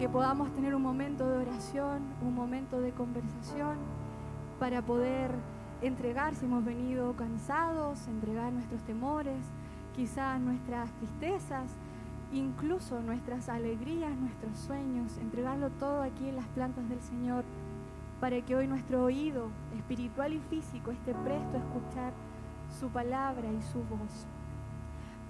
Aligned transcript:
que 0.00 0.08
podamos 0.08 0.50
tener 0.54 0.74
un 0.74 0.80
momento 0.80 1.28
de 1.28 1.36
oración, 1.36 2.00
un 2.22 2.34
momento 2.34 2.80
de 2.80 2.90
conversación 2.92 3.76
para 4.58 4.80
poder 4.80 5.30
entregar 5.82 6.34
si 6.34 6.46
hemos 6.46 6.64
venido 6.64 7.12
cansados, 7.16 8.08
entregar 8.08 8.50
nuestros 8.50 8.80
temores, 8.84 9.36
quizás 9.94 10.40
nuestras 10.40 10.90
tristezas, 10.92 11.70
incluso 12.32 13.02
nuestras 13.02 13.50
alegrías, 13.50 14.16
nuestros 14.16 14.58
sueños, 14.60 15.18
entregarlo 15.18 15.68
todo 15.68 16.00
aquí 16.00 16.30
en 16.30 16.36
las 16.36 16.46
plantas 16.46 16.88
del 16.88 17.02
Señor 17.02 17.44
para 18.20 18.40
que 18.40 18.56
hoy 18.56 18.66
nuestro 18.66 19.04
oído 19.04 19.50
espiritual 19.76 20.32
y 20.32 20.40
físico 20.48 20.92
esté 20.92 21.12
presto 21.12 21.58
a 21.58 21.60
escuchar 21.60 22.14
su 22.80 22.88
palabra 22.88 23.52
y 23.52 23.60
su 23.70 23.80
voz. 23.80 24.26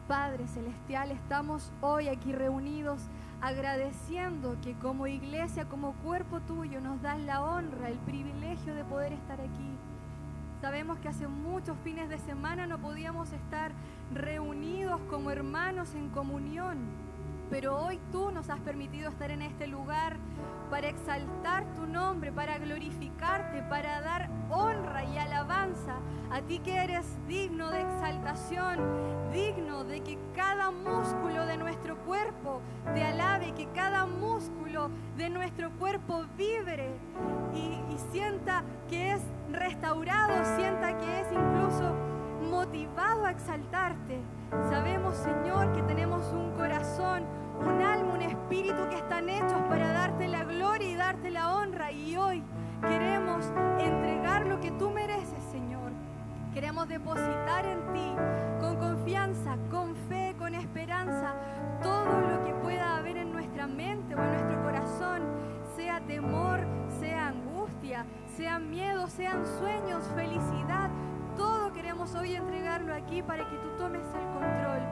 Padre 0.06 0.46
Celestial, 0.46 1.10
estamos 1.10 1.72
hoy 1.80 2.06
aquí 2.06 2.30
reunidos 2.30 3.00
agradeciendo 3.40 4.56
que 4.62 4.74
como 4.74 5.06
iglesia, 5.06 5.64
como 5.64 5.94
cuerpo 5.94 6.40
tuyo, 6.40 6.80
nos 6.80 7.00
das 7.00 7.18
la 7.20 7.42
honra, 7.42 7.88
el 7.88 7.98
privilegio 7.98 8.74
de 8.74 8.84
poder 8.84 9.12
estar 9.12 9.40
aquí. 9.40 9.78
Sabemos 10.60 10.98
que 10.98 11.08
hace 11.08 11.26
muchos 11.26 11.76
fines 11.82 12.10
de 12.10 12.18
semana 12.18 12.66
no 12.66 12.78
podíamos 12.78 13.32
estar 13.32 13.72
reunidos 14.12 15.00
como 15.08 15.30
hermanos 15.30 15.94
en 15.94 16.10
comunión, 16.10 16.78
pero 17.50 17.76
hoy 17.76 18.00
tú 18.12 18.30
nos 18.30 18.48
has 18.48 18.60
permitido 18.60 19.10
estar 19.10 19.30
en 19.32 19.42
este 19.42 19.66
lugar 19.66 20.16
para 20.70 20.88
exaltar 20.88 21.64
tu 21.74 21.84
nombre, 21.84 22.30
para 22.30 22.58
glorificarte, 22.58 23.62
para 23.64 24.00
dar 24.00 24.30
honra 24.50 25.04
y 25.04 25.18
alabanza. 25.18 25.96
A 26.30 26.40
ti 26.42 26.60
que 26.60 26.76
eres 26.76 27.04
digno 27.26 27.70
de 27.70 27.82
exaltación, 27.82 28.78
digno 29.32 29.82
de 29.82 30.00
que 30.00 30.16
cada 30.34 30.70
músculo 30.70 31.44
de 31.44 31.56
nuestro 31.56 31.96
cuerpo 32.04 32.62
te 32.94 33.02
alabe, 33.02 33.52
que 33.52 33.66
cada 33.74 34.06
músculo 34.06 34.90
de 35.16 35.28
nuestro 35.28 35.70
cuerpo 35.72 36.24
vibre 36.38 36.94
y, 37.52 37.80
sienta 38.12 38.64
que 38.88 39.12
es 39.12 39.20
restaurado, 39.52 40.32
sienta 40.56 40.98
que 40.98 41.20
es 41.20 41.26
incluso 41.30 41.94
motivado 42.50 43.24
a 43.24 43.30
exaltarte. 43.30 44.20
Sabemos, 44.68 45.16
Señor, 45.16 45.72
que 45.72 45.82
tenemos 45.82 46.26
un 46.32 46.50
corazón, 46.52 47.24
un 47.60 47.80
alma, 47.80 48.14
un 48.14 48.22
espíritu 48.22 48.88
que 48.88 48.96
están 48.96 49.28
hechos 49.28 49.62
para 49.68 49.92
darte 49.92 50.28
la 50.28 50.44
gloria 50.44 50.88
y 50.88 50.94
darte 50.96 51.30
la 51.30 51.54
honra. 51.54 51.92
Y 51.92 52.16
hoy 52.16 52.42
queremos 52.82 53.46
entregar 53.78 54.46
lo 54.46 54.60
que 54.60 54.70
tú 54.72 54.90
mereces, 54.90 55.42
Señor. 55.50 55.92
Queremos 56.52 56.88
depositar 56.88 57.64
en 57.64 57.92
ti 57.92 58.12
con 58.60 58.76
confianza, 58.76 59.56
con 59.70 59.94
fe, 60.08 60.34
con 60.36 60.54
esperanza, 60.54 61.34
todo 61.82 62.20
lo 62.20 62.44
que 62.44 62.52
pueda 62.54 62.96
haber 62.96 63.16
en 63.16 63.32
nuestra 63.32 63.66
mente 63.68 64.14
o 64.16 64.18
en 64.18 64.30
nuestro 64.32 64.62
corazón, 64.62 65.22
sea 65.76 66.00
temor, 66.00 66.60
sea 66.98 67.28
angustia, 67.28 68.04
sea 68.36 68.58
miedo, 68.58 69.06
sean 69.08 69.46
sueños, 69.58 69.89
aquí 73.10 73.22
para 73.22 73.44
que 73.48 73.56
tú 73.56 73.68
tomes 73.76 74.06
el 74.14 74.26
control. 74.32 74.82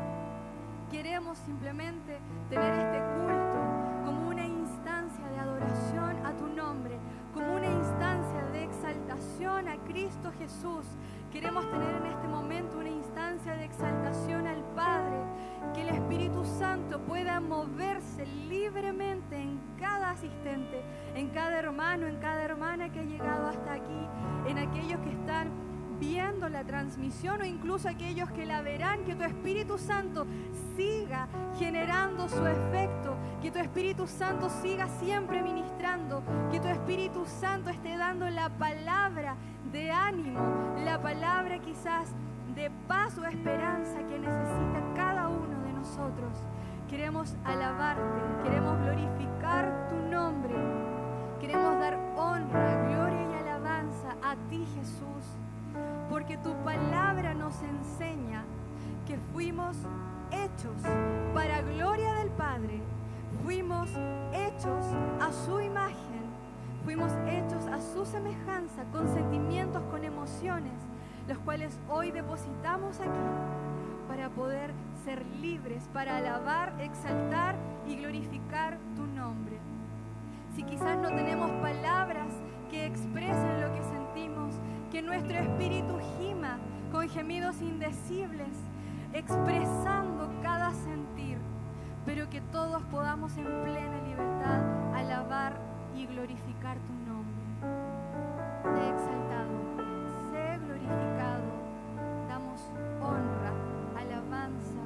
Queremos 0.90 1.38
simplemente 1.38 2.18
tener 2.50 2.74
este 2.74 2.98
culto 2.98 4.04
como 4.04 4.28
una 4.28 4.44
instancia 4.44 5.24
de 5.28 5.38
adoración 5.38 6.26
a 6.26 6.32
tu 6.32 6.48
nombre, 6.48 6.98
como 7.32 7.54
una 7.54 7.66
instancia 7.66 8.42
de 8.52 8.64
exaltación 8.64 9.68
a 9.68 9.76
Cristo 9.86 10.32
Jesús. 10.36 10.84
Queremos 11.32 11.70
tener 11.70 11.94
en 11.94 12.06
este 12.06 12.26
momento 12.26 12.78
una 12.78 12.88
instancia 12.88 13.52
de 13.52 13.66
exaltación 13.66 14.48
al 14.48 14.64
Padre, 14.74 15.18
que 15.74 15.82
el 15.82 15.90
Espíritu 15.90 16.44
Santo 16.44 17.00
pueda 17.00 17.38
moverse 17.38 18.26
libremente 18.48 19.36
en 19.36 19.60
cada 19.78 20.10
asistente, 20.10 20.82
en 21.14 21.28
cada 21.28 21.56
hermano, 21.56 22.08
en 22.08 22.16
cada 22.16 22.42
hermana 22.42 22.90
que 22.90 22.98
ha 22.98 23.04
llegado 23.04 23.46
hasta 23.46 23.74
aquí, 23.74 24.08
en 24.48 24.58
aquellos 24.58 24.98
que 25.02 25.12
están 25.12 25.67
viendo 25.98 26.48
la 26.48 26.64
transmisión 26.64 27.40
o 27.40 27.44
incluso 27.44 27.88
aquellos 27.88 28.30
que 28.30 28.46
la 28.46 28.62
verán, 28.62 29.04
que 29.04 29.14
tu 29.14 29.24
Espíritu 29.24 29.78
Santo 29.78 30.26
siga 30.76 31.28
generando 31.58 32.28
su 32.28 32.46
efecto, 32.46 33.16
que 33.42 33.50
tu 33.50 33.58
Espíritu 33.58 34.06
Santo 34.06 34.48
siga 34.48 34.88
siempre 35.00 35.42
ministrando, 35.42 36.22
que 36.50 36.60
tu 36.60 36.68
Espíritu 36.68 37.26
Santo 37.26 37.70
esté 37.70 37.96
dando 37.96 38.28
la 38.30 38.48
palabra 38.48 39.36
de 39.72 39.90
ánimo, 39.90 40.74
la 40.84 41.00
palabra 41.00 41.58
quizás 41.58 42.10
de 42.54 42.70
paz 42.86 43.18
o 43.18 43.24
esperanza 43.24 43.98
que 44.06 44.18
necesita 44.18 44.82
cada 44.94 45.28
uno 45.28 45.62
de 45.64 45.72
nosotros. 45.72 46.32
Queremos 46.88 47.36
alabarte, 47.44 48.02
queremos 48.44 48.78
glorificar 48.78 49.88
tu 49.88 49.96
nombre, 50.08 50.54
queremos 51.40 51.78
dar 51.78 51.98
honra, 52.16 52.88
gloria 52.88 53.30
y 53.30 53.34
alabanza 53.42 54.16
a 54.22 54.36
ti 54.48 54.66
Jesús 54.74 55.38
porque 56.08 56.36
tu 56.38 56.54
palabra 56.64 57.34
nos 57.34 57.54
enseña 57.62 58.44
que 59.06 59.18
fuimos 59.32 59.76
hechos 60.30 60.82
para 61.34 61.62
gloria 61.62 62.14
del 62.14 62.30
Padre, 62.30 62.80
fuimos 63.44 63.90
hechos 64.32 64.84
a 65.20 65.32
su 65.32 65.60
imagen, 65.60 66.22
fuimos 66.84 67.12
hechos 67.26 67.66
a 67.66 67.80
su 67.80 68.04
semejanza, 68.04 68.84
con 68.92 69.08
sentimientos, 69.08 69.82
con 69.90 70.04
emociones, 70.04 70.72
los 71.26 71.38
cuales 71.38 71.78
hoy 71.88 72.10
depositamos 72.10 73.00
aquí 73.00 73.08
para 74.08 74.30
poder 74.30 74.72
ser 75.04 75.24
libres, 75.40 75.88
para 75.92 76.16
alabar, 76.16 76.72
exaltar 76.80 77.56
y 77.86 77.96
glorificar 77.96 78.78
tu 78.96 79.06
nombre. 79.06 79.58
Si 80.54 80.62
quizás 80.64 80.98
no 80.98 81.08
tenemos 81.08 81.50
palabras 81.62 82.28
que 82.70 82.86
expresen 82.86 83.60
lo 83.60 83.72
que 83.72 83.82
sentimos, 83.82 83.97
que 84.90 85.02
nuestro 85.02 85.36
espíritu 85.38 85.98
gima 86.18 86.58
con 86.90 87.06
gemidos 87.08 87.60
indecibles, 87.60 88.48
expresando 89.12 90.30
cada 90.42 90.72
sentir, 90.72 91.38
pero 92.06 92.30
que 92.30 92.40
todos 92.40 92.82
podamos 92.84 93.36
en 93.36 93.44
plena 93.44 94.00
libertad 94.06 94.94
alabar 94.94 95.60
y 95.94 96.06
glorificar 96.06 96.78
tu 96.78 96.92
nombre. 97.10 97.44
Sé 98.62 98.90
exaltado, 98.90 99.58
sé 100.30 100.58
glorificado, 100.64 101.44
damos 102.28 102.60
honra, 103.02 103.52
alabanza 103.98 104.80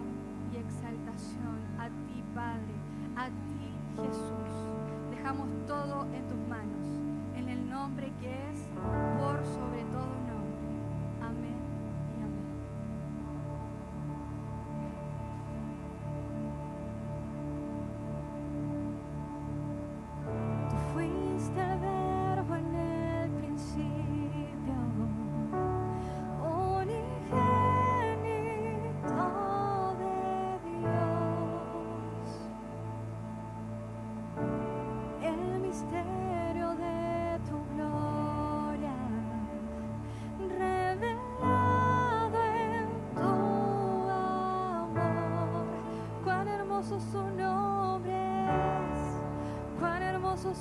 y 0.53 0.57
exaltación 0.57 1.59
a 1.79 1.87
ti, 1.87 2.25
Padre, 2.35 2.75
a 3.17 3.27
ti, 3.27 4.03
Jesús. 4.03 4.53
Dejamos 5.11 5.49
todo 5.69 6.07
en 6.13 6.27
tus 6.27 6.49
manos, 6.49 6.89
en 7.37 7.49
el 7.49 7.71
nombre 7.71 8.11
que 8.21 8.51
es 8.51 8.69
por 9.19 9.45
sobre 9.47 9.82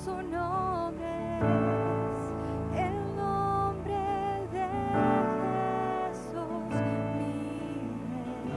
su 0.04 0.10
nombre 0.10 1.38
el 2.74 3.16
nombre 3.16 4.48
de 4.50 4.66
Jesús, 6.08 6.74
mi 7.18 7.30
rey. 8.10 8.52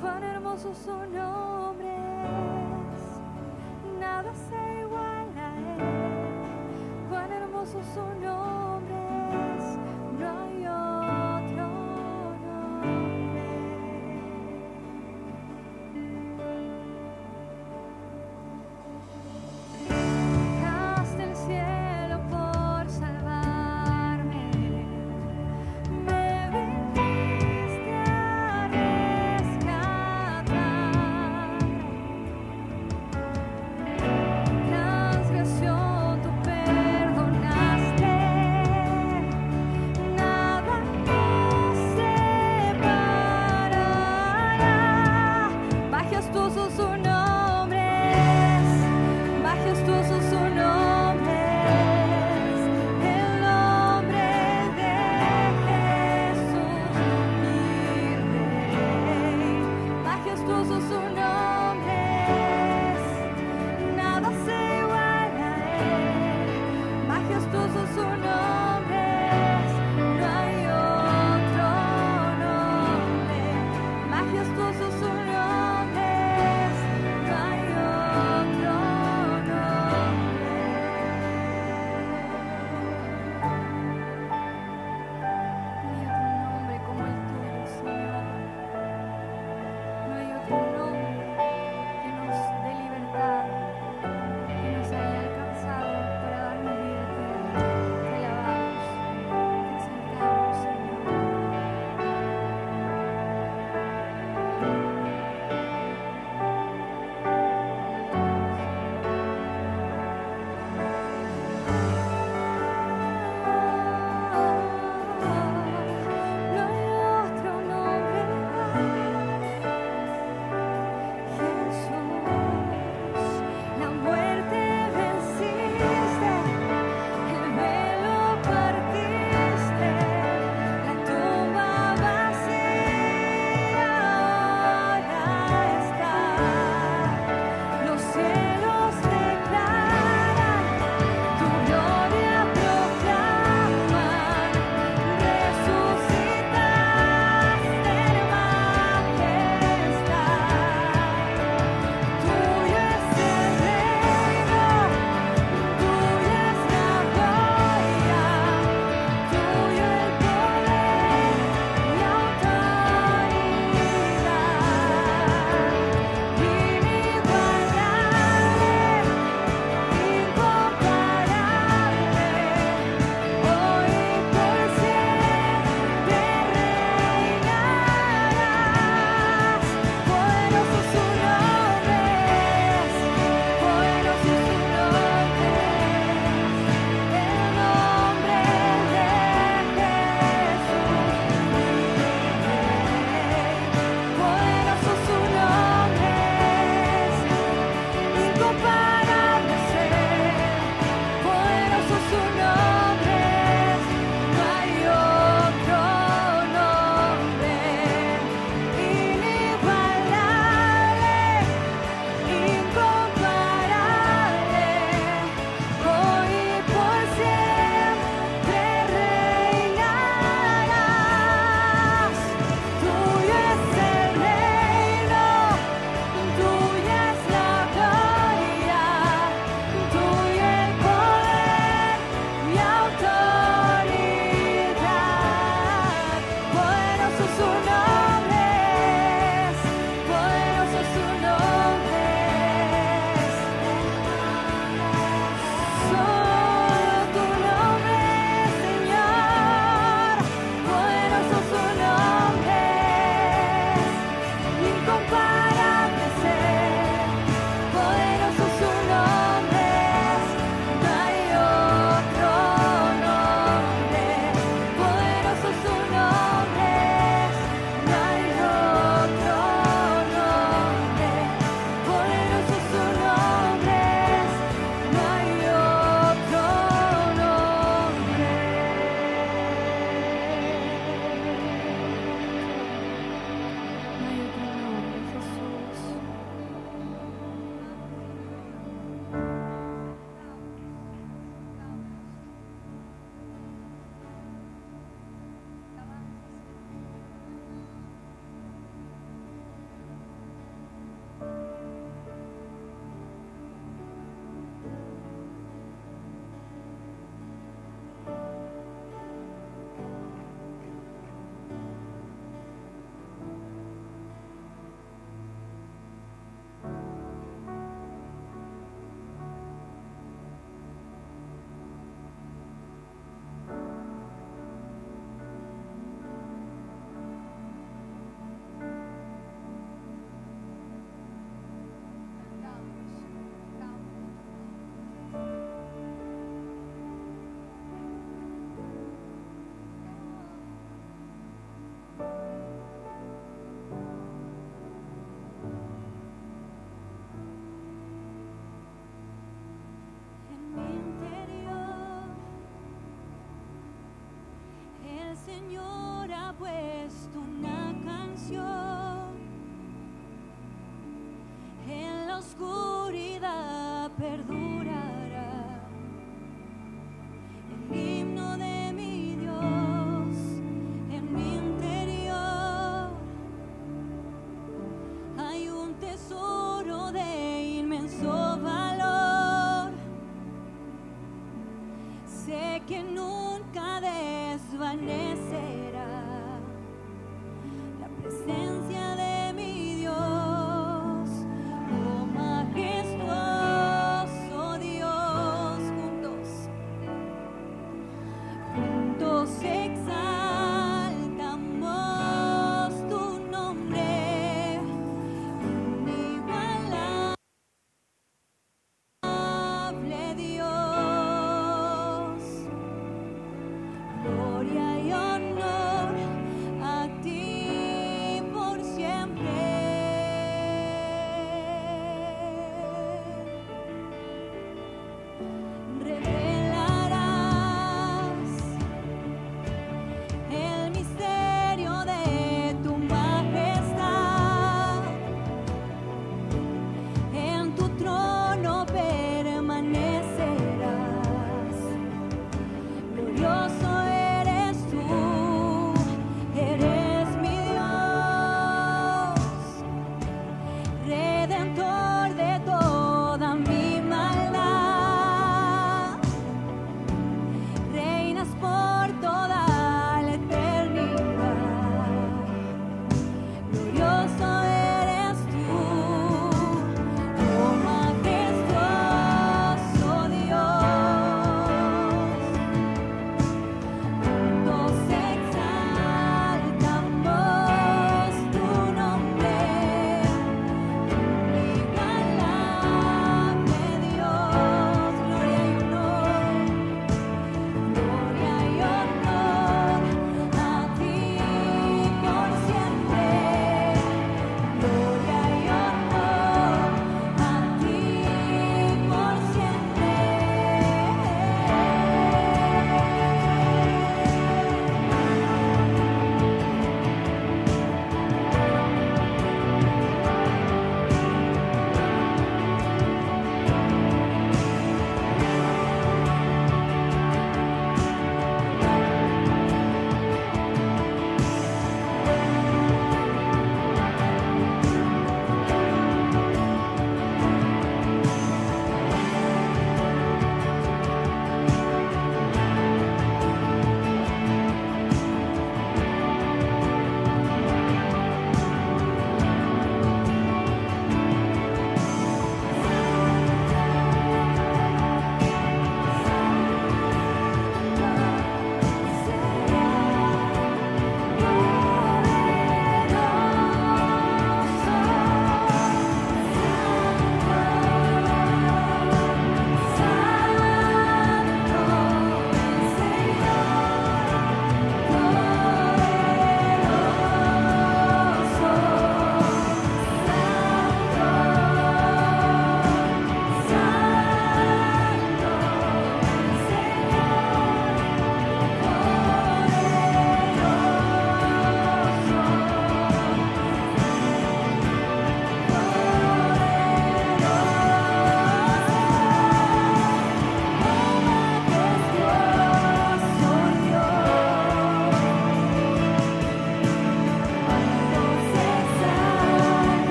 Cuán 0.00 0.24
hermoso 0.24 0.74
su 0.74 0.96
nombre 1.14 1.35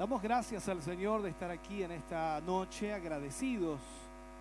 Damos 0.00 0.22
gracias 0.22 0.66
al 0.66 0.80
Señor 0.80 1.20
de 1.20 1.28
estar 1.28 1.50
aquí 1.50 1.82
en 1.82 1.90
esta 1.90 2.40
noche, 2.40 2.94
agradecidos 2.94 3.78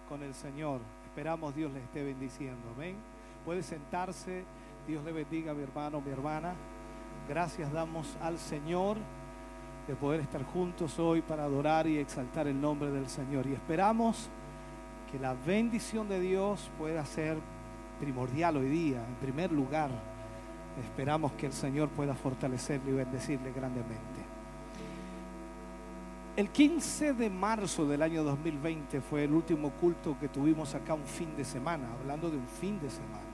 con 0.08 0.24
el 0.24 0.34
Señor. 0.34 0.80
Esperamos 1.04 1.54
Dios 1.54 1.74
le 1.74 1.82
esté 1.82 2.02
bendiciendo. 2.02 2.65
Amén. 2.74 2.95
Puede 3.43 3.62
sentarse. 3.62 4.45
Dios 4.88 5.04
le 5.04 5.12
bendiga, 5.12 5.54
mi 5.54 5.63
hermano, 5.63 6.00
mi 6.00 6.12
hermana. 6.12 6.54
Gracias 7.28 7.74
damos 7.74 8.15
al 8.22 8.38
Señor 8.38 8.95
de 9.86 9.95
poder 9.95 10.22
estar 10.22 10.45
juntos 10.45 10.98
hoy 10.98 11.22
para 11.22 11.43
adorar 11.43 11.88
y 11.88 11.98
exaltar 11.98 12.48
el 12.48 12.62
nombre 12.62 12.89
del 12.89 13.10
Señor. 13.10 13.45
Y 13.45 13.52
esperamos 13.52 14.30
que 15.12 15.19
la 15.19 15.34
bendición 15.34 16.08
de 16.08 16.22
Dios 16.22 16.72
pueda 16.78 17.06
ser 17.06 17.38
primordial 18.00 18.56
hoy 18.56 18.69
día, 18.69 19.06
en 19.06 19.15
primer 19.15 19.52
lugar. 19.52 19.89
Esperamos 20.82 21.34
que 21.34 21.48
el 21.48 21.54
Señor 21.54 21.89
pueda 21.89 22.15
fortalecerle 22.15 22.91
y 22.91 22.93
bendecirle 22.93 23.52
grandemente. 23.52 24.18
El 26.39 26.52
15 26.52 27.15
de 27.15 27.30
marzo 27.30 27.86
del 27.86 28.02
año 28.02 28.23
2020 28.23 29.02
fue 29.02 29.25
el 29.25 29.34
último 29.34 29.71
culto 29.71 30.17
que 30.17 30.30
tuvimos 30.30 30.73
acá 30.73 30.93
un 30.93 31.06
fin 31.06 31.36
de 31.36 31.43
semana, 31.43 31.91
hablando 31.99 32.30
de 32.30 32.38
un 32.38 32.47
fin 32.47 32.80
de 32.80 32.89
semana. 32.89 33.28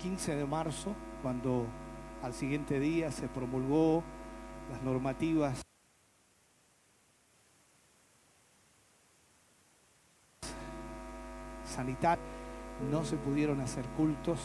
15 0.00 0.36
de 0.36 0.46
marzo, 0.46 0.94
cuando 1.20 1.66
al 2.22 2.32
siguiente 2.32 2.80
día 2.80 3.12
se 3.12 3.28
promulgó 3.28 4.02
las 4.72 4.82
normativas 4.82 5.60
sanitarias, 11.66 12.26
no 12.90 13.04
se 13.04 13.18
pudieron 13.18 13.60
hacer 13.60 13.84
cultos. 13.98 14.40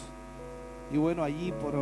Y 0.92 0.98
bueno, 0.98 1.24
allí 1.24 1.54
por 1.54 1.76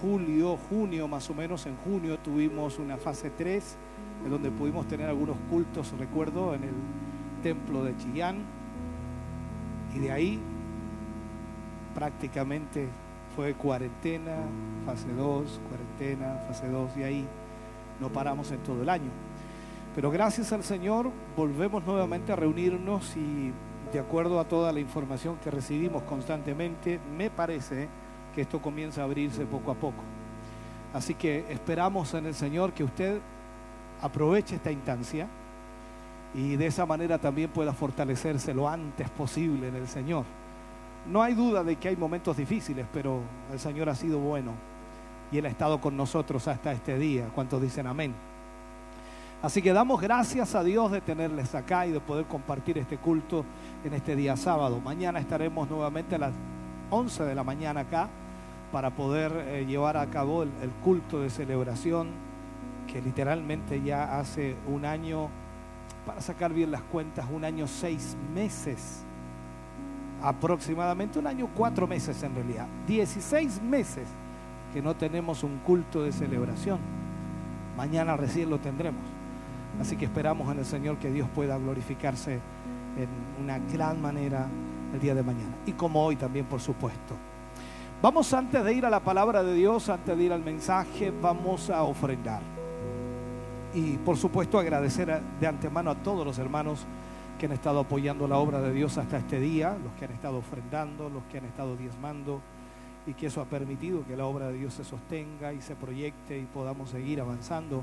julio, 0.00 0.56
junio 0.68 1.08
más 1.08 1.28
o 1.30 1.34
menos, 1.34 1.66
en 1.66 1.76
junio 1.78 2.16
tuvimos 2.20 2.78
una 2.78 2.96
fase 2.96 3.30
3, 3.30 3.76
en 4.24 4.30
donde 4.30 4.50
pudimos 4.50 4.86
tener 4.86 5.08
algunos 5.08 5.36
cultos, 5.48 5.92
recuerdo, 5.98 6.54
en 6.54 6.64
el 6.64 6.74
templo 7.42 7.84
de 7.84 7.96
Chillán. 7.96 8.38
Y 9.94 9.98
de 9.98 10.12
ahí 10.12 10.40
prácticamente 11.94 12.88
fue 13.34 13.54
cuarentena, 13.54 14.36
fase 14.86 15.12
2, 15.12 15.60
cuarentena, 15.68 16.40
fase 16.46 16.68
2, 16.68 16.96
y 16.98 17.02
ahí 17.02 17.26
no 18.00 18.08
paramos 18.08 18.50
en 18.52 18.58
todo 18.58 18.82
el 18.82 18.88
año. 18.88 19.10
Pero 19.94 20.10
gracias 20.10 20.52
al 20.52 20.62
Señor 20.62 21.10
volvemos 21.36 21.84
nuevamente 21.84 22.32
a 22.32 22.36
reunirnos 22.36 23.16
y 23.16 23.52
de 23.92 23.98
acuerdo 23.98 24.38
a 24.38 24.44
toda 24.44 24.72
la 24.72 24.78
información 24.78 25.36
que 25.42 25.50
recibimos 25.50 26.04
constantemente, 26.04 27.00
me 27.16 27.28
parece 27.28 27.88
que 28.34 28.42
esto 28.42 28.62
comienza 28.62 29.00
a 29.00 29.04
abrirse 29.04 29.44
poco 29.46 29.72
a 29.72 29.74
poco. 29.74 30.02
Así 30.92 31.14
que 31.14 31.44
esperamos 31.50 32.14
en 32.14 32.26
el 32.26 32.34
Señor 32.34 32.72
que 32.72 32.84
usted 32.84 33.20
aproveche 34.02 34.56
esta 34.56 34.70
instancia 34.70 35.26
y 36.34 36.56
de 36.56 36.66
esa 36.66 36.86
manera 36.86 37.18
también 37.18 37.50
pueda 37.50 37.72
fortalecerse 37.72 38.54
lo 38.54 38.68
antes 38.68 39.08
posible 39.10 39.68
en 39.68 39.76
el 39.76 39.88
Señor. 39.88 40.24
No 41.10 41.22
hay 41.22 41.34
duda 41.34 41.64
de 41.64 41.76
que 41.76 41.88
hay 41.88 41.96
momentos 41.96 42.36
difíciles, 42.36 42.86
pero 42.92 43.20
el 43.52 43.58
Señor 43.58 43.88
ha 43.88 43.94
sido 43.94 44.18
bueno 44.18 44.52
y 45.32 45.38
Él 45.38 45.46
ha 45.46 45.48
estado 45.48 45.80
con 45.80 45.96
nosotros 45.96 46.46
hasta 46.46 46.72
este 46.72 46.98
día. 46.98 47.28
¿Cuántos 47.34 47.60
dicen 47.60 47.86
amén? 47.86 48.14
Así 49.42 49.62
que 49.62 49.72
damos 49.72 50.00
gracias 50.00 50.54
a 50.54 50.62
Dios 50.62 50.92
de 50.92 51.00
tenerles 51.00 51.54
acá 51.54 51.86
y 51.86 51.92
de 51.92 52.00
poder 52.00 52.26
compartir 52.26 52.76
este 52.76 52.98
culto 52.98 53.44
en 53.84 53.94
este 53.94 54.14
día 54.14 54.36
sábado. 54.36 54.80
Mañana 54.80 55.18
estaremos 55.18 55.68
nuevamente 55.70 56.16
a 56.16 56.18
las 56.18 56.34
11 56.90 57.24
de 57.24 57.34
la 57.34 57.42
mañana 57.42 57.80
acá 57.80 58.08
para 58.70 58.90
poder 58.90 59.32
eh, 59.48 59.64
llevar 59.66 59.96
a 59.96 60.06
cabo 60.06 60.42
el, 60.42 60.50
el 60.62 60.70
culto 60.84 61.20
de 61.20 61.30
celebración 61.30 62.29
que 62.92 63.00
literalmente 63.00 63.82
ya 63.82 64.18
hace 64.18 64.56
un 64.66 64.84
año, 64.84 65.28
para 66.06 66.20
sacar 66.20 66.52
bien 66.52 66.70
las 66.70 66.82
cuentas, 66.82 67.26
un 67.30 67.44
año 67.44 67.66
seis 67.66 68.16
meses 68.34 69.04
aproximadamente 70.22 71.18
un 71.18 71.26
año, 71.26 71.48
cuatro 71.54 71.86
meses 71.86 72.22
en 72.22 72.34
realidad, 72.34 72.66
16 72.86 73.62
meses 73.62 74.06
que 74.72 74.82
no 74.82 74.94
tenemos 74.94 75.42
un 75.42 75.58
culto 75.58 76.02
de 76.02 76.12
celebración. 76.12 76.78
Mañana 77.76 78.16
recién 78.16 78.50
lo 78.50 78.58
tendremos. 78.58 79.02
Así 79.80 79.96
que 79.96 80.04
esperamos 80.04 80.50
en 80.52 80.58
el 80.58 80.64
Señor 80.64 80.98
que 80.98 81.10
Dios 81.10 81.28
pueda 81.34 81.56
glorificarse 81.58 82.40
en 82.96 83.08
una 83.42 83.58
gran 83.58 84.00
manera 84.00 84.46
el 84.92 85.00
día 85.00 85.14
de 85.14 85.22
mañana. 85.22 85.54
Y 85.66 85.72
como 85.72 86.04
hoy 86.04 86.16
también, 86.16 86.46
por 86.46 86.60
supuesto. 86.60 87.14
Vamos 88.02 88.32
antes 88.32 88.64
de 88.64 88.72
ir 88.72 88.86
a 88.86 88.90
la 88.90 89.00
palabra 89.00 89.42
de 89.42 89.54
Dios, 89.54 89.88
antes 89.88 90.16
de 90.16 90.22
ir 90.22 90.32
al 90.32 90.42
mensaje, 90.42 91.12
vamos 91.20 91.70
a 91.70 91.82
ofrendar. 91.82 92.59
Y 93.74 93.98
por 93.98 94.16
supuesto 94.16 94.58
agradecer 94.58 95.20
de 95.40 95.46
antemano 95.46 95.90
a 95.90 95.94
todos 95.96 96.26
los 96.26 96.38
hermanos 96.38 96.86
que 97.38 97.46
han 97.46 97.52
estado 97.52 97.80
apoyando 97.80 98.26
la 98.26 98.36
obra 98.36 98.60
de 98.60 98.72
Dios 98.72 98.98
hasta 98.98 99.18
este 99.18 99.38
día, 99.40 99.76
los 99.82 99.92
que 99.94 100.04
han 100.04 100.12
estado 100.12 100.38
ofrendando, 100.38 101.08
los 101.08 101.22
que 101.24 101.38
han 101.38 101.44
estado 101.44 101.76
diezmando, 101.76 102.40
y 103.06 103.14
que 103.14 103.26
eso 103.26 103.40
ha 103.40 103.46
permitido 103.46 104.04
que 104.06 104.16
la 104.16 104.26
obra 104.26 104.48
de 104.48 104.58
Dios 104.58 104.74
se 104.74 104.84
sostenga 104.84 105.52
y 105.52 105.60
se 105.60 105.74
proyecte 105.74 106.38
y 106.38 106.44
podamos 106.44 106.90
seguir 106.90 107.20
avanzando 107.20 107.82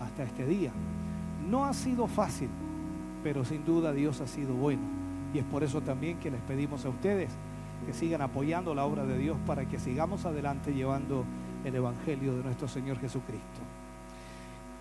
hasta 0.00 0.24
este 0.24 0.44
día. 0.44 0.72
No 1.48 1.64
ha 1.64 1.72
sido 1.72 2.06
fácil, 2.06 2.48
pero 3.22 3.44
sin 3.44 3.64
duda 3.64 3.92
Dios 3.92 4.20
ha 4.20 4.26
sido 4.26 4.54
bueno. 4.54 4.82
Y 5.32 5.38
es 5.38 5.44
por 5.44 5.62
eso 5.62 5.80
también 5.82 6.18
que 6.18 6.30
les 6.30 6.40
pedimos 6.40 6.84
a 6.84 6.88
ustedes 6.88 7.30
que 7.84 7.92
sigan 7.92 8.22
apoyando 8.22 8.74
la 8.74 8.84
obra 8.84 9.04
de 9.04 9.18
Dios 9.18 9.36
para 9.46 9.66
que 9.66 9.78
sigamos 9.78 10.24
adelante 10.24 10.72
llevando 10.72 11.24
el 11.64 11.74
Evangelio 11.74 12.36
de 12.36 12.42
nuestro 12.42 12.66
Señor 12.66 12.98
Jesucristo. 12.98 13.65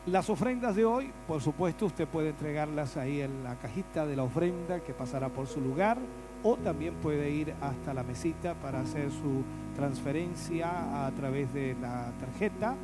Las 0.07 0.29
ofrendas 0.29 0.75
de 0.75 0.85
hoy, 0.85 1.11
por 1.27 1.41
supuesto, 1.41 1.87
usted 1.87 2.07
puede 2.07 2.29
entregarlas 2.29 2.95
ahí 2.95 3.21
en 3.21 3.43
la 3.43 3.55
cajita 3.55 4.05
de 4.05 4.15
la 4.15 4.21
ofrenda 4.21 4.79
que 4.81 4.93
pasará 4.93 5.29
por 5.29 5.47
su 5.47 5.59
lugar 5.59 5.97
o 6.43 6.57
también 6.57 6.93
puede 7.01 7.31
ir 7.31 7.55
hasta 7.59 7.91
la 7.91 8.03
mesita 8.03 8.53
para 8.53 8.81
hacer 8.81 9.09
su 9.09 9.41
transferencia 9.75 11.07
a 11.07 11.11
través 11.11 11.51
de 11.55 11.75
la 11.81 12.11
tarjeta 12.19 12.75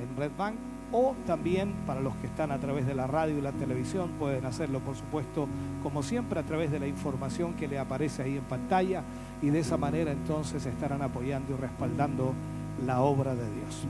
en 0.00 0.16
Red 0.16 0.30
Bank 0.38 0.54
o 0.92 1.16
también 1.26 1.74
para 1.88 2.00
los 2.00 2.14
que 2.16 2.28
están 2.28 2.52
a 2.52 2.60
través 2.60 2.86
de 2.86 2.94
la 2.94 3.08
radio 3.08 3.36
y 3.36 3.40
la 3.40 3.50
televisión 3.50 4.10
pueden 4.16 4.46
hacerlo 4.46 4.78
por 4.78 4.94
supuesto 4.94 5.48
como 5.82 6.04
siempre 6.04 6.38
a 6.38 6.44
través 6.44 6.70
de 6.70 6.78
la 6.78 6.86
información 6.86 7.54
que 7.54 7.66
le 7.66 7.80
aparece 7.80 8.22
ahí 8.22 8.36
en 8.36 8.44
pantalla 8.44 9.02
y 9.42 9.50
de 9.50 9.58
esa 9.58 9.76
manera 9.76 10.12
entonces 10.12 10.64
estarán 10.66 11.02
apoyando 11.02 11.52
y 11.52 11.56
respaldando 11.56 12.32
la 12.86 13.00
obra 13.00 13.34
de 13.34 13.50
Dios. 13.54 13.86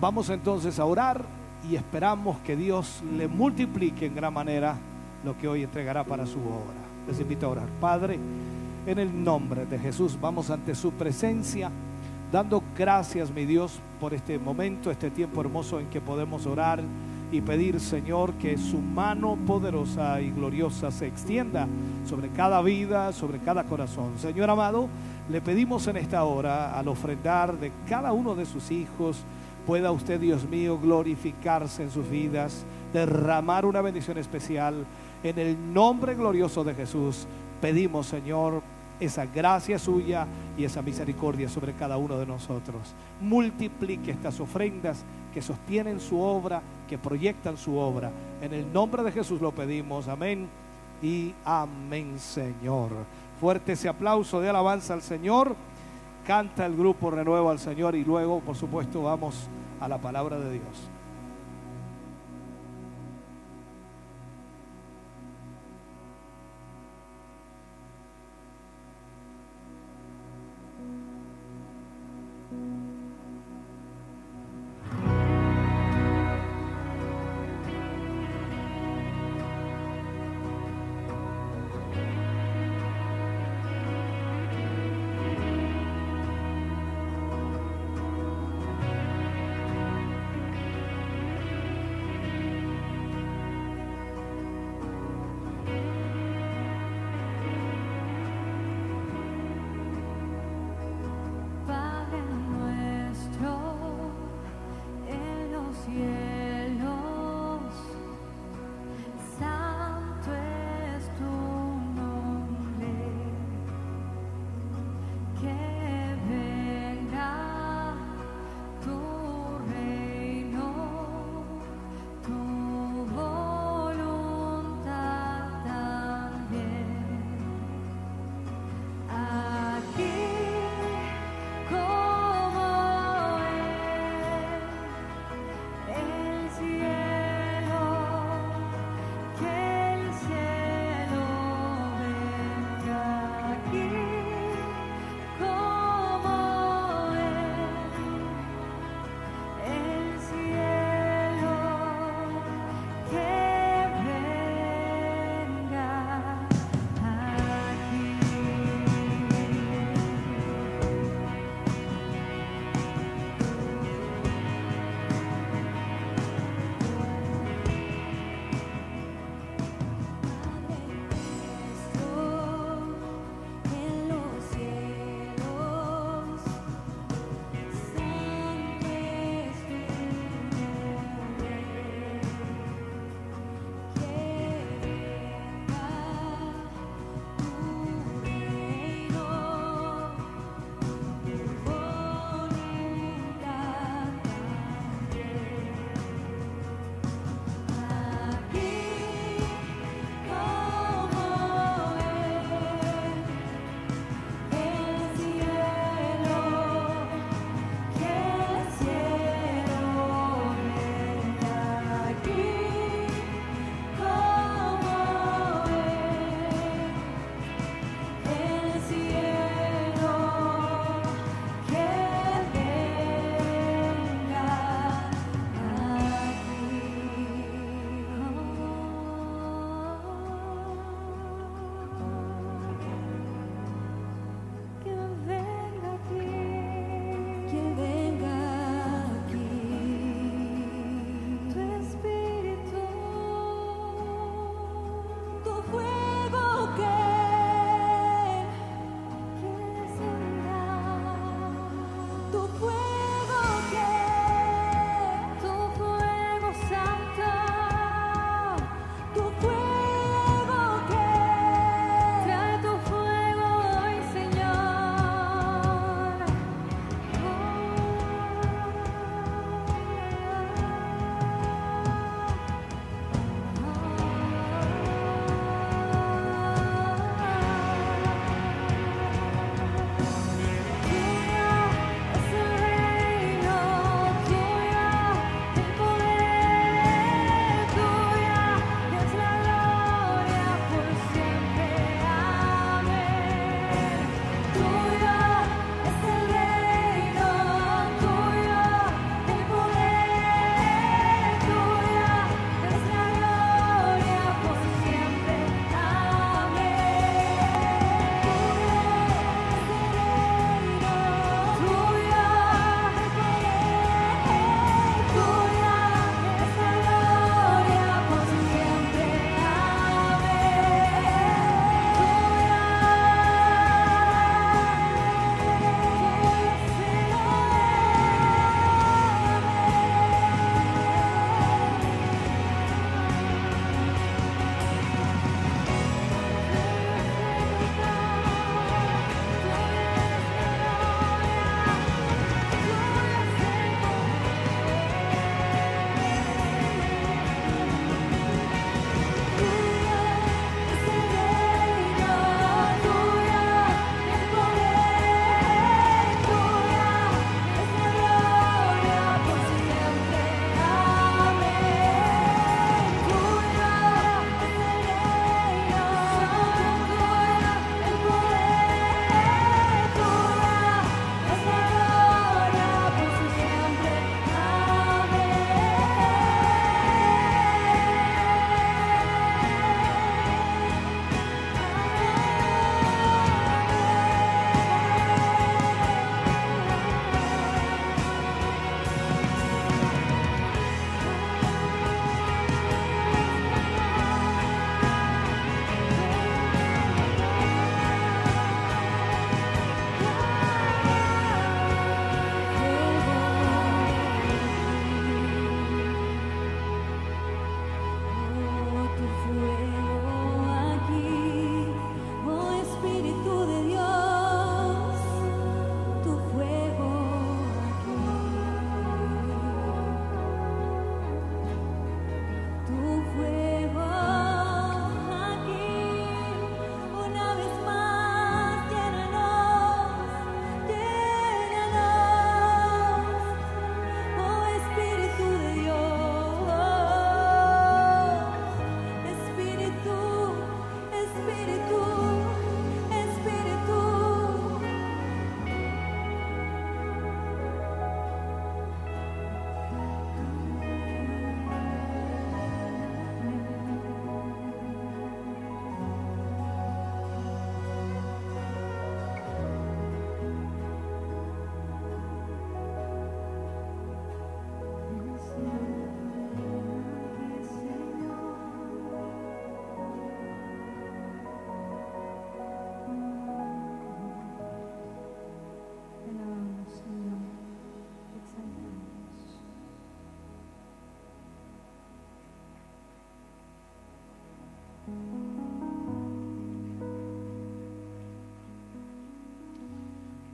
Vamos 0.00 0.30
entonces 0.30 0.78
a 0.78 0.84
orar 0.84 1.24
y 1.68 1.76
esperamos 1.76 2.38
que 2.38 2.56
Dios 2.56 3.02
le 3.16 3.28
multiplique 3.28 4.06
en 4.06 4.14
gran 4.14 4.32
manera 4.32 4.76
lo 5.24 5.36
que 5.36 5.48
hoy 5.48 5.62
entregará 5.62 6.04
para 6.04 6.24
su 6.26 6.38
obra. 6.38 6.78
Les 7.06 7.20
invito 7.20 7.46
a 7.46 7.50
orar. 7.50 7.68
Padre, 7.80 8.18
en 8.86 8.98
el 8.98 9.24
nombre 9.24 9.66
de 9.66 9.78
Jesús 9.78 10.18
vamos 10.20 10.50
ante 10.50 10.74
su 10.74 10.92
presencia, 10.92 11.70
dando 12.32 12.62
gracias, 12.76 13.30
mi 13.30 13.44
Dios, 13.44 13.80
por 14.00 14.14
este 14.14 14.38
momento, 14.38 14.90
este 14.90 15.10
tiempo 15.10 15.40
hermoso 15.40 15.78
en 15.78 15.88
que 15.88 16.00
podemos 16.00 16.46
orar 16.46 16.80
y 17.30 17.42
pedir, 17.42 17.78
Señor, 17.80 18.32
que 18.34 18.56
su 18.56 18.78
mano 18.78 19.36
poderosa 19.46 20.20
y 20.22 20.30
gloriosa 20.30 20.90
se 20.90 21.06
extienda 21.06 21.68
sobre 22.06 22.30
cada 22.30 22.62
vida, 22.62 23.12
sobre 23.12 23.38
cada 23.40 23.64
corazón. 23.64 24.12
Señor 24.18 24.48
amado, 24.48 24.88
le 25.28 25.42
pedimos 25.42 25.86
en 25.88 25.98
esta 25.98 26.24
hora, 26.24 26.78
al 26.78 26.88
ofrendar 26.88 27.58
de 27.58 27.70
cada 27.86 28.12
uno 28.12 28.34
de 28.34 28.46
sus 28.46 28.70
hijos, 28.70 29.22
pueda 29.68 29.90
usted, 29.90 30.18
Dios 30.18 30.48
mío, 30.48 30.78
glorificarse 30.78 31.82
en 31.82 31.90
sus 31.90 32.08
vidas, 32.08 32.64
derramar 32.90 33.66
una 33.66 33.82
bendición 33.82 34.16
especial. 34.16 34.86
En 35.22 35.38
el 35.38 35.74
nombre 35.74 36.14
glorioso 36.14 36.64
de 36.64 36.74
Jesús, 36.74 37.26
pedimos, 37.60 38.06
Señor, 38.06 38.62
esa 38.98 39.26
gracia 39.26 39.78
suya 39.78 40.26
y 40.56 40.64
esa 40.64 40.80
misericordia 40.80 41.50
sobre 41.50 41.74
cada 41.74 41.98
uno 41.98 42.18
de 42.18 42.24
nosotros. 42.24 42.94
Multiplique 43.20 44.10
estas 44.10 44.40
ofrendas 44.40 45.04
que 45.34 45.42
sostienen 45.42 46.00
su 46.00 46.18
obra, 46.18 46.62
que 46.88 46.96
proyectan 46.96 47.58
su 47.58 47.76
obra. 47.76 48.10
En 48.40 48.54
el 48.54 48.72
nombre 48.72 49.02
de 49.02 49.12
Jesús 49.12 49.42
lo 49.42 49.52
pedimos. 49.52 50.08
Amén 50.08 50.48
y 51.02 51.34
amén, 51.44 52.18
Señor. 52.18 52.88
Fuerte 53.38 53.72
ese 53.72 53.90
aplauso 53.90 54.40
de 54.40 54.48
alabanza 54.48 54.94
al 54.94 55.02
Señor. 55.02 55.54
Canta 56.28 56.66
el 56.66 56.76
grupo 56.76 57.10
Renuevo 57.10 57.48
al 57.48 57.58
Señor 57.58 57.94
y 57.94 58.04
luego, 58.04 58.40
por 58.40 58.54
supuesto, 58.54 59.02
vamos 59.02 59.48
a 59.80 59.88
la 59.88 59.96
palabra 59.96 60.38
de 60.38 60.52
Dios. 60.52 60.90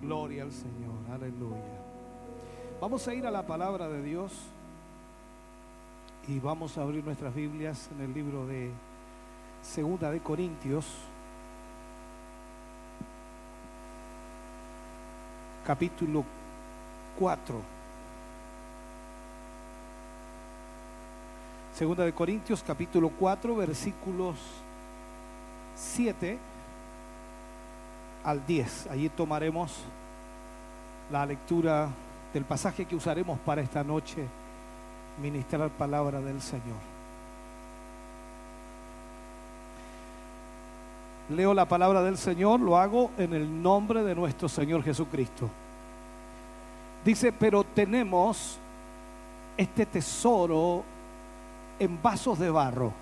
Gloria 0.04 0.42
al 0.42 0.52
Señor, 0.52 0.98
aleluya. 1.10 1.80
Vamos 2.78 3.08
a 3.08 3.14
ir 3.14 3.26
a 3.26 3.30
la 3.30 3.46
palabra 3.46 3.88
de 3.88 4.02
Dios 4.02 4.32
y 6.28 6.38
vamos 6.40 6.76
a 6.76 6.82
abrir 6.82 7.02
nuestras 7.02 7.34
Biblias 7.34 7.88
en 7.90 8.04
el 8.04 8.12
libro 8.12 8.46
de 8.46 8.70
Segunda 9.62 10.10
de 10.10 10.20
Corintios, 10.20 10.84
capítulo 15.66 16.22
4. 17.18 17.62
Segunda 21.72 22.04
de 22.04 22.12
Corintios, 22.12 22.62
capítulo 22.62 23.08
4, 23.08 23.56
versículos 23.56 24.36
7 25.74 26.53
al 28.24 28.44
10. 28.46 28.88
Allí 28.90 29.08
tomaremos 29.08 29.76
la 31.12 31.26
lectura 31.26 31.88
del 32.32 32.44
pasaje 32.44 32.84
que 32.84 32.96
usaremos 32.96 33.38
para 33.40 33.62
esta 33.62 33.84
noche, 33.84 34.26
ministrar 35.22 35.70
palabra 35.70 36.20
del 36.20 36.40
Señor. 36.40 36.94
Leo 41.30 41.54
la 41.54 41.66
palabra 41.66 42.02
del 42.02 42.18
Señor, 42.18 42.60
lo 42.60 42.76
hago 42.76 43.10
en 43.16 43.32
el 43.32 43.62
nombre 43.62 44.02
de 44.02 44.14
nuestro 44.14 44.48
Señor 44.48 44.82
Jesucristo. 44.82 45.48
Dice, 47.04 47.32
pero 47.32 47.64
tenemos 47.64 48.58
este 49.56 49.86
tesoro 49.86 50.82
en 51.78 52.02
vasos 52.02 52.38
de 52.38 52.50
barro, 52.50 52.92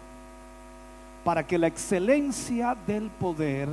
para 1.25 1.47
que 1.47 1.59
la 1.59 1.67
excelencia 1.67 2.77
del 2.87 3.11
poder 3.11 3.69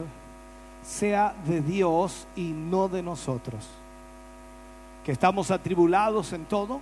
sea 0.83 1.35
de 1.45 1.61
Dios 1.61 2.27
y 2.35 2.49
no 2.51 2.87
de 2.87 3.01
nosotros. 3.03 3.67
Que 5.03 5.11
estamos 5.11 5.51
atribulados 5.51 6.33
en 6.33 6.45
todo, 6.45 6.81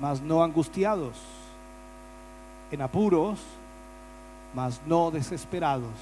mas 0.00 0.20
no 0.20 0.42
angustiados, 0.42 1.16
en 2.70 2.82
apuros, 2.82 3.40
mas 4.54 4.80
no 4.86 5.10
desesperados. 5.10 5.94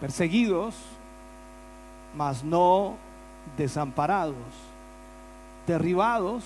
Perseguidos, 0.00 0.74
mas 2.14 2.42
no 2.42 2.96
desamparados, 3.56 4.36
derribados, 5.66 6.44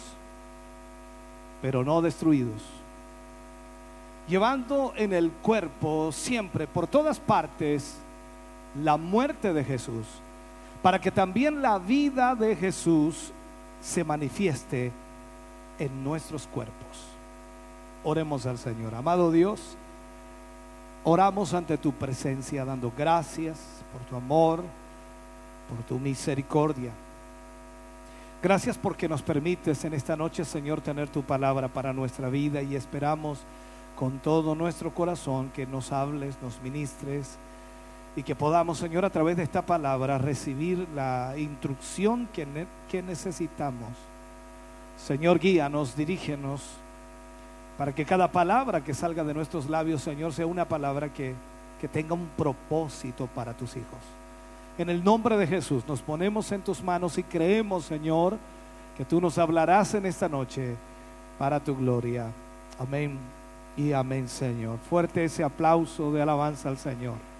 pero 1.62 1.84
no 1.84 2.02
destruidos, 2.02 2.62
llevando 4.28 4.92
en 4.96 5.12
el 5.12 5.30
cuerpo 5.30 6.12
siempre, 6.12 6.66
por 6.66 6.86
todas 6.86 7.18
partes, 7.18 7.98
la 8.82 8.96
muerte 8.96 9.52
de 9.52 9.64
Jesús, 9.64 10.06
para 10.82 11.00
que 11.00 11.10
también 11.10 11.62
la 11.62 11.78
vida 11.78 12.34
de 12.34 12.56
Jesús 12.56 13.32
se 13.80 14.04
manifieste 14.04 14.92
en 15.78 16.04
nuestros 16.04 16.46
cuerpos. 16.46 16.74
Oremos 18.04 18.46
al 18.46 18.58
Señor. 18.58 18.94
Amado 18.94 19.30
Dios, 19.30 19.76
Oramos 21.08 21.54
ante 21.54 21.78
tu 21.78 21.92
presencia 21.92 22.64
dando 22.64 22.92
gracias 22.98 23.60
por 23.92 24.02
tu 24.08 24.16
amor, 24.16 24.64
por 25.68 25.86
tu 25.86 26.00
misericordia. 26.00 26.90
Gracias 28.42 28.76
porque 28.76 29.08
nos 29.08 29.22
permites 29.22 29.84
en 29.84 29.94
esta 29.94 30.16
noche, 30.16 30.44
Señor, 30.44 30.80
tener 30.80 31.08
tu 31.08 31.22
palabra 31.22 31.68
para 31.68 31.92
nuestra 31.92 32.28
vida 32.28 32.60
y 32.60 32.74
esperamos 32.74 33.38
con 33.94 34.18
todo 34.18 34.56
nuestro 34.56 34.92
corazón 34.92 35.50
que 35.54 35.64
nos 35.64 35.92
hables, 35.92 36.42
nos 36.42 36.60
ministres 36.60 37.38
y 38.16 38.22
que 38.22 38.34
podamos, 38.34 38.78
Señor, 38.78 39.04
a 39.04 39.10
través 39.10 39.36
de 39.36 39.42
esta 39.42 39.60
palabra 39.60 40.16
recibir 40.16 40.88
la 40.94 41.34
instrucción 41.36 42.26
que, 42.32 42.46
necesitamos. 43.02 43.90
Señor, 44.96 45.38
guíanos, 45.38 45.94
dirígenos 45.94 46.62
para 47.76 47.94
que 47.94 48.06
cada 48.06 48.32
palabra 48.32 48.82
que 48.82 48.94
salga 48.94 49.22
de 49.22 49.34
nuestros 49.34 49.68
labios, 49.68 50.00
Señor, 50.00 50.32
sea 50.32 50.46
una 50.46 50.64
palabra 50.64 51.12
que, 51.12 51.34
que 51.78 51.88
tenga 51.88 52.14
un 52.14 52.28
propósito 52.28 53.26
para 53.26 53.52
tus 53.52 53.76
hijos. 53.76 54.00
En 54.78 54.88
el 54.88 55.04
nombre 55.04 55.36
de 55.36 55.46
Jesús 55.46 55.86
nos 55.86 56.00
ponemos 56.00 56.50
en 56.52 56.62
tus 56.62 56.82
manos 56.82 57.18
y 57.18 57.22
creemos, 57.22 57.84
Señor, 57.84 58.38
que 58.96 59.04
tú 59.04 59.20
nos 59.20 59.36
hablarás 59.36 59.92
en 59.92 60.06
esta 60.06 60.26
noche 60.26 60.74
para 61.38 61.60
tu 61.60 61.76
gloria. 61.76 62.28
Amén 62.78 63.18
y 63.76 63.92
amén, 63.92 64.26
Señor. 64.26 64.78
Fuerte 64.88 65.24
ese 65.24 65.44
aplauso 65.44 66.10
de 66.12 66.22
alabanza 66.22 66.70
al 66.70 66.78
Señor. 66.78 67.35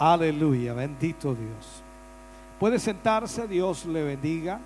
Aleluya, 0.00 0.72
bendito 0.72 1.34
Dios. 1.34 1.82
Puede 2.58 2.78
sentarse, 2.78 3.46
Dios 3.46 3.84
le 3.84 4.02
bendiga. 4.02 4.58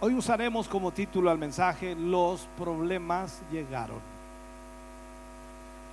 Hoy 0.00 0.14
usaremos 0.14 0.68
como 0.68 0.92
título 0.92 1.32
al 1.32 1.38
mensaje, 1.38 1.96
los 1.96 2.48
problemas 2.56 3.42
llegaron. 3.50 3.98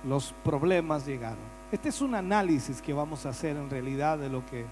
Los 0.06 0.32
problemas 0.44 1.06
llegaron. 1.06 1.44
Este 1.72 1.88
es 1.88 2.00
un 2.00 2.14
análisis 2.14 2.80
que 2.80 2.92
vamos 2.92 3.26
a 3.26 3.30
hacer 3.30 3.56
en 3.56 3.68
realidad 3.68 4.18
de 4.18 4.28
lo 4.28 4.46
que 4.46 4.64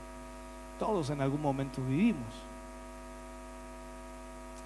todos 0.78 1.10
en 1.10 1.20
algún 1.20 1.42
momento 1.42 1.82
vivimos. 1.82 2.32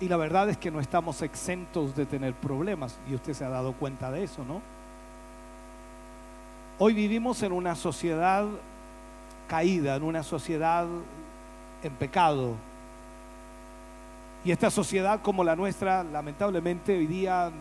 Y 0.01 0.09
la 0.09 0.19
verdad 0.19 0.51
es 0.51 0.59
que 0.59 0.71
no 0.71 0.81
estamos 0.81 1.23
exentos 1.23 1.97
de 1.97 2.05
tener 2.05 2.35
problemas, 2.35 2.99
y 3.09 3.15
usted 3.15 3.33
se 3.33 3.47
ha 3.47 3.49
dado 3.49 3.73
cuenta 3.73 4.11
de 4.11 4.25
eso, 4.25 4.45
¿no? 4.45 4.74
Hoy 6.77 6.93
vivimos 6.93 7.41
en 7.45 7.53
una 7.53 7.77
sociedad 7.77 8.47
caída, 9.47 9.95
en 9.95 10.03
una 10.03 10.25
sociedad 10.25 10.89
en 11.85 11.93
pecado, 11.93 12.55
y 14.45 14.51
esta 14.51 14.71
sociedad 14.71 15.23
como 15.23 15.45
la 15.45 15.55
nuestra, 15.55 16.03
lamentablemente 16.03 16.99
hoy 16.99 17.07
día 17.07 17.53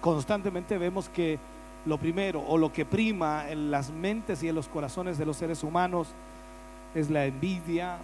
constantemente 0.00 0.78
vemos 0.78 1.08
que 1.08 1.40
lo 1.86 1.98
primero 1.98 2.40
o 2.40 2.56
lo 2.56 2.72
que 2.72 2.84
prima 2.84 3.50
en 3.50 3.72
las 3.72 3.90
mentes 3.90 4.44
y 4.44 4.48
en 4.48 4.54
los 4.54 4.68
corazones 4.68 5.18
de 5.18 5.26
los 5.26 5.36
seres 5.36 5.64
humanos 5.64 6.14
es 6.94 7.10
la 7.10 7.26
envidia, 7.26 7.98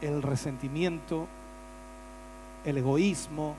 el 0.00 0.22
resentimiento, 0.22 1.26
el 2.64 2.78
egoísmo, 2.78 3.56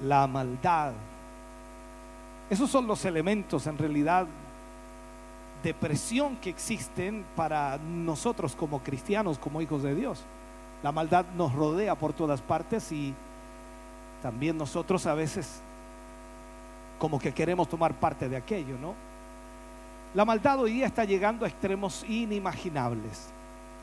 la 0.00 0.26
maldad. 0.26 0.94
Esos 2.48 2.70
son 2.70 2.86
los 2.86 3.04
elementos 3.04 3.66
en 3.66 3.76
realidad 3.76 4.26
de 5.64 5.72
presión 5.72 6.36
que 6.36 6.50
existen 6.50 7.24
para 7.34 7.78
nosotros 7.78 8.54
como 8.54 8.82
cristianos, 8.82 9.38
como 9.38 9.62
hijos 9.62 9.82
de 9.82 9.94
Dios. 9.94 10.22
La 10.82 10.92
maldad 10.92 11.24
nos 11.36 11.54
rodea 11.54 11.94
por 11.94 12.12
todas 12.12 12.42
partes 12.42 12.92
y 12.92 13.14
también 14.22 14.58
nosotros 14.58 15.06
a 15.06 15.14
veces 15.14 15.62
como 16.98 17.18
que 17.18 17.32
queremos 17.32 17.66
tomar 17.66 17.94
parte 17.94 18.28
de 18.28 18.36
aquello, 18.36 18.76
¿no? 18.78 18.94
La 20.14 20.26
maldad 20.26 20.60
hoy 20.60 20.74
día 20.74 20.86
está 20.86 21.04
llegando 21.04 21.46
a 21.46 21.48
extremos 21.48 22.04
inimaginables. 22.06 23.30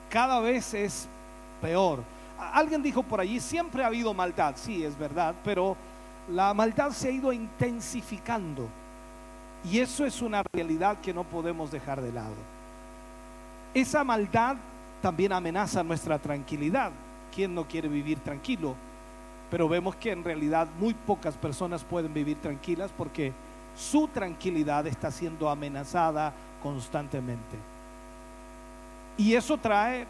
Cada 0.10 0.39
vez 0.39 0.74
es 0.76 1.10
peor. 1.62 2.04
Alguien 2.54 2.84
dijo 2.84 3.02
por 3.02 3.20
allí, 3.20 3.39
siempre 3.39 3.84
ha 3.84 3.88
habido 3.88 4.13
maldad, 4.13 4.54
sí, 4.56 4.84
es 4.84 4.98
verdad, 4.98 5.34
pero 5.44 5.76
la 6.30 6.54
maldad 6.54 6.91
se 6.91 7.08
ha 7.08 7.12
ido 7.12 7.34
intensificando. 7.34 8.69
Y 9.63 9.79
eso 9.79 10.05
es 10.05 10.21
una 10.21 10.43
realidad 10.51 10.99
que 10.99 11.13
no 11.13 11.23
podemos 11.23 11.71
dejar 11.71 12.01
de 12.01 12.12
lado. 12.12 12.35
Esa 13.73 14.03
maldad 14.03 14.57
también 15.01 15.31
amenaza 15.33 15.83
nuestra 15.83 16.19
tranquilidad. 16.19 16.91
¿Quién 17.33 17.55
no 17.55 17.67
quiere 17.67 17.87
vivir 17.87 18.19
tranquilo? 18.19 18.75
Pero 19.49 19.67
vemos 19.69 19.95
que 19.95 20.12
en 20.12 20.23
realidad 20.23 20.67
muy 20.79 20.93
pocas 20.93 21.35
personas 21.35 21.83
pueden 21.83 22.13
vivir 22.13 22.37
tranquilas 22.41 22.91
porque 22.97 23.33
su 23.75 24.07
tranquilidad 24.07 24.87
está 24.87 25.12
siendo 25.12 25.49
amenazada 25.49 26.33
constantemente. 26.62 27.57
Y 29.17 29.35
eso 29.35 29.57
trae 29.57 30.07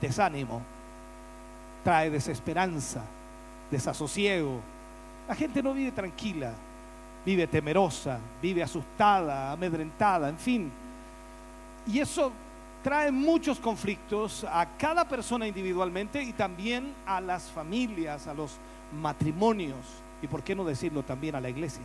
desánimo, 0.00 0.62
trae 1.84 2.10
desesperanza, 2.10 3.02
desasosiego. 3.70 4.60
La 5.28 5.34
gente 5.34 5.62
no 5.62 5.74
vive 5.74 5.92
tranquila, 5.92 6.52
vive 7.30 7.46
temerosa, 7.46 8.18
vive 8.42 8.60
asustada, 8.60 9.52
amedrentada, 9.52 10.28
en 10.28 10.36
fin. 10.36 10.72
Y 11.86 12.00
eso 12.00 12.32
trae 12.82 13.12
muchos 13.12 13.60
conflictos 13.60 14.44
a 14.50 14.66
cada 14.76 15.04
persona 15.06 15.46
individualmente 15.46 16.20
y 16.24 16.32
también 16.32 16.92
a 17.06 17.20
las 17.20 17.44
familias, 17.44 18.26
a 18.26 18.34
los 18.34 18.56
matrimonios 19.00 19.76
y 20.20 20.26
por 20.26 20.42
qué 20.42 20.56
no 20.56 20.64
decirlo 20.64 21.04
también 21.04 21.36
a 21.36 21.40
la 21.40 21.48
iglesia. 21.48 21.84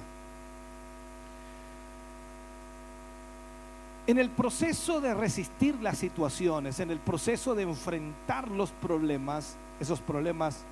En 4.08 4.18
el 4.18 4.32
proceso 4.32 5.00
de 5.00 5.14
resistir 5.14 5.76
las 5.80 6.00
situaciones, 6.00 6.80
en 6.80 6.90
el 6.90 6.98
proceso 6.98 7.54
de 7.54 7.64
enfrentar 7.64 8.50
los 8.50 8.72
problemas, 8.72 9.58
esos 9.80 10.00
problemas 10.00 10.64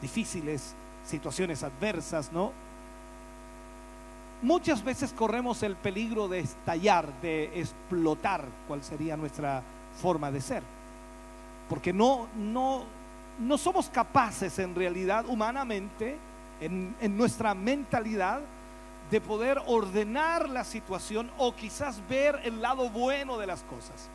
difíciles, 0.00 0.74
situaciones 1.04 1.62
adversas, 1.62 2.32
¿no? 2.32 2.52
Muchas 4.44 4.84
veces 4.84 5.12
corremos 5.12 5.62
el 5.62 5.74
peligro 5.74 6.28
de 6.28 6.40
estallar, 6.40 7.08
de 7.20 7.58
explotar, 7.58 8.44
cuál 8.68 8.84
sería 8.84 9.16
nuestra 9.16 9.62
forma 10.00 10.30
de 10.30 10.40
ser. 10.40 10.62
Porque 11.68 11.92
no, 11.92 12.28
no, 12.36 12.84
no 13.38 13.58
somos 13.58 13.88
capaces 13.88 14.58
en 14.58 14.74
realidad 14.74 15.24
humanamente, 15.26 16.18
en, 16.60 16.94
en 17.00 17.16
nuestra 17.16 17.54
mentalidad, 17.54 18.40
de 19.10 19.20
poder 19.20 19.60
ordenar 19.66 20.48
la 20.48 20.64
situación 20.64 21.30
o 21.38 21.54
quizás 21.54 22.00
ver 22.08 22.40
el 22.44 22.60
lado 22.60 22.90
bueno 22.90 23.38
de 23.38 23.46
las 23.46 23.62
cosas. 23.62 24.10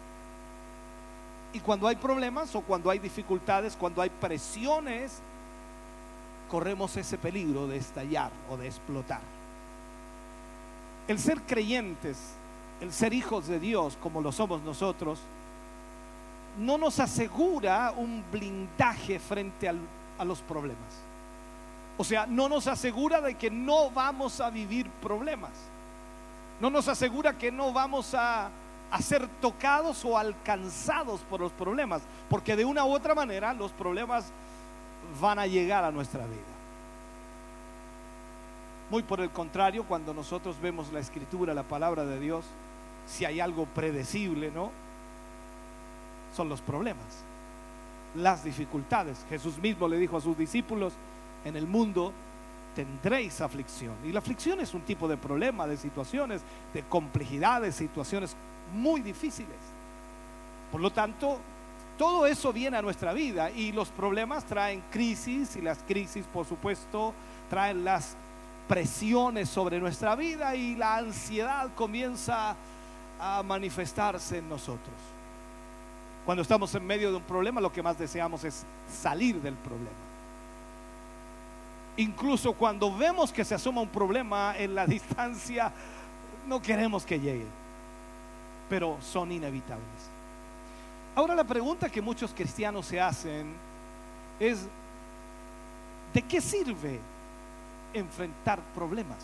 Y 1.54 1.60
cuando 1.60 1.88
hay 1.88 1.96
problemas 1.96 2.54
o 2.56 2.62
cuando 2.62 2.92
hay 2.92 3.00
dificultades, 3.00 3.76
cuando 3.76 4.02
hay 4.02 4.12
presiones, 4.12 5.22
corremos 6.50 6.96
ese 6.98 7.18
peligro 7.18 7.68
de 7.68 7.78
estallar 7.78 8.32
o 8.50 8.58
de 8.58 8.68
explotar. 8.68 9.39
El 11.10 11.20
ser 11.20 11.41
creyentes, 11.41 12.18
el 12.80 12.93
ser 12.93 13.14
hijos 13.14 13.47
de 13.47 13.60
Dios 13.60 13.97
como 14.01 14.22
lo 14.22 14.32
somos 14.32 14.62
nosotros, 14.62 15.20
no 16.57 16.78
nos 16.78 16.99
asegura 16.99 17.91
un 17.97 18.24
blindaje 18.32 19.20
frente 19.20 19.68
a 19.68 20.24
los 20.24 20.41
problemas. 20.41 21.10
O 21.97 22.03
sea, 22.05 22.26
no 22.26 22.47
nos 22.47 22.66
asegura 22.68 23.20
de 23.20 23.34
que 23.34 23.51
no 23.51 23.91
vamos 23.91 24.39
a 24.39 24.49
vivir 24.49 24.89
problemas. 25.01 25.51
No 26.62 26.70
nos 26.70 26.88
asegura 26.88 27.38
que 27.38 27.51
no 27.51 27.74
vamos 27.74 28.14
a, 28.14 28.51
ser 29.01 29.28
tocados 29.41 30.05
o 30.05 30.18
alcanzados 30.18 31.22
por 31.22 31.41
los 31.41 31.51
problemas. 31.51 32.01
Porque 32.30 32.55
de 32.55 32.64
una 32.64 32.86
u 32.86 32.91
otra 32.93 33.16
manera 33.16 33.53
los 33.53 33.72
problemas 33.72 34.32
van 35.20 35.39
a 35.39 35.47
llegar 35.47 35.84
a 35.84 35.91
nuestra 35.91 36.26
vida. 36.26 36.49
Muy 38.90 39.04
por 39.04 39.22
el 39.22 39.30
contrario, 39.30 39.84
cuando 39.84 40.14
nosotros 40.14 40.60
vemos 40.62 40.92
la 40.92 41.00
escritura, 41.00 41.54
la 41.54 41.64
palabra 41.64 42.06
de 42.06 42.20
Dios, 42.20 42.46
si 43.06 43.26
hay 43.26 43.40
algo 43.40 43.66
predecible, 43.66 44.52
¿no? 44.52 44.72
Son 46.36 46.50
los 46.50 46.62
problemas, 46.62 47.24
las 48.16 48.44
dificultades. 48.44 49.26
Jesús 49.30 49.58
mismo 49.60 49.88
le 49.88 49.98
dijo 49.98 50.18
a 50.18 50.22
sus 50.22 50.38
discípulos, 50.38 50.94
en 51.46 51.56
el 51.56 51.68
mundo 51.68 52.14
tendréis 52.76 53.42
aflicción. 53.42 53.96
Y 54.04 54.12
la 54.12 54.20
aflicción 54.20 54.60
es 54.60 54.74
un 54.74 54.82
tipo 54.82 55.08
de 55.08 55.18
problema, 55.18 55.68
de 55.68 55.78
situaciones, 55.78 56.42
de 56.74 56.84
complejidades, 56.84 57.76
situaciones 57.76 58.36
muy 58.74 59.02
difíciles. 59.02 59.58
Por 60.72 60.82
lo 60.82 60.92
tanto, 60.92 61.40
todo 61.98 62.26
eso 62.26 62.54
viene 62.54 62.78
a 62.78 62.82
nuestra 62.82 63.12
vida 63.14 63.52
y 63.52 63.72
los 63.72 63.90
problemas 63.90 64.46
traen 64.46 64.82
crisis 64.90 65.56
y 65.56 65.62
las 65.62 65.80
crisis, 65.84 66.26
por 66.32 66.46
supuesto, 66.46 67.14
traen 67.50 67.84
las 67.84 68.16
presiones 68.70 69.49
sobre 69.49 69.80
nuestra 69.80 70.15
vida 70.15 70.55
y 70.55 70.76
la 70.76 70.97
ansiedad 70.97 71.72
comienza 71.74 72.55
a 73.20 73.41
manifestarse 73.41 74.38
en 74.38 74.47
nosotros. 74.47 74.95
Cuando 76.24 76.43
estamos 76.43 76.74
en 76.76 76.86
medio 76.86 77.09
de 77.09 77.17
un 77.17 77.24
problema, 77.24 77.59
lo 77.59 77.72
que 77.72 77.82
más 77.82 77.97
deseamos 77.97 78.43
es 78.43 78.63
salir 78.88 79.41
del 79.41 79.55
problema. 79.55 79.89
Incluso 81.97 82.53
cuando 82.53 82.95
vemos 82.95 83.34
que 83.34 83.43
se 83.43 83.55
asoma 83.55 83.82
un 83.82 83.89
problema 83.89 84.55
en 84.55 84.76
la 84.76 84.86
distancia, 84.86 85.72
no 86.47 86.61
queremos 86.61 87.07
que 87.07 87.20
llegue, 87.20 87.47
pero 88.70 88.97
son 89.01 89.32
inevitables. 89.32 90.11
Ahora 91.15 91.34
la 91.34 91.43
pregunta 91.43 91.89
que 91.89 92.03
muchos 92.03 92.32
cristianos 92.36 92.86
se 92.86 93.01
hacen 93.01 93.51
es, 94.39 94.67
¿de 96.13 96.22
qué 96.22 96.39
sirve 96.39 96.99
enfrentar 97.94 98.60
problemas? 98.74 99.18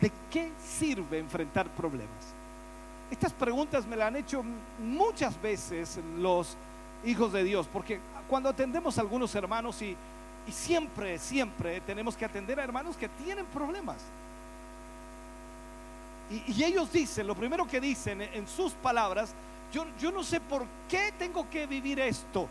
¿De 0.00 0.10
qué 0.30 0.52
sirve 0.58 1.18
enfrentar 1.18 1.68
problemas? 1.68 2.34
Estas 3.10 3.32
preguntas 3.32 3.86
me 3.86 3.96
las 3.96 4.08
han 4.08 4.16
hecho 4.16 4.42
muchas 4.78 5.40
veces 5.40 6.00
los 6.18 6.56
hijos 7.04 7.32
de 7.32 7.44
Dios, 7.44 7.68
porque 7.72 8.00
cuando 8.28 8.48
atendemos 8.48 8.98
a 8.98 9.02
algunos 9.02 9.34
hermanos 9.34 9.80
y 9.82 9.96
siempre, 10.50 11.18
siempre 11.18 11.80
tenemos 11.82 12.16
que 12.16 12.24
atender 12.24 12.58
a 12.58 12.64
hermanos 12.64 12.96
que 12.96 13.08
tienen 13.08 13.46
problemas. 13.46 13.98
Y, 16.30 16.62
ellos 16.64 16.90
dicen, 16.90 17.26
lo 17.26 17.34
primero 17.34 17.66
que 17.66 17.80
dicen 17.80 18.22
en 18.22 18.48
sus 18.48 18.72
palabras, 18.72 19.34
yo, 19.72 19.86
yo 19.98 20.10
no 20.10 20.24
sé 20.24 20.40
por 20.40 20.64
qué 20.88 21.12
tengo 21.18 21.48
que 21.50 21.66
vivir 21.66 22.00
esto. 22.00 22.48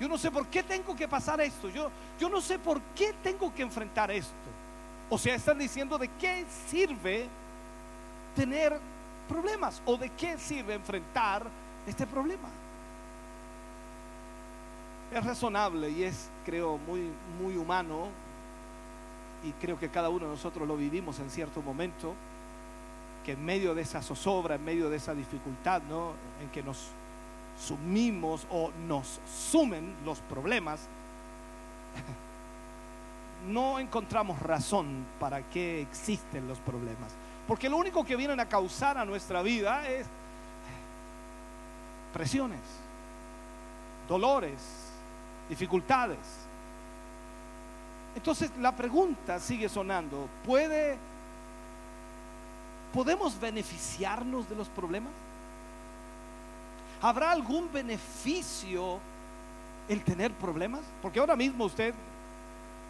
Yo 0.00 0.08
no 0.08 0.18
sé 0.18 0.30
por 0.30 0.46
qué 0.48 0.62
tengo 0.62 0.94
que 0.96 1.08
pasar 1.08 1.40
esto. 1.40 1.68
Yo, 1.68 1.90
yo 2.18 2.28
no 2.28 2.40
sé 2.40 2.58
por 2.58 2.80
qué 2.96 3.14
tengo 3.22 3.54
que 3.54 3.62
enfrentar 3.62 4.10
esto. 4.10 4.32
O 5.08 5.18
sea, 5.18 5.34
están 5.34 5.58
diciendo 5.58 5.98
de 5.98 6.08
qué 6.08 6.44
sirve 6.68 7.28
tener 8.34 8.78
problemas 9.28 9.80
o 9.84 9.96
de 9.96 10.10
qué 10.10 10.36
sirve 10.38 10.74
enfrentar 10.74 11.46
este 11.86 12.06
problema 12.06 12.48
es 15.18 15.24
razonable 15.24 15.90
y 15.90 16.04
es, 16.04 16.28
creo, 16.44 16.76
muy, 16.78 17.10
muy 17.40 17.56
humano, 17.56 18.08
y 19.44 19.52
creo 19.52 19.78
que 19.78 19.88
cada 19.88 20.08
uno 20.08 20.26
de 20.26 20.32
nosotros 20.32 20.66
lo 20.66 20.76
vivimos 20.76 21.18
en 21.20 21.30
cierto 21.30 21.62
momento, 21.62 22.14
que 23.24 23.32
en 23.32 23.44
medio 23.44 23.74
de 23.74 23.82
esa 23.82 24.02
zozobra, 24.02 24.56
en 24.56 24.64
medio 24.64 24.90
de 24.90 24.96
esa 24.96 25.14
dificultad, 25.14 25.82
¿no? 25.88 26.12
en 26.42 26.50
que 26.50 26.62
nos 26.62 26.88
sumimos 27.58 28.46
o 28.50 28.70
nos 28.86 29.20
sumen 29.26 29.94
los 30.04 30.20
problemas, 30.20 30.88
no 33.48 33.78
encontramos 33.78 34.40
razón 34.40 35.04
para 35.20 35.42
que 35.42 35.82
existen 35.82 36.48
los 36.48 36.58
problemas. 36.58 37.12
Porque 37.46 37.68
lo 37.68 37.76
único 37.76 38.04
que 38.04 38.16
vienen 38.16 38.40
a 38.40 38.48
causar 38.48 38.96
a 38.96 39.04
nuestra 39.04 39.42
vida 39.42 39.86
es 39.88 40.06
presiones, 42.12 42.60
dolores, 44.08 44.60
dificultades. 45.48 46.18
Entonces 48.14 48.50
la 48.60 48.74
pregunta 48.74 49.38
sigue 49.40 49.68
sonando, 49.68 50.28
¿puede 50.44 50.96
podemos 52.92 53.38
beneficiarnos 53.40 54.48
de 54.48 54.54
los 54.54 54.68
problemas? 54.68 55.12
¿Habrá 57.04 57.32
algún 57.32 57.70
beneficio 57.70 58.98
el 59.90 60.02
tener 60.02 60.32
problemas? 60.32 60.80
Porque 61.02 61.20
ahora 61.20 61.36
mismo 61.36 61.66
usted 61.66 61.92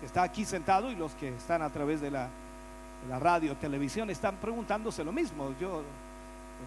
está 0.04 0.22
aquí 0.22 0.44
sentado 0.44 0.92
y 0.92 0.94
los 0.94 1.16
que 1.16 1.30
están 1.30 1.62
a 1.62 1.68
través 1.68 2.00
de 2.00 2.12
la, 2.12 2.28
de 3.02 3.08
la 3.08 3.18
radio, 3.18 3.56
televisión, 3.56 4.08
están 4.10 4.36
preguntándose 4.36 5.02
lo 5.02 5.10
mismo. 5.10 5.52
Yo 5.60 5.82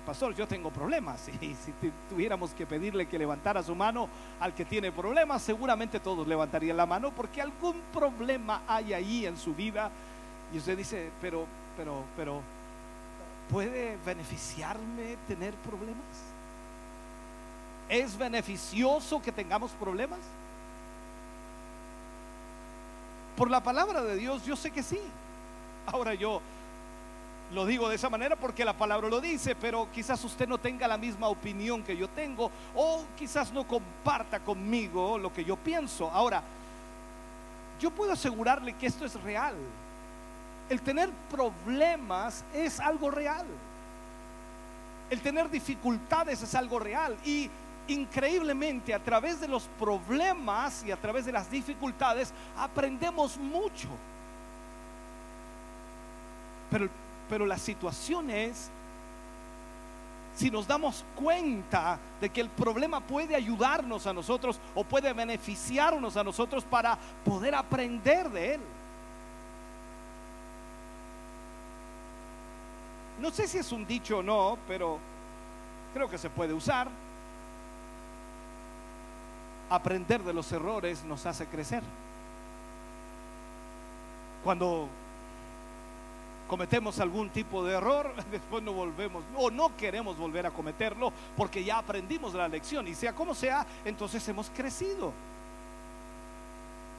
pastor, 0.05 0.35
yo 0.35 0.45
tengo 0.45 0.71
problemas. 0.71 1.29
Y 1.41 1.55
si 1.55 1.71
tuviéramos 2.09 2.51
que 2.51 2.65
pedirle 2.65 3.07
que 3.07 3.17
levantara 3.17 3.63
su 3.63 3.73
mano 3.73 4.09
al 4.41 4.53
que 4.53 4.65
tiene 4.65 4.91
problemas, 4.91 5.41
seguramente 5.41 6.01
todos 6.01 6.27
levantarían 6.27 6.75
la 6.75 6.85
mano 6.85 7.11
porque 7.11 7.41
algún 7.41 7.79
problema 7.93 8.63
hay 8.67 8.91
ahí 8.91 9.25
en 9.25 9.37
su 9.37 9.55
vida. 9.55 9.89
Y 10.53 10.57
usted 10.57 10.75
dice, 10.77 11.11
pero, 11.21 11.45
pero, 11.77 12.03
pero, 12.13 12.41
¿puede 13.49 13.97
beneficiarme 14.05 15.15
tener 15.29 15.53
problemas? 15.55 16.35
¿Es 17.89 18.17
beneficioso 18.17 19.21
que 19.21 19.31
tengamos 19.31 19.71
problemas? 19.71 20.19
Por 23.35 23.49
la 23.49 23.61
palabra 23.61 24.03
de 24.03 24.15
Dios, 24.15 24.43
yo 24.45 24.55
sé 24.55 24.71
que 24.71 24.83
sí. 24.83 24.99
Ahora 25.85 26.13
yo 26.13 26.41
lo 27.53 27.65
digo 27.65 27.87
de 27.87 27.95
esa 27.95 28.09
manera 28.09 28.35
porque 28.35 28.65
la 28.65 28.73
palabra 28.73 29.07
lo 29.07 29.21
dice, 29.21 29.55
pero 29.55 29.87
quizás 29.93 30.21
usted 30.23 30.47
no 30.47 30.57
tenga 30.57 30.87
la 30.87 30.97
misma 30.97 31.27
opinión 31.27 31.81
que 31.83 31.95
yo 31.95 32.09
tengo 32.09 32.51
o 32.75 33.05
quizás 33.17 33.53
no 33.53 33.65
comparta 33.65 34.39
conmigo 34.41 35.17
lo 35.17 35.31
que 35.31 35.45
yo 35.45 35.55
pienso. 35.55 36.09
Ahora, 36.11 36.43
yo 37.79 37.91
puedo 37.91 38.11
asegurarle 38.11 38.73
que 38.73 38.87
esto 38.87 39.05
es 39.05 39.13
real. 39.21 39.55
El 40.69 40.81
tener 40.81 41.09
problemas 41.31 42.43
es 42.53 42.79
algo 42.79 43.09
real. 43.09 43.45
El 45.09 45.21
tener 45.21 45.49
dificultades 45.49 46.41
es 46.41 46.53
algo 46.53 46.79
real. 46.79 47.15
Y 47.23 47.49
increíblemente 47.87 48.93
a 48.93 48.99
través 48.99 49.39
de 49.39 49.47
los 49.47 49.63
problemas 49.79 50.83
y 50.83 50.91
a 50.91 50.97
través 50.97 51.25
de 51.25 51.31
las 51.31 51.49
dificultades 51.49 52.33
aprendemos 52.57 53.37
mucho. 53.37 53.87
Pero 56.69 56.89
pero 57.29 57.45
la 57.45 57.57
situación 57.57 58.29
es, 58.29 58.69
si 60.35 60.49
nos 60.51 60.67
damos 60.67 61.03
cuenta 61.15 61.99
de 62.21 62.29
que 62.29 62.41
el 62.41 62.49
problema 62.49 62.99
puede 62.99 63.35
ayudarnos 63.35 64.05
a 64.07 64.13
nosotros 64.13 64.59
o 64.75 64.83
puede 64.83 65.11
beneficiarnos 65.13 66.15
a 66.15 66.23
nosotros 66.23 66.63
para 66.63 66.97
poder 67.25 67.55
aprender 67.55 68.29
de 68.29 68.55
él. 68.55 68.61
No 73.19 73.31
sé 73.31 73.47
si 73.47 73.57
es 73.57 73.71
un 73.71 73.85
dicho 73.85 74.19
o 74.19 74.23
no, 74.23 74.59
pero 74.67 74.99
creo 75.93 76.07
que 76.07 76.19
se 76.19 76.29
puede 76.29 76.53
usar. 76.53 76.87
Aprender 79.69 80.23
de 80.23 80.33
los 80.33 80.51
errores 80.51 81.03
nos 81.03 81.25
hace 81.25 81.45
crecer. 81.47 81.83
Cuando 84.43 84.87
cometemos 86.47 86.99
algún 86.99 87.29
tipo 87.29 87.63
de 87.63 87.75
error, 87.75 88.13
después 88.31 88.63
no 88.63 88.73
volvemos 88.73 89.23
o 89.35 89.51
no 89.51 89.75
queremos 89.75 90.17
volver 90.17 90.45
a 90.45 90.51
cometerlo 90.51 91.11
porque 91.35 91.63
ya 91.63 91.79
aprendimos 91.79 92.33
la 92.33 92.47
lección 92.47 92.87
y 92.87 92.95
sea 92.95 93.13
como 93.13 93.35
sea, 93.35 93.65
entonces 93.85 94.27
hemos 94.27 94.49
crecido. 94.49 95.11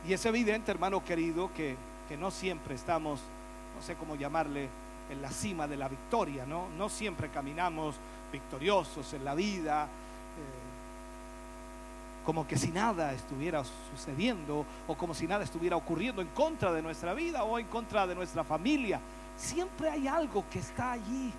Y 0.06 0.12
es 0.12 0.24
evidente, 0.26 0.70
hermano 0.70 1.04
querido, 1.04 1.50
que, 1.52 1.76
no 2.18 2.30
siempre 2.30 2.74
estamos, 2.74 3.20
no 3.76 3.82
sé 3.82 3.94
cómo 3.94 4.16
llamarle, 4.16 4.68
en 5.10 5.22
la 5.22 5.30
cima 5.30 5.66
de 5.66 5.76
la 5.76 5.88
victoria, 5.88 6.44
¿no? 6.44 6.68
No 6.76 6.90
siempre 6.90 7.30
caminamos 7.30 7.96
victoriosos 8.30 9.14
en 9.14 9.24
la 9.24 9.34
vida, 9.34 9.88
como 12.28 12.46
que 12.46 12.58
si 12.58 12.68
nada 12.68 13.14
estuviera 13.14 13.62
sucediendo 13.90 14.66
o 14.86 14.94
como 14.98 15.14
si 15.14 15.26
nada 15.26 15.44
estuviera 15.44 15.76
ocurriendo 15.76 16.20
en 16.20 16.28
contra 16.28 16.70
de 16.74 16.82
nuestra 16.82 17.14
vida 17.14 17.42
o 17.42 17.58
en 17.58 17.66
contra 17.68 18.06
de 18.06 18.14
nuestra 18.14 18.44
familia. 18.44 19.00
Siempre 19.34 19.88
hay 19.88 20.06
algo 20.06 20.44
que 20.50 20.58
está 20.58 20.92
allí, 20.92 21.32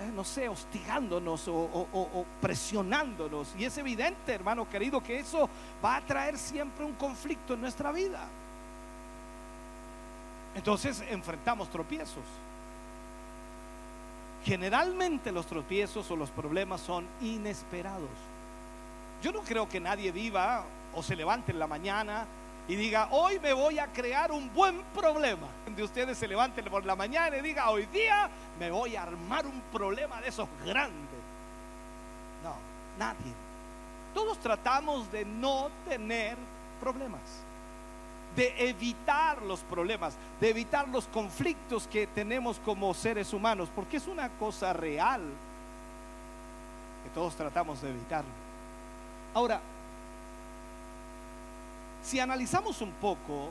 eh, 0.00 0.10
no 0.12 0.24
sé, 0.24 0.48
hostigándonos 0.48 1.46
o, 1.46 2.26
presionándonos. 2.40 3.54
Y 3.56 3.64
es 3.64 3.78
evidente, 3.78 4.34
hermano 4.34 4.68
querido, 4.68 5.00
que 5.00 5.20
eso 5.20 5.48
va 5.84 5.94
a 5.94 6.00
traer 6.00 6.36
siempre 6.36 6.84
un 6.84 6.94
conflicto 6.94 7.54
en 7.54 7.60
nuestra 7.60 7.92
vida. 7.92 8.26
Entonces 10.56 11.04
enfrentamos 11.08 11.68
tropiezos. 11.68 12.24
Generalmente 14.44 15.30
los 15.30 15.46
tropiezos 15.46 16.10
o 16.10 16.16
los 16.16 16.30
problemas 16.30 16.80
son 16.80 17.06
inesperados. 17.20 18.10
Yo 19.22 19.32
no 19.32 19.40
creo 19.40 19.68
que 19.68 19.80
nadie 19.80 20.12
viva 20.12 20.64
o 20.94 21.02
se 21.02 21.14
levante 21.14 21.52
en 21.52 21.58
la 21.58 21.66
mañana 21.66 22.26
y 22.68 22.76
diga, 22.76 23.08
hoy 23.10 23.38
me 23.40 23.52
voy 23.52 23.78
a 23.78 23.88
crear 23.88 24.30
un 24.32 24.52
buen 24.54 24.80
problema. 24.94 25.48
De 25.66 25.82
ustedes 25.82 26.16
se 26.16 26.28
levanten 26.28 26.64
por 26.66 26.84
la 26.86 26.94
mañana 26.94 27.36
y 27.36 27.42
diga, 27.42 27.70
hoy 27.70 27.86
día 27.86 28.30
me 28.58 28.70
voy 28.70 28.96
a 28.96 29.02
armar 29.02 29.46
un 29.46 29.60
problema 29.72 30.20
de 30.20 30.28
esos 30.28 30.48
grandes. 30.64 31.20
No, 32.44 32.54
nadie. 32.98 33.32
Todos 34.14 34.38
tratamos 34.38 35.10
de 35.12 35.24
no 35.24 35.70
tener 35.88 36.36
problemas, 36.80 37.20
de 38.34 38.68
evitar 38.68 39.42
los 39.42 39.60
problemas, 39.60 40.16
de 40.40 40.50
evitar 40.50 40.88
los 40.88 41.06
conflictos 41.08 41.86
que 41.86 42.06
tenemos 42.06 42.58
como 42.60 42.94
seres 42.94 43.32
humanos, 43.32 43.68
porque 43.74 43.98
es 43.98 44.06
una 44.06 44.28
cosa 44.30 44.72
real 44.72 45.22
que 47.04 47.10
todos 47.10 47.34
tratamos 47.34 47.82
de 47.82 47.90
evitarlo. 47.90 48.49
Ahora, 49.34 49.60
si 52.02 52.18
analizamos 52.18 52.80
un 52.80 52.92
poco, 52.92 53.50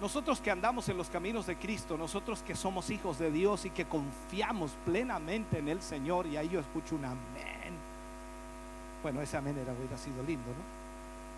nosotros 0.00 0.40
que 0.40 0.50
andamos 0.50 0.88
en 0.88 0.96
los 0.96 1.08
caminos 1.08 1.46
de 1.46 1.56
Cristo, 1.56 1.98
nosotros 1.98 2.42
que 2.42 2.54
somos 2.54 2.88
hijos 2.90 3.18
de 3.18 3.30
Dios 3.30 3.64
y 3.64 3.70
que 3.70 3.86
confiamos 3.86 4.72
plenamente 4.84 5.58
en 5.58 5.68
el 5.68 5.82
Señor, 5.82 6.26
y 6.26 6.36
ahí 6.36 6.48
yo 6.48 6.60
escucho 6.60 6.94
un 6.94 7.04
amén. 7.04 7.74
Bueno, 9.02 9.20
ese 9.20 9.36
amén 9.36 9.58
era, 9.58 9.72
hubiera 9.72 9.98
sido 9.98 10.22
lindo, 10.22 10.48
¿no? 10.48 10.78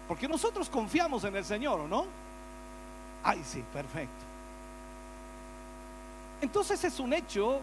Porque 0.06 0.28
nosotros 0.28 0.68
confiamos 0.68 1.24
en 1.24 1.36
el 1.36 1.44
Señor, 1.44 1.80
¿o 1.80 1.88
no? 1.88 2.04
Ay, 3.22 3.42
sí, 3.44 3.64
perfecto. 3.72 4.24
Entonces 6.40 6.82
es 6.84 6.98
un 7.00 7.12
hecho 7.12 7.60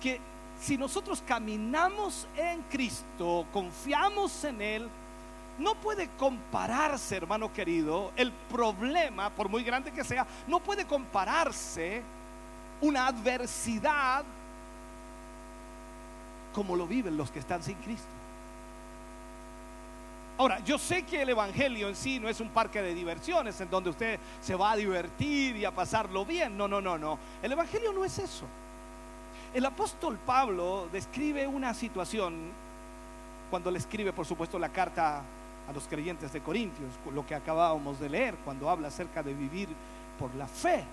que 0.00 0.20
si 0.60 0.76
nosotros 0.76 1.22
caminamos 1.26 2.28
en 2.36 2.62
Cristo, 2.62 3.46
confiamos 3.52 4.44
en 4.44 4.60
Él, 4.60 4.88
no 5.58 5.74
puede 5.74 6.08
compararse, 6.18 7.16
hermano 7.16 7.52
querido, 7.52 8.12
el 8.16 8.30
problema, 8.32 9.30
por 9.30 9.48
muy 9.48 9.64
grande 9.64 9.90
que 9.90 10.04
sea, 10.04 10.26
no 10.46 10.60
puede 10.60 10.86
compararse 10.86 12.02
una 12.80 13.06
adversidad 13.06 14.24
como 16.54 16.76
lo 16.76 16.86
viven 16.86 17.16
los 17.16 17.30
que 17.30 17.38
están 17.38 17.62
sin 17.62 17.76
Cristo. 17.76 18.08
Ahora, 20.36 20.58
yo 20.60 20.78
sé 20.78 21.02
que 21.02 21.20
el 21.20 21.28
Evangelio 21.28 21.88
en 21.88 21.96
sí 21.96 22.18
no 22.18 22.28
es 22.28 22.40
un 22.40 22.48
parque 22.48 22.80
de 22.80 22.94
diversiones 22.94 23.60
en 23.60 23.68
donde 23.68 23.90
usted 23.90 24.18
se 24.40 24.54
va 24.54 24.72
a 24.72 24.76
divertir 24.76 25.56
y 25.56 25.66
a 25.66 25.70
pasarlo 25.70 26.24
bien. 26.24 26.56
No, 26.56 26.66
no, 26.66 26.80
no, 26.80 26.96
no. 26.96 27.18
El 27.42 27.52
Evangelio 27.52 27.92
no 27.92 28.06
es 28.06 28.18
eso. 28.18 28.46
El 29.52 29.66
apóstol 29.66 30.16
Pablo 30.24 30.88
describe 30.92 31.46
una 31.46 31.74
situación 31.74 32.52
cuando 33.50 33.70
le 33.70 33.78
escribe, 33.78 34.12
por 34.12 34.24
supuesto, 34.24 34.58
la 34.58 34.68
carta 34.68 35.22
a 35.68 35.72
los 35.72 35.88
creyentes 35.88 36.32
de 36.32 36.40
Corintios, 36.40 36.90
lo 37.12 37.26
que 37.26 37.34
acabábamos 37.34 37.98
de 37.98 38.08
leer 38.08 38.36
cuando 38.44 38.70
habla 38.70 38.88
acerca 38.88 39.22
de 39.22 39.34
vivir 39.34 39.68
por 40.18 40.32
la 40.36 40.46
fe. 40.46 40.84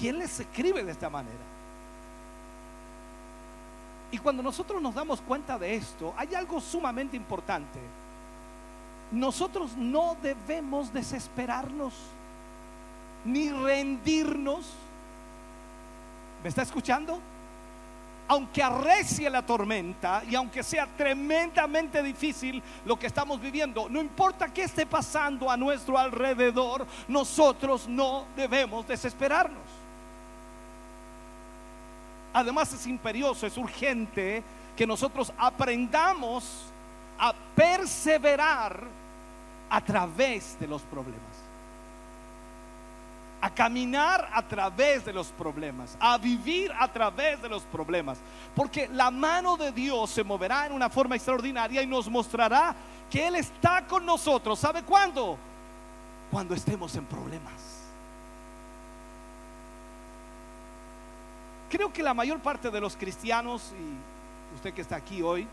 Y 0.00 0.08
él 0.08 0.18
les 0.18 0.40
escribe 0.40 0.82
de 0.82 0.92
esta 0.92 1.10
manera. 1.10 1.36
Y 4.10 4.18
cuando 4.18 4.42
nosotros 4.42 4.80
nos 4.80 4.94
damos 4.94 5.20
cuenta 5.20 5.58
de 5.58 5.74
esto, 5.74 6.14
hay 6.16 6.34
algo 6.34 6.60
sumamente 6.60 7.16
importante. 7.16 7.78
Nosotros 9.12 9.76
no 9.76 10.16
debemos 10.22 10.92
desesperarnos 10.92 11.92
ni 13.24 13.50
rendirnos. 13.50 14.66
¿Me 16.42 16.48
está 16.48 16.62
escuchando? 16.62 17.20
aunque 18.28 18.62
arrecie 18.62 19.30
la 19.30 19.44
tormenta 19.44 20.22
y 20.28 20.34
aunque 20.34 20.62
sea 20.62 20.86
tremendamente 20.86 22.02
difícil 22.02 22.62
lo 22.84 22.98
que 22.98 23.06
estamos 23.06 23.40
viviendo, 23.40 23.88
no 23.88 24.00
importa 24.00 24.52
qué 24.52 24.64
esté 24.64 24.84
pasando 24.84 25.50
a 25.50 25.56
nuestro 25.56 25.98
alrededor, 25.98 26.86
nosotros 27.08 27.88
no 27.88 28.26
debemos 28.36 28.86
desesperarnos. 28.86 29.62
Además 32.34 32.70
es 32.74 32.86
imperioso, 32.86 33.46
es 33.46 33.56
urgente 33.56 34.44
que 34.76 34.86
nosotros 34.86 35.32
aprendamos 35.38 36.66
a 37.18 37.32
perseverar 37.56 38.84
a 39.70 39.80
través 39.80 40.58
de 40.60 40.66
los 40.66 40.82
problemas 40.82 41.27
a 43.40 43.50
caminar 43.50 44.28
a 44.32 44.42
través 44.46 45.04
de 45.04 45.12
los 45.12 45.28
problemas, 45.28 45.96
a 46.00 46.18
vivir 46.18 46.72
a 46.78 46.88
través 46.92 47.40
de 47.40 47.48
los 47.48 47.62
problemas. 47.64 48.18
Porque 48.54 48.88
la 48.88 49.10
mano 49.10 49.56
de 49.56 49.72
Dios 49.72 50.10
se 50.10 50.24
moverá 50.24 50.66
en 50.66 50.72
una 50.72 50.90
forma 50.90 51.16
extraordinaria 51.16 51.82
y 51.82 51.86
nos 51.86 52.08
mostrará 52.08 52.74
que 53.08 53.26
Él 53.26 53.36
está 53.36 53.86
con 53.86 54.04
nosotros. 54.04 54.58
¿Sabe 54.58 54.82
cuándo? 54.82 55.38
Cuando 56.30 56.54
estemos 56.54 56.94
en 56.96 57.04
problemas. 57.04 57.78
Creo 61.70 61.92
que 61.92 62.02
la 62.02 62.14
mayor 62.14 62.40
parte 62.40 62.70
de 62.70 62.80
los 62.80 62.96
cristianos, 62.96 63.72
y 63.78 64.56
usted 64.56 64.72
que 64.72 64.80
está 64.80 64.96
aquí 64.96 65.22
hoy, 65.22 65.46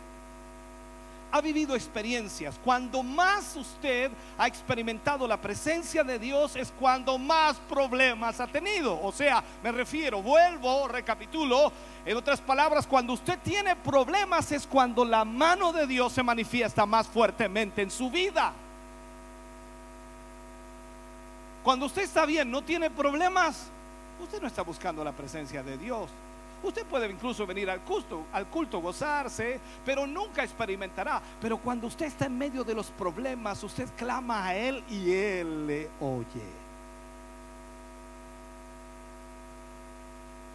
ha 1.35 1.41
vivido 1.41 1.75
experiencias. 1.75 2.57
Cuando 2.63 3.03
más 3.03 3.57
usted 3.57 4.09
ha 4.37 4.47
experimentado 4.47 5.27
la 5.27 5.35
presencia 5.35 6.01
de 6.01 6.17
Dios 6.17 6.55
es 6.55 6.71
cuando 6.79 7.17
más 7.17 7.57
problemas 7.67 8.39
ha 8.39 8.47
tenido. 8.47 8.97
O 9.01 9.11
sea, 9.11 9.43
me 9.61 9.73
refiero, 9.73 10.21
vuelvo, 10.21 10.87
recapitulo. 10.87 11.73
En 12.05 12.15
otras 12.15 12.39
palabras, 12.39 12.87
cuando 12.87 13.11
usted 13.11 13.37
tiene 13.43 13.75
problemas 13.75 14.49
es 14.53 14.65
cuando 14.65 15.03
la 15.03 15.25
mano 15.25 15.73
de 15.73 15.85
Dios 15.85 16.13
se 16.13 16.23
manifiesta 16.23 16.85
más 16.85 17.05
fuertemente 17.05 17.81
en 17.81 17.91
su 17.91 18.09
vida. 18.09 18.53
Cuando 21.65 21.87
usted 21.87 22.03
está 22.03 22.25
bien, 22.25 22.49
no 22.49 22.61
tiene 22.61 22.89
problemas, 22.89 23.67
usted 24.23 24.41
no 24.41 24.47
está 24.47 24.61
buscando 24.61 25.03
la 25.03 25.11
presencia 25.11 25.61
de 25.63 25.77
Dios. 25.77 26.09
Usted 26.63 26.85
puede 26.85 27.09
incluso 27.09 27.45
venir 27.45 27.69
al 27.69 27.81
culto, 27.81 28.23
al 28.33 28.45
gozarse, 28.45 29.59
pero 29.85 30.07
nunca 30.07 30.43
experimentará. 30.43 31.21
Pero 31.39 31.57
cuando 31.57 31.87
usted 31.87 32.07
está 32.07 32.25
en 32.25 32.37
medio 32.37 32.63
de 32.63 32.73
los 32.73 32.87
problemas, 32.91 33.63
usted 33.63 33.87
clama 33.95 34.47
a 34.47 34.55
Él 34.55 34.83
y 34.89 35.11
Él 35.11 35.67
le 35.67 35.89
oye. 35.99 36.65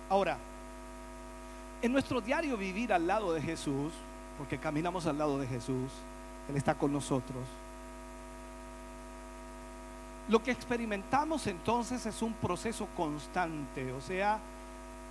Ahora, 0.08 0.36
en 1.82 1.92
nuestro 1.92 2.20
diario 2.20 2.56
vivir 2.56 2.92
al 2.92 3.06
lado 3.06 3.32
de 3.32 3.40
Jesús, 3.40 3.92
porque 4.36 4.58
caminamos 4.58 5.06
al 5.06 5.16
lado 5.16 5.38
de 5.38 5.46
Jesús, 5.46 5.90
Él 6.48 6.56
está 6.56 6.74
con 6.74 6.92
nosotros. 6.92 7.44
Lo 10.28 10.42
que 10.42 10.50
experimentamos 10.50 11.46
entonces 11.46 12.04
es 12.06 12.22
un 12.22 12.32
proceso 12.34 12.88
constante, 12.96 13.92
o 13.92 14.00
sea, 14.00 14.38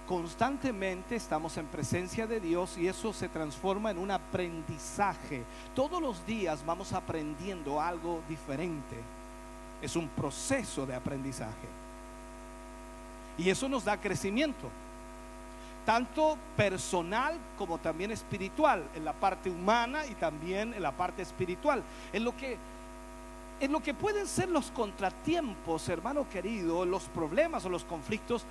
constantemente 0.10 1.16
estamos 1.16 1.56
en 1.58 1.68
presencia 1.68 2.26
de 2.26 2.40
Dios 2.40 2.80
y 2.80 2.88
eso 2.88 3.14
se 3.14 3.30
transforma 3.30 3.92
en 3.92 4.00
un 4.00 4.10
aprendizaje. 4.10 5.44
Todos 5.76 6.02
los 6.02 6.26
días 6.26 6.66
vamos 6.66 6.94
aprendiendo 6.94 7.80
algo 7.80 8.20
diferente. 8.28 8.96
Es 9.80 9.96
un 9.96 10.08
proceso 10.08 10.88
de 10.88 10.96
aprendizaje. 10.96 11.68
Y 13.38 13.52
eso 13.52 13.70
nos 13.70 13.86
da 13.86 14.02
crecimiento, 14.02 14.68
tanto 15.86 16.40
personal 16.58 17.38
como 17.56 17.78
también 17.78 18.10
espiritual, 18.10 18.84
en 18.96 19.06
la 19.06 19.14
parte 19.14 19.52
humana 19.52 20.08
y 20.08 20.16
también 20.16 20.74
en 20.74 20.82
la 20.82 20.92
parte 20.92 21.22
espiritual. 21.22 21.84
En 22.12 22.24
lo 22.24 22.36
que 22.36 22.58
en 23.60 23.74
lo 23.74 23.82
que 23.82 23.94
pueden 23.94 24.26
ser 24.26 24.50
los 24.50 24.72
contratiempos, 24.72 25.90
hermano 25.90 26.30
querido, 26.30 26.86
los 26.86 27.04
problemas 27.04 27.66
o 27.66 27.70
los 27.70 27.84
conflictos, 27.84 28.46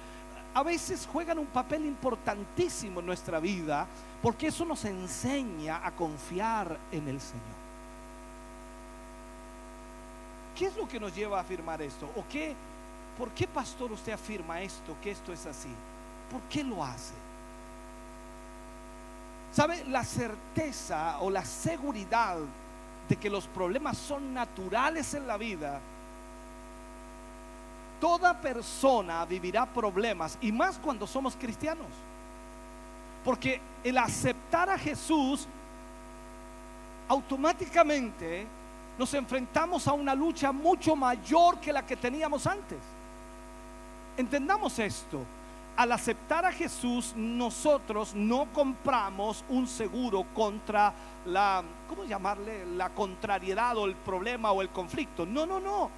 a 0.58 0.62
veces 0.64 1.08
juegan 1.12 1.38
un 1.38 1.46
papel 1.46 1.86
importantísimo 1.86 2.98
en 2.98 3.06
nuestra 3.06 3.38
vida 3.38 3.86
porque 4.20 4.48
eso 4.48 4.64
nos 4.64 4.84
enseña 4.84 5.86
a 5.86 5.92
confiar 5.92 6.76
en 6.90 7.06
el 7.06 7.20
Señor. 7.20 7.58
¿Qué 10.56 10.66
es 10.66 10.76
lo 10.76 10.88
que 10.88 10.98
nos 10.98 11.14
lleva 11.14 11.38
a 11.38 11.42
afirmar 11.42 11.80
esto? 11.80 12.10
¿O 12.16 12.24
qué, 12.28 12.56
por 13.16 13.30
qué, 13.30 13.46
pastor, 13.46 13.92
usted 13.92 14.10
afirma 14.10 14.60
esto, 14.60 14.96
que 15.00 15.12
esto 15.12 15.32
es 15.32 15.46
así? 15.46 15.70
¿Por 16.28 16.40
qué 16.50 16.64
lo 16.64 16.84
hace? 16.84 17.14
¿Sabe? 19.52 19.84
La 19.84 20.02
certeza 20.02 21.20
o 21.20 21.30
la 21.30 21.44
seguridad 21.44 22.38
de 23.08 23.14
que 23.14 23.30
los 23.30 23.46
problemas 23.46 23.96
son 23.96 24.34
naturales 24.34 25.14
en 25.14 25.28
la 25.28 25.36
vida, 25.36 25.78
toda 28.00 28.40
persona 28.40 29.24
vivirá 29.24 29.66
problemas 29.66 30.38
y 30.40 30.52
más 30.52 30.78
cuando 30.78 31.06
somos 31.06 31.36
cristianos. 31.36 31.86
Porque 33.24 33.60
el 33.84 33.98
aceptar 33.98 34.70
a 34.70 34.78
Jesús 34.78 35.46
automáticamente 37.08 38.46
nos 38.98 39.14
enfrentamos 39.14 39.86
a 39.86 39.92
una 39.92 40.14
lucha 40.14 40.52
mucho 40.52 40.96
mayor 40.96 41.58
que 41.58 41.72
la 41.72 41.86
que 41.86 41.96
teníamos 41.96 42.46
antes. 42.46 42.78
Entendamos 44.16 44.78
esto. 44.78 45.20
Al 45.76 45.92
aceptar 45.92 46.44
a 46.44 46.50
Jesús, 46.50 47.14
nosotros 47.14 48.12
no 48.12 48.48
compramos 48.52 49.44
un 49.48 49.68
seguro 49.68 50.26
contra 50.34 50.92
la, 51.24 51.62
¿cómo 51.88 52.02
llamarle? 52.02 52.66
La 52.66 52.90
contrariedad 52.90 53.76
o 53.76 53.86
el 53.86 53.94
problema 53.94 54.50
o 54.50 54.60
el 54.60 54.70
conflicto. 54.70 55.24
No, 55.24 55.46
no, 55.46 55.60
no. 55.60 55.88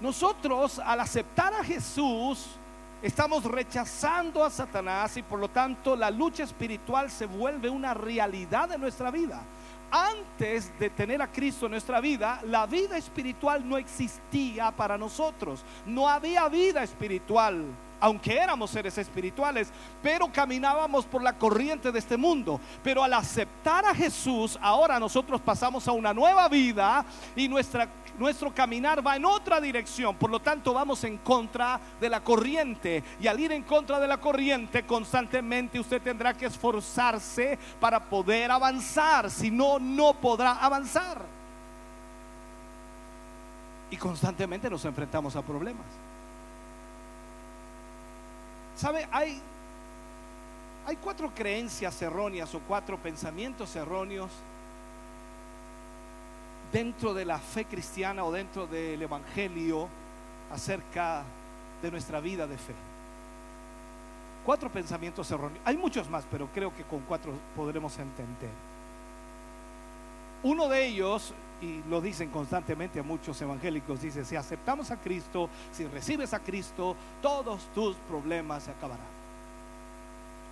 Nosotros 0.00 0.78
al 0.78 1.00
aceptar 1.00 1.54
a 1.54 1.64
Jesús, 1.64 2.46
estamos 3.02 3.44
rechazando 3.44 4.44
a 4.44 4.50
Satanás 4.50 5.16
y 5.16 5.22
por 5.22 5.38
lo 5.38 5.48
tanto 5.48 5.96
la 5.96 6.10
lucha 6.10 6.44
espiritual 6.44 7.10
se 7.10 7.26
vuelve 7.26 7.68
una 7.68 7.94
realidad 7.94 8.68
de 8.68 8.78
nuestra 8.78 9.10
vida 9.10 9.42
antes 9.90 10.78
de 10.78 10.90
tener 10.90 11.22
a 11.22 11.30
Cristo 11.30 11.66
en 11.66 11.72
nuestra 11.72 12.00
vida, 12.00 12.40
la 12.44 12.66
vida 12.66 12.96
espiritual 12.96 13.66
no 13.66 13.78
existía 13.78 14.70
para 14.70 14.98
nosotros. 14.98 15.64
No 15.86 16.08
había 16.08 16.48
vida 16.48 16.82
espiritual, 16.82 17.64
aunque 18.00 18.36
éramos 18.36 18.70
seres 18.70 18.96
espirituales, 18.98 19.72
pero 20.02 20.32
caminábamos 20.32 21.06
por 21.06 21.22
la 21.22 21.32
corriente 21.38 21.92
de 21.92 21.98
este 21.98 22.16
mundo. 22.16 22.60
Pero 22.82 23.02
al 23.02 23.12
aceptar 23.12 23.84
a 23.84 23.94
Jesús, 23.94 24.58
ahora 24.60 24.98
nosotros 24.98 25.40
pasamos 25.40 25.86
a 25.88 25.92
una 25.92 26.14
nueva 26.14 26.48
vida 26.48 27.04
y 27.34 27.48
nuestra 27.48 27.88
nuestro 28.18 28.52
caminar 28.52 29.06
va 29.06 29.16
en 29.16 29.24
otra 29.24 29.60
dirección. 29.60 30.16
Por 30.16 30.30
lo 30.30 30.40
tanto, 30.40 30.74
vamos 30.74 31.04
en 31.04 31.18
contra 31.18 31.80
de 32.00 32.08
la 32.08 32.22
corriente. 32.22 33.02
Y 33.20 33.26
al 33.26 33.38
ir 33.40 33.52
en 33.52 33.62
contra 33.62 34.00
de 34.00 34.08
la 34.08 34.18
corriente, 34.18 34.84
constantemente 34.84 35.80
usted 35.80 36.02
tendrá 36.02 36.34
que 36.34 36.46
esforzarse 36.46 37.58
para 37.80 38.04
poder 38.04 38.50
avanzar. 38.50 39.30
Si 39.30 39.50
no, 39.50 39.78
no 39.78 40.14
podrá 40.14 40.52
avanzar. 40.52 41.22
Y 43.90 43.96
constantemente 43.96 44.68
nos 44.68 44.84
enfrentamos 44.84 45.34
a 45.36 45.42
problemas. 45.42 45.86
¿Sabe? 48.78 49.08
Hay, 49.10 49.42
hay 50.86 50.96
cuatro 50.96 51.32
creencias 51.34 52.00
erróneas 52.00 52.54
o 52.54 52.60
cuatro 52.60 52.96
pensamientos 52.96 53.74
erróneos 53.74 54.30
dentro 56.72 57.12
de 57.12 57.24
la 57.24 57.40
fe 57.40 57.64
cristiana 57.64 58.22
o 58.24 58.30
dentro 58.30 58.68
del 58.68 59.02
Evangelio 59.02 59.88
acerca 60.52 61.24
de 61.82 61.90
nuestra 61.90 62.20
vida 62.20 62.46
de 62.46 62.56
fe. 62.56 62.74
Cuatro 64.46 64.70
pensamientos 64.70 65.28
erróneos. 65.32 65.60
Hay 65.64 65.76
muchos 65.76 66.08
más, 66.08 66.24
pero 66.30 66.48
creo 66.54 66.72
que 66.72 66.84
con 66.84 67.00
cuatro 67.00 67.32
podremos 67.56 67.98
entender. 67.98 68.50
Uno 70.44 70.68
de 70.68 70.86
ellos, 70.86 71.34
y 71.60 71.82
lo 71.88 72.00
dicen 72.00 72.30
constantemente 72.30 73.00
a 73.00 73.02
muchos 73.02 73.40
evangélicos, 73.40 74.00
dice, 74.00 74.24
si 74.24 74.36
aceptamos 74.36 74.90
a 74.90 74.96
Cristo, 74.96 75.48
si 75.72 75.86
recibes 75.86 76.32
a 76.32 76.38
Cristo, 76.38 76.94
todos 77.20 77.68
tus 77.74 77.96
problemas 78.08 78.64
se 78.64 78.70
acabarán. 78.70 79.06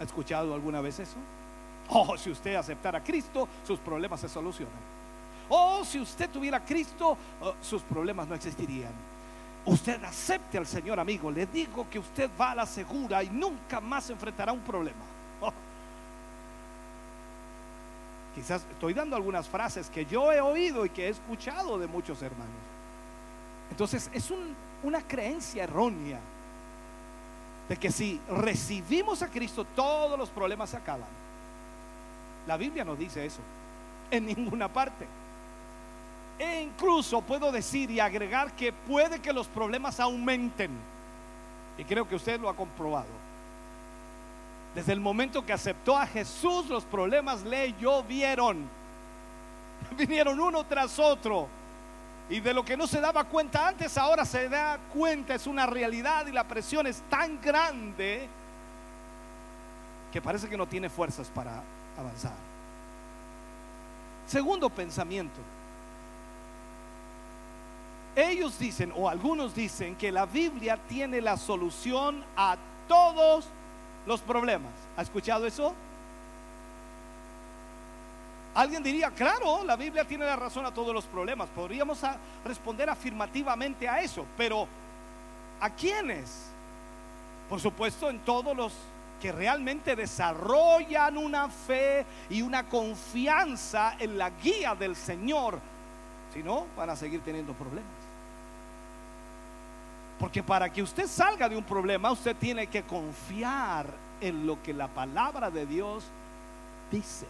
¿Ha 0.01 0.05
escuchado 0.05 0.53
alguna 0.55 0.81
vez 0.81 0.99
eso? 0.99 1.17
Oh, 1.89 2.17
si 2.17 2.31
usted 2.31 2.57
aceptara 2.57 2.99
a 2.99 3.05
Cristo, 3.05 3.49
sus 3.65 3.79
problemas 3.79 4.21
se 4.21 4.29
solucionan. 4.29 4.97
Oh, 5.49 5.85
si 5.85 6.01
usted 6.01 6.29
tuviera 6.29 6.65
Cristo, 6.65 7.17
oh, 7.41 7.55
sus 7.61 7.83
problemas 7.83 8.27
no 8.27 8.35
existirían. 8.35 8.93
Usted 9.65 10.03
acepte 10.05 10.59
al 10.59 10.67
Señor, 10.67 10.99
amigo. 10.99 11.31
Le 11.31 11.47
digo 11.47 11.89
que 11.89 11.99
usted 11.99 12.31
va 12.41 12.53
a 12.53 12.55
la 12.57 12.67
segura 12.67 13.23
y 13.23 13.31
nunca 13.31 13.81
más 13.81 14.11
enfrentará 14.11 14.53
un 14.53 14.61
problema. 14.61 15.05
Oh. 15.41 15.53
Quizás 18.37 18.67
estoy 18.71 18.93
dando 18.93 19.17
algunas 19.17 19.49
frases 19.49 19.89
que 19.89 20.05
yo 20.05 20.31
he 20.31 20.43
oído 20.43 20.85
y 20.85 20.91
que 20.91 21.07
he 21.07 21.09
escuchado 21.09 21.79
de 21.79 21.87
muchos 21.87 22.21
hermanos. 22.21 22.55
Entonces 23.71 24.11
es 24.13 24.31
una 24.83 25.01
creencia 25.01 25.65
errónea 25.65 26.21
de 27.67 27.77
que 27.79 27.91
si 27.91 28.21
recibimos 28.29 29.23
a 29.23 29.29
Cristo 29.29 29.65
todos 29.75 30.19
los 30.19 30.29
problemas 30.29 30.69
se 30.69 30.77
acaban. 30.77 31.09
La 32.47 32.59
Biblia 32.59 32.85
no 32.85 32.95
dice 32.95 33.25
eso 33.25 33.41
en 34.11 34.27
ninguna 34.27 34.71
parte. 34.71 35.07
E 36.39 36.61
incluso 36.61 37.23
puedo 37.23 37.51
decir 37.51 37.91
y 37.91 38.01
agregar 38.01 38.53
que 38.53 38.71
puede 38.71 39.19
que 39.21 39.33
los 39.33 39.49
problemas 39.49 39.99
aumenten. 39.99 40.73
Y 41.79 41.85
creo 41.85 42.07
que 42.07 42.17
usted 42.17 42.39
lo 42.39 42.51
ha 42.51 42.55
comprobado. 42.55 43.26
Desde 44.77 44.93
el 44.93 45.01
momento 45.01 45.47
que 45.47 45.55
aceptó 45.55 45.97
a 45.97 46.07
Jesús, 46.07 46.67
los 46.67 46.85
problemas 46.85 47.43
le 47.45 47.73
llovieron. 47.81 48.69
Vinieron 49.97 50.39
uno 50.39 50.65
tras 50.65 50.99
otro. 50.99 51.49
Y 52.29 52.41
de 52.41 52.53
lo 52.53 52.63
que 52.63 52.77
no 52.77 52.87
se 52.87 53.01
daba 53.01 53.25
cuenta 53.25 53.69
antes, 53.69 53.97
ahora 53.97 54.27
se 54.27 54.51
da 54.51 54.79
cuenta, 54.93 55.35
es 55.35 55.47
una 55.47 55.65
realidad 55.65 56.27
y 56.27 56.33
la 56.33 56.47
presión 56.47 56.87
es 56.87 57.01
tan 57.09 57.41
grande 57.41 58.29
que 60.13 60.21
parece 60.21 60.47
que 60.47 60.59
no 60.59 60.67
tiene 60.67 60.91
fuerzas 60.91 61.31
para 61.31 61.63
avanzar. 61.97 62.37
Segundo 64.27 64.69
pensamiento. 64.69 65.41
Ellos 68.15 68.59
dicen, 68.59 68.93
o 68.95 69.09
algunos 69.09 69.55
dicen, 69.55 69.97
que 69.97 70.13
la 70.13 70.27
Biblia 70.27 70.79
tiene 70.87 71.23
la 71.23 71.39
solución 71.39 72.23
a 72.37 72.59
todos 72.87 73.49
los 74.07 74.21
problemas. 74.21 74.73
¿Ha 74.97 75.03
escuchado 75.03 75.47
eso? 75.47 75.75
Alguien 78.55 78.83
diría, 78.83 79.11
claro, 79.11 79.65
la 79.65 79.77
Biblia 79.77 80.07
tiene 80.07 80.25
la 80.25 80.37
razón 80.37 80.65
a 80.65 80.73
todos 80.73 80.95
los 80.95 81.05
problemas. 81.05 81.51
Podríamos 81.51 82.01
responder 82.43 82.89
afirmativamente 82.89 83.87
a 83.87 84.01
eso, 84.01 84.25
pero 84.35 84.67
¿a 85.61 85.69
quiénes? 85.71 86.47
Por 87.51 87.61
supuesto, 87.61 88.09
en 88.09 88.21
todos 88.21 88.57
los 88.57 88.73
que 89.21 89.31
realmente 89.31 89.95
desarrollan 89.95 91.19
una 91.19 91.49
fe 91.49 92.07
y 92.31 92.41
una 92.41 92.67
confianza 92.69 93.97
en 93.99 94.17
la 94.17 94.31
guía 94.31 94.75
del 94.75 94.97
Señor. 94.97 95.61
Si 96.33 96.43
no, 96.43 96.67
van 96.77 96.91
a 96.91 96.97
seguir 96.97 97.21
teniendo 97.21 97.53
problemas. 97.53 98.06
Porque 100.27 100.43
para 100.43 100.69
que 100.69 100.83
usted 100.83 101.07
salga 101.07 101.49
de 101.49 101.57
un 101.57 101.63
problema, 101.63 102.11
usted 102.11 102.35
tiene 102.35 102.67
que 102.67 102.83
confiar 102.83 103.87
en 104.21 104.45
lo 104.45 104.61
que 104.61 104.75
la 104.75 104.89
palabra 104.89 105.53
de 105.53 105.65
Dios 105.67 106.03
dice. 106.91 107.27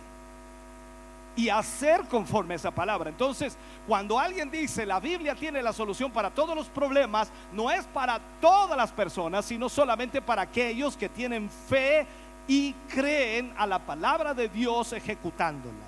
Y 1.36 1.50
hacer 1.50 2.04
conforme 2.08 2.54
a 2.54 2.56
esa 2.56 2.70
palabra. 2.70 3.10
Entonces, 3.10 3.58
cuando 3.86 4.18
alguien 4.18 4.50
dice 4.50 4.86
la 4.86 4.98
Biblia 4.98 5.34
tiene 5.34 5.62
la 5.62 5.74
solución 5.74 6.10
para 6.10 6.30
todos 6.30 6.56
los 6.56 6.68
problemas, 6.68 7.30
no 7.52 7.70
es 7.70 7.84
para 7.84 8.18
todas 8.40 8.78
las 8.78 8.92
personas, 8.92 9.44
sino 9.44 9.68
solamente 9.68 10.22
para 10.22 10.40
aquellos 10.40 10.96
que 10.96 11.10
tienen 11.10 11.50
fe 11.50 12.06
y 12.48 12.72
creen 12.88 13.52
a 13.58 13.66
la 13.66 13.78
palabra 13.78 14.32
de 14.32 14.48
Dios 14.48 14.94
ejecutándola. 14.94 15.84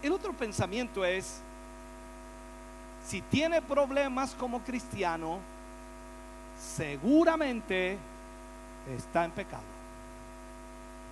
El 0.00 0.12
otro 0.12 0.32
pensamiento 0.32 1.04
es, 1.04 1.42
si 3.08 3.22
tiene 3.22 3.62
problemas 3.62 4.34
como 4.34 4.60
cristiano, 4.60 5.38
seguramente 6.58 7.96
está 8.94 9.24
en 9.24 9.30
pecado. 9.30 9.62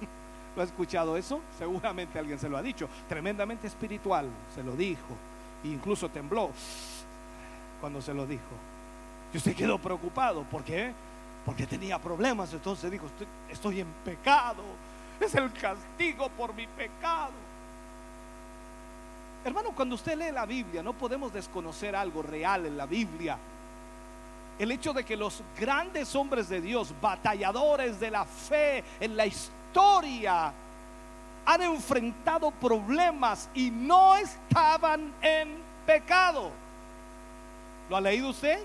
¿Lo 0.57 0.61
ha 0.61 0.65
escuchado 0.67 1.17
eso? 1.17 1.41
Seguramente 1.57 2.19
alguien 2.19 2.39
se 2.39 2.51
lo 2.51 2.59
ha 2.59 2.63
dicho. 2.63 2.87
Tremendamente 3.09 3.67
espiritual, 3.67 4.29
se 4.55 4.63
lo 4.63 4.73
dijo. 4.73 5.17
Incluso 5.65 6.11
tembló 6.11 6.51
cuando 7.81 8.03
se 8.03 8.13
lo 8.13 8.27
dijo. 8.27 8.43
Y 9.33 9.39
usted 9.39 9.57
quedó 9.57 9.79
preocupado. 9.79 10.43
¿Por 10.43 10.65
qué? 10.65 10.93
Porque 11.47 11.67
tenía 11.67 11.99
problemas. 11.99 12.53
Entonces 12.53 12.91
dijo, 12.91 13.07
estoy 13.49 13.81
en 13.81 13.89
pecado. 14.05 14.63
Es 15.19 15.35
el 15.35 15.51
castigo 15.51 16.29
por 16.29 16.53
mi 16.53 16.67
pecado. 16.67 17.46
Hermano, 19.47 19.71
cuando 19.77 19.95
usted 19.95 20.19
lee 20.19 20.33
la 20.33 20.45
Biblia, 20.45 20.83
no 20.83 20.93
podemos 20.93 21.33
desconocer 21.33 21.95
algo 21.95 22.21
real 22.21 22.67
en 22.67 22.77
la 22.77 22.85
Biblia. 22.85 23.39
El 24.59 24.73
hecho 24.73 24.93
de 24.93 25.05
que 25.05 25.17
los 25.17 25.41
grandes 25.57 26.17
hombres 26.17 26.49
de 26.49 26.61
Dios, 26.61 26.93
batalladores 27.01 28.01
de 28.01 28.11
la 28.11 28.25
fe 28.25 28.83
en 28.99 29.17
la 29.17 29.25
historia, 29.25 30.53
han 31.45 31.63
enfrentado 31.63 32.51
problemas 32.51 33.49
y 33.55 33.71
no 33.71 34.17
estaban 34.17 35.15
en 35.23 35.59
pecado. 35.87 36.51
¿Lo 37.89 37.99
ha 37.99 38.01
leído 38.01 38.31
usted? 38.31 38.59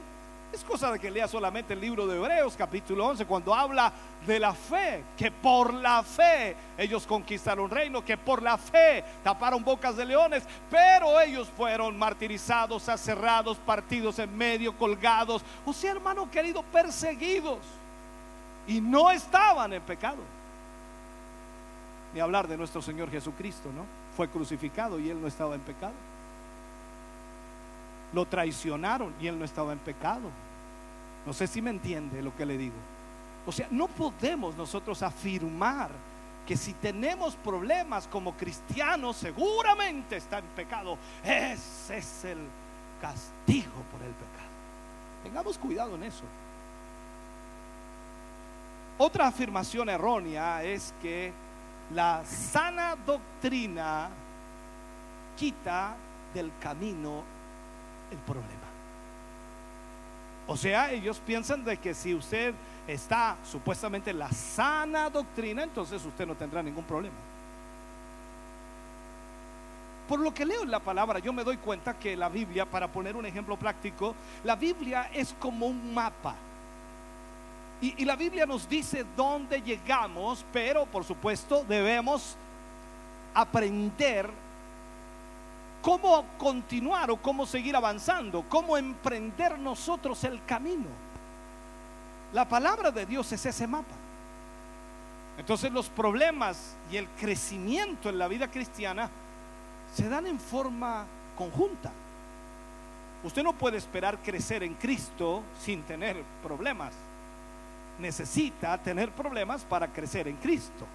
Es 0.52 0.66
cosa 0.66 0.92
de 0.92 1.00
que 1.00 1.10
lea 1.10 1.30
solamente 1.30 1.74
el 1.74 1.80
libro 1.80 2.06
de 2.06 2.18
Hebreos 2.18 2.56
capítulo 2.58 3.08
11 3.08 3.26
cuando 3.26 3.56
habla 3.56 3.94
de 4.28 4.38
la 4.38 4.54
fe, 4.54 5.02
que 5.16 5.32
por 5.32 5.74
la 5.74 6.04
fe 6.04 6.58
ellos 6.78 7.08
conquistaron 7.08 7.70
reino, 7.70 8.04
que 8.04 8.18
por 8.18 8.44
la 8.44 8.58
fe 8.58 9.02
taparon 9.24 9.64
bocas 9.64 9.96
de 9.96 10.04
leones, 10.04 10.44
pero 10.70 11.22
ellos 11.22 11.50
fueron 11.56 11.98
martirizados, 11.98 12.90
aserrados, 12.90 13.58
partidos 13.60 14.20
en 14.20 14.36
medio, 14.36 14.78
colgados, 14.78 15.42
o 15.66 15.72
sea, 15.72 15.92
hermano 15.92 16.30
querido, 16.30 16.64
perseguidos 16.64 17.60
y 18.68 18.82
no 18.82 19.10
estaban 19.10 19.72
en 19.72 19.82
pecado. 19.82 20.20
Ni 22.14 22.20
hablar 22.20 22.50
de 22.50 22.58
nuestro 22.58 22.82
Señor 22.82 23.10
Jesucristo, 23.10 23.70
¿no? 23.74 23.86
Fue 24.18 24.28
crucificado 24.28 25.00
y 25.00 25.10
él 25.10 25.22
no 25.22 25.28
estaba 25.28 25.56
en 25.56 25.62
pecado. 25.62 25.94
Lo 28.14 28.26
traicionaron 28.26 29.14
y 29.20 29.28
él 29.28 29.38
no 29.38 29.46
estaba 29.46 29.74
en 29.74 29.80
pecado. 29.80 30.30
No 31.26 31.34
sé 31.34 31.48
si 31.48 31.62
me 31.62 31.70
entiende 31.70 32.22
lo 32.22 32.36
que 32.36 32.46
le 32.46 32.58
digo. 32.58 32.76
O 33.46 33.52
sea, 33.52 33.68
no 33.72 33.88
podemos 33.88 34.56
nosotros 34.56 35.02
afirmar 35.02 35.90
que 36.46 36.58
si 36.58 36.74
tenemos 36.74 37.36
problemas 37.36 38.08
como 38.08 38.36
cristianos, 38.36 39.18
seguramente 39.18 40.18
está 40.18 40.40
en 40.40 40.46
pecado. 40.56 40.98
Ese 41.24 41.98
es 41.98 42.26
el 42.26 42.40
castigo 43.00 43.84
por 43.92 44.02
el 44.02 44.14
pecado. 44.14 44.50
Tengamos 45.24 45.58
cuidado 45.58 45.96
en 45.96 46.04
eso. 46.04 46.24
Otra 48.98 49.28
afirmación 49.28 49.90
errónea 49.90 50.64
es 50.64 50.94
que 51.02 51.32
la 51.94 52.24
sana 52.26 52.96
doctrina 52.96 54.10
quita 55.36 55.96
del 56.34 56.52
camino 56.60 57.24
el 58.12 58.18
problema. 58.20 58.62
O 60.48 60.58
sea, 60.58 60.92
ellos 60.92 61.22
piensan 61.26 61.64
de 61.64 61.78
que 61.78 61.94
si 61.94 62.14
usted 62.14 62.54
está 62.88 63.38
supuestamente 63.50 64.10
en 64.10 64.20
la 64.20 64.30
sana 64.32 65.10
doctrina, 65.10 65.64
entonces 65.64 66.04
usted 66.04 66.28
no 66.28 66.36
tendrá 66.36 66.62
ningún 66.62 66.84
problema. 66.84 67.16
Por 70.08 70.20
lo 70.20 70.34
que 70.34 70.46
leo 70.46 70.64
en 70.64 70.72
la 70.72 70.80
palabra, 70.80 71.20
yo 71.20 71.32
me 71.32 71.44
doy 71.44 71.58
cuenta 71.58 71.98
que 71.98 72.18
la 72.18 72.28
Biblia, 72.28 72.66
para 72.66 72.90
poner 72.90 73.16
un 73.16 73.26
ejemplo 73.26 73.58
práctico, 73.58 74.14
la 74.44 74.56
Biblia 74.56 75.10
es 75.14 75.34
como 75.40 75.68
un 75.68 75.94
mapa. 75.94 76.36
Y, 77.80 78.02
y 78.02 78.06
la 78.06 78.16
Biblia 78.16 78.46
nos 78.46 78.68
dice 78.68 79.06
dónde 79.16 79.62
llegamos, 79.62 80.46
pero 80.52 80.86
por 80.86 81.06
supuesto 81.06 81.64
debemos 81.64 82.36
aprender 83.34 84.30
cómo 85.82 86.26
continuar 86.38 87.12
o 87.12 87.18
cómo 87.18 87.46
seguir 87.46 87.76
avanzando, 87.76 88.46
cómo 88.48 88.78
emprender 88.78 89.58
nosotros 89.60 90.24
el 90.24 90.44
camino. 90.46 90.88
La 92.34 92.48
palabra 92.48 92.92
de 92.92 93.06
Dios 93.06 93.32
es 93.32 93.46
ese 93.46 93.68
mapa. 93.68 93.96
Entonces 95.38 95.72
los 95.72 95.90
problemas 95.90 96.76
y 96.92 96.98
el 96.98 97.08
crecimiento 97.10 98.10
en 98.10 98.20
la 98.20 98.28
vida 98.28 98.50
cristiana 98.50 99.10
se 99.94 100.08
dan 100.08 100.28
en 100.28 100.40
forma 100.40 101.06
conjunta. 101.38 101.92
Usted 103.24 103.44
no 103.44 103.54
puede 103.54 103.78
esperar 103.78 104.20
crecer 104.20 104.64
en 104.64 104.76
Cristo 104.76 105.44
sin 105.60 105.84
tener 105.84 106.24
problemas. 106.42 106.94
Necesita 108.00 108.78
tener 108.78 109.12
problemas 109.12 109.64
para 109.64 109.88
crecer 109.88 110.28
en 110.28 110.38
Cristo. 110.38 110.86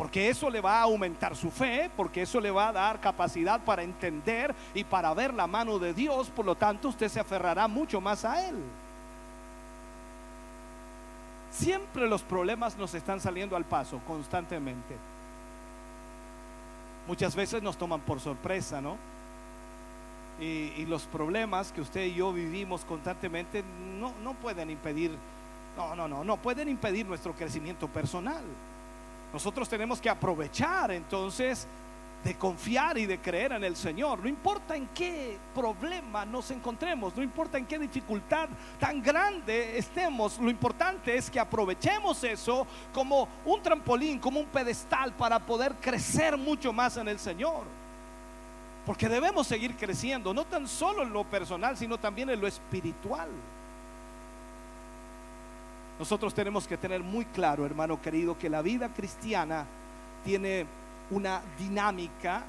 Porque 0.00 0.30
eso 0.30 0.48
le 0.48 0.62
va 0.62 0.78
a 0.78 0.84
aumentar 0.84 1.36
su 1.36 1.50
fe, 1.50 1.90
porque 1.94 2.22
eso 2.22 2.40
le 2.40 2.50
va 2.50 2.68
a 2.68 2.72
dar 2.72 3.02
capacidad 3.02 3.60
para 3.60 3.82
entender 3.82 4.54
y 4.72 4.82
para 4.82 5.12
ver 5.12 5.34
la 5.34 5.46
mano 5.46 5.78
de 5.78 5.92
Dios. 5.92 6.30
Por 6.30 6.46
lo 6.46 6.54
tanto, 6.54 6.88
usted 6.88 7.06
se 7.10 7.20
aferrará 7.20 7.68
mucho 7.68 8.00
más 8.00 8.24
a 8.24 8.48
Él. 8.48 8.56
Siempre 11.50 12.08
los 12.08 12.22
problemas 12.22 12.78
nos 12.78 12.94
están 12.94 13.20
saliendo 13.20 13.56
al 13.56 13.66
paso, 13.66 14.00
constantemente. 14.06 14.96
Muchas 17.06 17.36
veces 17.36 17.62
nos 17.62 17.76
toman 17.76 18.00
por 18.00 18.20
sorpresa, 18.20 18.80
¿no? 18.80 18.96
Y, 20.40 20.86
los 20.86 21.02
problemas 21.02 21.72
que 21.72 21.82
usted 21.82 22.06
y 22.06 22.14
yo 22.14 22.32
vivimos 22.32 22.86
constantemente 22.86 23.62
no, 23.98 24.14
no 24.24 24.32
pueden 24.32 24.70
impedir, 24.70 25.14
no, 25.76 25.94
no, 25.94 26.08
no, 26.08 26.24
no 26.24 26.38
pueden 26.38 26.70
impedir 26.70 27.04
nuestro 27.04 27.34
crecimiento 27.34 27.86
personal. 27.86 28.42
Nosotros 29.32 29.68
tenemos 29.68 30.00
que 30.00 30.10
aprovechar 30.10 30.90
entonces 30.90 31.66
de 32.24 32.34
confiar 32.36 32.98
y 32.98 33.06
de 33.06 33.18
creer 33.18 33.52
en 33.52 33.64
el 33.64 33.76
Señor. 33.76 34.18
No 34.20 34.28
importa 34.28 34.76
en 34.76 34.88
qué 34.88 35.38
problema 35.54 36.24
nos 36.24 36.50
encontremos, 36.50 37.16
no 37.16 37.22
importa 37.22 37.56
en 37.56 37.66
qué 37.66 37.78
dificultad 37.78 38.48
tan 38.78 39.02
grande 39.02 39.78
estemos, 39.78 40.38
lo 40.38 40.50
importante 40.50 41.16
es 41.16 41.30
que 41.30 41.40
aprovechemos 41.40 42.22
eso 42.24 42.66
como 42.92 43.28
un 43.44 43.62
trampolín, 43.62 44.18
como 44.18 44.40
un 44.40 44.46
pedestal 44.46 45.12
para 45.14 45.38
poder 45.38 45.74
crecer 45.80 46.36
mucho 46.36 46.72
más 46.72 46.96
en 46.96 47.08
el 47.08 47.18
Señor. 47.18 47.64
Porque 48.84 49.08
debemos 49.08 49.46
seguir 49.46 49.76
creciendo, 49.76 50.34
no 50.34 50.44
tan 50.44 50.66
solo 50.66 51.02
en 51.02 51.12
lo 51.12 51.24
personal, 51.24 51.76
sino 51.76 51.98
también 51.98 52.30
en 52.30 52.40
lo 52.40 52.46
espiritual. 52.46 53.28
Nosotros 56.00 56.32
tenemos 56.32 56.66
que 56.66 56.78
tener 56.78 57.02
muy 57.02 57.26
claro, 57.26 57.66
hermano 57.66 58.00
querido, 58.00 58.38
que 58.38 58.48
la 58.48 58.62
vida 58.62 58.88
cristiana 58.88 59.66
tiene 60.24 60.64
una 61.10 61.42
dinámica, 61.58 62.42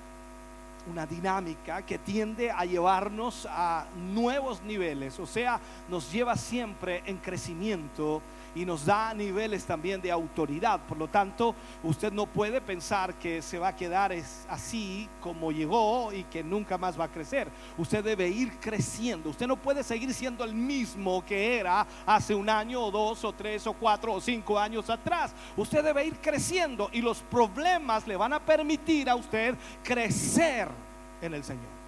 una 0.88 1.06
dinámica 1.06 1.82
que 1.84 1.98
tiende 1.98 2.52
a 2.52 2.66
llevarnos 2.66 3.48
a 3.50 3.86
nuevos 3.96 4.62
niveles, 4.64 5.20
o 5.20 5.26
sea, 5.26 5.60
nos 5.90 6.12
lleva 6.12 6.36
siempre 6.36 7.04
en 7.06 7.18
crecimiento 7.18 8.22
y 8.54 8.66
nos 8.66 8.86
da 8.86 9.14
niveles 9.14 9.66
también 9.66 10.02
de 10.02 10.12
autoridad. 10.12 10.80
Por 10.82 10.98
lo 10.98 11.08
tanto, 11.08 11.56
usted 11.84 12.12
no 12.12 12.26
puede 12.26 12.62
pensar 12.62 13.14
que 13.16 13.42
se 13.42 13.58
va 13.58 13.70
a 13.70 13.76
quedar 13.76 14.14
así 14.50 15.08
como 15.22 15.52
llegó 15.52 16.12
y 16.12 16.24
que 16.26 16.44
nunca 16.44 16.78
más 16.78 17.00
va 17.00 17.06
a 17.06 17.12
crecer. 17.12 17.50
Usted 17.78 18.04
debe 18.04 18.28
ir 18.28 18.60
creciendo. 18.60 19.30
Usted 19.30 19.48
no 19.48 19.56
puede 19.56 19.84
seguir 19.84 20.14
siendo 20.14 20.44
el 20.44 20.54
mismo 20.54 21.24
que 21.26 21.60
era 21.60 21.86
hace 22.06 22.36
un 22.36 22.50
año 22.50 22.82
o 22.82 22.92
dos 22.92 23.24
o 23.24 23.34
tres 23.34 23.66
o 23.68 23.74
cuatro 23.74 24.14
o 24.14 24.22
cinco 24.22 24.60
años 24.60 24.90
atrás. 24.90 25.34
Usted 25.56 25.84
debe 25.84 26.06
ir 26.06 26.18
creciendo 26.20 26.90
y 26.92 27.02
los 27.02 27.20
problemas 27.20 28.08
le 28.08 28.18
van 28.18 28.34
a 28.34 28.40
permitir 28.40 29.10
a 29.10 29.16
usted 29.16 29.56
crecer 29.84 30.68
en 31.22 31.34
el 31.34 31.44
Señor. 31.44 31.82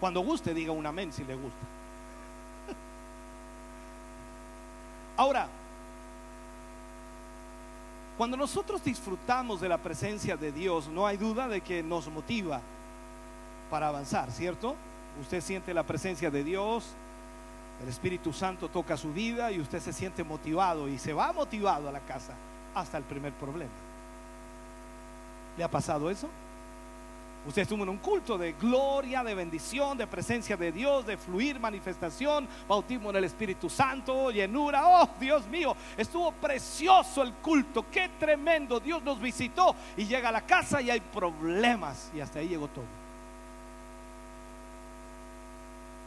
Cuando 0.00 0.20
guste, 0.20 0.52
diga 0.52 0.72
un 0.72 0.84
amén 0.84 1.12
si 1.12 1.24
le 1.24 1.34
gusta. 1.34 1.66
Ahora, 5.16 5.48
cuando 8.18 8.36
nosotros 8.36 8.82
disfrutamos 8.82 9.60
de 9.60 9.68
la 9.68 9.78
presencia 9.78 10.36
de 10.36 10.52
Dios, 10.52 10.88
no 10.88 11.06
hay 11.06 11.16
duda 11.16 11.48
de 11.48 11.60
que 11.60 11.82
nos 11.82 12.08
motiva 12.08 12.60
para 13.70 13.88
avanzar, 13.88 14.30
¿cierto? 14.30 14.74
Usted 15.20 15.40
siente 15.40 15.74
la 15.74 15.82
presencia 15.82 16.30
de 16.30 16.44
Dios, 16.44 16.94
el 17.82 17.88
Espíritu 17.88 18.32
Santo 18.32 18.68
toca 18.68 18.96
su 18.96 19.12
vida 19.12 19.52
y 19.52 19.60
usted 19.60 19.80
se 19.80 19.92
siente 19.92 20.24
motivado 20.24 20.88
y 20.88 20.98
se 20.98 21.12
va 21.12 21.32
motivado 21.32 21.88
a 21.88 21.92
la 21.92 22.00
casa 22.00 22.34
hasta 22.74 22.96
el 22.96 23.04
primer 23.04 23.32
problema. 23.34 23.85
¿Le 25.56 25.64
ha 25.64 25.70
pasado 25.70 26.10
eso? 26.10 26.28
Usted 27.46 27.62
estuvo 27.62 27.84
en 27.84 27.88
un 27.88 27.98
culto 27.98 28.36
de 28.36 28.54
gloria, 28.54 29.22
de 29.22 29.32
bendición, 29.32 29.96
de 29.96 30.08
presencia 30.08 30.56
de 30.56 30.72
Dios, 30.72 31.06
de 31.06 31.16
fluir, 31.16 31.60
manifestación, 31.60 32.48
bautismo 32.66 33.10
en 33.10 33.16
el 33.16 33.24
Espíritu 33.24 33.70
Santo, 33.70 34.32
llenura. 34.32 34.82
Oh, 34.84 35.08
Dios 35.20 35.46
mío, 35.46 35.76
estuvo 35.96 36.32
precioso 36.32 37.22
el 37.22 37.34
culto. 37.34 37.86
Qué 37.88 38.10
tremendo. 38.18 38.80
Dios 38.80 39.00
nos 39.04 39.20
visitó 39.20 39.76
y 39.96 40.06
llega 40.06 40.30
a 40.30 40.32
la 40.32 40.40
casa 40.40 40.82
y 40.82 40.90
hay 40.90 40.98
problemas. 41.00 42.10
Y 42.12 42.20
hasta 42.20 42.40
ahí 42.40 42.48
llegó 42.48 42.66
todo. 42.66 42.84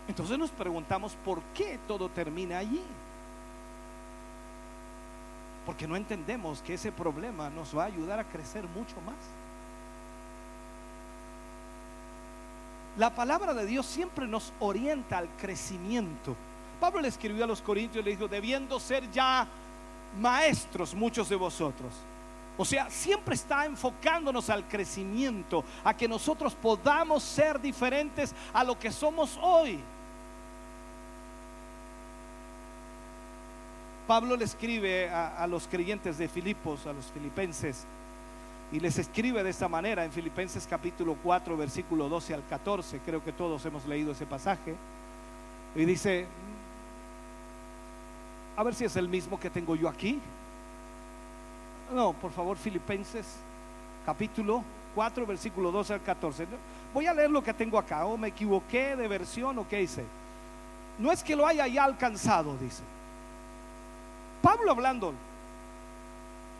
Entonces 0.10 0.38
nos 0.38 0.52
preguntamos 0.52 1.16
por 1.24 1.41
qué 1.54 1.80
todo 1.88 2.10
termina 2.10 2.58
allí. 2.58 2.84
Porque 5.66 5.88
no 5.88 5.95
entendemos 5.95 6.62
que 6.62 6.74
ese 6.74 6.91
problema 6.91 7.50
nos 7.50 7.78
va 7.78 7.84
a 7.84 7.86
ayudar 7.86 8.20
a 8.20 8.26
crecer 8.26 8.66
mucho 8.68 9.00
más. 9.06 9.39
La 13.00 13.16
palabra 13.16 13.54
de 13.54 13.66
Dios 13.66 13.86
siempre 13.86 14.28
nos 14.28 14.52
orienta 14.60 15.20
al 15.20 15.30
crecimiento. 15.38 16.36
Pablo 16.82 17.00
le 17.00 17.08
escribió 17.08 17.45
a 17.45 17.47
los 17.47 17.62
Corintios, 17.62 18.04
le 18.04 18.12
dijo, 18.12 18.28
debiendo 18.28 18.78
ser 18.78 19.10
ya 19.10 19.47
maestros 20.20 20.93
muchos 20.93 21.30
de 21.30 21.38
vosotros. 21.38 21.93
O 22.58 22.66
sea, 22.66 22.89
siempre 22.89 23.36
está 23.36 23.66
enfocándonos 23.66 24.50
al 24.50 24.68
crecimiento, 24.68 25.64
a 25.82 25.95
que 25.95 26.10
nosotros 26.10 26.54
podamos 26.56 27.24
ser 27.24 27.62
diferentes 27.62 28.36
a 28.52 28.66
lo 28.66 28.78
que 28.78 28.91
somos 28.91 29.39
hoy. 29.41 29.80
Pablo 34.08 34.36
le 34.36 34.43
escribe 34.43 35.10
a, 35.10 35.47
los 35.47 35.70
creyentes 35.70 36.18
de 36.18 36.28
Filipos, 36.28 36.86
a 36.86 36.91
los 36.91 37.06
filipenses, 37.06 37.88
y 38.72 38.80
les 38.80 38.99
escribe 38.99 39.43
de 39.43 39.49
esta 39.49 39.67
manera 39.67 40.05
en 40.05 40.11
Filipenses 40.11 40.67
capítulo 40.70 41.17
4, 41.24 41.57
versículo 41.57 42.07
12 42.07 42.36
al 42.36 42.43
14. 42.47 42.99
Creo 42.99 43.24
que 43.24 43.32
todos 43.32 43.65
hemos 43.65 43.86
leído 43.88 44.11
ese 44.11 44.28
pasaje. 44.28 44.76
Y 45.76 45.86
dice, 45.86 46.28
a 48.55 48.63
ver 48.63 48.76
si 48.76 48.86
es 48.86 48.95
el 48.95 49.09
mismo 49.09 49.39
que 49.39 49.49
tengo 49.49 49.76
yo 49.76 49.89
aquí. 49.89 50.20
No, 51.93 52.13
por 52.13 52.32
favor, 52.32 52.57
Filipenses 52.57 53.26
capítulo 54.05 54.63
4, 54.93 55.26
versículo 55.26 55.72
12 55.72 55.93
al 55.95 56.01
14. 56.03 56.45
Voy 56.93 57.07
a 57.07 57.13
leer 57.13 57.32
lo 57.32 57.43
que 57.43 57.53
tengo 57.55 57.80
acá. 57.80 58.05
O 58.05 58.17
me 58.17 58.28
equivoqué 58.28 58.95
de 58.95 59.07
versión 59.07 59.57
o 59.57 59.67
qué 59.67 59.82
hice. 59.82 60.05
No 60.99 61.11
es 61.11 61.24
que 61.24 61.36
lo 61.36 61.47
haya 61.47 61.65
ya 61.65 61.86
alcanzado, 61.86 62.55
dice. 62.57 62.84
Pablo 64.43 64.72
hablando. 64.72 65.13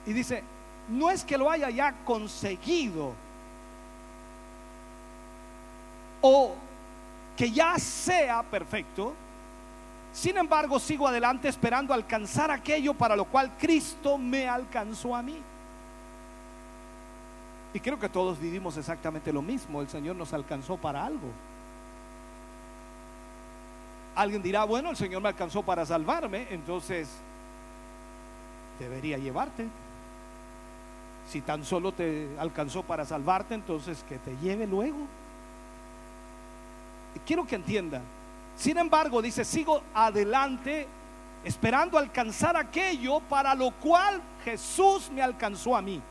Y 0.08 0.14
dice, 0.14 0.44
no 0.90 1.10
es 1.10 1.24
que 1.24 1.38
lo 1.38 1.50
haya 1.50 1.70
ya 1.70 1.94
conseguido 2.04 3.14
o 6.22 6.56
que 7.38 7.52
ya 7.52 7.78
sea 7.78 8.44
perfecto. 8.44 9.14
Sin 10.12 10.38
embargo, 10.38 10.80
sigo 10.80 11.08
adelante 11.08 11.48
esperando 11.48 11.94
alcanzar 11.94 12.52
aquello 12.52 12.94
para 12.94 13.16
lo 13.16 13.26
cual 13.26 13.52
Cristo 13.58 14.18
me 14.18 14.48
alcanzó 14.48 15.16
a 15.16 15.22
mí. 15.22 15.42
Y 17.74 17.80
creo 17.80 18.00
que 18.00 18.10
todos 18.10 18.40
vivimos 18.40 18.76
exactamente 18.78 19.32
lo 19.32 19.42
mismo. 19.42 19.82
El 19.82 19.88
Señor 19.88 20.16
nos 20.16 20.34
alcanzó 20.34 20.78
para 20.78 21.06
algo. 21.06 21.30
Alguien 24.16 24.42
dirá, 24.42 24.64
bueno, 24.66 24.90
el 24.90 24.98
Señor 24.98 25.22
me 25.22 25.30
alcanzó 25.30 25.62
para 25.62 25.86
salvarme, 25.86 26.48
entonces 26.50 27.08
debería 28.80 29.18
llevarte. 29.18 29.68
Si 31.30 31.42
tan 31.42 31.64
solo 31.64 31.92
te 31.92 32.28
alcanzó 32.40 32.82
para 32.82 33.06
salvarte, 33.06 33.54
entonces 33.54 34.04
que 34.10 34.18
te 34.18 34.36
lleve 34.38 34.66
luego. 34.66 34.98
Quiero 37.24 37.46
que 37.46 37.54
entiendan. 37.54 38.02
Sin 38.56 38.80
embargo, 38.80 39.22
dice, 39.22 39.46
sigo 39.46 39.84
adelante 39.94 40.88
esperando 41.44 42.00
alcanzar 42.00 42.58
aquello 42.58 43.20
para 43.20 43.54
lo 43.54 43.70
cual 43.70 44.20
Jesús 44.44 45.12
me 45.12 45.22
alcanzó 45.22 45.78
a 45.78 45.84
mí. 45.84 46.02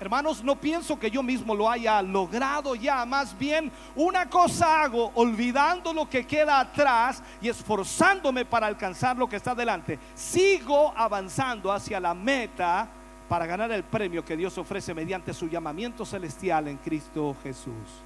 Hermanos, 0.00 0.42
no 0.42 0.56
pienso 0.56 0.98
que 0.98 1.10
yo 1.10 1.22
mismo 1.22 1.54
lo 1.54 1.68
haya 1.68 2.00
logrado 2.00 2.74
ya, 2.74 3.04
más 3.04 3.38
bien 3.38 3.70
una 3.94 4.30
cosa 4.30 4.80
hago, 4.80 5.12
olvidando 5.16 5.92
lo 5.92 6.08
que 6.08 6.26
queda 6.26 6.60
atrás 6.60 7.22
y 7.42 7.50
esforzándome 7.50 8.46
para 8.46 8.66
alcanzar 8.68 9.18
lo 9.18 9.28
que 9.28 9.36
está 9.36 9.54
delante. 9.54 9.98
Sigo 10.14 10.94
avanzando 10.96 11.70
hacia 11.70 12.00
la 12.00 12.14
meta 12.14 12.88
para 13.30 13.46
ganar 13.46 13.70
el 13.70 13.84
premio 13.84 14.24
que 14.24 14.36
Dios 14.36 14.58
ofrece 14.58 14.92
mediante 14.92 15.32
su 15.32 15.46
llamamiento 15.46 16.04
celestial 16.04 16.66
en 16.66 16.78
Cristo 16.78 17.36
Jesús. 17.44 18.02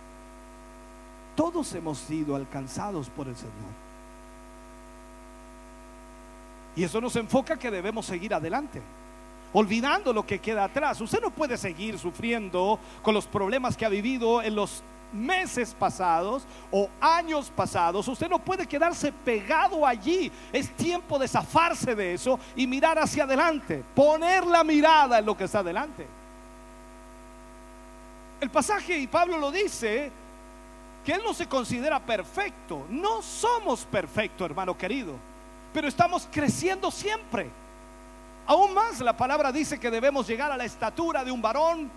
Todos 1.35 1.75
hemos 1.75 1.97
sido 1.97 2.37
alcanzados 2.37 3.09
por 3.09 3.27
el 3.29 3.35
Señor. 3.35 3.55
Y 6.77 6.85
eso 6.85 7.01
nos 7.01 7.17
enfoca 7.17 7.59
que 7.59 7.71
debemos 7.71 8.05
seguir 8.05 8.35
adelante, 8.35 8.83
olvidando 9.55 10.13
lo 10.13 10.27
que 10.27 10.41
queda 10.41 10.65
atrás. 10.65 11.01
Usted 11.01 11.23
no 11.23 11.31
puede 11.31 11.57
seguir 11.57 11.99
sufriendo 11.99 12.79
con 13.03 13.15
los 13.15 13.27
problemas 13.27 13.79
que 13.79 13.87
ha 13.87 13.89
vivido 13.89 14.43
en 14.43 14.55
los 14.55 14.83
meses 15.15 15.75
pasados 15.79 16.45
o 16.71 16.89
años 17.01 17.51
pasados. 17.55 18.07
Usted 18.09 18.29
no 18.29 18.39
puede 18.39 18.67
quedarse 18.67 19.13
pegado 19.13 19.87
allí. 19.87 20.31
Es 20.53 20.71
tiempo 20.77 21.19
de 21.19 21.29
zafarse 21.29 21.95
de 21.95 22.15
eso 22.15 22.39
y 22.57 22.67
mirar 22.67 22.99
hacia 22.99 23.25
adelante. 23.25 23.83
Poner 23.95 24.45
la 24.47 24.65
mirada 24.65 25.19
en 25.19 25.27
lo 25.27 25.37
que 25.37 25.45
está 25.45 25.61
adelante. 25.61 26.07
El 28.41 28.51
pasaje, 28.51 28.99
y 28.99 29.07
Pablo 29.07 29.39
lo 29.39 29.51
dice, 29.51 30.13
que 31.05 31.13
él 31.13 31.23
no 31.25 31.35
se 31.35 31.47
considera 31.47 32.01
perfecto. 32.01 32.87
No 32.89 33.23
somos 33.23 33.85
perfectos, 33.85 34.45
hermano 34.45 34.77
querido, 34.77 35.15
pero 35.73 35.87
estamos 35.87 36.29
creciendo 36.31 36.91
siempre. 36.91 37.51
Aún 38.47 38.75
más, 38.75 39.01
la 39.01 39.17
palabra 39.17 39.53
dice 39.53 39.79
que 39.79 39.91
debemos 39.91 40.27
llegar 40.27 40.51
a 40.51 40.57
la 40.57 40.65
estatura 40.65 41.25
de 41.25 41.31
un 41.31 41.41
varón 41.41 41.91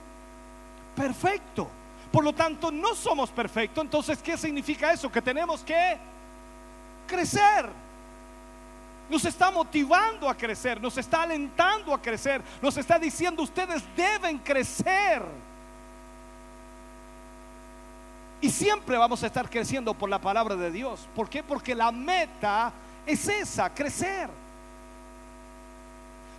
perfecto. 0.96 1.68
Por 2.12 2.24
lo 2.24 2.34
tanto, 2.34 2.72
no 2.72 2.96
somos 2.96 3.30
perfectos. 3.30 3.84
Entonces, 3.84 4.20
¿qué 4.20 4.38
significa 4.38 4.92
eso? 4.92 5.12
Que 5.12 5.22
tenemos 5.22 5.64
que 5.64 5.98
crecer. 7.06 7.70
Nos 9.10 9.24
está 9.24 9.50
motivando 9.52 10.30
a 10.30 10.36
crecer, 10.36 10.82
nos 10.82 10.98
está 10.98 11.24
alentando 11.24 11.94
a 11.94 12.02
crecer, 12.02 12.42
nos 12.62 12.76
está 12.76 13.00
diciendo 13.00 13.42
ustedes 13.42 13.84
deben 13.96 14.38
crecer. 14.40 15.24
Y 18.42 18.50
siempre 18.50 18.98
vamos 18.98 19.24
a 19.24 19.28
estar 19.28 19.50
creciendo 19.50 19.94
por 19.94 20.10
la 20.10 20.20
palabra 20.20 20.56
de 20.56 20.70
Dios. 20.70 21.08
¿Por 21.16 21.30
qué? 21.30 21.42
Porque 21.42 21.74
la 21.74 21.92
meta 21.92 22.72
es 23.06 23.28
esa, 23.28 23.74
crecer. 23.74 24.30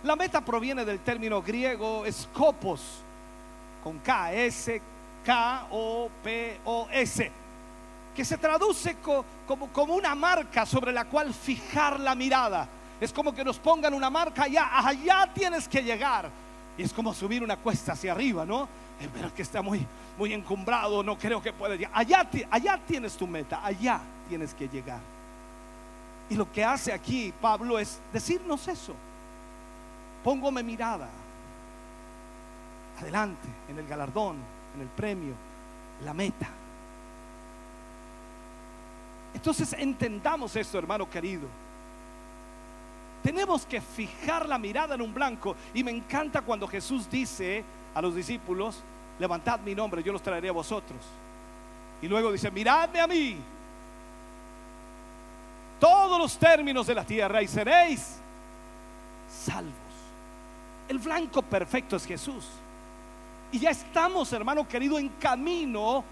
La 0.03 0.15
meta 0.15 0.39
proviene 0.39 0.85
del 0.85 0.99
término 0.99 1.41
griego 1.41 2.03
scopos, 2.09 3.01
con 3.83 3.99
K, 3.99 4.31
S, 4.33 4.81
K-O-P-O-S, 5.29 7.21
que 8.15 8.25
se 8.25 8.35
traduce 8.39 8.95
como, 8.95 9.67
como 9.71 9.93
una 9.93 10.15
marca 10.15 10.65
sobre 10.65 10.91
la 10.91 11.05
cual 11.05 11.31
fijar 11.35 11.99
la 11.99 12.15
mirada. 12.15 12.67
Es 12.99 13.13
como 13.13 13.31
que 13.31 13.43
nos 13.43 13.59
pongan 13.59 13.93
una 13.93 14.09
marca 14.09 14.45
allá, 14.45 14.75
allá 14.75 15.29
tienes 15.31 15.67
que 15.67 15.83
llegar. 15.83 16.31
Y 16.75 16.81
es 16.81 16.91
como 16.91 17.13
subir 17.13 17.43
una 17.43 17.57
cuesta 17.57 17.91
hacia 17.91 18.11
arriba, 18.11 18.43
¿no? 18.43 18.67
Pero 19.13 19.31
que 19.35 19.43
está 19.43 19.61
muy, 19.61 19.85
muy 20.17 20.33
encumbrado, 20.33 21.03
no 21.03 21.15
creo 21.15 21.43
que 21.43 21.53
pueda 21.53 21.75
llegar. 21.75 21.91
Allá, 21.93 22.27
allá 22.49 22.79
tienes 22.87 23.15
tu 23.15 23.27
meta, 23.27 23.63
allá 23.63 24.01
tienes 24.27 24.55
que 24.55 24.67
llegar. 24.67 25.01
Y 26.27 26.33
lo 26.33 26.51
que 26.51 26.65
hace 26.65 26.91
aquí 26.91 27.31
Pablo 27.39 27.77
es 27.77 27.99
decirnos 28.11 28.67
eso. 28.67 28.95
Póngome 30.23 30.63
mirada 30.63 31.07
adelante 32.99 33.47
en 33.69 33.77
el 33.77 33.85
galardón, 33.85 34.58
el 34.81 34.87
premio, 34.87 35.33
la 36.03 36.13
meta. 36.13 36.49
Entonces 39.33 39.73
entendamos 39.73 40.55
esto, 40.55 40.77
hermano 40.77 41.09
querido. 41.09 41.47
Tenemos 43.23 43.65
que 43.65 43.81
fijar 43.81 44.47
la 44.47 44.57
mirada 44.57 44.95
en 44.95 45.01
un 45.01 45.13
blanco. 45.13 45.55
Y 45.73 45.83
me 45.83 45.91
encanta 45.91 46.41
cuando 46.41 46.67
Jesús 46.67 47.09
dice 47.09 47.63
a 47.93 48.01
los 48.01 48.15
discípulos, 48.15 48.81
levantad 49.19 49.59
mi 49.59 49.75
nombre, 49.75 50.01
yo 50.01 50.13
los 50.13 50.21
traeré 50.21 50.49
a 50.49 50.53
vosotros. 50.53 50.99
Y 52.01 52.07
luego 52.07 52.31
dice, 52.31 52.49
miradme 52.49 53.01
a 53.01 53.07
mí, 53.07 53.37
todos 55.79 56.17
los 56.17 56.37
términos 56.37 56.87
de 56.87 56.95
la 56.95 57.03
tierra 57.03 57.41
y 57.41 57.47
seréis 57.47 58.17
salvos. 59.29 59.73
El 60.87 60.99
blanco 60.99 61.41
perfecto 61.41 61.95
es 61.95 62.05
Jesús. 62.05 62.47
Y 63.51 63.59
ya 63.59 63.71
estamos, 63.71 64.31
hermano 64.31 64.67
querido, 64.67 64.99
en 64.99 65.09
camino 65.09 66.03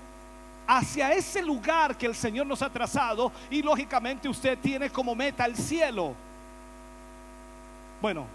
hacia 0.65 1.13
ese 1.13 1.41
lugar 1.41 1.97
que 1.97 2.07
el 2.07 2.15
Señor 2.15 2.45
nos 2.45 2.61
ha 2.61 2.69
trazado 2.69 3.31
y 3.49 3.61
lógicamente 3.61 4.27
usted 4.27 4.57
tiene 4.59 4.89
como 4.89 5.15
meta 5.15 5.45
el 5.45 5.55
cielo. 5.55 6.13
Bueno, 8.01 8.25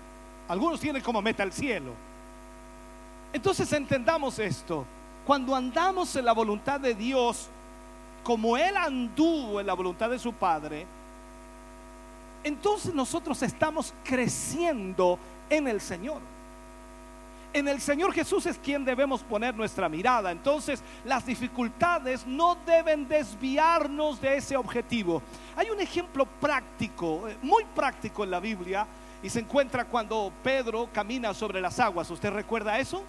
algunos 0.49 0.81
tienen 0.81 1.03
como 1.03 1.21
meta 1.21 1.43
el 1.43 1.53
cielo. 1.53 1.93
Entonces 3.33 3.73
entendamos 3.73 4.39
esto. 4.39 4.87
Cuando 5.27 5.55
andamos 5.55 6.15
en 6.17 6.25
la 6.25 6.33
voluntad 6.33 6.81
de 6.81 6.95
Dios, 6.95 7.49
como 8.23 8.57
Él 8.57 8.77
anduvo 8.77 9.61
en 9.61 9.67
la 9.67 9.75
voluntad 9.75 10.11
de 10.11 10.19
su 10.19 10.33
Padre, 10.33 10.87
entonces 12.45 12.95
nosotros 12.95 13.43
estamos 13.43 13.93
creciendo 14.05 15.19
en 15.49 15.69
el 15.69 15.81
Señor 15.81 16.21
en 17.53 17.69
el 17.69 17.81
Señor 17.81 18.13
Jesús 18.13 18.47
es 18.47 18.59
quien 18.59 18.85
debemos 18.85 19.23
poner 19.23 19.55
nuestra 19.55 19.89
mirada. 19.89 20.31
Entonces, 20.31 20.83
las 21.05 21.25
dificultades 21.27 22.27
no 22.27 22.57
deben 22.67 23.07
desviarnos 23.07 24.21
de 24.21 24.37
ese 24.37 24.57
objetivo. 24.57 25.23
Hay 25.57 25.71
un 25.71 25.81
ejemplo 25.81 26.27
práctico, 26.27 27.29
eh, 27.29 27.37
muy 27.43 27.65
práctico 27.75 28.25
en 28.25 28.31
la 28.31 28.41
Biblia, 28.41 28.87
y 29.23 29.31
se 29.31 29.41
encuentra 29.41 29.85
cuando 29.85 30.33
Pedro 30.43 30.89
camina 30.93 31.33
sobre 31.35 31.61
las 31.61 31.79
aguas. 31.79 32.11
¿Usted 32.11 32.31
recuerda 32.31 32.79
eso? 32.79 33.05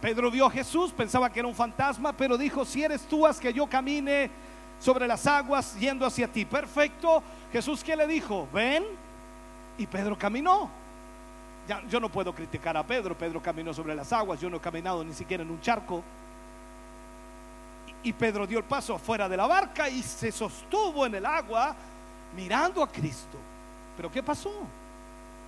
Pedro 0.00 0.30
vio 0.30 0.46
a 0.46 0.50
Jesús, 0.50 0.92
pensaba 0.92 1.30
que 1.30 1.40
era 1.40 1.48
un 1.48 1.54
fantasma, 1.54 2.12
pero 2.12 2.36
dijo, 2.36 2.64
si 2.64 2.82
eres 2.82 3.02
tú, 3.02 3.26
haz 3.26 3.40
que 3.40 3.52
yo 3.52 3.66
camine 3.66 4.30
sobre 4.78 5.06
las 5.06 5.26
aguas 5.26 5.76
yendo 5.78 6.04
hacia 6.06 6.28
ti. 6.28 6.44
Perfecto. 6.44 7.22
Jesús, 7.52 7.82
¿qué 7.82 7.96
le 7.96 8.06
dijo? 8.06 8.48
Ven. 8.52 8.84
Y 9.78 9.86
Pedro 9.86 10.16
caminó. 10.16 10.83
Yo 11.88 11.98
no 11.98 12.10
puedo 12.10 12.34
criticar 12.34 12.76
a 12.76 12.82
Pedro, 12.86 13.16
Pedro 13.16 13.42
caminó 13.42 13.72
sobre 13.72 13.94
las 13.94 14.12
aguas, 14.12 14.40
yo 14.40 14.50
no 14.50 14.58
he 14.58 14.60
caminado 14.60 15.02
ni 15.02 15.14
siquiera 15.14 15.42
en 15.42 15.50
un 15.50 15.60
charco. 15.60 16.02
Y, 18.02 18.10
y 18.10 18.12
Pedro 18.12 18.46
dio 18.46 18.58
el 18.58 18.64
paso 18.64 18.94
afuera 18.94 19.28
de 19.28 19.36
la 19.36 19.46
barca 19.46 19.88
y 19.88 20.02
se 20.02 20.30
sostuvo 20.30 21.06
en 21.06 21.14
el 21.14 21.24
agua 21.24 21.74
mirando 22.36 22.82
a 22.82 22.88
Cristo. 22.88 23.38
Pero 23.96 24.10
¿qué 24.10 24.22
pasó? 24.22 24.52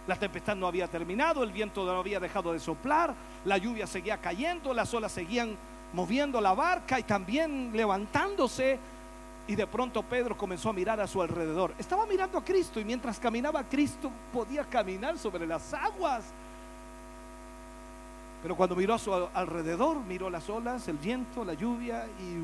La 0.07 0.17
tempestad 0.17 0.55
no 0.57 0.67
había 0.67 0.89
terminado, 0.89 1.43
el 1.43 1.51
viento 1.51 1.85
no 1.85 1.99
había 1.99 2.21
dejado 2.21 2.53
de 2.53 2.61
soplar, 2.61 3.13
la 3.45 3.59
lluvia 3.59 3.87
seguía 3.87 4.19
cayendo, 4.19 4.73
las 4.73 4.95
olas 4.95 5.13
seguían 5.13 5.57
moviendo 5.93 6.41
la 6.41 6.55
barca 6.55 6.99
y 6.99 7.03
también 7.03 7.73
levantándose. 7.75 8.79
Y 9.49 9.55
de 9.55 9.67
pronto 9.67 10.03
Pedro 10.03 10.37
comenzó 10.37 10.71
a 10.71 10.73
mirar 10.73 11.01
a 11.01 11.07
su 11.07 11.23
alrededor. 11.23 11.73
Estaba 11.79 12.05
mirando 12.07 12.39
a 12.39 12.45
Cristo 12.45 12.81
y 12.81 12.85
mientras 12.85 13.19
caminaba 13.19 13.63
Cristo 13.65 14.11
podía 14.33 14.65
caminar 14.65 15.19
sobre 15.19 15.47
las 15.47 15.73
aguas. 15.73 16.25
Pero 18.43 18.57
cuando 18.57 18.77
miró 18.77 18.95
a 18.95 18.99
su 18.99 19.15
alrededor, 19.15 19.99
miró 20.01 20.31
las 20.31 20.49
olas, 20.49 20.87
el 20.89 20.99
viento, 20.99 21.45
la 21.45 21.55
lluvia 21.55 22.07
y 22.21 22.37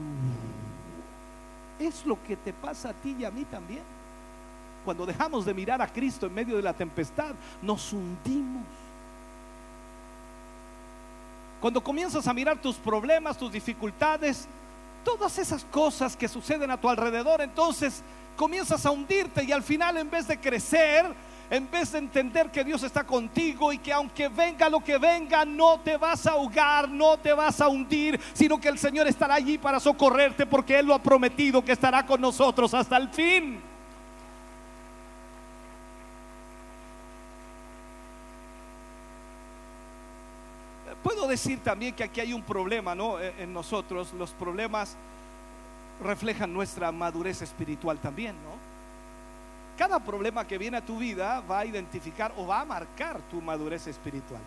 es 1.84 2.06
lo 2.06 2.22
que 2.22 2.36
te 2.36 2.52
pasa 2.52 2.90
a 2.90 2.92
ti 2.92 3.16
y 3.18 3.24
a 3.24 3.30
mí 3.30 3.44
también. 3.44 3.82
Cuando 4.84 5.06
dejamos 5.06 5.44
de 5.44 5.54
mirar 5.54 5.80
a 5.80 5.86
Cristo 5.86 6.26
en 6.26 6.34
medio 6.34 6.56
de 6.56 6.62
la 6.62 6.72
tempestad, 6.72 7.34
nos 7.60 7.92
hundimos. 7.92 8.64
Cuando 11.60 11.82
comienzas 11.82 12.26
a 12.26 12.34
mirar 12.34 12.60
tus 12.60 12.76
problemas, 12.76 13.38
tus 13.38 13.52
dificultades, 13.52 14.48
todas 15.04 15.38
esas 15.38 15.64
cosas 15.64 16.16
que 16.16 16.28
suceden 16.28 16.70
a 16.70 16.80
tu 16.80 16.88
alrededor, 16.88 17.40
entonces 17.40 18.02
comienzas 18.36 18.84
a 18.86 18.90
hundirte 18.90 19.44
y 19.44 19.52
al 19.52 19.62
final 19.62 19.96
en 19.96 20.10
vez 20.10 20.26
de 20.26 20.38
crecer, 20.38 21.06
en 21.50 21.70
vez 21.70 21.92
de 21.92 21.98
entender 21.98 22.50
que 22.50 22.64
Dios 22.64 22.82
está 22.82 23.04
contigo 23.04 23.72
y 23.72 23.78
que 23.78 23.92
aunque 23.92 24.28
venga 24.28 24.68
lo 24.68 24.82
que 24.82 24.98
venga, 24.98 25.44
no 25.44 25.80
te 25.80 25.96
vas 25.96 26.26
a 26.26 26.32
ahogar, 26.32 26.88
no 26.88 27.18
te 27.18 27.32
vas 27.32 27.60
a 27.60 27.68
hundir, 27.68 28.18
sino 28.32 28.60
que 28.60 28.68
el 28.68 28.78
Señor 28.78 29.06
estará 29.06 29.34
allí 29.34 29.58
para 29.58 29.80
socorrerte 29.80 30.46
porque 30.46 30.78
Él 30.78 30.86
lo 30.86 30.94
ha 30.94 31.02
prometido 31.02 31.64
que 31.64 31.72
estará 31.72 32.06
con 32.06 32.20
nosotros 32.20 32.72
hasta 32.74 32.96
el 32.96 33.08
fin. 33.10 33.71
Puedo 41.02 41.26
decir 41.26 41.60
también 41.62 41.94
que 41.94 42.04
aquí 42.04 42.20
hay 42.20 42.32
un 42.32 42.42
problema, 42.42 42.94
¿no? 42.94 43.18
E, 43.18 43.42
en 43.42 43.52
nosotros, 43.52 44.12
los 44.12 44.30
problemas 44.30 44.96
reflejan 46.02 46.52
nuestra 46.52 46.92
madurez 46.92 47.42
espiritual 47.42 47.98
también, 47.98 48.34
¿no? 48.36 48.72
Cada 49.76 49.98
problema 49.98 50.46
que 50.46 50.58
viene 50.58 50.76
a 50.76 50.84
tu 50.84 50.98
vida 50.98 51.40
va 51.40 51.60
a 51.60 51.66
identificar 51.66 52.32
o 52.36 52.46
va 52.46 52.60
a 52.60 52.64
marcar 52.64 53.20
tu 53.30 53.40
madurez 53.40 53.86
espiritual. 53.86 54.40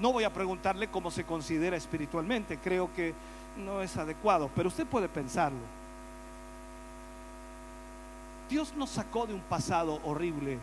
No 0.00 0.12
voy 0.12 0.24
a 0.24 0.32
preguntarle 0.32 0.88
cómo 0.88 1.10
se 1.10 1.24
considera 1.24 1.76
espiritualmente, 1.76 2.58
creo 2.58 2.92
que 2.94 3.14
no 3.56 3.80
es 3.80 3.96
adecuado, 3.96 4.50
pero 4.54 4.68
usted 4.68 4.86
puede 4.86 5.08
pensarlo. 5.08 5.58
Dios 8.48 8.74
nos 8.74 8.90
sacó 8.90 9.26
de 9.26 9.34
un 9.34 9.40
pasado 9.40 10.00
horrible. 10.04 10.58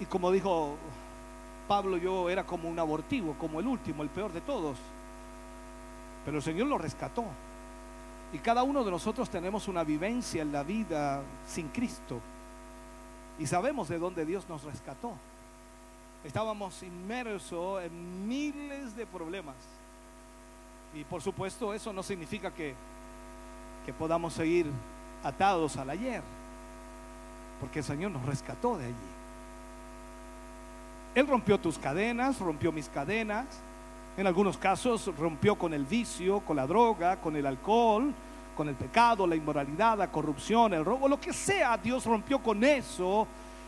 Y 0.00 0.04
como 0.04 0.30
dijo 0.30 0.76
Pablo 1.68 1.98
yo 1.98 2.30
era 2.30 2.44
como 2.44 2.68
un 2.68 2.78
abortivo, 2.78 3.36
como 3.38 3.60
el 3.60 3.66
último, 3.66 4.02
el 4.02 4.08
peor 4.08 4.32
de 4.32 4.40
todos. 4.40 4.78
Pero 6.24 6.38
el 6.38 6.42
Señor 6.42 6.66
lo 6.66 6.78
rescató. 6.78 7.24
Y 8.32 8.38
cada 8.38 8.62
uno 8.62 8.82
de 8.84 8.90
nosotros 8.90 9.30
tenemos 9.30 9.68
una 9.68 9.84
vivencia 9.84 10.42
en 10.42 10.50
la 10.50 10.62
vida 10.62 11.22
sin 11.46 11.68
Cristo. 11.68 12.20
Y 13.38 13.46
sabemos 13.46 13.88
de 13.88 13.98
dónde 13.98 14.26
Dios 14.26 14.48
nos 14.48 14.64
rescató. 14.64 15.12
Estábamos 16.24 16.82
inmersos 16.82 17.82
en 17.82 18.26
miles 18.26 18.96
de 18.96 19.06
problemas. 19.06 19.56
Y 20.94 21.04
por 21.04 21.22
supuesto 21.22 21.72
eso 21.74 21.92
no 21.92 22.02
significa 22.02 22.52
que, 22.52 22.74
que 23.86 23.92
podamos 23.92 24.32
seguir 24.32 24.66
atados 25.22 25.76
al 25.76 25.90
ayer. 25.90 26.22
Porque 27.60 27.80
el 27.80 27.84
Señor 27.84 28.10
nos 28.10 28.24
rescató 28.24 28.76
de 28.78 28.86
allí. 28.86 29.17
Él 31.18 31.26
rompió 31.26 31.58
tus 31.58 31.76
cadenas, 31.80 32.38
rompió 32.38 32.70
mis 32.70 32.88
cadenas. 32.88 33.44
En 34.16 34.28
algunos 34.28 34.56
casos 34.56 35.10
rompió 35.18 35.56
con 35.56 35.74
el 35.74 35.84
vicio, 35.84 36.38
con 36.38 36.54
la 36.54 36.64
droga, 36.64 37.20
con 37.20 37.34
el 37.34 37.44
alcohol, 37.44 38.14
con 38.56 38.68
el 38.68 38.76
pecado, 38.76 39.26
la 39.26 39.34
inmoralidad, 39.34 39.98
la 39.98 40.12
corrupción, 40.12 40.74
el 40.74 40.84
robo, 40.84 41.08
lo 41.08 41.20
que 41.20 41.32
sea. 41.32 41.76
Dios 41.76 42.06
rompió 42.06 42.38
con 42.40 42.62
eso, 42.62 43.26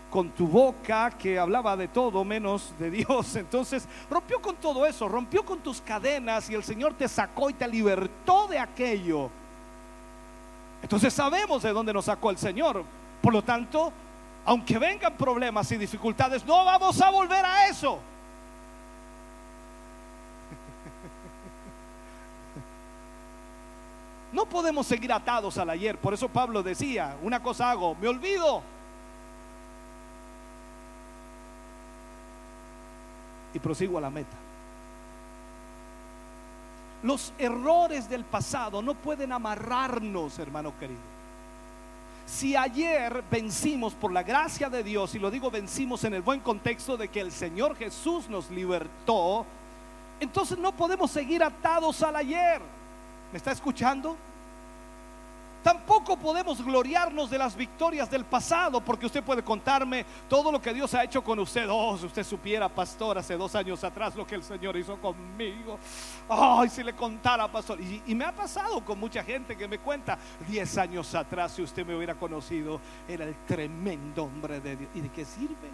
con 0.08 0.30
tu 0.30 0.46
boca 0.46 1.10
que 1.10 1.40
hablaba 1.40 1.76
de 1.76 1.88
todo 1.88 2.24
menos 2.24 2.72
de 2.78 2.88
Dios. 2.88 3.34
Entonces 3.34 3.88
rompió 4.08 4.40
con 4.40 4.54
todo 4.54 4.86
eso, 4.86 5.08
rompió 5.08 5.44
con 5.44 5.58
tus 5.58 5.80
cadenas 5.80 6.48
y 6.50 6.54
el 6.54 6.62
Señor 6.62 6.94
te 6.94 7.08
sacó 7.08 7.50
y 7.50 7.54
te 7.54 7.66
libertó 7.66 8.46
de 8.46 8.60
aquello. 8.60 9.28
Entonces 10.80 11.12
sabemos 11.12 11.64
de 11.64 11.72
dónde 11.72 11.92
nos 11.92 12.04
sacó 12.04 12.30
el 12.30 12.38
Señor. 12.38 12.84
Por 13.20 13.32
lo 13.32 13.42
tanto, 13.42 13.92
aunque 14.44 14.78
vengan 14.78 15.16
problemas 15.16 15.70
y 15.72 15.76
dificultades, 15.76 16.44
no 16.44 16.64
vamos 16.64 17.00
a 17.00 17.10
volver 17.10 17.44
a 17.44 17.66
eso. 17.68 17.98
No 24.32 24.46
podemos 24.46 24.86
seguir 24.86 25.12
atados 25.12 25.58
al 25.58 25.70
ayer. 25.70 25.98
Por 25.98 26.14
eso 26.14 26.28
Pablo 26.28 26.62
decía, 26.62 27.16
una 27.20 27.42
cosa 27.42 27.68
hago, 27.68 27.96
me 27.96 28.06
olvido. 28.06 28.62
Y 33.52 33.58
prosigo 33.58 33.98
a 33.98 34.00
la 34.00 34.08
meta. 34.08 34.36
Los 37.02 37.32
errores 37.38 38.08
del 38.08 38.24
pasado 38.24 38.80
no 38.82 38.94
pueden 38.94 39.32
amarrarnos, 39.32 40.38
hermano 40.38 40.78
querido. 40.78 41.09
Si 42.30 42.54
ayer 42.54 43.24
vencimos 43.28 43.92
por 43.94 44.12
la 44.12 44.22
gracia 44.22 44.70
de 44.70 44.84
Dios, 44.84 45.16
y 45.16 45.18
lo 45.18 45.32
digo 45.32 45.50
vencimos 45.50 46.04
en 46.04 46.14
el 46.14 46.22
buen 46.22 46.38
contexto 46.38 46.96
de 46.96 47.08
que 47.08 47.20
el 47.20 47.32
Señor 47.32 47.74
Jesús 47.74 48.28
nos 48.28 48.48
libertó, 48.52 49.44
entonces 50.20 50.56
no 50.56 50.70
podemos 50.70 51.10
seguir 51.10 51.42
atados 51.42 52.00
al 52.04 52.14
ayer. 52.14 52.62
¿Me 53.32 53.36
está 53.36 53.50
escuchando? 53.50 54.16
Tampoco 55.62 56.16
podemos 56.16 56.64
gloriarnos 56.64 57.28
de 57.28 57.36
las 57.36 57.54
victorias 57.54 58.10
del 58.10 58.24
pasado, 58.24 58.80
porque 58.80 59.04
usted 59.04 59.22
puede 59.22 59.42
contarme 59.42 60.06
todo 60.28 60.50
lo 60.50 60.60
que 60.60 60.72
Dios 60.72 60.94
ha 60.94 61.04
hecho 61.04 61.22
con 61.22 61.38
usted. 61.38 61.68
Oh, 61.68 61.98
si 61.98 62.06
usted 62.06 62.24
supiera, 62.24 62.68
pastor, 62.68 63.18
hace 63.18 63.36
dos 63.36 63.54
años 63.54 63.84
atrás 63.84 64.16
lo 64.16 64.26
que 64.26 64.36
el 64.36 64.42
Señor 64.42 64.76
hizo 64.78 64.96
conmigo. 64.96 65.78
Ay, 66.28 66.70
si 66.70 66.82
le 66.82 66.94
contara, 66.94 67.46
pastor. 67.46 67.78
Y, 67.78 68.02
y, 68.06 68.14
me 68.14 68.24
ha 68.24 68.32
pasado 68.32 68.82
con 68.82 68.98
mucha 68.98 69.22
gente 69.22 69.54
que 69.54 69.68
me 69.68 69.78
cuenta, 69.78 70.18
diez 70.48 70.78
años 70.78 71.14
atrás, 71.14 71.52
si 71.52 71.62
usted 71.62 71.84
me 71.84 71.94
hubiera 71.94 72.14
conocido, 72.14 72.80
era 73.06 73.26
el 73.26 73.34
tremendo 73.46 74.24
hombre 74.24 74.60
de 74.60 74.76
Dios. 74.76 74.90
¿Y 74.94 75.00
de 75.02 75.08
qué 75.10 75.26
sirve? 75.26 75.68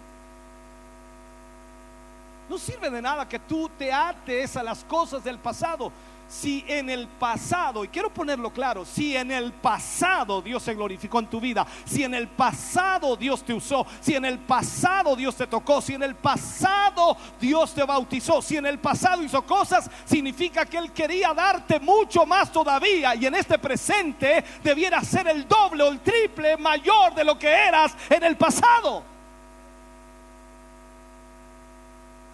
No 2.49 2.57
sirve 2.57 2.89
de 2.89 3.01
nada 3.01 3.27
que 3.27 3.39
tú 3.39 3.69
te 3.77 3.91
ates 3.91 4.55
a 4.57 4.63
las 4.63 4.83
cosas 4.83 5.23
del 5.23 5.37
pasado 5.37 5.91
si 6.27 6.65
en 6.67 6.89
el 6.89 7.07
pasado, 7.07 7.83
y 7.83 7.87
quiero 7.87 8.13
ponerlo 8.13 8.51
claro, 8.51 8.85
si 8.85 9.15
en 9.15 9.31
el 9.31 9.53
pasado 9.53 10.41
Dios 10.41 10.63
se 10.63 10.75
glorificó 10.75 11.19
en 11.19 11.27
tu 11.27 11.39
vida, 11.39 11.65
si 11.85 12.03
en 12.03 12.13
el 12.13 12.27
pasado 12.27 13.15
Dios 13.15 13.43
te 13.43 13.53
usó, 13.53 13.85
si 14.01 14.15
en 14.15 14.25
el 14.25 14.39
pasado 14.39 15.15
Dios 15.15 15.35
te 15.35 15.47
tocó, 15.47 15.81
si 15.81 15.93
en 15.93 16.03
el 16.03 16.15
pasado 16.15 17.17
Dios 17.39 17.73
te 17.73 17.83
bautizó, 17.83 18.41
si 18.41 18.57
en 18.57 18.65
el 18.65 18.79
pasado 18.79 19.23
hizo 19.23 19.41
cosas, 19.43 19.89
significa 20.05 20.65
que 20.65 20.77
Él 20.77 20.91
quería 20.91 21.33
darte 21.33 21.79
mucho 21.79 22.25
más 22.25 22.51
todavía 22.51 23.15
y 23.15 23.25
en 23.25 23.35
este 23.35 23.57
presente 23.57 24.43
debiera 24.63 25.01
ser 25.01 25.27
el 25.27 25.47
doble 25.47 25.83
o 25.83 25.91
el 25.91 25.99
triple 25.99 26.57
mayor 26.57 27.15
de 27.15 27.23
lo 27.23 27.37
que 27.37 27.47
eras 27.47 27.95
en 28.09 28.23
el 28.23 28.35
pasado. 28.35 29.03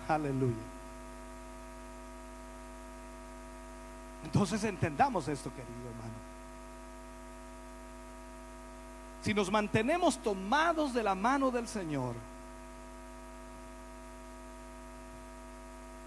Aleluya. 0.07 0.62
Entonces 4.33 4.63
entendamos 4.63 5.27
esto, 5.27 5.51
querido 5.51 5.89
hermano. 5.89 6.13
Si 9.21 9.31
nos 9.31 9.51
mantenemos 9.51 10.17
tomados 10.17 10.91
de 10.91 11.03
la 11.03 11.13
mano 11.13 11.51
del 11.51 11.67
Señor, 11.67 12.15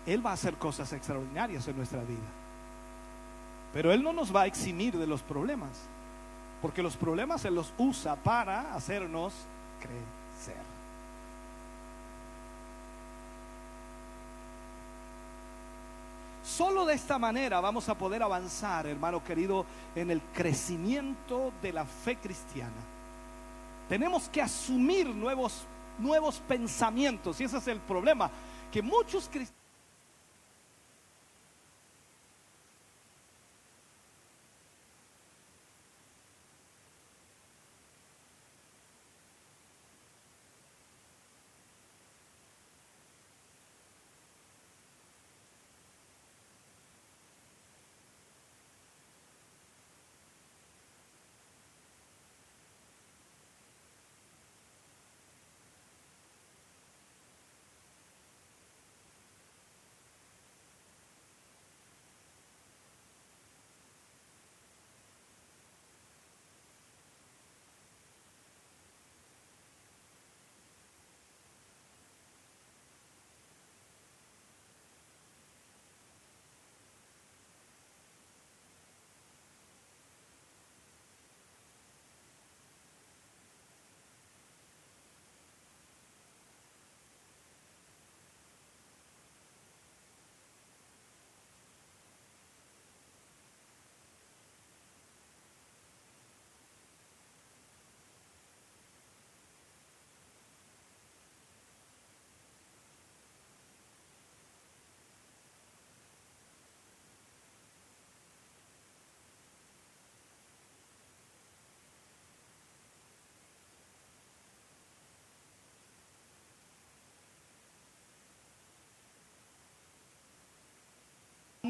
Él 0.06 0.26
va 0.26 0.30
a 0.30 0.34
hacer 0.34 0.56
cosas 0.56 0.92
extraordinarias 0.92 1.68
en 1.68 1.76
nuestra 1.76 2.00
vida. 2.00 2.26
Pero 3.72 3.92
Él 3.92 4.02
no 4.02 4.12
nos 4.12 4.34
va 4.34 4.42
a 4.42 4.46
eximir 4.46 4.98
de 4.98 5.06
los 5.06 5.22
problemas, 5.22 5.70
porque 6.60 6.82
los 6.82 6.96
problemas 6.96 7.44
Él 7.44 7.54
los 7.54 7.72
usa 7.78 8.16
para 8.16 8.74
hacernos 8.74 9.32
crecer. 9.78 10.15
Solo 16.46 16.86
de 16.86 16.94
esta 16.94 17.18
manera 17.18 17.60
vamos 17.60 17.88
a 17.88 17.98
poder 17.98 18.22
avanzar, 18.22 18.86
hermano 18.86 19.22
querido, 19.24 19.66
en 19.96 20.10
el 20.10 20.22
crecimiento 20.32 21.52
de 21.60 21.72
la 21.72 21.84
fe 21.84 22.16
cristiana. 22.16 22.72
Tenemos 23.88 24.28
que 24.28 24.40
asumir 24.40 25.06
nuevos 25.08 25.66
nuevos 25.98 26.40
pensamientos. 26.46 27.40
Y 27.40 27.44
ese 27.44 27.58
es 27.58 27.68
el 27.68 27.80
problema, 27.80 28.30
que 28.70 28.82
muchos 28.82 29.28
cristianos 29.28 29.65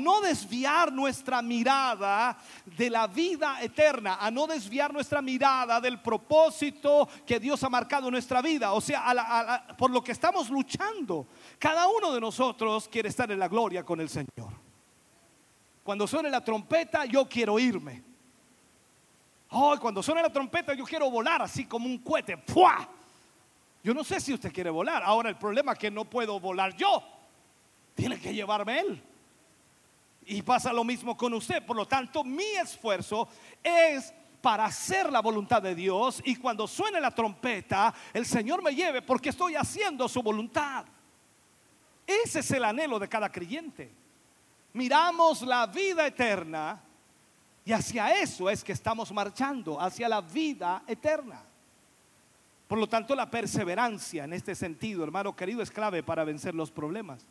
no 0.07 0.21
desviar 0.21 0.93
nuestra 0.93 1.43
mirada 1.43 2.39
de 2.65 2.89
la 2.89 3.09
vida 3.09 3.61
eterna, 3.61 4.19
a 4.21 4.31
no 4.31 4.47
desviar 4.47 4.93
nuestra 4.93 5.21
mirada 5.21 5.81
del 5.81 6.01
propósito 6.01 7.09
que 7.27 7.41
Dios 7.41 7.65
ha 7.65 7.69
marcado 7.69 8.07
en 8.07 8.13
nuestra 8.13 8.41
vida, 8.41 8.73
o 8.73 8.81
sea, 8.81 9.75
por 9.77 9.91
lo 9.91 10.05
que 10.05 10.13
estamos 10.13 10.49
luchando. 10.49 11.27
Cada 11.59 11.89
uno 11.89 12.13
de 12.13 12.21
nosotros 12.21 12.87
quiere 12.87 13.09
estar 13.09 13.29
en 13.33 13.41
la 13.41 13.49
gloria 13.49 13.85
con 13.85 14.01
el 14.01 14.09
Señor. 14.09 14.53
Cuando 15.83 16.07
suene 16.07 16.31
la 16.31 16.45
trompeta, 16.45 17.05
yo 17.05 17.29
quiero 17.29 17.59
irme. 17.59 18.05
Oh, 19.51 19.77
cuando 19.81 20.05
suene 20.05 20.23
la 20.23 20.33
trompeta, 20.33 20.73
yo 20.75 20.85
quiero 20.85 21.11
volar 21.11 21.43
así 21.43 21.65
como 21.65 21.87
un 21.87 21.99
cohete. 21.99 22.37
¡Fua! 22.47 22.89
Yo 23.83 23.93
no 23.93 24.05
sé 24.05 24.21
si 24.21 24.33
usted 24.33 24.53
quiere 24.53 24.71
volar. 24.71 25.03
Ahora 25.03 25.31
el 25.31 25.37
problema 25.37 25.73
es 25.73 25.79
que 25.81 25.91
no 25.91 26.05
puedo 26.05 26.39
volar 26.39 26.77
yo. 26.77 27.03
Tiene 27.97 28.21
que 28.21 28.33
llevarme 28.33 28.79
él. 28.79 29.03
Y 30.27 30.43
pasa 30.43 30.73
lo 30.73 30.85
mismo 30.85 31.17
con 31.17 31.33
usted. 31.35 31.65
Por 31.65 31.77
lo 31.77 31.87
tanto, 31.87 32.25
mi 32.25 32.45
esfuerzo 32.45 33.29
es 33.63 34.13
para 34.41 34.67
hacer 34.67 35.11
la 35.11 35.21
voluntad 35.21 35.63
de 35.63 35.75
Dios 35.75 36.23
y 36.25 36.37
cuando 36.37 36.69
suene 36.69 37.01
la 37.01 37.11
trompeta, 37.11 37.93
el 38.13 38.27
Señor 38.27 38.63
me 38.63 38.75
lleve 38.75 39.03
porque 39.03 39.31
estoy 39.31 39.57
haciendo 39.57 40.09
su 40.09 40.23
voluntad. 40.23 40.85
Ese 42.07 42.41
es 42.41 42.51
el 42.53 42.65
anhelo 42.65 42.99
de 42.99 43.09
cada 43.09 43.31
creyente. 43.31 43.91
Miramos 44.73 45.43
la 45.43 45.67
vida 45.67 46.07
eterna 46.07 46.81
y 47.65 47.73
hacia 47.73 48.21
eso 48.21 48.49
es 48.49 48.63
que 48.63 48.73
estamos 48.73 49.11
marchando, 49.11 49.81
hacia 49.81 50.09
la 50.09 50.21
vida 50.21 50.83
eterna. 50.87 51.43
Por 52.69 52.79
lo 52.79 52.89
tanto, 52.89 53.15
la 53.15 53.31
perseverancia 53.31 54.25
en 54.25 54.33
este 54.33 54.55
sentido, 54.55 55.03
hermano 55.03 55.35
querido, 55.35 55.63
es 55.63 55.71
clave 55.71 56.03
para 56.03 56.25
vencer 56.25 56.55
los 56.55 56.71
problemas. 56.71 57.27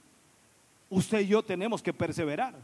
Usted 0.90 1.22
y 1.22 1.28
yo 1.28 1.44
tenemos 1.44 1.82
que 1.82 1.94
perseverar. 1.94 2.56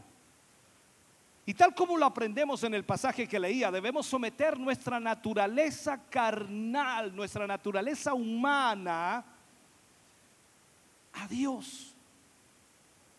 Y 1.44 1.54
tal 1.54 1.74
como 1.74 1.96
lo 1.96 2.06
aprendemos 2.06 2.62
en 2.62 2.74
el 2.74 2.84
pasaje 2.84 3.26
que 3.26 3.40
leía, 3.40 3.70
debemos 3.70 4.06
someter 4.06 4.58
nuestra 4.58 5.00
naturaleza 5.00 6.00
carnal, 6.08 7.14
nuestra 7.14 7.46
naturaleza 7.48 8.14
humana 8.14 9.24
a 11.12 11.28
Dios. 11.28 11.96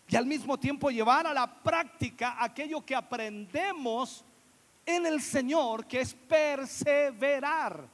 Y 0.07 0.15
al 0.15 0.25
mismo 0.25 0.57
tiempo 0.57 0.89
llevar 0.89 1.27
a 1.27 1.33
la 1.33 1.51
práctica 1.51 2.37
aquello 2.39 2.85
que 2.85 2.95
aprendemos 2.95 4.23
en 4.85 5.05
el 5.05 5.21
Señor, 5.21 5.85
que 5.85 6.01
es 6.01 6.13
perseverar. 6.13 7.87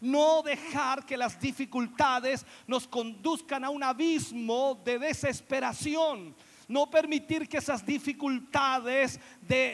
No 0.00 0.42
dejar 0.42 1.04
que 1.04 1.16
las 1.16 1.38
dificultades 1.40 2.44
nos 2.66 2.86
conduzcan 2.86 3.64
a 3.64 3.70
un 3.70 3.82
abismo 3.82 4.80
de 4.84 4.98
desesperación 4.98 6.34
no 6.68 6.88
permitir 6.90 7.48
que 7.48 7.58
esas 7.58 7.84
dificultades 7.84 9.20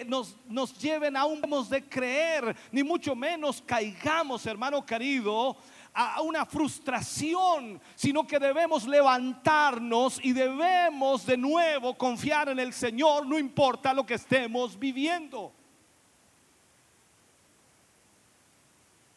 nos, 0.07 0.37
nos 0.49 0.79
lleven 0.79 1.17
a 1.17 1.25
un 1.25 1.41
de 1.69 1.83
creer, 1.83 2.57
ni 2.71 2.83
mucho 2.83 3.17
menos 3.17 3.63
caigamos, 3.67 4.47
hermano 4.47 4.87
querido, 4.87 5.57
a 5.93 6.21
una 6.23 6.47
frustración, 6.47 7.81
sino 7.97 8.27
que 8.27 8.39
debemos 8.39 8.87
levantarnos 8.87 10.21
y 10.23 10.33
debemos 10.33 11.27
de 11.27 11.37
nuevo 11.37 11.99
confiar 11.99 12.49
en 12.51 12.61
el 12.61 12.73
Señor, 12.73 13.27
no 13.27 13.39
importa 13.39 13.93
lo 13.93 14.07
que 14.07 14.15
estemos 14.15 14.79
viviendo. 14.79 15.53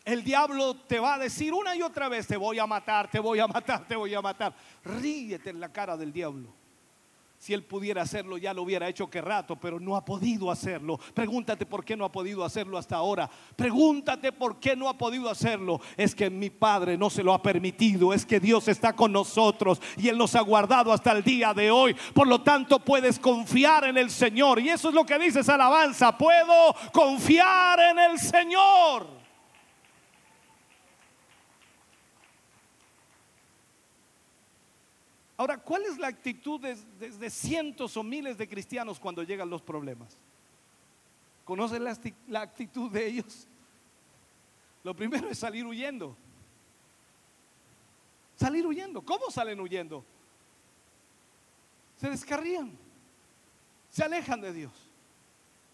El 0.03 0.23
diablo 0.23 0.75
te 0.75 0.99
va 0.99 1.13
a 1.13 1.19
decir 1.19 1.53
una 1.53 1.75
y 1.75 1.81
otra 1.81 2.09
vez, 2.09 2.27
te 2.27 2.35
voy 2.35 2.59
a 2.59 2.67
matar, 2.67 3.09
te 3.09 3.19
voy 3.19 3.39
a 3.39 3.47
matar, 3.47 3.87
te 3.87 3.95
voy 3.95 4.13
a 4.13 4.21
matar. 4.21 4.53
Ríete 4.83 5.51
en 5.51 5.59
la 5.59 5.71
cara 5.71 5.95
del 5.95 6.11
diablo. 6.11 6.62
Si 7.43 7.53
él 7.53 7.65
pudiera 7.65 8.03
hacerlo, 8.03 8.37
ya 8.37 8.53
lo 8.53 8.61
hubiera 8.61 8.87
hecho 8.87 9.09
que 9.09 9.19
rato, 9.19 9.57
pero 9.57 9.77
no 9.77 9.97
ha 9.97 10.05
podido 10.05 10.49
hacerlo. 10.49 10.97
Pregúntate 11.13 11.65
por 11.65 11.83
qué 11.83 11.97
no 11.97 12.05
ha 12.05 12.09
podido 12.09 12.45
hacerlo 12.45 12.77
hasta 12.77 12.95
ahora. 12.95 13.29
Pregúntate 13.57 14.31
por 14.31 14.61
qué 14.61 14.77
no 14.77 14.87
ha 14.87 14.97
podido 14.97 15.29
hacerlo. 15.29 15.81
Es 15.97 16.15
que 16.15 16.29
mi 16.29 16.49
Padre 16.49 16.97
no 16.97 17.09
se 17.09 17.21
lo 17.21 17.33
ha 17.33 17.41
permitido. 17.41 18.13
Es 18.13 18.25
que 18.25 18.39
Dios 18.39 18.69
está 18.69 18.93
con 18.93 19.11
nosotros 19.11 19.81
y 19.97 20.07
Él 20.07 20.17
nos 20.17 20.35
ha 20.35 20.39
guardado 20.39 20.93
hasta 20.93 21.11
el 21.11 21.21
día 21.21 21.53
de 21.53 21.69
hoy. 21.69 21.97
Por 22.13 22.27
lo 22.27 22.41
tanto, 22.41 22.79
puedes 22.79 23.19
confiar 23.19 23.83
en 23.83 23.97
el 23.97 24.09
Señor. 24.09 24.61
Y 24.61 24.69
eso 24.69 24.87
es 24.87 24.95
lo 24.95 25.05
que 25.05 25.19
dices 25.19 25.49
alabanza. 25.49 26.17
Puedo 26.17 26.73
confiar 26.93 27.77
en 27.77 27.99
el 27.99 28.19
Señor. 28.19 29.12
Ahora, 35.43 35.57
¿cuál 35.57 35.83
es 35.83 35.97
la 35.97 36.07
actitud 36.07 36.57
de, 36.61 37.29
cientos 37.29 37.97
o 37.97 38.01
miles 38.01 38.37
de 38.37 38.47
cristianos 38.47 38.97
cuando 38.97 39.23
llegan 39.23 39.49
los 39.49 39.61
problemas? 39.61 40.17
¿Conocen 41.43 41.83
la, 41.83 42.39
actitud 42.39 42.89
de 42.89 43.05
ellos? 43.05 43.45
Lo 44.85 44.95
primero 44.95 45.27
es 45.27 45.37
salir 45.37 45.65
huyendo. 45.65 46.15
Salir 48.37 48.65
huyendo. 48.65 49.01
¿Cómo 49.01 49.29
salen 49.29 49.59
huyendo? 49.59 50.05
Se 51.97 52.09
descarrían. 52.09 52.71
Se 53.89 54.01
alejan 54.01 54.39
de 54.39 54.53
Dios. 54.53 54.71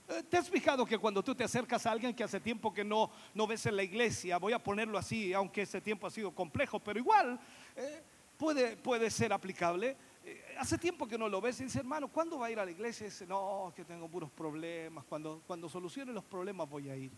Eh, 0.07 0.23
¿Te 0.23 0.37
has 0.37 0.49
fijado 0.49 0.83
que 0.83 0.97
cuando 0.97 1.21
tú 1.21 1.35
te 1.35 1.43
acercas 1.43 1.85
a 1.85 1.91
alguien 1.91 2.15
que 2.15 2.23
hace 2.23 2.39
tiempo 2.39 2.73
que 2.73 2.83
no, 2.83 3.11
no 3.35 3.45
ves 3.45 3.67
en 3.67 3.75
la 3.75 3.83
iglesia, 3.83 4.39
voy 4.39 4.53
a 4.53 4.63
ponerlo 4.63 4.97
así, 4.97 5.31
aunque 5.31 5.61
ese 5.61 5.79
tiempo 5.79 6.07
ha 6.07 6.09
sido 6.09 6.33
complejo, 6.33 6.79
pero 6.79 6.97
igual, 6.97 7.39
eh, 7.75 8.01
puede, 8.39 9.11
ser 9.11 9.33
aplicable. 9.33 9.95
Eh, 10.23 10.55
hace 10.57 10.77
tiempo 10.77 11.07
que 11.07 11.17
no 11.17 11.27
lo 11.27 11.41
ves 11.41 11.59
y 11.59 11.65
dice, 11.65 11.79
hermano, 11.79 12.07
¿cuándo 12.07 12.39
va 12.39 12.47
a 12.47 12.51
ir 12.51 12.59
a 12.59 12.65
la 12.65 12.71
iglesia? 12.71 13.05
Y 13.05 13.09
dice, 13.09 13.27
no, 13.27 13.73
que 13.75 13.83
tengo 13.83 14.07
puros 14.07 14.31
problemas. 14.31 15.03
Cuando, 15.05 15.41
cuando 15.45 15.67
solucione 15.67 16.13
los 16.13 16.23
problemas 16.23 16.69
voy 16.69 16.89
a 16.89 16.95
ir. 16.95 17.11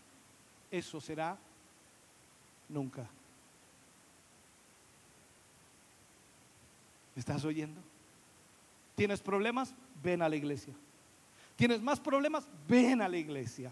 Eso 0.70 1.00
será 1.00 1.38
nunca. 2.68 3.02
¿Me 7.14 7.20
estás 7.20 7.44
oyendo? 7.44 7.80
¿Tienes 8.96 9.20
problemas? 9.20 9.74
Ven 10.02 10.22
a 10.22 10.28
la 10.28 10.36
iglesia. 10.36 10.74
¿Tienes 11.56 11.80
más 11.80 12.00
problemas? 12.00 12.48
Ven 12.66 13.00
a 13.00 13.08
la 13.08 13.18
iglesia. 13.18 13.70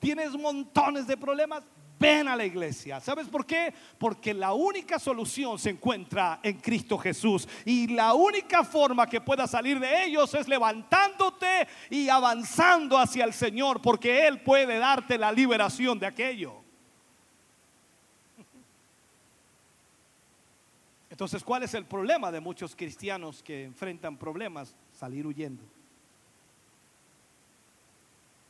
¿Tienes 0.00 0.32
montones 0.32 1.06
de 1.06 1.16
problemas? 1.16 1.62
Ven 2.02 2.26
a 2.26 2.34
la 2.34 2.44
iglesia. 2.44 3.00
¿Sabes 3.00 3.28
por 3.28 3.46
qué? 3.46 3.72
Porque 3.96 4.34
la 4.34 4.52
única 4.52 4.98
solución 4.98 5.58
se 5.58 5.70
encuentra 5.70 6.40
en 6.42 6.58
Cristo 6.58 6.98
Jesús. 6.98 7.48
Y 7.64 7.86
la 7.86 8.12
única 8.12 8.64
forma 8.64 9.06
que 9.06 9.20
puedas 9.20 9.52
salir 9.52 9.78
de 9.78 10.04
ellos 10.04 10.34
es 10.34 10.48
levantándote 10.48 11.68
y 11.88 12.08
avanzando 12.08 12.98
hacia 12.98 13.24
el 13.24 13.32
Señor, 13.32 13.80
porque 13.80 14.26
Él 14.26 14.40
puede 14.40 14.78
darte 14.78 15.16
la 15.16 15.30
liberación 15.30 15.98
de 16.00 16.06
aquello. 16.06 16.56
Entonces, 21.08 21.44
¿cuál 21.44 21.62
es 21.62 21.74
el 21.74 21.84
problema 21.84 22.32
de 22.32 22.40
muchos 22.40 22.74
cristianos 22.74 23.42
que 23.42 23.64
enfrentan 23.64 24.16
problemas? 24.16 24.74
Salir 24.92 25.24
huyendo. 25.24 25.62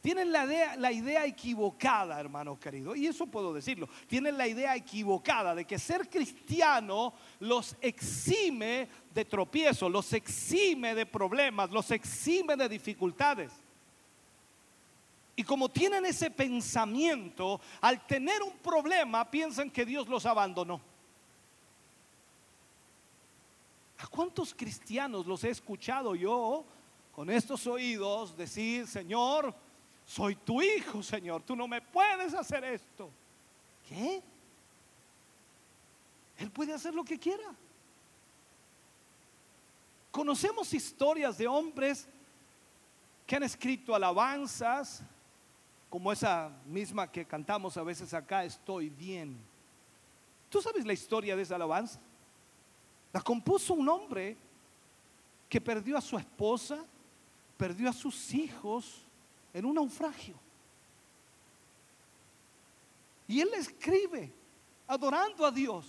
Tienen 0.02 0.32
la 0.32 0.90
idea, 0.92 1.24
equivocada, 1.24 2.18
hermano 2.18 2.58
querido, 2.58 2.96
y 2.96 3.06
eso 3.06 3.24
puedo 3.24 3.54
decirlo. 3.54 3.88
Tienen 4.08 4.36
la 4.36 4.48
idea 4.48 4.74
equivocada 4.74 5.54
de 5.54 5.64
que 5.64 5.78
ser 5.78 6.10
cristiano 6.10 7.14
los 7.38 7.76
exime 7.80 8.88
de 9.14 9.24
tropiezos, 9.24 9.88
los 9.92 10.12
exime 10.12 10.96
de 10.96 11.06
problemas, 11.06 11.70
los 11.70 11.88
exime 11.92 12.56
de 12.56 12.68
dificultades. 12.68 13.52
Y 15.36 15.44
como 15.44 15.68
tienen 15.68 16.04
ese 16.04 16.32
pensamiento, 16.32 17.60
al 17.80 18.04
tener 18.04 18.42
un 18.42 18.58
problema 18.58 19.30
piensan 19.30 19.70
que 19.70 19.86
Dios 19.86 20.08
los 20.08 20.26
abandonó. 20.26 20.80
¿A 23.98 24.08
cuántos 24.08 24.52
cristianos 24.52 25.26
los 25.28 25.44
he 25.44 25.50
escuchado 25.50 26.16
yo 26.16 26.64
con 27.12 27.30
estos 27.30 27.68
oídos 27.68 28.36
decir, 28.36 28.88
Señor, 28.88 29.54
soy 30.12 30.36
tu 30.36 30.60
hijo, 30.60 31.02
Señor, 31.02 31.42
tú 31.42 31.56
no 31.56 31.66
me 31.66 31.80
puedes 31.80 32.34
hacer 32.34 32.62
esto. 32.64 33.10
¿Qué? 33.88 34.22
Él 36.36 36.50
puede 36.50 36.74
hacer 36.74 36.92
lo 36.92 37.02
que 37.02 37.18
quiera. 37.18 37.54
Conocemos 40.10 40.74
historias 40.74 41.38
de 41.38 41.48
hombres 41.48 42.06
que 43.26 43.36
han 43.36 43.42
escrito 43.42 43.94
alabanzas, 43.94 45.02
como 45.88 46.12
esa 46.12 46.50
misma 46.66 47.10
que 47.10 47.24
cantamos 47.24 47.78
a 47.78 47.82
veces 47.82 48.12
acá, 48.12 48.44
estoy 48.44 48.90
bien. 48.90 49.38
¿Tú 50.50 50.60
sabes 50.60 50.84
la 50.84 50.92
historia 50.92 51.34
de 51.34 51.42
esa 51.42 51.54
alabanza? 51.54 51.98
La 53.14 53.22
compuso 53.22 53.72
un 53.72 53.88
hombre 53.88 54.36
que 55.48 55.60
perdió 55.60 55.96
a 55.96 56.02
su 56.02 56.18
esposa, 56.18 56.84
perdió 57.56 57.88
a 57.88 57.94
sus 57.94 58.34
hijos, 58.34 59.06
en 59.52 59.64
un 59.64 59.74
naufragio. 59.74 60.36
Y 63.28 63.40
él 63.40 63.50
escribe, 63.54 64.32
adorando 64.86 65.46
a 65.46 65.50
Dios, 65.50 65.86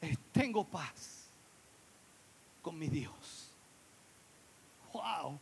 eh, 0.00 0.16
tengo 0.32 0.64
paz 0.64 1.28
con 2.62 2.78
mi 2.78 2.88
Dios. 2.88 3.54
Wow. 4.92 5.38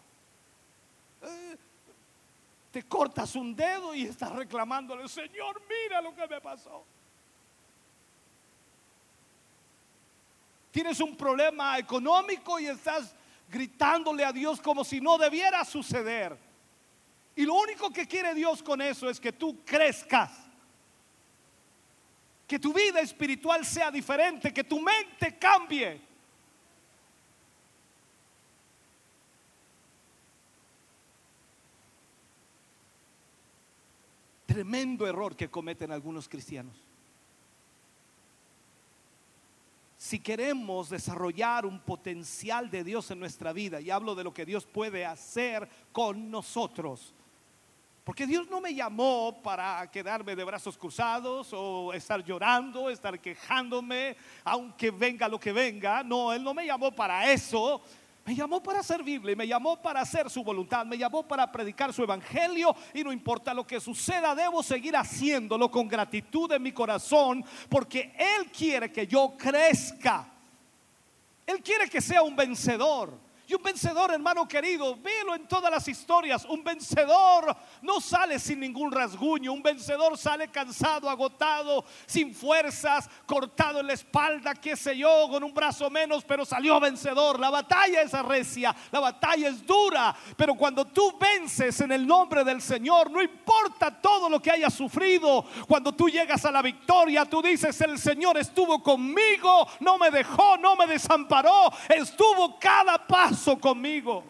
Eh, 1.22 1.56
te 2.70 2.82
cortas 2.82 3.34
un 3.34 3.54
dedo 3.54 3.94
y 3.94 4.04
estás 4.04 4.32
reclamándole, 4.32 5.08
Señor, 5.08 5.62
mira 5.68 6.02
lo 6.02 6.14
que 6.14 6.26
me 6.26 6.40
pasó. 6.40 6.84
Tienes 10.70 11.00
un 11.00 11.16
problema 11.16 11.78
económico 11.78 12.58
y 12.60 12.66
estás 12.66 13.14
gritándole 13.48 14.24
a 14.24 14.32
Dios 14.32 14.60
como 14.60 14.84
si 14.84 15.00
no 15.00 15.18
debiera 15.18 15.64
suceder. 15.64 16.38
Y 17.34 17.44
lo 17.44 17.54
único 17.54 17.92
que 17.92 18.06
quiere 18.06 18.34
Dios 18.34 18.62
con 18.62 18.80
eso 18.82 19.08
es 19.08 19.20
que 19.20 19.32
tú 19.32 19.64
crezcas. 19.64 20.32
Que 22.46 22.58
tu 22.58 22.72
vida 22.72 23.00
espiritual 23.00 23.64
sea 23.64 23.90
diferente, 23.90 24.52
que 24.52 24.64
tu 24.64 24.80
mente 24.80 25.38
cambie. 25.38 26.00
Tremendo 34.46 35.06
error 35.06 35.36
que 35.36 35.48
cometen 35.48 35.92
algunos 35.92 36.28
cristianos. 36.28 36.87
Si 39.98 40.20
queremos 40.20 40.88
desarrollar 40.88 41.66
un 41.66 41.80
potencial 41.80 42.70
de 42.70 42.84
Dios 42.84 43.10
en 43.10 43.18
nuestra 43.18 43.52
vida, 43.52 43.80
y 43.80 43.90
hablo 43.90 44.14
de 44.14 44.22
lo 44.22 44.32
que 44.32 44.46
Dios 44.46 44.64
puede 44.64 45.04
hacer 45.04 45.68
con 45.90 46.30
nosotros, 46.30 47.12
porque 48.04 48.26
Dios 48.26 48.48
no 48.48 48.60
me 48.60 48.72
llamó 48.72 49.42
para 49.42 49.90
quedarme 49.90 50.36
de 50.36 50.44
brazos 50.44 50.78
cruzados 50.78 51.52
o 51.52 51.92
estar 51.92 52.24
llorando, 52.24 52.88
estar 52.88 53.18
quejándome, 53.20 54.16
aunque 54.44 54.90
venga 54.90 55.28
lo 55.28 55.38
que 55.38 55.52
venga. 55.52 56.02
No, 56.02 56.32
Él 56.32 56.42
no 56.42 56.54
me 56.54 56.64
llamó 56.64 56.90
para 56.90 57.30
eso. 57.30 57.82
Me 58.28 58.34
llamó 58.34 58.62
para 58.62 58.82
servirle, 58.82 59.34
me 59.34 59.48
llamó 59.48 59.80
para 59.80 60.02
hacer 60.02 60.28
su 60.28 60.44
voluntad, 60.44 60.84
me 60.84 60.98
llamó 60.98 61.26
para 61.26 61.50
predicar 61.50 61.94
su 61.94 62.02
evangelio 62.02 62.76
y 62.92 63.02
no 63.02 63.10
importa 63.10 63.54
lo 63.54 63.66
que 63.66 63.80
suceda, 63.80 64.34
debo 64.34 64.62
seguir 64.62 64.94
haciéndolo 64.98 65.70
con 65.70 65.88
gratitud 65.88 66.52
en 66.52 66.62
mi 66.62 66.72
corazón 66.72 67.42
porque 67.70 68.14
Él 68.18 68.50
quiere 68.50 68.92
que 68.92 69.06
yo 69.06 69.34
crezca. 69.38 70.30
Él 71.46 71.62
quiere 71.62 71.88
que 71.88 72.02
sea 72.02 72.20
un 72.22 72.36
vencedor. 72.36 73.18
Y 73.50 73.54
un 73.54 73.62
vencedor, 73.62 74.12
hermano 74.12 74.46
querido, 74.46 74.94
velo 74.94 75.34
en 75.34 75.48
todas 75.48 75.70
las 75.70 75.88
historias. 75.88 76.44
Un 76.44 76.62
vencedor 76.62 77.56
no 77.80 77.98
sale 77.98 78.38
sin 78.38 78.60
ningún 78.60 78.92
rasguño. 78.92 79.54
Un 79.54 79.62
vencedor 79.62 80.18
sale 80.18 80.48
cansado, 80.48 81.08
agotado, 81.08 81.82
sin 82.04 82.34
fuerzas, 82.34 83.08
cortado 83.24 83.80
en 83.80 83.86
la 83.86 83.94
espalda, 83.94 84.54
qué 84.54 84.76
sé 84.76 84.98
yo, 84.98 85.28
con 85.30 85.42
un 85.42 85.54
brazo 85.54 85.88
menos, 85.88 86.24
pero 86.24 86.44
salió 86.44 86.78
vencedor. 86.78 87.40
La 87.40 87.48
batalla 87.48 88.02
es 88.02 88.12
arrecia, 88.12 88.76
la 88.92 89.00
batalla 89.00 89.48
es 89.48 89.64
dura. 89.66 90.14
Pero 90.36 90.54
cuando 90.54 90.84
tú 90.84 91.16
vences 91.18 91.80
en 91.80 91.92
el 91.92 92.06
nombre 92.06 92.44
del 92.44 92.60
Señor, 92.60 93.10
no 93.10 93.22
importa 93.22 93.98
todo 93.98 94.28
lo 94.28 94.42
que 94.42 94.50
hayas 94.50 94.74
sufrido, 94.74 95.46
cuando 95.66 95.94
tú 95.94 96.10
llegas 96.10 96.44
a 96.44 96.52
la 96.52 96.60
victoria, 96.60 97.24
tú 97.24 97.40
dices, 97.40 97.80
el 97.80 97.98
Señor 97.98 98.36
estuvo 98.36 98.82
conmigo, 98.82 99.66
no 99.80 99.96
me 99.96 100.10
dejó, 100.10 100.58
no 100.58 100.76
me 100.76 100.86
desamparó, 100.86 101.72
estuvo 101.88 102.58
cada 102.58 103.06
paso 103.06 103.37
conmigo. 103.60 104.24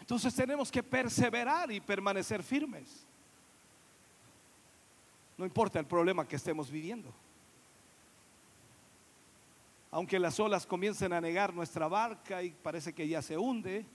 Entonces 0.00 0.34
tenemos 0.34 0.70
que 0.70 0.82
perseverar 0.82 1.70
y 1.70 1.80
permanecer 1.80 2.42
firmes. 2.42 3.06
No 5.38 5.46
importa 5.46 5.78
el 5.78 5.86
problema 5.86 6.26
que 6.26 6.36
estemos 6.36 6.70
viviendo. 6.70 7.12
Aunque 9.90 10.18
las 10.18 10.38
olas 10.40 10.66
comiencen 10.66 11.12
a 11.12 11.20
negar 11.20 11.54
nuestra 11.54 11.88
barca 11.88 12.42
y 12.42 12.50
parece 12.50 12.92
que 12.92 13.06
ya 13.08 13.22
se 13.22 13.38
hunde, 13.38 13.86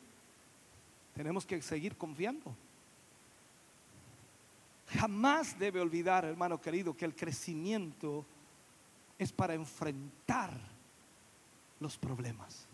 tenemos 1.14 1.46
que 1.46 1.62
seguir 1.62 1.98
confiando. 1.98 2.56
Jamás 4.88 5.58
debe 5.60 5.82
olvidar, 5.82 6.24
hermano 6.24 6.62
querido, 6.62 6.96
que 6.96 7.06
el 7.06 7.16
crecimiento 7.16 8.26
es 9.18 9.32
para 9.32 9.54
enfrentar 9.54 10.52
los 11.80 11.98
problemas. 11.98 12.68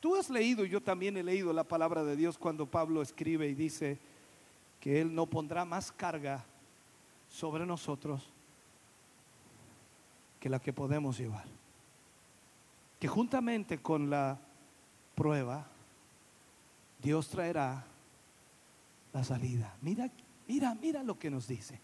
Tú 0.00 0.16
has 0.16 0.30
leído, 0.30 0.64
yo 0.64 0.80
también 0.80 1.16
he 1.16 1.22
leído 1.22 1.52
la 1.52 1.64
palabra 1.64 2.02
de 2.04 2.16
Dios 2.16 2.38
cuando 2.38 2.66
Pablo 2.66 3.02
escribe 3.02 3.48
y 3.48 3.54
dice 3.54 3.98
que 4.80 5.00
Él 5.00 5.14
no 5.14 5.26
pondrá 5.26 5.64
más 5.64 5.92
carga 5.92 6.44
sobre 7.28 7.66
nosotros 7.66 8.26
que 10.40 10.48
la 10.48 10.58
que 10.58 10.72
podemos 10.72 11.18
llevar. 11.18 11.44
Que 12.98 13.08
juntamente 13.08 13.78
con 13.78 14.08
la 14.08 14.38
prueba, 15.14 15.66
Dios 17.02 17.28
traerá 17.28 17.84
la 19.12 19.22
salida. 19.22 19.76
Mira, 19.82 20.10
mira, 20.48 20.74
mira 20.74 21.02
lo 21.02 21.18
que 21.18 21.30
nos 21.30 21.46
dice. 21.46 21.78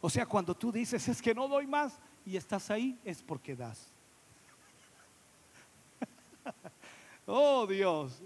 O 0.00 0.08
sea, 0.08 0.26
cuando 0.26 0.54
tú 0.54 0.70
dices, 0.70 1.08
es 1.08 1.20
que 1.20 1.34
no 1.34 1.48
doy 1.48 1.66
más 1.66 1.98
y 2.24 2.36
estás 2.36 2.70
ahí, 2.70 2.98
es 3.04 3.22
porque 3.22 3.56
das. 3.56 3.88
oh 7.26 7.66
Dios. 7.66 8.22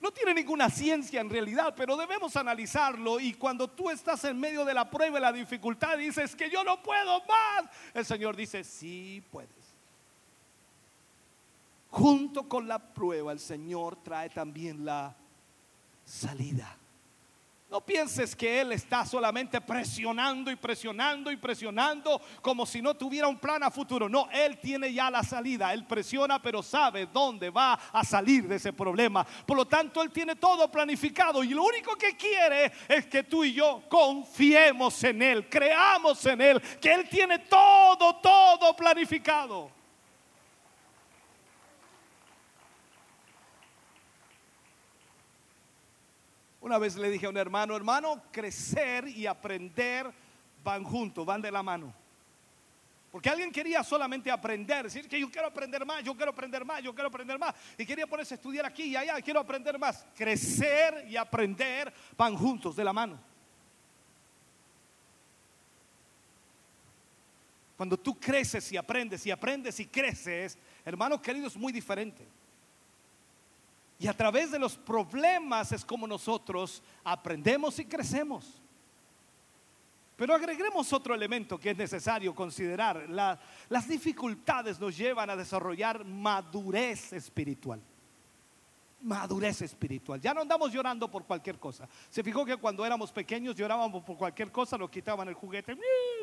No 0.00 0.10
tiene 0.10 0.32
ninguna 0.32 0.70
ciencia 0.70 1.20
en 1.20 1.28
realidad, 1.28 1.74
pero 1.76 1.94
debemos 1.96 2.34
analizarlo. 2.36 3.20
Y 3.20 3.34
cuando 3.34 3.68
tú 3.68 3.90
estás 3.90 4.24
en 4.24 4.40
medio 4.40 4.64
de 4.64 4.72
la 4.72 4.88
prueba 4.88 5.18
y 5.18 5.20
la 5.20 5.32
dificultad, 5.32 5.98
dices 5.98 6.34
que 6.34 6.48
yo 6.48 6.64
no 6.64 6.82
puedo 6.82 7.20
más, 7.26 7.70
el 7.92 8.06
Señor 8.06 8.34
dice, 8.34 8.64
sí 8.64 9.22
puedes. 9.30 9.50
Junto 11.90 12.48
con 12.48 12.66
la 12.66 12.78
prueba, 12.78 13.32
el 13.32 13.40
Señor 13.40 13.96
trae 13.96 14.30
también 14.30 14.86
la 14.86 15.14
salida. 16.04 16.79
No 17.70 17.80
pienses 17.80 18.34
que 18.34 18.60
Él 18.60 18.72
está 18.72 19.06
solamente 19.06 19.60
presionando 19.60 20.50
y 20.50 20.56
presionando 20.56 21.30
y 21.30 21.36
presionando 21.36 22.20
como 22.42 22.66
si 22.66 22.82
no 22.82 22.96
tuviera 22.96 23.28
un 23.28 23.38
plan 23.38 23.62
a 23.62 23.70
futuro. 23.70 24.08
No, 24.08 24.28
Él 24.32 24.58
tiene 24.58 24.92
ya 24.92 25.08
la 25.08 25.22
salida. 25.22 25.72
Él 25.72 25.86
presiona 25.86 26.42
pero 26.42 26.64
sabe 26.64 27.06
dónde 27.06 27.48
va 27.48 27.74
a 27.92 28.02
salir 28.02 28.48
de 28.48 28.56
ese 28.56 28.72
problema. 28.72 29.24
Por 29.46 29.56
lo 29.56 29.68
tanto, 29.68 30.02
Él 30.02 30.10
tiene 30.10 30.34
todo 30.34 30.68
planificado 30.68 31.44
y 31.44 31.50
lo 31.50 31.62
único 31.62 31.94
que 31.94 32.16
quiere 32.16 32.72
es 32.88 33.06
que 33.06 33.22
tú 33.22 33.44
y 33.44 33.52
yo 33.52 33.84
confiemos 33.88 35.04
en 35.04 35.22
Él, 35.22 35.48
creamos 35.48 36.26
en 36.26 36.40
Él, 36.40 36.60
que 36.80 36.92
Él 36.92 37.08
tiene 37.08 37.38
todo, 37.38 38.16
todo 38.16 38.74
planificado. 38.74 39.79
Una 46.60 46.78
vez 46.78 46.96
le 46.96 47.10
dije 47.10 47.26
a 47.26 47.30
un 47.30 47.36
hermano, 47.36 47.74
hermano, 47.74 48.22
crecer 48.30 49.08
y 49.08 49.26
aprender 49.26 50.12
van 50.62 50.84
juntos, 50.84 51.24
van 51.24 51.40
de 51.40 51.50
la 51.50 51.62
mano. 51.62 51.92
Porque 53.10 53.28
alguien 53.28 53.50
quería 53.50 53.82
solamente 53.82 54.30
aprender, 54.30 54.84
decir 54.84 55.08
que 55.08 55.18
yo 55.18 55.30
quiero 55.30 55.48
aprender 55.48 55.84
más, 55.84 56.04
yo 56.04 56.14
quiero 56.14 56.30
aprender 56.30 56.64
más, 56.64 56.82
yo 56.82 56.94
quiero 56.94 57.08
aprender 57.08 57.38
más. 57.38 57.54
Y 57.76 57.84
quería 57.84 58.06
ponerse 58.06 58.34
a 58.34 58.36
estudiar 58.36 58.64
aquí 58.66 58.84
y 58.84 58.96
allá, 58.96 59.20
quiero 59.20 59.40
aprender 59.40 59.78
más. 59.78 60.06
Crecer 60.14 61.06
y 61.08 61.16
aprender 61.16 61.92
van 62.16 62.36
juntos, 62.36 62.76
de 62.76 62.84
la 62.84 62.92
mano. 62.92 63.18
Cuando 67.76 67.98
tú 67.98 68.20
creces 68.20 68.70
y 68.70 68.76
aprendes 68.76 69.26
y 69.26 69.30
aprendes 69.30 69.80
y 69.80 69.86
creces, 69.86 70.56
hermano 70.84 71.20
querido, 71.20 71.48
es 71.48 71.56
muy 71.56 71.72
diferente. 71.72 72.28
Y 74.00 74.08
a 74.08 74.16
través 74.16 74.50
de 74.50 74.58
los 74.58 74.78
problemas 74.78 75.72
es 75.72 75.84
como 75.84 76.06
nosotros 76.06 76.82
aprendemos 77.04 77.78
y 77.78 77.84
crecemos. 77.84 78.58
Pero 80.16 80.34
agreguemos 80.34 80.90
otro 80.94 81.14
elemento 81.14 81.58
que 81.58 81.70
es 81.70 81.76
necesario 81.76 82.34
considerar. 82.34 83.06
las 83.10 83.86
dificultades 83.86 84.80
nos 84.80 84.96
llevan 84.96 85.28
a 85.28 85.36
desarrollar 85.36 86.02
madurez 86.02 87.12
espiritual. 87.12 87.78
Madurez 89.02 89.60
espiritual. 89.60 90.18
Ya 90.18 90.32
no 90.32 90.40
andamos 90.40 90.72
llorando 90.72 91.10
por 91.10 91.26
cualquier 91.26 91.58
cosa. 91.58 91.86
Se 92.08 92.22
fijó 92.22 92.46
que 92.46 92.56
cuando 92.56 92.86
éramos 92.86 93.12
pequeños 93.12 93.54
llorábamos 93.54 94.02
por 94.02 94.16
cualquier 94.16 94.50
cosa, 94.50 94.78
nos 94.78 94.88
quitaban 94.88 95.28
el 95.28 95.34
juguete. 95.34 95.76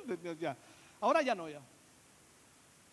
Ahora 0.99 1.21
ya 1.21 1.35
no, 1.35 1.47
ya 1.47 1.61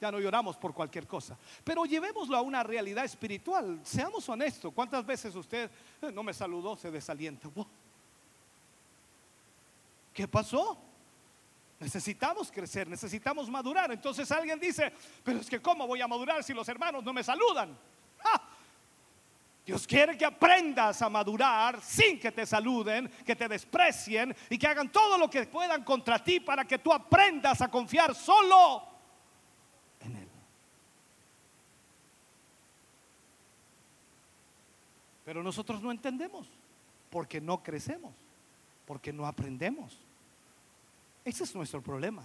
ya 0.01 0.11
no 0.11 0.21
lloramos 0.21 0.57
por 0.57 0.75
cualquier 0.75 1.07
cosa. 1.07 1.37
Pero 1.63 1.85
llevémoslo 1.85 2.37
a 2.37 2.43
una 2.43 2.63
realidad 2.63 3.05
espiritual. 3.05 3.81
Seamos 3.85 4.29
honestos. 4.29 4.73
¿Cuántas 4.75 5.05
veces 5.05 5.35
usted 5.35 5.71
eh, 6.03 6.13
no 6.13 6.23
me 6.23 6.35
saludó, 6.35 6.77
se 6.77 6.91
desalienta? 6.91 7.49
¿Qué 10.13 10.29
pasó? 10.29 10.79
Necesitamos 11.81 12.51
crecer, 12.51 12.89
necesitamos 12.89 13.49
madurar. 13.51 13.91
Entonces 13.93 14.31
alguien 14.31 14.59
dice, 14.59 14.93
pero 15.23 15.41
es 15.41 15.49
que 15.49 15.61
¿cómo 15.61 15.87
voy 15.87 16.01
a 16.01 16.09
madurar 16.09 16.43
si 16.43 16.55
los 16.55 16.69
hermanos 16.69 17.03
no 17.03 17.13
me 17.13 17.23
saludan? 17.23 17.77
Dios 19.65 19.87
quiere 19.87 20.19
que 20.19 20.27
aprendas 20.27 21.01
a 21.01 21.09
madurar 21.09 21.81
sin 21.81 22.21
que 22.21 22.31
te 22.31 22.45
saluden, 22.45 23.09
que 23.25 23.35
te 23.35 23.49
desprecien 23.49 24.37
y 24.51 24.59
que 24.59 24.67
hagan 24.67 24.93
todo 24.93 25.17
lo 25.17 25.31
que 25.31 25.47
puedan 25.47 25.83
contra 25.83 26.23
ti 26.23 26.41
para 26.41 26.67
que 26.67 26.79
tú 26.79 26.93
aprendas 26.93 27.63
a 27.63 27.69
confiar 27.69 28.15
solo 28.15 28.94
Pero 35.25 35.43
nosotros 35.43 35.83
no 35.83 35.91
entendemos 35.91 36.47
porque 37.11 37.41
no 37.41 37.63
crecemos, 37.63 38.13
porque 38.87 39.13
no 39.13 39.27
aprendemos. 39.27 39.99
Ese 41.25 41.45
es 41.45 41.55
nuestro 41.55 41.83
problema. 41.83 42.23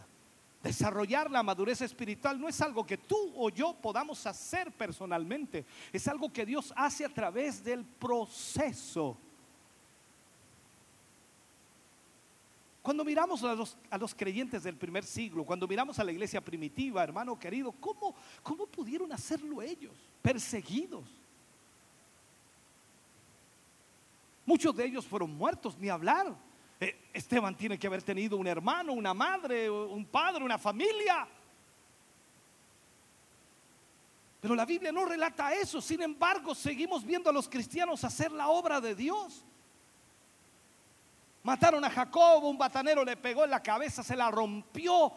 Desarrollar 0.61 1.31
la 1.31 1.41
madurez 1.41 1.81
espiritual 1.81 2.39
no 2.39 2.49
es 2.49 2.59
algo 2.59 2.85
que 2.85 2.97
tú 2.97 3.31
o 3.37 3.49
yo 3.49 3.73
podamos 3.73 4.25
hacer 4.25 4.71
personalmente, 4.73 5.65
es 5.93 6.05
algo 6.07 6.31
que 6.33 6.45
Dios 6.45 6.73
hace 6.75 7.05
a 7.05 7.09
través 7.09 7.63
del 7.63 7.85
proceso. 7.85 9.17
Cuando 12.81 13.05
miramos 13.05 13.43
a 13.43 13.53
los, 13.53 13.77
a 13.89 13.97
los, 13.97 14.15
creyentes 14.15 14.63
del 14.63 14.75
primer 14.75 15.05
siglo, 15.05 15.45
cuando 15.45 15.67
miramos 15.67 15.99
a 15.99 16.03
la 16.03 16.11
iglesia 16.11 16.41
primitiva, 16.41 17.03
hermano 17.03 17.37
querido, 17.37 17.71
¿cómo, 17.73 18.15
cómo 18.41 18.65
pudieron 18.65 19.13
hacerlo 19.13 19.61
ellos? 19.61 19.93
Perseguidos, 20.21 21.05
Muchos 24.49 24.75
de 24.75 24.83
ellos 24.83 25.05
fueron 25.05 25.37
muertos, 25.37 25.77
ni 25.77 25.89
hablar. 25.89 26.35
Eh, 26.79 27.11
Esteban 27.13 27.55
tiene 27.55 27.77
que 27.77 27.85
haber 27.85 28.01
tenido 28.01 28.35
un 28.35 28.47
hermano, 28.47 28.93
una 28.93 29.13
madre, 29.13 29.69
un 29.69 30.07
padre, 30.07 30.43
una 30.43 30.57
familia. 30.57 31.27
Pero 34.41 34.55
la 34.55 34.65
Biblia 34.65 34.91
no 34.91 35.05
relata 35.05 35.53
eso. 35.53 35.79
Sin 35.79 36.01
embargo, 36.01 36.55
seguimos 36.55 37.05
viendo 37.05 37.29
a 37.29 37.33
los 37.33 37.47
cristianos 37.47 38.03
hacer 38.03 38.31
la 38.31 38.47
obra 38.47 38.81
de 38.81 38.95
Dios. 38.95 39.45
Mataron 41.43 41.85
a 41.85 41.91
Jacob, 41.91 42.43
un 42.43 42.57
batanero 42.57 43.05
le 43.05 43.17
pegó 43.17 43.43
en 43.43 43.51
la 43.51 43.61
cabeza, 43.61 44.01
se 44.01 44.15
la 44.15 44.31
rompió. 44.31 45.13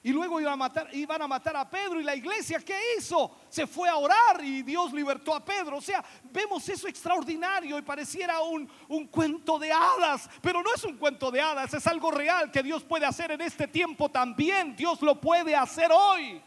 Y 0.00 0.12
luego 0.12 0.40
iban 0.40 0.52
a, 0.52 0.56
matar, 0.56 0.94
iban 0.94 1.20
a 1.20 1.26
matar 1.26 1.56
a 1.56 1.68
Pedro 1.68 2.00
y 2.00 2.04
la 2.04 2.14
iglesia, 2.14 2.60
¿qué 2.60 2.78
hizo? 2.96 3.36
Se 3.48 3.66
fue 3.66 3.88
a 3.88 3.96
orar 3.96 4.42
y 4.44 4.62
Dios 4.62 4.92
libertó 4.92 5.34
a 5.34 5.44
Pedro. 5.44 5.78
O 5.78 5.80
sea, 5.80 6.04
vemos 6.22 6.68
eso 6.68 6.86
extraordinario 6.86 7.76
y 7.76 7.82
pareciera 7.82 8.40
un, 8.40 8.70
un 8.86 9.08
cuento 9.08 9.58
de 9.58 9.72
hadas, 9.72 10.30
pero 10.40 10.62
no 10.62 10.72
es 10.72 10.84
un 10.84 10.96
cuento 10.96 11.32
de 11.32 11.40
hadas, 11.40 11.74
es 11.74 11.86
algo 11.88 12.12
real 12.12 12.50
que 12.50 12.62
Dios 12.62 12.84
puede 12.84 13.06
hacer 13.06 13.32
en 13.32 13.40
este 13.40 13.66
tiempo 13.66 14.08
también. 14.08 14.76
Dios 14.76 15.02
lo 15.02 15.20
puede 15.20 15.56
hacer 15.56 15.90
hoy. 15.92 16.40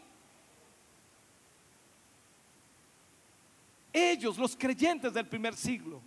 Ellos, 3.92 4.38
los 4.38 4.56
creyentes 4.56 5.14
del 5.14 5.28
primer 5.28 5.58
siglo, 5.58 6.02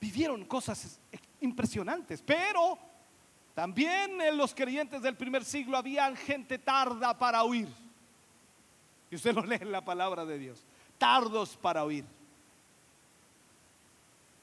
vivieron 0.00 0.44
cosas 0.44 1.00
impresionantes, 1.40 2.22
pero 2.22 2.78
también 3.56 4.20
en 4.20 4.36
los 4.36 4.54
creyentes 4.54 5.00
del 5.00 5.16
primer 5.16 5.42
siglo 5.42 5.78
había 5.78 6.14
gente 6.14 6.58
tarda 6.58 7.16
para 7.16 7.42
oír. 7.42 7.66
Y 9.10 9.14
usted 9.14 9.34
lo 9.34 9.42
lee 9.46 9.56
en 9.62 9.72
la 9.72 9.82
palabra 9.82 10.26
de 10.26 10.38
Dios. 10.38 10.62
Tardos 10.98 11.56
para 11.56 11.82
oír. 11.82 12.04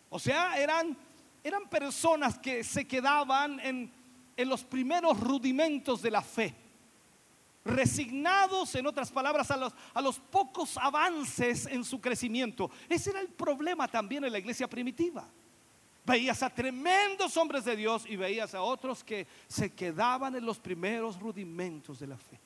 O 0.10 0.18
sea, 0.18 0.58
eran, 0.60 0.98
eran 1.44 1.70
personas 1.70 2.40
que 2.40 2.64
se 2.64 2.88
quedaban 2.88 3.60
en, 3.60 3.92
en 4.36 4.50
los 4.50 4.64
primeros 4.64 5.20
rudimentos 5.20 6.02
de 6.02 6.10
la 6.10 6.24
fe. 6.24 6.56
Resignados, 7.64 8.74
en 8.74 8.88
otras 8.88 9.12
palabras, 9.12 9.52
a 9.52 9.58
los, 9.58 9.76
a 9.94 10.02
los 10.02 10.18
pocos 10.18 10.76
avances 10.76 11.68
en 11.68 11.84
su 11.84 12.02
crecimiento. 12.02 12.72
Ese 12.90 13.12
era 13.12 13.20
el 13.20 13.30
problema 13.30 13.88
también 13.88 14.24
en 14.26 14.32
la 14.32 14.40
iglesia 14.40 14.68
primitiva. 14.68 15.30
Veías 16.06 16.44
a 16.44 16.50
tremendos 16.50 17.38
hombres 17.38 17.64
de 17.64 17.76
Dios 17.76 18.06
y 18.08 18.16
veías 18.16 18.54
a 18.54 18.62
otros 18.62 19.04
que 19.04 19.26
se 19.48 19.72
quedaban 19.72 20.36
en 20.36 20.46
los 20.46 20.60
primeros 20.60 21.20
rudimentos 21.20 22.00
de 22.00 22.08
la 22.08 22.18
fe. 22.18 22.40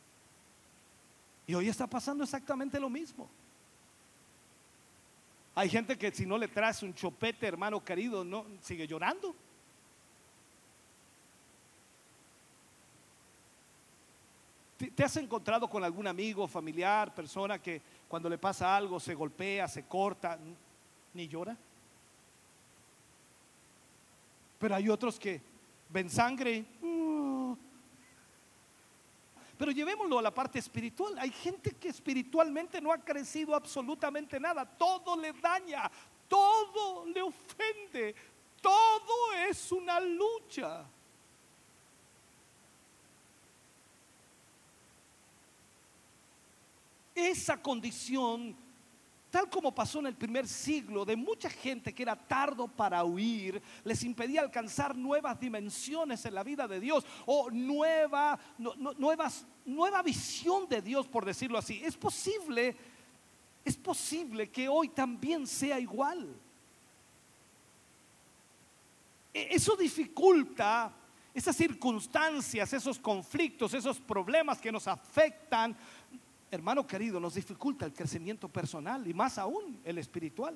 Y 1.47 1.55
hoy 1.55 1.69
está 1.69 1.87
pasando 1.87 2.23
exactamente 2.23 2.79
lo 2.79 2.89
mismo. 2.89 3.29
Hay 5.55 5.69
gente 5.69 5.97
que 5.97 6.11
si 6.11 6.25
no 6.25 6.37
le 6.37 6.49
traes 6.49 6.83
un 6.83 6.93
chopete, 6.93 7.47
hermano 7.47 7.83
querido, 7.83 8.23
no 8.23 8.45
sigue 8.61 8.85
llorando. 8.85 9.33
¿Te, 14.77 15.03
has 15.03 15.17
encontrado 15.17 15.67
con 15.67 15.83
algún 15.83 16.05
amigo, 16.05 16.47
familiar, 16.47 17.15
persona 17.15 17.59
que 17.59 17.81
cuando 18.07 18.29
le 18.29 18.37
pasa 18.37 18.77
algo 18.77 18.99
se 18.99 19.15
golpea, 19.15 19.67
se 19.67 19.85
corta, 19.85 20.37
ni 21.15 21.27
llora? 21.27 21.57
Pero 24.59 24.75
hay 24.75 24.89
otros 24.89 25.19
que 25.19 25.41
ven 25.89 26.09
sangre. 26.09 26.65
Uh. 26.81 27.55
Pero 29.57 29.71
llevémoslo 29.71 30.19
a 30.19 30.21
la 30.21 30.33
parte 30.33 30.59
espiritual. 30.59 31.17
Hay 31.17 31.31
gente 31.31 31.71
que 31.71 31.89
espiritualmente 31.89 32.79
no 32.79 32.91
ha 32.91 32.97
crecido 32.99 33.55
absolutamente 33.55 34.39
nada. 34.39 34.65
Todo 34.65 35.17
le 35.17 35.33
daña, 35.33 35.89
todo 36.27 37.05
le 37.07 37.21
ofende, 37.21 38.15
todo 38.61 39.33
es 39.49 39.71
una 39.71 39.99
lucha. 39.99 40.85
Esa 47.15 47.59
condición 47.59 48.55
tal 49.29 49.49
como 49.49 49.75
pasó 49.75 49.99
en 49.99 50.07
el 50.07 50.15
primer 50.15 50.47
siglo, 50.47 51.03
de 51.05 51.15
mucha 51.15 51.49
gente 51.49 51.93
que 51.93 52.03
era 52.03 52.15
tardo 52.15 52.67
para 52.67 53.03
huir, 53.03 53.61
les 53.83 54.03
impedía 54.03 54.41
alcanzar 54.41 54.95
nuevas 54.95 55.39
dimensiones 55.39 56.23
en 56.25 56.33
la 56.33 56.43
vida 56.43 56.67
de 56.67 56.79
Dios 56.79 57.05
o 57.25 57.49
nueva, 57.51 58.39
nuevas, 58.97 59.45
nueva 59.65 60.01
visión 60.01 60.67
de 60.69 60.81
Dios, 60.81 61.07
por 61.07 61.25
decirlo 61.25 61.57
así. 61.57 61.81
Es 61.83 61.97
posible, 61.97 62.75
es 63.65 63.75
posible 63.77 64.49
que 64.49 64.69
hoy 64.69 64.89
también 64.89 65.45
sea 65.45 65.79
igual. 65.79 66.27
E- 69.33 69.49
Eso 69.51 69.75
dificulta 69.75 70.93
esas 71.33 71.55
circunstancias, 71.55 72.73
esos 72.73 72.97
conflictos, 72.97 73.71
esos 73.75 73.99
problemas 73.99 74.59
que 74.59 74.71
nos 74.71 74.87
afectan. 74.87 75.77
Hermano 76.49 76.87
querido, 76.87 77.19
nos 77.19 77.33
dificulta 77.33 77.85
el 77.85 77.93
crecimiento 77.93 78.47
personal 78.47 79.05
y 79.05 79.13
más 79.13 79.37
aún 79.37 79.79
el 79.83 79.97
espiritual. 79.97 80.55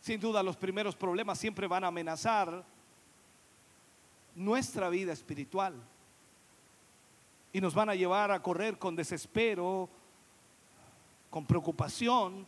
Sin 0.00 0.20
duda 0.20 0.42
los 0.42 0.56
primeros 0.56 0.94
problemas 0.94 1.38
siempre 1.38 1.66
van 1.66 1.82
a 1.82 1.88
amenazar 1.88 2.64
nuestra 4.34 4.88
vida 4.88 5.12
espiritual 5.12 5.74
y 7.52 7.60
nos 7.60 7.74
van 7.74 7.88
a 7.88 7.94
llevar 7.94 8.30
a 8.30 8.42
correr 8.42 8.78
con 8.78 8.94
desespero, 8.94 9.88
con 11.30 11.46
preocupación, 11.46 12.46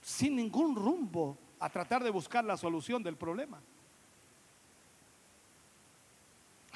sin 0.00 0.36
ningún 0.36 0.76
rumbo 0.76 1.36
a 1.58 1.68
tratar 1.68 2.04
de 2.04 2.10
buscar 2.10 2.44
la 2.44 2.56
solución 2.56 3.02
del 3.02 3.16
problema. 3.16 3.60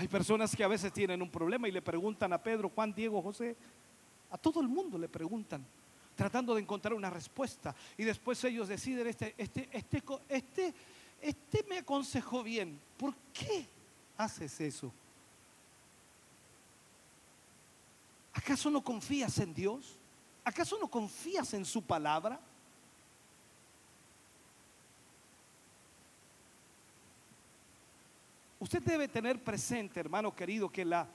Hay 0.02 0.08
personas 0.08 0.56
que 0.56 0.64
a 0.64 0.68
veces 0.68 0.92
tienen 0.92 1.22
un 1.22 1.30
problema 1.30 1.68
y 1.68 1.70
le 1.70 1.80
preguntan 1.80 2.32
a 2.32 2.42
Pedro, 2.42 2.68
Juan, 2.70 2.92
Diego, 2.92 3.22
José, 3.22 3.56
a 4.32 4.36
todo 4.36 4.60
el 4.60 4.66
mundo 4.66 4.98
le 4.98 5.08
preguntan, 5.08 5.64
tratando 6.16 6.56
de 6.56 6.60
encontrar 6.60 6.94
una 6.94 7.08
respuesta. 7.08 7.72
Y 7.96 8.02
después 8.02 8.42
ellos 8.42 8.66
deciden, 8.66 9.06
este, 9.06 9.32
este, 9.38 9.68
este, 9.70 10.02
este, 10.28 10.74
este 11.20 11.64
me 11.68 11.78
aconsejó 11.78 12.42
bien, 12.42 12.80
¿por 12.96 13.14
qué 13.32 13.64
haces 14.16 14.60
eso? 14.60 14.92
¿Acaso 18.32 18.72
no 18.72 18.82
confías 18.82 19.38
en 19.38 19.54
Dios? 19.54 19.96
¿Acaso 20.42 20.78
no 20.80 20.88
confías 20.88 21.54
en 21.54 21.64
su 21.64 21.80
palabra? 21.80 22.40
Usted 28.62 28.80
debe 28.80 29.08
tener 29.08 29.42
presente, 29.42 29.98
hermano 29.98 30.32
querido, 30.36 30.70
que 30.70 30.84
la, 30.84 31.08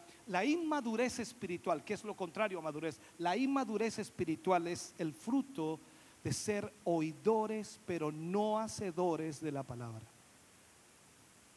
inmadurez 0.44 1.20
espiritual, 1.20 1.82
que 1.82 1.94
es 1.94 2.04
lo 2.04 2.14
contrario 2.14 2.60
a 2.60 2.62
madurez, 2.62 3.00
la 3.20 3.38
inmadurez 3.38 4.00
espiritual 4.00 4.68
es 4.68 4.94
el 4.98 5.14
fruto 5.14 5.80
de 6.26 6.34
ser 6.34 6.74
oidores, 6.84 7.80
pero 7.86 8.12
no 8.12 8.60
hacedores 8.60 9.40
de 9.40 9.54
la 9.54 9.64
palabra. 9.64 10.02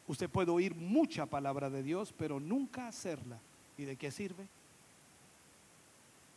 Usted 0.07 0.29
puede 0.29 0.49
oír 0.49 0.73
mucha 0.75 1.25
palabra 1.25 1.69
de 1.69 1.83
Dios, 1.83 2.13
pero 2.17 2.39
nunca 2.39 2.87
hacerla. 2.87 3.37
¿Y 3.77 3.83
de 3.83 3.97
qué 3.97 4.11
sirve? 4.11 4.47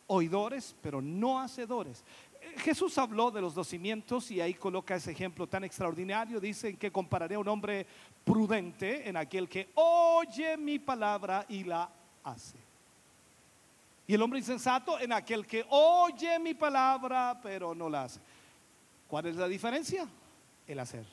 Oidores, 0.07 0.75
pero 0.81 1.01
no 1.01 1.39
hacedores. 1.39 2.03
Eh, 2.41 2.55
Jesús 2.57 2.97
habló 2.97 3.31
de 3.31 3.39
los 3.39 3.55
dos 3.55 3.69
cimientos 3.69 4.29
y 4.31 4.41
ahí 4.41 4.53
coloca 4.53 4.97
ese 4.97 5.11
ejemplo 5.11 5.47
tan 5.47 5.63
extraordinario. 5.63 6.41
Dice 6.41 6.75
que 6.75 6.91
compararé 6.91 7.35
a 7.35 7.39
un 7.39 7.47
hombre 7.47 7.87
prudente 8.25 9.07
en 9.07 9.15
aquel 9.15 9.47
que 9.47 9.69
oye 9.75 10.57
mi 10.57 10.79
palabra 10.79 11.45
y 11.47 11.63
la 11.63 11.89
hace. 12.23 12.57
Y 14.07 14.13
el 14.15 14.21
hombre 14.21 14.39
insensato 14.39 14.99
en 14.99 15.13
aquel 15.13 15.45
que 15.45 15.65
oye 15.69 16.37
mi 16.39 16.53
palabra 16.55 17.39
pero 17.41 17.73
no 17.73 17.87
la 17.87 18.03
hace. 18.03 18.19
¿Cuál 19.07 19.27
es 19.27 19.35
la 19.35 19.47
diferencia? 19.47 20.07
El 20.67 20.79
hacer. 20.79 21.05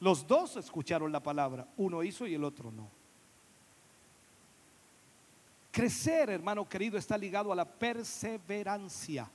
Los 0.00 0.26
dos 0.26 0.56
escucharon 0.56 1.12
la 1.12 1.20
palabra, 1.20 1.66
uno 1.76 2.02
hizo 2.02 2.26
y 2.26 2.34
el 2.34 2.44
otro 2.44 2.70
no. 2.70 2.88
Crecer, 5.70 6.30
hermano 6.30 6.68
querido, 6.68 6.98
está 6.98 7.16
ligado 7.16 7.52
a 7.52 7.56
la 7.56 7.64
perseverancia. 7.64 9.28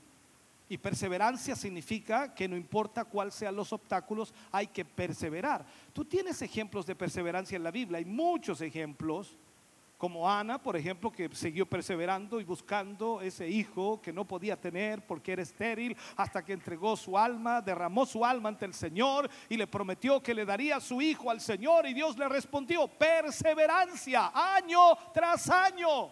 Y 0.69 0.77
perseverancia 0.77 1.55
significa 1.55 2.33
que 2.33 2.47
no 2.47 2.57
importa 2.57 3.05
cuáles 3.05 3.35
sean 3.35 3.55
los 3.55 3.71
obstáculos, 3.71 4.33
hay 4.51 4.67
que 4.67 4.83
perseverar. 4.83 5.65
Tú 5.93 6.03
tienes 6.03 6.41
ejemplos 6.41 6.85
de 6.85 6.95
perseverancia 6.95 7.55
en 7.55 7.63
la 7.63 7.71
Biblia, 7.71 7.99
hay 7.99 8.05
muchos 8.05 8.59
ejemplos, 8.61 9.37
como 9.97 10.29
Ana, 10.29 10.61
por 10.61 10.77
ejemplo, 10.77 11.11
que 11.11 11.29
siguió 11.33 11.65
perseverando 11.65 12.39
y 12.39 12.43
buscando 12.43 13.19
ese 13.19 13.49
hijo 13.49 13.99
que 13.99 14.13
no 14.13 14.25
podía 14.25 14.55
tener 14.55 15.05
porque 15.05 15.31
era 15.31 15.41
estéril, 15.41 15.97
hasta 16.15 16.45
que 16.45 16.53
entregó 16.53 16.95
su 16.95 17.17
alma, 17.17 17.61
derramó 17.61 18.05
su 18.05 18.23
alma 18.23 18.49
ante 18.49 18.65
el 18.65 18.73
Señor 18.73 19.29
y 19.49 19.57
le 19.57 19.65
prometió 19.65 20.21
que 20.21 20.35
le 20.35 20.45
daría 20.45 20.79
su 20.79 21.01
hijo 21.01 21.31
al 21.31 21.41
Señor 21.41 21.87
y 21.87 21.93
Dios 21.93 22.17
le 22.17 22.29
respondió, 22.29 22.87
perseverancia, 22.87 24.31
año 24.33 24.95
tras 25.13 25.49
año. 25.49 26.11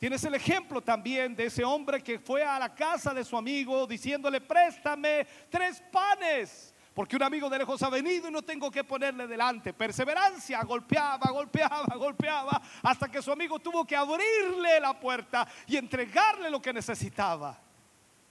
Tienes 0.00 0.24
el 0.24 0.34
ejemplo 0.34 0.80
también 0.80 1.36
de 1.36 1.44
ese 1.44 1.62
hombre 1.62 2.02
que 2.02 2.18
fue 2.18 2.42
a 2.42 2.58
la 2.58 2.74
casa 2.74 3.12
de 3.12 3.22
su 3.22 3.36
amigo 3.36 3.86
diciéndole, 3.86 4.40
préstame 4.40 5.26
tres 5.50 5.82
panes, 5.92 6.74
porque 6.94 7.16
un 7.16 7.22
amigo 7.22 7.50
de 7.50 7.58
lejos 7.58 7.82
ha 7.82 7.90
venido 7.90 8.26
y 8.26 8.30
no 8.30 8.40
tengo 8.40 8.70
que 8.70 8.82
ponerle 8.82 9.26
delante. 9.26 9.74
Perseverancia, 9.74 10.62
golpeaba, 10.62 11.30
golpeaba, 11.30 11.94
golpeaba, 11.96 12.62
hasta 12.82 13.10
que 13.10 13.20
su 13.20 13.30
amigo 13.30 13.58
tuvo 13.58 13.84
que 13.84 13.94
abrirle 13.94 14.80
la 14.80 14.98
puerta 14.98 15.46
y 15.66 15.76
entregarle 15.76 16.48
lo 16.48 16.62
que 16.62 16.72
necesitaba. 16.72 17.60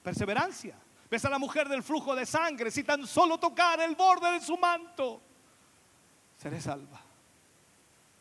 Perseverancia. 0.02 0.76
Ves 1.08 1.24
a 1.26 1.30
la 1.30 1.38
mujer 1.38 1.70
del 1.70 1.84
flujo 1.84 2.16
de 2.16 2.26
sangre, 2.26 2.72
si 2.72 2.84
tan 2.84 3.06
solo 3.06 3.38
tocar 3.38 3.80
el 3.80 3.96
borde 3.96 4.32
de 4.32 4.41
su 4.41 4.58
manto, 4.58 5.22
seré 6.36 6.60
salva 6.60 7.09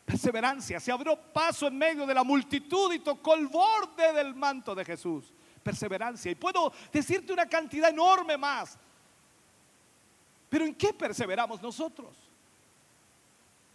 perseverancia. 0.09 0.79
Se 0.79 0.91
abrió 0.91 1.15
paso 1.15 1.67
en 1.67 1.77
medio 1.77 2.05
de 2.07 2.13
la 2.15 2.23
multitud 2.23 2.91
y 2.91 2.99
tocó 2.99 3.35
el 3.35 3.47
borde 3.47 4.11
del 4.13 4.33
manto 4.33 4.73
de 4.73 4.83
Jesús. 4.83 5.31
Perseverancia. 5.61 6.31
Y 6.31 6.35
puedo 6.35 6.73
decirte 6.91 7.31
una 7.31 7.47
cantidad 7.47 7.89
enorme 7.89 8.35
más. 8.35 8.75
Pero 10.49 10.65
¿en 10.65 10.73
qué 10.73 10.93
perseveramos 10.93 11.61
nosotros? 11.61 12.09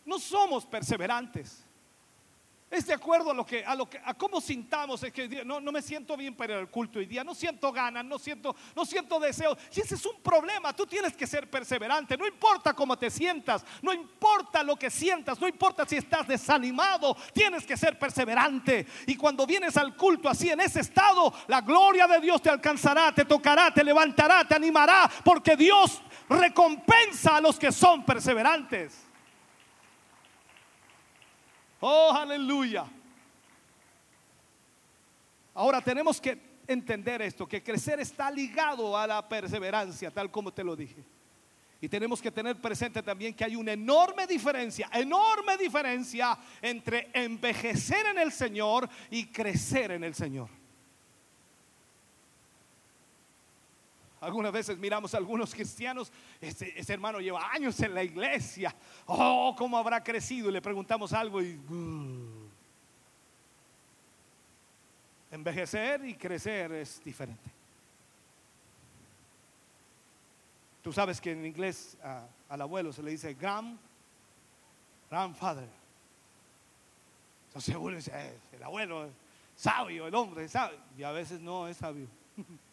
No 0.05 0.19
somos 0.19 0.67
perseverantes. 0.67 1.65
Es 2.71 2.87
de 2.87 2.95
acuerdo 2.95 3.31
a 3.31 3.35
lo 3.35 3.47
que, 3.47 3.65
a 3.65 3.75
lo 3.75 3.89
que, 3.89 4.01
a 4.05 4.15
cómo 4.15 4.41
sintamos, 4.41 5.03
es 5.05 5.13
que 5.13 5.45
no, 5.45 5.61
no 5.61 5.71
me 5.71 5.81
siento 5.81 6.17
bien 6.17 6.35
para 6.35 6.59
al 6.59 6.71
culto 6.71 6.99
hoy 6.99 7.07
día, 7.07 7.23
no 7.23 7.35
siento 7.35 7.71
ganas, 7.71 8.05
no 8.05 8.19
siento, 8.19 8.57
no 8.75 8.85
siento 8.85 9.23
ese 9.25 9.47
es 9.71 10.07
un 10.07 10.21
problema, 10.23 10.75
tú 10.75 10.87
tienes 10.87 11.15
que 11.15 11.27
ser 11.27 11.49
perseverante, 11.49 12.17
no 12.17 12.27
importa 12.27 12.75
cómo 12.75 12.97
te 12.97 13.11
sientas, 13.11 13.65
no 13.83 13.93
importa 13.93 14.63
lo 14.63 14.77
que 14.77 14.91
sientas, 14.91 15.41
no 15.41 15.47
importa 15.47 15.87
si 15.87 15.97
estás 15.97 16.27
desanimado, 16.27 17.17
tienes 17.33 17.65
que 17.65 17.77
ser 17.77 17.99
perseverante. 17.99 18.87
Y 19.07 19.17
cuando 19.17 19.47
vienes 19.47 19.77
al 19.77 19.95
culto 19.95 20.29
así 20.29 20.51
en 20.51 20.61
ese 20.61 20.81
estado, 20.81 21.33
la 21.47 21.61
gloria 21.61 22.07
de 22.07 22.21
Dios 22.21 22.43
te 22.43 22.51
alcanzará, 22.51 23.15
te 23.15 23.25
tocará, 23.25 23.73
te 23.73 23.85
levantará, 23.85 24.45
te 24.47 24.55
animará, 24.55 25.11
porque 25.23 25.57
Dios 25.57 26.03
recompensa 26.29 27.37
a 27.37 27.41
los 27.41 27.59
que 27.59 27.71
son 27.71 28.05
perseverantes. 28.05 29.04
Oh, 31.87 32.11
aleluya. 32.15 32.87
Ahora 35.53 35.83
tenemos 35.83 36.19
que 36.19 36.63
entender 36.67 37.21
esto, 37.21 37.47
que 37.47 37.63
crecer 37.63 38.01
está 38.01 38.31
ligado 38.31 38.97
a 38.97 39.07
la 39.07 39.29
perseverancia, 39.29 40.11
tal 40.11 40.31
como 40.31 40.51
te 40.51 40.65
lo 40.65 40.75
dije. 40.75 41.05
Y 41.83 41.89
tenemos 41.91 42.23
que 42.23 42.31
tener 42.31 42.59
presente 42.59 43.03
también 43.03 43.35
que 43.35 43.45
hay 43.45 43.55
una 43.55 43.73
enorme 43.73 44.27
diferencia, 44.27 44.89
enorme 44.95 45.59
diferencia 45.59 46.39
entre 46.63 47.11
envejecer 47.13 48.07
en 48.07 48.19
el 48.19 48.33
Señor 48.33 48.89
y 49.11 49.27
crecer 49.27 49.91
en 49.91 50.05
el 50.05 50.15
Señor. 50.15 50.49
Algunas 54.25 54.53
veces 54.53 54.79
miramos 54.79 55.15
a 55.15 55.19
algunos 55.19 55.55
cristianos, 55.55 56.11
ese, 56.41 56.93
hermano 56.93 57.21
lleva 57.21 57.53
años 57.53 57.79
en 57.81 57.95
la 57.95 58.03
iglesia, 58.03 58.75
oh, 59.07 59.55
cómo 59.57 59.77
habrá 59.77 60.03
crecido, 60.03 60.49
y 60.49 60.53
le 60.53 60.63
preguntamos 60.63 61.13
algo 61.13 61.43
y... 61.43 61.57
Uh, 61.57 62.45
envejecer 65.31 66.05
y 66.05 66.15
crecer 66.15 66.73
es 66.73 67.03
diferente. 67.05 67.51
Tú 70.81 70.93
sabes 70.93 71.21
que 71.21 71.33
en 71.33 71.45
inglés 71.45 71.97
al 72.49 72.61
abuelo 72.61 72.93
se 72.93 73.03
le 73.03 73.11
dice 73.11 73.35
grand, 73.35 73.77
grandfather. 75.11 75.69
Entonces 77.49 77.75
uno 77.75 77.97
dice, 77.97 78.13
eh, 78.15 78.39
el 78.53 78.63
abuelo 78.63 79.11
sabio, 79.57 80.07
el 80.07 80.15
hombre 80.15 80.49
sabio, 80.49 80.79
y 80.97 81.03
a 81.03 81.11
veces 81.11 81.41
no 81.41 81.67
es 81.69 81.79
sabio. 81.79 82.07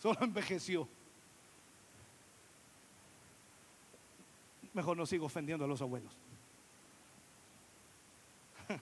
Solo 0.00 0.18
envejeció. 0.22 0.88
Mejor 4.72 4.96
no 4.96 5.06
sigo 5.06 5.26
ofendiendo 5.26 5.64
a 5.64 5.68
los 5.68 5.82
abuelos. 5.82 6.12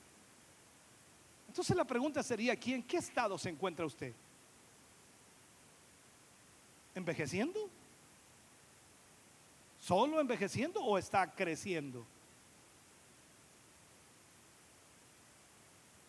Entonces 1.49 1.75
la 1.77 1.85
pregunta 1.85 2.23
sería 2.23 2.53
aquí, 2.53 2.75
¿en 2.75 2.83
qué 2.83 2.99
estado 2.99 3.39
se 3.39 3.49
encuentra 3.49 3.87
usted? 3.87 4.13
¿Envejeciendo? 6.95 7.71
¿Solo 9.81 10.21
envejeciendo 10.21 10.83
o 10.83 10.99
está 10.99 11.31
creciendo? 11.31 12.05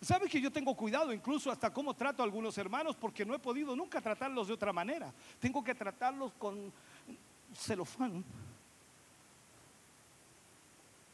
¿Sabe 0.07 0.29
que 0.29 0.39
yo 0.39 0.49
tengo 0.49 0.73
cuidado 0.73 1.11
incluso 1.11 1.51
hasta 1.51 1.69
cómo 1.69 1.93
trato 1.93 2.23
a 2.23 2.25
algunos 2.25 2.57
hermanos 2.57 2.95
porque 2.95 3.25
no 3.25 3.35
he 3.35 3.39
podido 3.39 3.75
nunca 3.75 3.99
tratarlos 3.99 4.47
de 4.47 4.53
otra 4.53 4.71
manera? 4.71 5.13
Tengo 5.37 5.61
que 5.61 5.75
tratarlos 5.75 6.31
con 6.39 6.71
celofán. 7.53 8.23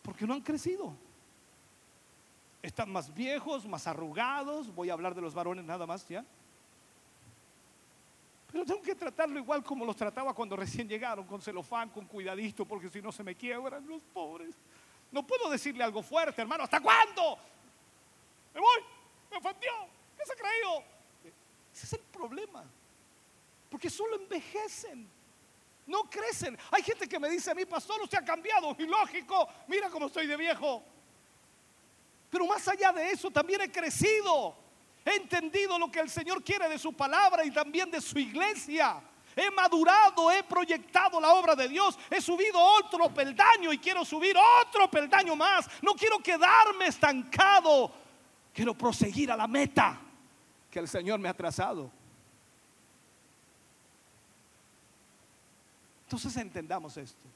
Porque 0.03 0.27
no 0.27 0.35
han 0.35 0.41
crecido. 0.41 0.93
Están 2.61 2.91
más 2.91 3.11
viejos, 3.11 3.65
más 3.65 3.87
arrugados. 3.87 4.71
Voy 4.75 4.91
a 4.91 4.93
hablar 4.93 5.15
de 5.15 5.21
los 5.21 5.33
varones 5.33 5.65
nada 5.65 5.87
más 5.87 6.07
ya. 6.07 6.23
Pero 8.51 8.63
tengo 8.63 8.83
que 8.83 8.93
tratarlo 8.93 9.39
igual 9.39 9.63
como 9.63 9.85
los 9.85 9.95
trataba 9.95 10.35
cuando 10.35 10.55
recién 10.55 10.87
llegaron, 10.87 11.25
con 11.25 11.41
celofán, 11.41 11.89
con 11.89 12.05
cuidadito, 12.05 12.63
porque 12.63 12.91
si 12.91 13.01
no 13.01 13.11
se 13.11 13.23
me 13.23 13.33
quiebran 13.33 13.87
los 13.87 14.03
pobres. 14.03 14.53
No 15.11 15.25
puedo 15.25 15.49
decirle 15.49 15.83
algo 15.83 16.03
fuerte, 16.03 16.43
hermano. 16.43 16.65
¿Hasta 16.65 16.79
cuándo? 16.79 17.39
Me 18.53 18.61
voy. 18.61 18.79
Me 19.31 19.37
ofendió. 19.37 19.71
¿Qué 20.17 20.25
se 20.25 20.33
ha 20.33 20.35
creído? 20.35 20.83
Ese 21.73 21.85
es 21.85 21.93
el 21.93 22.01
problema. 22.01 22.63
Porque 23.69 23.89
solo 23.89 24.15
envejecen. 24.15 25.09
No 25.85 26.03
crecen. 26.03 26.57
Hay 26.71 26.83
gente 26.83 27.07
que 27.07 27.19
me 27.19 27.29
dice 27.29 27.51
a 27.51 27.55
mí, 27.55 27.65
pastor, 27.65 28.01
usted 28.01 28.19
ha 28.19 28.25
cambiado. 28.25 28.75
Y 28.77 28.85
lógico, 28.85 29.47
mira 29.67 29.89
cómo 29.89 30.07
estoy 30.07 30.27
de 30.27 30.37
viejo. 30.37 30.83
Pero 32.29 32.47
más 32.47 32.67
allá 32.67 32.91
de 32.91 33.11
eso, 33.11 33.29
también 33.29 33.61
he 33.61 33.71
crecido. 33.71 34.55
He 35.05 35.15
entendido 35.15 35.77
lo 35.77 35.91
que 35.91 35.99
el 35.99 36.09
Señor 36.09 36.43
quiere 36.43 36.69
de 36.69 36.79
su 36.79 36.93
palabra 36.93 37.43
y 37.43 37.51
también 37.51 37.91
de 37.91 37.99
su 37.99 38.17
iglesia. 38.17 39.01
He 39.35 39.49
madurado, 39.51 40.31
he 40.31 40.43
proyectado 40.43 41.19
la 41.19 41.33
obra 41.33 41.55
de 41.55 41.67
Dios, 41.67 41.97
he 42.09 42.21
subido 42.21 42.59
otro 42.59 43.11
peldaño 43.13 43.73
y 43.73 43.79
quiero 43.79 44.05
subir 44.05 44.35
otro 44.61 44.89
peldaño 44.89 45.35
más. 45.35 45.67
No 45.81 45.93
quiero 45.93 46.19
quedarme 46.19 46.87
estancado, 46.87 47.91
quiero 48.53 48.77
proseguir 48.77 49.31
a 49.31 49.37
la 49.37 49.47
meta 49.47 49.99
que 50.69 50.79
el 50.79 50.87
Señor 50.87 51.19
me 51.19 51.29
ha 51.29 51.33
trazado. 51.33 51.89
Entonces 56.05 56.35
entendamos 56.37 56.95
esto. 56.97 57.27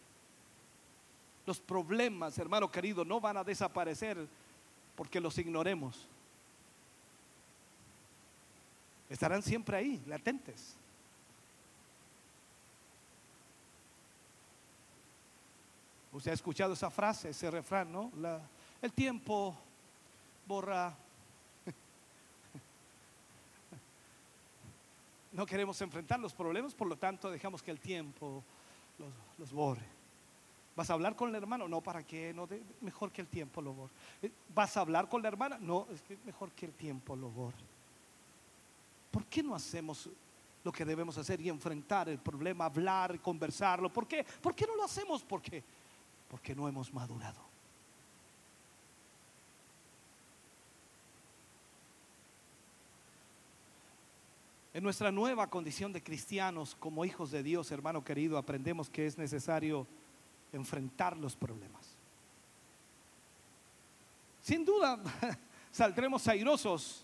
Los 1.46 1.60
problemas, 1.60 2.38
hermano 2.38 2.70
querido, 2.72 3.04
no 3.04 3.20
van 3.20 3.38
a 3.38 3.44
desaparecer 3.44 4.28
porque 4.96 5.20
los 5.20 5.38
ignoremos. 5.38 6.08
Estarán 9.10 9.42
siempre 9.42 9.78
ahí, 9.78 10.04
latentes. 10.06 10.76
Usted 16.12 16.32
ha 16.32 16.34
escuchado 16.34 16.74
esa 16.74 16.90
frase, 16.90 17.30
ese 17.30 17.50
refrán, 17.50 17.92
¿no? 17.92 18.12
el 18.82 18.92
tiempo 18.92 19.56
borra. 20.48 20.96
No 25.38 25.46
queremos 25.46 25.80
enfrentar 25.82 26.20
los 26.20 26.34
problemas, 26.34 26.74
por 26.74 26.88
lo 26.88 26.98
tanto 26.98 27.32
dejamos 27.32 27.64
que 27.64 27.72
el 27.72 27.80
tiempo 27.80 28.44
los, 29.38 29.54
borre. 29.54 29.86
¿Vas 30.76 30.90
a 30.90 30.94
hablar 30.94 31.16
con 31.16 31.30
el 31.30 31.36
hermano? 31.36 31.70
No, 31.70 31.80
¿para 31.80 32.04
qué? 32.04 32.34
No, 32.34 32.46
mejor 32.82 33.12
que 33.12 33.22
el 33.22 33.28
tiempo 33.28 33.62
lo 33.62 33.72
borre. 33.72 33.94
Eh, 34.22 34.32
¿Vas 34.54 34.76
a 34.76 34.82
hablar 34.82 35.08
con 35.08 35.22
la 35.22 35.30
hermana? 35.30 35.58
No, 35.62 35.88
es 35.94 36.02
que 36.02 36.18
mejor 36.26 36.52
que 36.52 36.66
el 36.66 36.74
tiempo 36.74 37.16
lo 37.16 37.30
borre. 37.30 37.64
¿Por 39.12 39.26
qué 39.28 39.42
no 39.42 39.56
hacemos 39.56 40.10
lo 40.62 40.72
que 40.74 40.84
debemos 40.84 41.18
hacer 41.18 41.40
y 41.40 41.48
enfrentar 41.48 42.10
el 42.10 42.20
problema, 42.20 42.66
hablar, 42.66 43.18
conversarlo? 43.22 43.94
¿Por 43.94 44.06
qué? 44.06 44.26
¿Por 44.42 44.54
qué 44.54 44.68
no 44.68 44.76
lo 44.76 44.84
hacemos? 44.84 45.24
¿Por 45.24 45.42
qué? 45.42 45.64
porque 46.28 46.56
no 46.56 46.68
hemos 46.68 46.94
madurado. 46.94 47.47
En 54.78 54.84
nuestra 54.84 55.12
nueva 55.12 55.48
condición 55.48 55.92
de 55.92 56.04
cristianos, 56.04 56.76
como 56.76 57.04
hijos 57.04 57.32
de 57.32 57.42
Dios, 57.42 57.72
hermano 57.72 58.04
querido, 58.04 58.38
aprendemos 58.38 58.92
que 58.92 59.08
es 59.08 59.18
necesario 59.18 59.88
enfrentar 60.54 61.18
los 61.18 61.36
problemas. 61.36 61.96
Sin 64.44 64.64
duda, 64.64 65.00
saldremos 65.72 66.28
airosos 66.28 67.04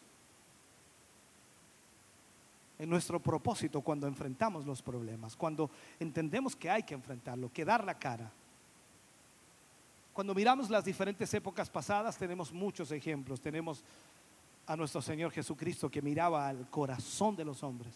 en 2.78 2.88
nuestro 2.92 3.20
propósito 3.20 3.82
cuando 3.82 4.06
enfrentamos 4.06 4.68
los 4.68 4.84
problemas, 4.84 5.36
cuando 5.36 5.72
entendemos 6.00 6.56
que 6.56 6.70
hay 6.70 6.84
que 6.84 6.94
enfrentarlo, 6.94 7.52
que 7.52 7.66
dar 7.66 7.84
la 7.84 7.98
cara. 7.98 8.32
Cuando 10.14 10.36
miramos 10.36 10.70
las 10.70 10.86
diferentes 10.86 11.34
épocas 11.34 11.72
pasadas 11.72 12.20
tenemos 12.20 12.54
muchos 12.54 12.92
ejemplos. 12.92 13.42
Tenemos 13.42 13.84
a 14.66 14.76
nuestro 14.76 15.02
Señor 15.02 15.32
Jesucristo 15.32 15.90
que 15.90 16.02
miraba 16.02 16.48
al 16.48 16.70
corazón 16.70 17.36
de 17.36 17.46
los 17.46 17.64
hombres. 17.64 17.94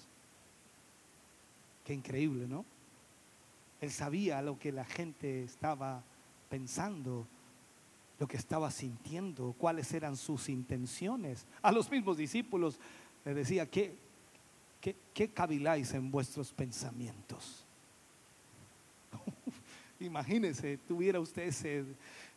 Qué 1.84 1.94
increíble, 1.94 2.48
¿no? 2.48 2.65
Él 3.80 3.91
sabía 3.91 4.41
lo 4.41 4.60
que 4.60 4.72
la 4.72 4.84
gente 4.84 5.44
estaba 5.44 6.03
pensando, 6.49 7.26
lo 8.19 8.27
que 8.27 8.38
estaba 8.38 8.72
sintiendo, 8.72 9.53
cuáles 9.57 9.94
eran 9.94 10.18
sus 10.18 10.49
intenciones. 10.49 11.45
A 11.61 11.72
los 11.72 11.89
mismos 11.89 12.18
discípulos 12.18 12.80
le 13.23 13.34
decía, 13.34 13.65
¿qué, 13.69 13.95
qué, 14.81 14.95
qué 15.14 15.30
caviláis 15.30 15.94
en 15.94 16.11
vuestros 16.11 16.52
pensamientos? 16.52 17.64
Imagínese, 19.99 20.77
tuviera 20.77 21.19
usted 21.19 21.44
esa 21.44 21.88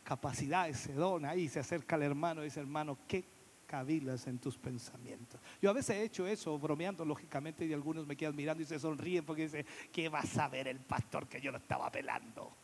capacidad, 0.03 0.69
ese 0.69 0.93
don 0.93 1.25
ahí, 1.25 1.49
se 1.49 1.59
acerca 1.59 1.95
al 1.95 2.03
hermano 2.03 2.41
y 2.41 2.45
dice, 2.45 2.59
hermano, 2.59 2.97
¿qué 3.07 3.23
cavilas 3.71 4.27
en 4.27 4.37
tus 4.37 4.57
pensamientos? 4.57 5.39
Yo 5.61 5.69
a 5.69 5.73
veces 5.73 5.95
he 5.95 6.03
hecho 6.03 6.27
eso, 6.27 6.59
bromeando 6.59 7.05
lógicamente, 7.05 7.65
y 7.65 7.71
algunos 7.71 8.05
me 8.05 8.17
quedan 8.17 8.35
mirando 8.35 8.61
y 8.61 8.65
se 8.65 8.77
sonríen 8.77 9.23
porque 9.23 9.43
dicen, 9.43 9.65
¿qué 9.93 10.09
va 10.09 10.19
a 10.19 10.25
saber 10.25 10.67
el 10.67 10.81
pastor 10.81 11.29
que 11.29 11.39
yo 11.39 11.51
lo 11.51 11.57
estaba 11.57 11.89
velando? 11.89 12.51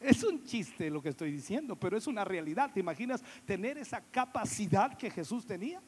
Es 0.00 0.24
un 0.24 0.42
chiste 0.44 0.90
lo 0.90 1.02
que 1.02 1.10
estoy 1.10 1.30
diciendo, 1.30 1.76
pero 1.76 1.96
es 1.96 2.08
una 2.08 2.24
realidad. 2.24 2.72
¿Te 2.72 2.80
imaginas 2.80 3.22
tener 3.46 3.78
esa 3.78 4.00
capacidad 4.00 4.96
que 4.96 5.10
Jesús 5.10 5.46
tenía? 5.46 5.80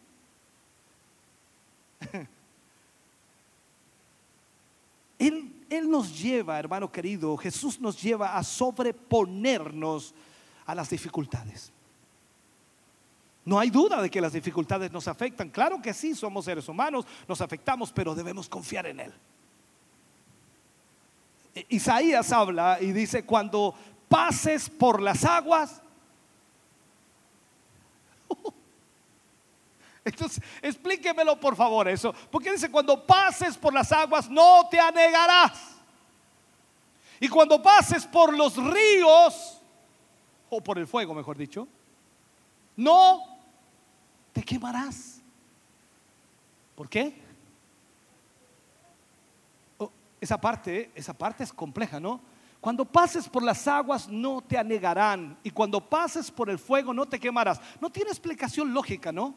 Él, 5.18 5.90
nos 5.90 6.20
lleva, 6.20 6.58
hermano 6.58 6.90
querido, 6.92 7.36
Jesús 7.36 7.80
nos 7.80 8.00
lleva 8.00 8.36
a 8.36 8.42
sobreponernos 8.42 10.14
a 10.66 10.74
las 10.74 10.90
dificultades. 10.90 11.72
No 13.44 13.58
hay 13.58 13.70
duda 13.70 14.00
de 14.00 14.10
que 14.10 14.20
las 14.20 14.32
dificultades 14.32 14.90
nos 14.90 15.06
afectan. 15.06 15.50
Claro 15.50 15.82
que 15.82 15.92
sí, 15.92 16.14
somos 16.14 16.46
seres 16.46 16.68
humanos, 16.68 17.06
nos 17.28 17.40
afectamos, 17.40 17.92
pero 17.92 18.14
debemos 18.14 18.48
confiar 18.48 18.86
en 18.86 19.00
Él. 19.00 19.12
E, 21.54 21.66
Isaías 21.68 22.32
habla 22.32 22.78
y 22.80 22.92
dice, 22.92 23.24
cuando 23.24 23.74
pases 24.08 24.70
por 24.70 25.00
las 25.02 25.24
aguas, 25.24 25.82
Entonces, 30.04 30.42
explíquemelo 30.60 31.40
por 31.40 31.56
favor 31.56 31.88
eso. 31.88 32.14
Porque 32.30 32.52
dice, 32.52 32.70
cuando 32.70 33.06
pases 33.06 33.56
por 33.56 33.72
las 33.72 33.90
aguas 33.90 34.28
no 34.28 34.68
te 34.70 34.78
anegarás. 34.78 35.76
Y 37.20 37.28
cuando 37.28 37.62
pases 37.62 38.06
por 38.06 38.36
los 38.36 38.56
ríos, 38.56 39.60
o 40.50 40.60
por 40.60 40.78
el 40.78 40.86
fuego, 40.86 41.14
mejor 41.14 41.38
dicho, 41.38 41.66
no 42.76 43.33
te 44.34 44.42
quemarás. 44.42 45.22
¿Por 46.74 46.88
qué? 46.88 47.16
Oh, 49.78 49.90
esa 50.20 50.38
parte, 50.38 50.90
esa 50.94 51.14
parte 51.14 51.44
es 51.44 51.52
compleja, 51.52 51.98
¿no? 52.00 52.20
Cuando 52.60 52.84
pases 52.84 53.28
por 53.28 53.42
las 53.42 53.66
aguas 53.68 54.08
no 54.08 54.40
te 54.40 54.58
anegarán 54.58 55.38
y 55.42 55.50
cuando 55.50 55.80
pases 55.80 56.30
por 56.30 56.50
el 56.50 56.58
fuego 56.58 56.92
no 56.92 57.06
te 57.06 57.20
quemarás. 57.20 57.60
No 57.80 57.90
tiene 57.90 58.10
explicación 58.10 58.74
lógica, 58.74 59.12
¿no? 59.12 59.34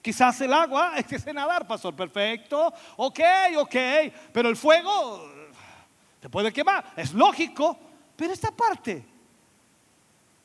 Quizás 0.00 0.40
el 0.42 0.52
agua 0.52 0.92
es 0.96 1.06
que 1.06 1.18
se 1.18 1.32
nadar, 1.32 1.66
pastor. 1.66 1.96
Perfecto. 1.96 2.72
Ok, 2.96 3.20
ok. 3.58 3.74
Pero 4.32 4.48
el 4.48 4.56
fuego 4.56 5.28
te 6.20 6.28
puede 6.28 6.52
quemar. 6.52 6.92
Es 6.96 7.12
lógico. 7.12 7.76
Pero 8.14 8.32
esta 8.32 8.50
parte, 8.50 9.04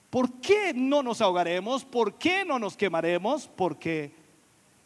¿por 0.09 0.31
qué 0.41 0.73
no 0.73 1.03
nos 1.03 1.21
ahogaremos? 1.21 1.85
¿Por 1.85 2.15
qué 2.15 2.45
no 2.45 2.59
nos 2.59 2.77
quemaremos? 2.77 3.47
Porque 3.47 4.13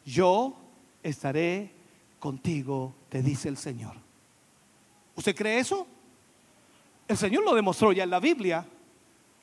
yo 0.06 0.56
estaré 1.04 1.72
contigo, 2.20 2.94
te 3.10 3.22
dice 3.22 3.50
el 3.50 3.58
Señor. 3.58 3.96
¿Usted 5.16 5.36
cree 5.36 5.60
eso? 5.60 5.88
El 7.08 7.18
Señor 7.18 7.44
lo 7.44 7.56
demostró 7.56 7.92
ya 7.92 8.04
en 8.04 8.10
la 8.10 8.20
Biblia. 8.20 8.66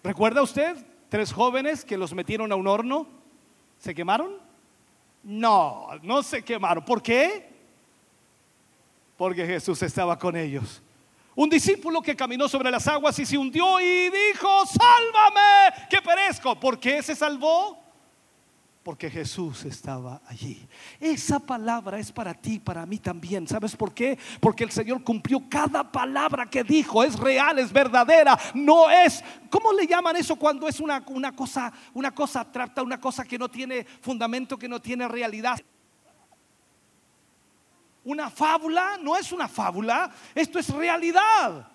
¿Recuerda 0.02 0.42
usted 0.42 0.76
tres 1.08 1.32
jóvenes 1.32 1.84
que 1.84 1.96
los 1.96 2.14
metieron 2.14 2.52
a 2.52 2.56
un 2.56 2.66
horno? 2.66 3.06
¿Se 3.78 3.94
quemaron? 3.94 4.36
No, 5.22 5.88
no 6.02 6.22
se 6.22 6.44
quemaron. 6.44 6.84
¿Por 6.84 7.02
qué? 7.02 7.48
Porque 9.16 9.46
Jesús 9.46 9.82
estaba 9.82 10.18
con 10.18 10.36
ellos. 10.36 10.82
Un 11.36 11.50
discípulo 11.50 12.00
que 12.00 12.16
caminó 12.16 12.48
sobre 12.48 12.70
las 12.70 12.88
aguas 12.88 13.18
y 13.18 13.26
se 13.26 13.36
hundió 13.36 13.78
y 13.78 14.08
dijo, 14.08 14.64
sálvame, 14.64 15.86
que 15.90 16.00
perezco. 16.00 16.58
¿Por 16.58 16.80
qué 16.80 17.02
se 17.02 17.14
salvó? 17.14 17.78
Porque 18.82 19.10
Jesús 19.10 19.66
estaba 19.66 20.22
allí. 20.28 20.66
Esa 20.98 21.38
palabra 21.38 21.98
es 21.98 22.10
para 22.10 22.32
ti, 22.32 22.58
para 22.58 22.86
mí 22.86 22.98
también. 22.98 23.46
¿Sabes 23.46 23.76
por 23.76 23.92
qué? 23.92 24.18
Porque 24.40 24.64
el 24.64 24.70
Señor 24.70 25.04
cumplió 25.04 25.46
cada 25.46 25.92
palabra 25.92 26.48
que 26.48 26.64
dijo. 26.64 27.04
Es 27.04 27.18
real, 27.18 27.58
es 27.58 27.70
verdadera. 27.70 28.38
No 28.54 28.88
es, 28.88 29.22
¿cómo 29.50 29.74
le 29.74 29.86
llaman 29.86 30.16
eso 30.16 30.36
cuando 30.36 30.66
es 30.66 30.80
una, 30.80 31.04
una 31.08 31.36
cosa, 31.36 31.70
una 31.92 32.14
cosa 32.14 32.50
trata, 32.50 32.82
una 32.82 32.98
cosa 32.98 33.24
que 33.26 33.38
no 33.38 33.50
tiene 33.50 33.84
fundamento, 33.84 34.56
que 34.56 34.70
no 34.70 34.80
tiene 34.80 35.06
realidad? 35.06 35.60
Una 38.06 38.30
fábula 38.30 38.98
no 39.02 39.16
es 39.16 39.32
una 39.32 39.48
fábula, 39.48 40.08
esto 40.32 40.60
es 40.60 40.68
realidad. 40.70 41.68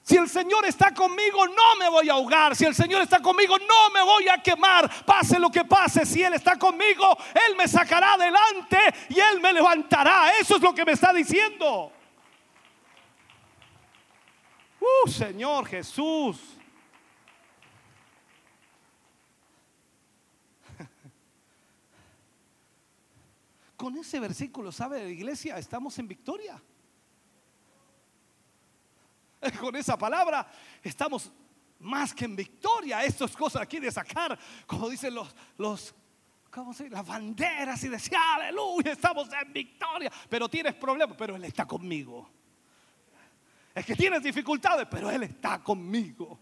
Si 0.00 0.16
el 0.16 0.28
Señor 0.28 0.64
está 0.64 0.94
conmigo, 0.94 1.44
no 1.48 1.76
me 1.76 1.88
voy 1.88 2.08
a 2.08 2.12
ahogar. 2.12 2.54
Si 2.54 2.64
el 2.64 2.72
Señor 2.72 3.02
está 3.02 3.18
conmigo, 3.20 3.58
no 3.58 3.90
me 3.92 4.02
voy 4.04 4.28
a 4.28 4.40
quemar. 4.40 4.88
Pase 5.04 5.40
lo 5.40 5.50
que 5.50 5.64
pase, 5.64 6.06
si 6.06 6.22
Él 6.22 6.34
está 6.34 6.56
conmigo, 6.56 7.16
Él 7.48 7.56
me 7.56 7.66
sacará 7.66 8.12
adelante 8.12 8.78
y 9.08 9.18
Él 9.18 9.40
me 9.40 9.52
levantará. 9.52 10.38
Eso 10.38 10.54
es 10.54 10.62
lo 10.62 10.72
que 10.72 10.84
me 10.84 10.92
está 10.92 11.12
diciendo. 11.12 11.90
Uh, 14.78 15.10
Señor 15.10 15.66
Jesús. 15.66 16.53
Con 23.76 23.96
ese 23.96 24.20
versículo, 24.20 24.70
¿sabe 24.70 25.02
la 25.02 25.10
iglesia? 25.10 25.58
Estamos 25.58 25.98
en 25.98 26.08
victoria. 26.08 26.62
con 29.60 29.76
esa 29.76 29.96
palabra 29.96 30.46
estamos 30.82 31.30
más 31.80 32.14
que 32.14 32.24
en 32.24 32.36
victoria. 32.36 33.04
Esto 33.04 33.24
es 33.24 33.36
cosa 33.36 33.62
aquí 33.62 33.78
de 33.78 33.90
sacar, 33.90 34.38
como 34.66 34.88
dicen 34.88 35.14
los, 35.14 35.34
los 35.58 35.94
¿cómo 36.50 36.72
se 36.72 36.88
Las 36.88 37.06
banderas 37.06 37.82
y 37.84 37.88
decir, 37.88 38.16
aleluya, 38.16 38.92
estamos 38.92 39.28
en 39.32 39.52
victoria. 39.52 40.10
Pero 40.28 40.48
tienes 40.48 40.74
problemas, 40.74 41.16
pero 41.16 41.36
Él 41.36 41.44
está 41.44 41.66
conmigo. 41.66 42.30
Es 43.74 43.84
que 43.84 43.96
tienes 43.96 44.22
dificultades, 44.22 44.86
pero 44.90 45.10
Él 45.10 45.24
está 45.24 45.62
conmigo. 45.62 46.38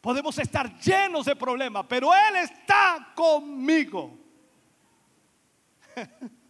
Podemos 0.00 0.38
estar 0.38 0.78
llenos 0.78 1.26
de 1.26 1.34
problemas, 1.34 1.84
pero 1.88 2.12
Él 2.14 2.36
está 2.36 3.12
conmigo. 3.16 4.25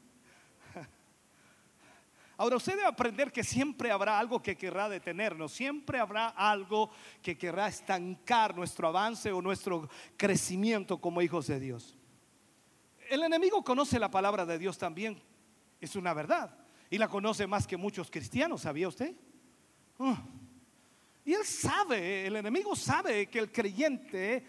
Ahora 2.38 2.56
usted 2.56 2.72
debe 2.76 2.86
aprender 2.86 3.32
que 3.32 3.42
siempre 3.42 3.90
habrá 3.90 4.18
algo 4.18 4.42
que 4.42 4.56
querrá 4.56 4.90
detenernos, 4.90 5.52
siempre 5.52 5.98
habrá 5.98 6.28
algo 6.28 6.90
que 7.22 7.38
querrá 7.38 7.68
estancar 7.68 8.54
nuestro 8.54 8.88
avance 8.88 9.32
o 9.32 9.40
nuestro 9.40 9.88
crecimiento 10.18 11.00
como 11.00 11.22
hijos 11.22 11.46
de 11.46 11.58
Dios. 11.58 11.96
El 13.08 13.22
enemigo 13.22 13.64
conoce 13.64 13.98
la 13.98 14.10
palabra 14.10 14.44
de 14.44 14.58
Dios 14.58 14.76
también, 14.76 15.18
es 15.80 15.96
una 15.96 16.12
verdad, 16.12 16.58
y 16.90 16.98
la 16.98 17.08
conoce 17.08 17.46
más 17.46 17.66
que 17.66 17.78
muchos 17.78 18.10
cristianos, 18.10 18.60
¿sabía 18.62 18.88
usted? 18.88 19.14
Y 21.24 21.32
él 21.32 21.44
sabe, 21.44 22.26
el 22.26 22.36
enemigo 22.36 22.76
sabe 22.76 23.28
que 23.28 23.38
el 23.38 23.50
creyente, 23.50 24.36
eh, 24.36 24.44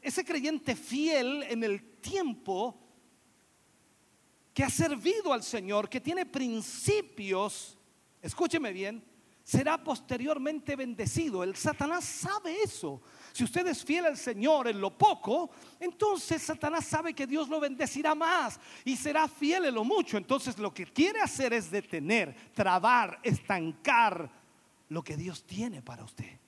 ese 0.00 0.24
creyente 0.24 0.76
fiel 0.76 1.42
en 1.42 1.64
el 1.64 2.00
tiempo, 2.00 2.83
que 4.54 4.62
ha 4.62 4.70
servido 4.70 5.32
al 5.32 5.42
Señor, 5.42 5.88
que 5.88 6.00
tiene 6.00 6.24
principios, 6.24 7.76
escúcheme 8.22 8.72
bien, 8.72 9.04
será 9.42 9.82
posteriormente 9.82 10.76
bendecido. 10.76 11.42
El 11.42 11.56
Satanás 11.56 12.04
sabe 12.04 12.62
eso. 12.62 13.02
Si 13.32 13.42
usted 13.42 13.66
es 13.66 13.84
fiel 13.84 14.06
al 14.06 14.16
Señor 14.16 14.68
en 14.68 14.80
lo 14.80 14.96
poco, 14.96 15.50
entonces 15.80 16.40
Satanás 16.40 16.86
sabe 16.86 17.12
que 17.12 17.26
Dios 17.26 17.48
lo 17.48 17.58
bendecirá 17.58 18.14
más 18.14 18.60
y 18.84 18.96
será 18.96 19.26
fiel 19.26 19.66
en 19.66 19.74
lo 19.74 19.84
mucho. 19.84 20.16
Entonces 20.16 20.56
lo 20.58 20.72
que 20.72 20.86
quiere 20.86 21.20
hacer 21.20 21.52
es 21.52 21.70
detener, 21.70 22.52
trabar, 22.54 23.18
estancar 23.24 24.30
lo 24.88 25.02
que 25.02 25.16
Dios 25.16 25.42
tiene 25.42 25.82
para 25.82 26.04
usted. 26.04 26.38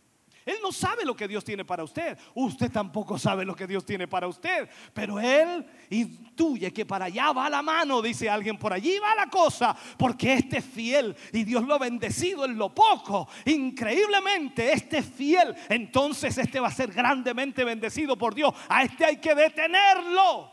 Él 0.47 0.59
no 0.63 0.71
sabe 0.71 1.05
lo 1.05 1.17
que 1.17 1.27
Dios 1.27 1.43
tiene 1.43 1.65
para 1.65 1.83
usted. 1.83 2.17
Usted 2.33 2.71
tampoco 2.71 3.19
sabe 3.19 3.45
lo 3.45 3.57
que 3.57 3.67
Dios 3.67 3.85
tiene 3.85 4.07
para 4.07 4.29
usted. 4.29 4.69
Pero 4.95 5.19
Él 5.19 5.67
intuye 5.91 6.73
que 6.73 6.87
para 6.87 7.07
allá 7.07 7.33
va 7.33 7.51
la 7.51 7.63
mano, 7.63 8.01
dice 8.01 8.31
alguien, 8.31 8.57
por 8.57 8.73
allí 8.73 8.97
va 9.01 9.17
la 9.17 9.29
cosa. 9.29 9.77
Porque 9.99 10.35
este 10.35 10.59
es 10.59 10.65
fiel 10.65 11.17
y 11.33 11.43
Dios 11.43 11.67
lo 11.67 11.75
ha 11.75 11.79
bendecido 11.79 12.45
en 12.45 12.57
lo 12.57 12.73
poco. 12.73 13.29
Increíblemente, 13.45 14.73
este 14.73 14.99
es 14.99 15.07
fiel. 15.07 15.53
Entonces 15.69 16.39
este 16.39 16.61
va 16.61 16.69
a 16.69 16.73
ser 16.73 16.93
grandemente 16.93 17.65
bendecido 17.65 18.17
por 18.17 18.33
Dios. 18.33 18.55
A 18.69 18.85
este 18.85 19.05
hay 19.05 19.17
que 19.17 19.35
detenerlo. 19.35 20.53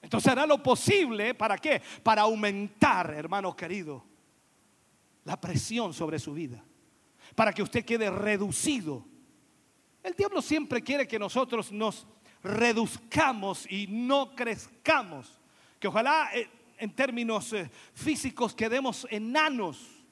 Entonces 0.00 0.30
hará 0.30 0.46
lo 0.46 0.62
posible, 0.62 1.34
¿para 1.34 1.58
qué? 1.58 1.82
Para 2.04 2.22
aumentar, 2.22 3.12
hermano 3.12 3.56
querido, 3.56 4.04
la 5.24 5.40
presión 5.40 5.92
sobre 5.92 6.20
su 6.20 6.32
vida 6.32 6.62
para 7.34 7.52
que 7.52 7.62
usted 7.62 7.84
quede 7.84 8.10
reducido. 8.10 9.04
El 10.02 10.14
diablo 10.14 10.42
siempre 10.42 10.82
quiere 10.82 11.08
que 11.08 11.18
nosotros 11.18 11.72
nos 11.72 12.06
reduzcamos 12.42 13.70
y 13.70 13.86
no 13.86 14.34
crezcamos. 14.34 15.40
Que 15.80 15.88
ojalá 15.88 16.30
eh, 16.34 16.48
en 16.78 16.94
términos 16.94 17.52
eh, 17.52 17.70
físicos 17.94 18.54
quedemos 18.54 19.06
enanos, 19.10 20.04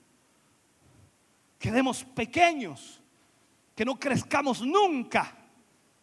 quedemos 1.58 2.04
pequeños, 2.04 3.00
que 3.74 3.84
no 3.84 3.98
crezcamos 3.98 4.62
nunca. 4.62 5.36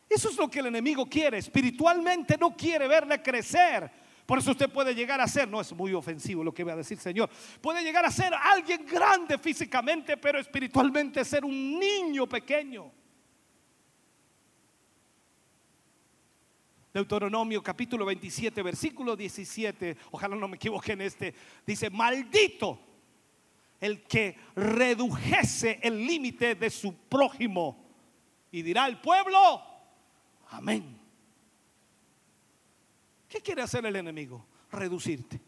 Eso 0.07 0.29
es 0.29 0.37
lo 0.37 0.49
que 0.49 0.59
el 0.59 0.67
enemigo 0.67 1.05
quiere. 1.05 1.37
Espiritualmente 1.37 2.37
no 2.37 2.55
quiere 2.55 2.87
verle 2.87 3.21
crecer. 3.21 3.91
Por 4.29 4.37
eso 4.37 4.51
usted 4.51 4.69
puede 4.69 4.93
llegar 4.93 5.19
a 5.19 5.27
ser, 5.27 5.49
no 5.49 5.59
es 5.59 5.73
muy 5.73 5.91
ofensivo 5.91 6.43
lo 6.43 6.53
que 6.53 6.63
voy 6.63 6.73
a 6.73 6.75
decir 6.75 6.99
Señor, 6.99 7.31
puede 7.59 7.81
llegar 7.81 8.05
a 8.05 8.11
ser 8.11 8.31
alguien 8.31 8.85
grande 8.85 9.39
físicamente, 9.39 10.17
pero 10.17 10.37
espiritualmente 10.37 11.25
ser 11.25 11.43
un 11.43 11.79
niño 11.79 12.29
pequeño. 12.29 12.91
Deuteronomio 16.93 17.63
capítulo 17.63 18.05
27, 18.05 18.61
versículo 18.61 19.15
17, 19.15 19.97
ojalá 20.11 20.35
no 20.35 20.47
me 20.47 20.57
equivoque 20.57 20.91
en 20.91 21.01
este, 21.01 21.33
dice, 21.65 21.89
maldito 21.89 22.79
el 23.81 24.03
que 24.03 24.37
redujese 24.55 25.79
el 25.81 26.05
límite 26.05 26.53
de 26.53 26.69
su 26.69 26.93
prójimo. 26.93 27.83
Y 28.51 28.61
dirá 28.61 28.85
el 28.85 29.01
pueblo, 29.01 29.63
amén. 30.51 30.98
¿Qué 33.29 33.41
quiere 33.41 33.61
hacer 33.61 33.85
el 33.85 33.95
enemigo? 33.95 34.43
Reducirte. 34.71 35.39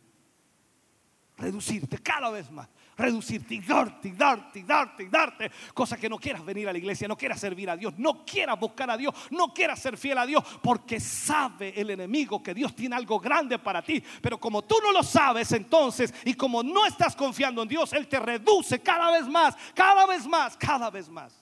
Reducirte 1.36 1.98
cada 1.98 2.30
vez 2.30 2.52
más. 2.52 2.70
Reducirte 2.96 3.56
y 3.56 3.62
darte 3.62 4.10
y 4.10 4.12
darte 4.12 4.60
y 4.60 4.64
darte 4.64 5.04
y 5.04 5.08
darte. 5.08 5.52
Cosa 5.74 5.98
que 5.98 6.08
no 6.08 6.20
quieras 6.20 6.46
venir 6.46 6.70
a 6.70 6.72
la 6.72 6.78
iglesia, 6.78 7.08
no 7.08 7.18
quieras 7.18 7.40
servir 7.40 7.68
a 7.72 7.76
Dios, 7.76 7.96
no 7.98 8.24
quieras 8.24 8.60
buscar 8.60 8.92
a 8.92 8.98
Dios, 8.98 9.16
no 9.32 9.52
quieras 9.52 9.80
ser 9.80 9.98
fiel 9.98 10.20
a 10.20 10.28
Dios. 10.28 10.44
Porque 10.62 11.00
sabe 11.00 11.74
el 11.76 11.90
enemigo 11.90 12.44
que 12.44 12.54
Dios 12.54 12.76
tiene 12.76 12.96
algo 12.96 13.20
grande 13.20 13.58
para 13.58 13.82
ti. 13.82 14.04
Pero 14.22 14.40
como 14.40 14.62
tú 14.62 14.76
no 14.84 14.92
lo 14.92 15.02
sabes 15.02 15.52
entonces 15.54 16.14
y 16.24 16.36
como 16.36 16.62
no 16.62 16.86
estás 16.86 17.16
confiando 17.16 17.64
en 17.64 17.68
Dios, 17.68 17.92
Él 17.94 18.08
te 18.08 18.20
reduce 18.20 18.80
cada 18.80 19.10
vez 19.10 19.28
más, 19.28 19.56
cada 19.74 20.06
vez 20.06 20.28
más, 20.28 20.56
cada 20.56 20.92
vez 20.92 21.10
más. 21.10 21.34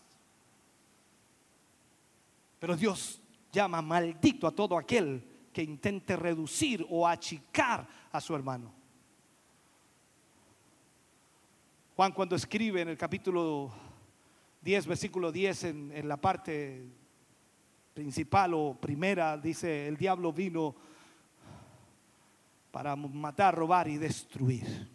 Pero 2.58 2.78
Dios 2.78 3.22
llama 3.52 3.82
maldito 3.82 4.48
a 4.48 4.52
todo 4.52 4.78
aquel 4.78 5.29
intente 5.64 6.16
reducir 6.16 6.86
o 6.90 7.08
achicar 7.08 7.88
a 8.12 8.22
su 8.22 8.36
hermano. 8.36 8.74
Juan 11.96 12.12
cuando 12.14 12.36
escribe 12.36 12.82
en 12.82 12.90
el 12.90 12.98
capítulo 12.98 13.72
10, 14.62 14.88
versículo 14.88 15.32
10, 15.32 15.64
en, 15.66 15.92
en 15.94 16.08
la 16.08 16.18
parte 16.18 16.88
principal 17.94 18.54
o 18.54 18.74
primera, 18.80 19.38
dice, 19.38 19.88
el 19.88 19.98
diablo 19.98 20.32
vino 20.32 20.76
para 22.72 22.96
matar, 22.96 23.56
robar 23.56 23.88
y 23.88 23.98
destruir. 23.98 24.90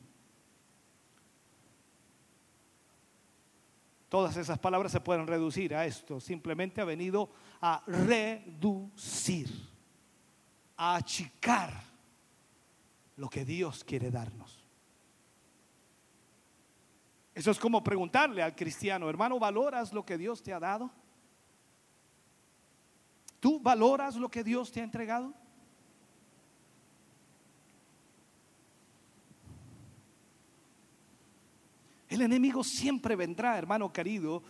Todas 4.08 4.36
esas 4.36 4.58
palabras 4.58 4.92
se 4.92 5.00
pueden 5.00 5.26
reducir 5.26 5.74
a 5.74 5.84
esto. 5.84 6.20
Simplemente 6.20 6.80
ha 6.80 6.84
venido 6.84 7.30
a 7.60 7.82
reducir 7.86 9.73
a 10.76 10.96
achicar 10.96 11.72
lo 13.16 13.28
que 13.28 13.44
Dios 13.44 13.84
quiere 13.84 14.10
darnos. 14.10 14.64
Eso 17.34 17.50
es 17.50 17.58
como 17.58 17.82
preguntarle 17.82 18.42
al 18.42 18.54
cristiano, 18.54 19.08
hermano, 19.10 19.38
¿valoras 19.38 19.92
lo 19.92 20.04
que 20.04 20.16
Dios 20.16 20.42
te 20.42 20.52
ha 20.52 20.60
dado? 20.60 20.90
¿Tú 23.40 23.60
valoras 23.60 24.16
lo 24.16 24.30
que 24.30 24.44
Dios 24.44 24.70
te 24.70 24.80
ha 24.80 24.84
entregado? 24.84 25.34
El 32.08 32.22
enemigo 32.22 32.62
siempre 32.62 33.16
vendrá, 33.16 33.58
hermano 33.58 33.92
querido, 33.92 34.42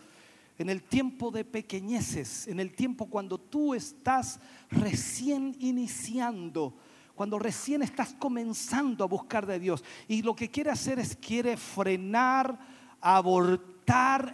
en 0.57 0.69
el 0.69 0.83
tiempo 0.83 1.31
de 1.31 1.43
pequeñeces, 1.43 2.47
en 2.47 2.59
el 2.59 2.73
tiempo 2.73 3.07
cuando 3.09 3.37
tú 3.37 3.73
estás 3.73 4.39
recién 4.69 5.55
iniciando, 5.59 6.77
cuando 7.13 7.39
recién 7.39 7.81
estás 7.81 8.13
comenzando 8.13 9.03
a 9.03 9.07
buscar 9.07 9.45
de 9.45 9.59
Dios. 9.59 9.83
Y 10.07 10.21
lo 10.21 10.35
que 10.35 10.49
quiere 10.49 10.71
hacer 10.71 10.99
es 10.99 11.15
quiere 11.15 11.57
frenar, 11.57 12.59
abortar 13.01 13.74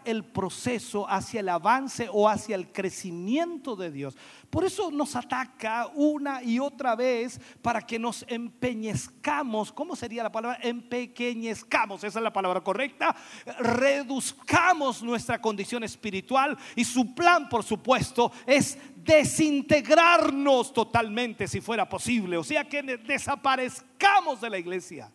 el 0.06 0.24
proceso 0.24 1.08
hacia 1.10 1.42
el 1.42 1.50
avance 1.50 2.08
o 2.12 2.30
hacia 2.30 2.56
el 2.56 2.72
crecimiento 2.72 3.76
de 3.76 3.92
Dios. 3.92 4.16
Por 4.50 4.64
eso 4.64 4.92
nos 4.92 5.16
ataca 5.16 5.88
una 5.94 6.42
y 6.42 6.60
otra 6.60 6.96
vez 6.96 7.40
para 7.62 7.82
que 7.82 8.00
nos 8.00 8.26
empeñezcamos. 8.28 9.72
¿Cómo 9.72 9.96
sería 9.96 10.24
la 10.24 10.32
palabra? 10.32 10.60
Empequeñezcamos, 10.62 12.04
esa 12.04 12.20
es 12.20 12.24
la 12.24 12.34
palabra 12.34 12.62
correcta. 12.62 13.16
Reduzcamos 13.60 15.04
nuestra 15.04 15.42
condición 15.42 15.84
espiritual 15.84 16.58
y 16.76 16.86
su 16.86 17.14
plan, 17.14 17.50
por 17.50 17.64
supuesto, 17.64 18.32
es 18.46 18.78
desintegrarnos 18.96 20.74
totalmente 20.74 21.48
si 21.48 21.62
fuera 21.62 21.88
posible. 21.88 22.38
O 22.38 22.44
sea, 22.44 22.68
que 22.68 22.82
desaparezcamos 22.84 24.42
de 24.42 24.50
la 24.50 24.58
iglesia. 24.58 25.12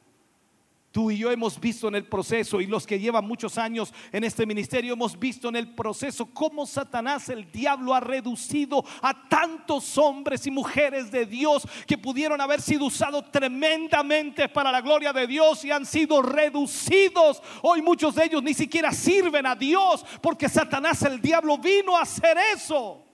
Tú 0.97 1.11
y 1.11 1.19
yo 1.19 1.31
hemos 1.31 1.61
visto 1.61 1.89
en 1.89 1.95
el 1.95 2.07
proceso 2.07 2.59
y 2.59 2.67
los 2.67 2.87
que 2.87 2.99
llevan 2.99 3.29
muchos 3.29 3.59
años 3.59 3.93
en 4.13 4.25
este 4.25 4.47
ministerio 4.47 4.95
hemos 4.95 5.19
visto 5.19 5.51
en 5.51 5.57
el 5.57 5.75
proceso 5.75 6.25
cómo 6.33 6.65
Satanás, 6.65 7.29
el 7.29 7.53
diablo, 7.53 7.95
ha 7.95 8.01
reducido 8.01 8.83
a 9.03 9.29
tantos 9.29 9.99
hombres 9.99 10.47
y 10.47 10.51
mujeres 10.51 11.11
de 11.11 11.27
Dios 11.27 11.69
que 11.87 11.99
pudieron 11.99 12.41
haber 12.41 12.63
sido 12.63 12.87
usados 12.87 13.31
tremendamente 13.31 14.49
para 14.49 14.73
la 14.73 14.81
gloria 14.81 15.13
de 15.13 15.27
Dios 15.27 15.67
y 15.67 15.71
han 15.71 15.85
sido 15.85 16.23
reducidos. 16.23 17.43
Hoy 17.61 17.83
muchos 17.83 18.15
de 18.15 18.25
ellos 18.25 18.43
ni 18.43 18.55
siquiera 18.55 18.91
sirven 18.91 19.45
a 19.45 19.55
Dios 19.55 20.03
porque 20.23 20.49
Satanás, 20.49 21.03
el 21.03 21.21
diablo, 21.21 21.59
vino 21.59 21.95
a 21.95 22.05
hacer 22.05 22.39
eso. 22.55 23.05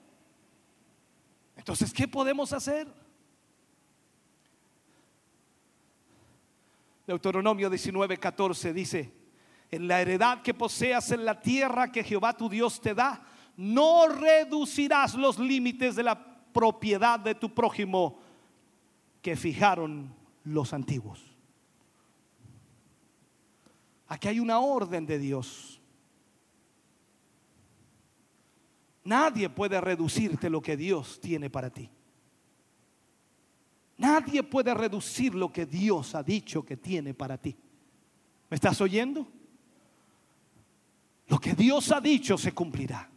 Entonces, 1.57 1.91
¿qué 1.91 2.07
podemos 2.07 2.53
hacer? 2.53 3.02
Deuteronomio 7.05 7.69
19, 7.69 8.17
14 8.17 8.73
dice, 8.73 9.13
en 9.71 9.87
la 9.87 10.01
heredad 10.01 10.41
que 10.41 10.53
poseas 10.53 11.11
en 11.11 11.25
la 11.25 11.39
tierra 11.39 11.91
que 11.91 12.03
Jehová 12.03 12.37
tu 12.37 12.47
Dios 12.47 12.79
te 12.79 12.93
da, 12.93 13.25
no 13.57 14.07
reducirás 14.07 15.15
los 15.15 15.37
límites 15.39 15.95
de 15.95 16.03
la 16.03 16.51
propiedad 16.53 17.19
de 17.19 17.35
tu 17.35 17.53
prójimo 17.53 18.19
que 19.21 19.35
fijaron 19.35 20.13
los 20.43 20.73
antiguos. 20.73 21.21
Aquí 24.07 24.27
hay 24.27 24.39
una 24.39 24.59
orden 24.59 25.05
de 25.05 25.17
Dios. 25.17 25.81
Nadie 29.03 29.49
puede 29.49 29.81
reducirte 29.81 30.49
lo 30.49 30.61
que 30.61 30.77
Dios 30.77 31.19
tiene 31.19 31.49
para 31.49 31.69
ti. 31.69 31.89
Nadie 33.97 34.43
puede 34.43 34.73
reducir 34.73 35.35
lo 35.35 35.51
que 35.51 35.65
Dios 35.65 36.15
ha 36.15 36.23
dicho 36.23 36.63
que 36.63 36.77
tiene 36.77 37.13
para 37.13 37.37
ti. 37.37 37.55
¿Me 38.49 38.55
estás 38.55 38.79
oyendo? 38.81 39.27
Lo 41.27 41.39
que 41.39 41.53
Dios 41.53 41.91
ha 41.91 42.01
dicho 42.01 42.37
se 42.37 42.53
cumplirá. 42.53 43.12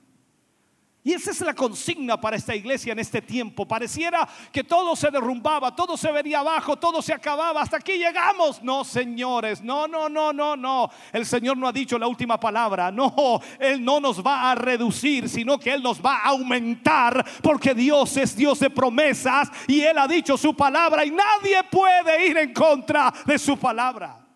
Y 1.06 1.12
esa 1.12 1.30
es 1.30 1.40
la 1.40 1.54
consigna 1.54 2.20
para 2.20 2.34
esta 2.34 2.52
iglesia 2.52 2.92
en 2.92 2.98
este 2.98 3.22
tiempo. 3.22 3.64
Pareciera 3.64 4.28
que 4.50 4.64
todo 4.64 4.96
se 4.96 5.08
derrumbaba, 5.08 5.72
todo 5.72 5.96
se 5.96 6.10
venía 6.10 6.40
abajo, 6.40 6.76
todo 6.76 7.00
se 7.00 7.12
acababa. 7.12 7.62
Hasta 7.62 7.76
aquí 7.76 7.92
llegamos. 7.92 8.60
No, 8.60 8.82
señores, 8.82 9.62
no, 9.62 9.86
no, 9.86 10.08
no, 10.08 10.32
no, 10.32 10.56
no. 10.56 10.90
El 11.12 11.24
Señor 11.24 11.58
no 11.58 11.68
ha 11.68 11.72
dicho 11.72 11.96
la 11.96 12.08
última 12.08 12.40
palabra. 12.40 12.90
No, 12.90 13.40
Él 13.60 13.84
no 13.84 14.00
nos 14.00 14.20
va 14.20 14.50
a 14.50 14.56
reducir, 14.56 15.28
sino 15.28 15.60
que 15.60 15.74
Él 15.74 15.80
nos 15.80 16.04
va 16.04 16.16
a 16.16 16.30
aumentar. 16.30 17.24
Porque 17.40 17.72
Dios 17.72 18.16
es 18.16 18.34
Dios 18.34 18.58
de 18.58 18.68
promesas 18.68 19.48
y 19.68 19.82
Él 19.82 19.98
ha 19.98 20.08
dicho 20.08 20.36
su 20.36 20.56
palabra 20.56 21.04
y 21.04 21.12
nadie 21.12 21.62
puede 21.70 22.26
ir 22.26 22.36
en 22.36 22.52
contra 22.52 23.14
de 23.24 23.38
su 23.38 23.56
palabra. 23.56 24.26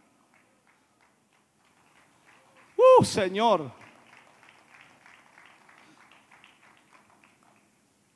Uh, 2.77 3.05
Señor. 3.05 3.80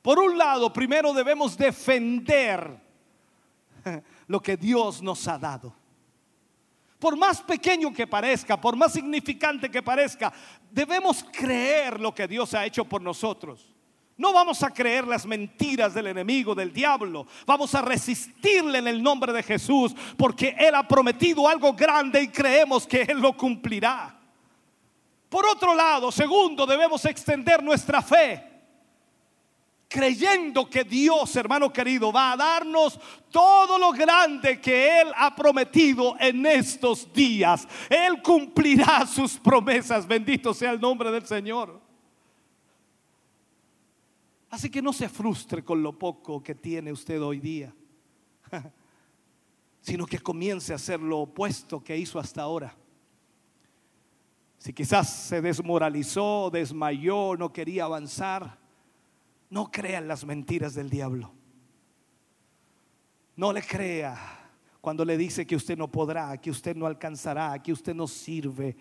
Por 0.05 0.18
un 0.18 0.36
lado, 0.36 0.70
primero 0.70 1.14
debemos 1.14 1.56
defender 1.56 2.78
lo 4.26 4.39
que 4.39 4.55
Dios 4.55 5.01
nos 5.01 5.26
ha 5.26 5.39
dado. 5.39 5.74
Por 6.98 7.16
más 7.16 7.40
pequeño 7.40 7.90
que 7.90 8.06
parezca, 8.06 8.60
por 8.60 8.76
más 8.76 8.93
significante 8.93 9.70
que 9.70 9.82
parezca, 9.82 10.31
debemos 10.70 11.24
creer 11.32 11.98
lo 11.98 12.14
que 12.14 12.28
Dios 12.28 12.52
ha 12.52 12.66
hecho 12.66 12.85
por 12.85 13.01
nosotros. 13.01 13.74
No 14.18 14.35
vamos 14.35 14.62
a 14.62 14.68
creer 14.68 15.06
las 15.06 15.24
mentiras 15.24 15.94
del 15.94 16.09
enemigo, 16.09 16.55
del 16.55 16.70
diablo. 16.70 17.26
Vamos 17.47 17.74
a 17.74 17.81
resistirle 17.81 18.81
en 18.81 18.89
el 18.89 19.02
nombre 19.02 19.32
de 19.32 19.43
Jesús 19.43 19.97
porque 20.18 20.55
Él 20.59 20.74
ha 20.74 20.86
prometido 20.86 21.48
algo 21.48 21.72
grande 21.72 22.20
y 22.20 22.28
creemos 22.28 22.86
que 22.86 23.01
Él 23.05 23.20
lo 23.20 23.35
cumplirá. 23.35 24.20
Por 25.31 25.47
otro 25.47 25.74
lado, 25.74 26.12
segundo, 26.12 26.66
debemos 26.66 27.02
extender 27.06 27.62
nuestra 27.62 28.02
fe 28.02 28.53
creyendo 29.89 30.69
que 30.69 30.85
Dios, 30.85 31.35
hermano 31.36 31.73
querido, 31.73 32.12
va 32.12 32.32
a 32.32 32.36
darnos 32.36 32.98
todo 33.31 33.78
lo 33.78 33.93
grande 33.93 34.61
que 34.61 35.01
Él 35.01 35.09
ha 35.16 35.35
prometido 35.35 36.16
en 36.19 36.44
estos 36.47 37.12
días. 37.12 37.66
Él 37.89 38.20
cumplirá 38.23 39.06
sus 39.12 39.39
promesas, 39.39 40.06
bendito 40.06 40.52
sea 40.52 40.73
el 40.73 40.81
nombre 40.81 41.11
del 41.11 41.27
Señor. 41.27 41.81
Así 44.51 44.70
que 44.70 44.81
no 44.81 44.93
se 44.93 45.09
frustre 45.09 45.65
con 45.65 45.82
lo 45.82 45.98
poco 45.98 46.43
que 46.43 46.55
tiene 46.55 46.93
usted 46.93 47.20
hoy 47.20 47.40
día, 47.40 47.74
sino 49.81 50.06
que 50.06 50.20
comience 50.20 50.73
a 50.73 50.77
hacer 50.77 51.01
lo 51.01 51.20
opuesto 51.20 51.82
que 51.82 51.97
hizo 51.97 52.20
hasta 52.20 52.43
ahora. 52.43 52.77
Si 54.59 54.73
quizás 54.73 55.12
se 55.12 55.43
desmoralizó, 55.43 56.51
desmayó, 56.52 57.36
no 57.36 57.52
quería 57.52 57.85
avanzar, 57.85 58.64
no 59.51 59.71
crean 59.71 60.09
las 60.09 60.25
mentiras 60.25 60.75
del 60.75 60.91
diablo. 60.91 61.33
No 63.37 63.53
le 63.53 63.62
crea 63.62 64.45
cuando 64.81 65.05
le 65.05 65.16
dice 65.16 65.47
que 65.47 65.57
usted 65.57 65.77
no 65.77 65.89
podrá, 65.89 66.37
que 66.39 66.51
usted 66.51 66.77
no 66.77 66.87
alcanzará, 66.87 67.61
que 67.62 67.73
usted 67.73 67.95
no 67.95 68.07
sirve. 68.07 68.77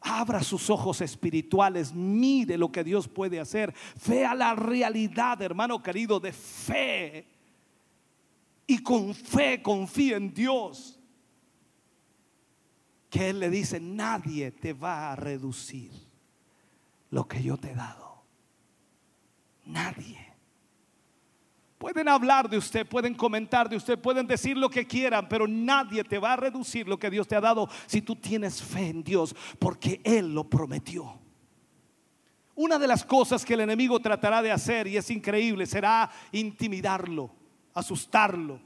Abra 0.00 0.42
sus 0.42 0.68
ojos 0.70 1.00
espirituales, 1.00 1.92
mire 1.94 2.58
lo 2.58 2.72
que 2.72 2.82
Dios 2.82 3.06
puede 3.06 3.38
hacer. 3.38 3.72
Vea 4.06 4.34
la 4.34 4.54
realidad, 4.54 5.40
hermano 5.40 5.82
querido, 5.82 6.18
de 6.18 6.32
fe. 6.32 7.26
Y 8.66 8.82
con 8.82 9.14
fe 9.14 9.62
confía 9.62 10.16
en 10.16 10.32
Dios. 10.32 10.98
Que 13.08 13.30
Él 13.30 13.40
le 13.40 13.50
dice, 13.50 13.80
nadie 13.80 14.50
te 14.50 14.72
va 14.72 15.12
a 15.12 15.16
reducir 15.16 15.90
lo 17.10 17.26
que 17.26 17.42
yo 17.42 17.56
te 17.56 17.72
he 17.72 17.74
dado. 17.74 18.09
Nadie. 19.64 20.30
Pueden 21.80 22.08
hablar 22.08 22.50
de 22.50 22.58
usted, 22.58 22.86
pueden 22.86 23.14
comentar 23.14 23.66
de 23.66 23.76
usted, 23.76 23.98
pueden 23.98 24.26
decir 24.26 24.54
lo 24.54 24.68
que 24.68 24.86
quieran, 24.86 25.26
pero 25.30 25.48
nadie 25.48 26.04
te 26.04 26.18
va 26.18 26.34
a 26.34 26.36
reducir 26.36 26.86
lo 26.86 26.98
que 26.98 27.08
Dios 27.08 27.26
te 27.26 27.36
ha 27.36 27.40
dado 27.40 27.70
si 27.86 28.02
tú 28.02 28.16
tienes 28.16 28.62
fe 28.62 28.88
en 28.88 29.02
Dios, 29.02 29.34
porque 29.58 29.98
Él 30.04 30.34
lo 30.34 30.44
prometió. 30.44 31.18
Una 32.54 32.78
de 32.78 32.86
las 32.86 33.02
cosas 33.02 33.46
que 33.46 33.54
el 33.54 33.60
enemigo 33.60 33.98
tratará 33.98 34.42
de 34.42 34.52
hacer, 34.52 34.86
y 34.88 34.98
es 34.98 35.10
increíble, 35.10 35.64
será 35.64 36.10
intimidarlo, 36.32 37.30
asustarlo, 37.72 38.60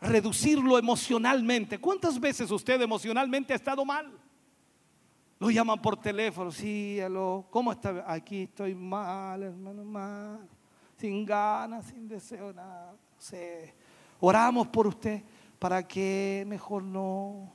reducirlo 0.00 0.76
emocionalmente. 0.76 1.78
¿Cuántas 1.78 2.18
veces 2.18 2.50
usted 2.50 2.82
emocionalmente 2.82 3.52
ha 3.52 3.56
estado 3.56 3.84
mal? 3.84 4.10
Lo 5.44 5.50
llaman 5.50 5.78
por 5.78 5.98
teléfono, 5.98 6.50
sí, 6.50 6.98
aló, 7.02 7.44
¿cómo 7.50 7.70
está? 7.70 8.02
Aquí 8.10 8.44
estoy 8.44 8.74
mal, 8.74 9.42
hermano, 9.42 9.84
mal, 9.84 10.48
sin 10.96 11.22
ganas, 11.26 11.84
sin 11.84 12.08
deseo, 12.08 12.50
nada. 12.50 12.94
Oramos 14.20 14.68
por 14.68 14.86
usted 14.86 15.20
para 15.58 15.86
que 15.86 16.44
mejor 16.46 16.82
no. 16.82 17.52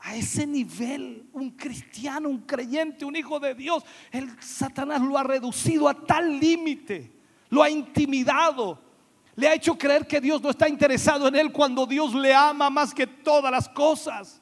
A 0.00 0.16
ese 0.16 0.44
nivel, 0.44 1.28
un 1.32 1.50
cristiano, 1.50 2.28
un 2.28 2.40
creyente, 2.40 3.04
un 3.04 3.14
hijo 3.14 3.38
de 3.38 3.54
Dios, 3.54 3.84
el 4.10 4.28
Satanás 4.42 5.00
lo 5.00 5.16
ha 5.16 5.22
reducido 5.22 5.88
a 5.88 5.94
tal 5.94 6.40
límite, 6.40 7.12
lo 7.50 7.62
ha 7.62 7.70
intimidado, 7.70 8.80
le 9.36 9.46
ha 9.46 9.54
hecho 9.54 9.78
creer 9.78 10.08
que 10.08 10.20
Dios 10.20 10.42
no 10.42 10.50
está 10.50 10.68
interesado 10.68 11.28
en 11.28 11.36
él 11.36 11.52
cuando 11.52 11.86
Dios 11.86 12.16
le 12.16 12.34
ama 12.34 12.68
más 12.68 12.92
que 12.92 13.06
todas 13.06 13.52
las 13.52 13.68
cosas. 13.68 14.39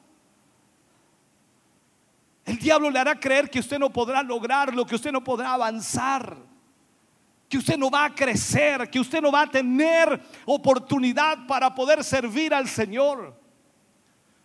El 2.49 2.57
diablo 2.57 2.89
le 2.89 2.97
hará 2.97 3.19
creer 3.19 3.47
que 3.47 3.59
usted 3.59 3.77
no 3.77 3.91
podrá 3.91 4.23
lograrlo, 4.23 4.83
que 4.83 4.95
usted 4.95 5.11
no 5.11 5.23
podrá 5.23 5.53
avanzar, 5.53 6.35
que 7.47 7.59
usted 7.59 7.77
no 7.77 7.91
va 7.91 8.05
a 8.05 8.15
crecer, 8.15 8.89
que 8.89 8.99
usted 8.99 9.21
no 9.21 9.31
va 9.31 9.43
a 9.43 9.51
tener 9.51 10.19
oportunidad 10.47 11.45
para 11.45 11.75
poder 11.75 12.03
servir 12.03 12.51
al 12.51 12.67
Señor. 12.67 13.39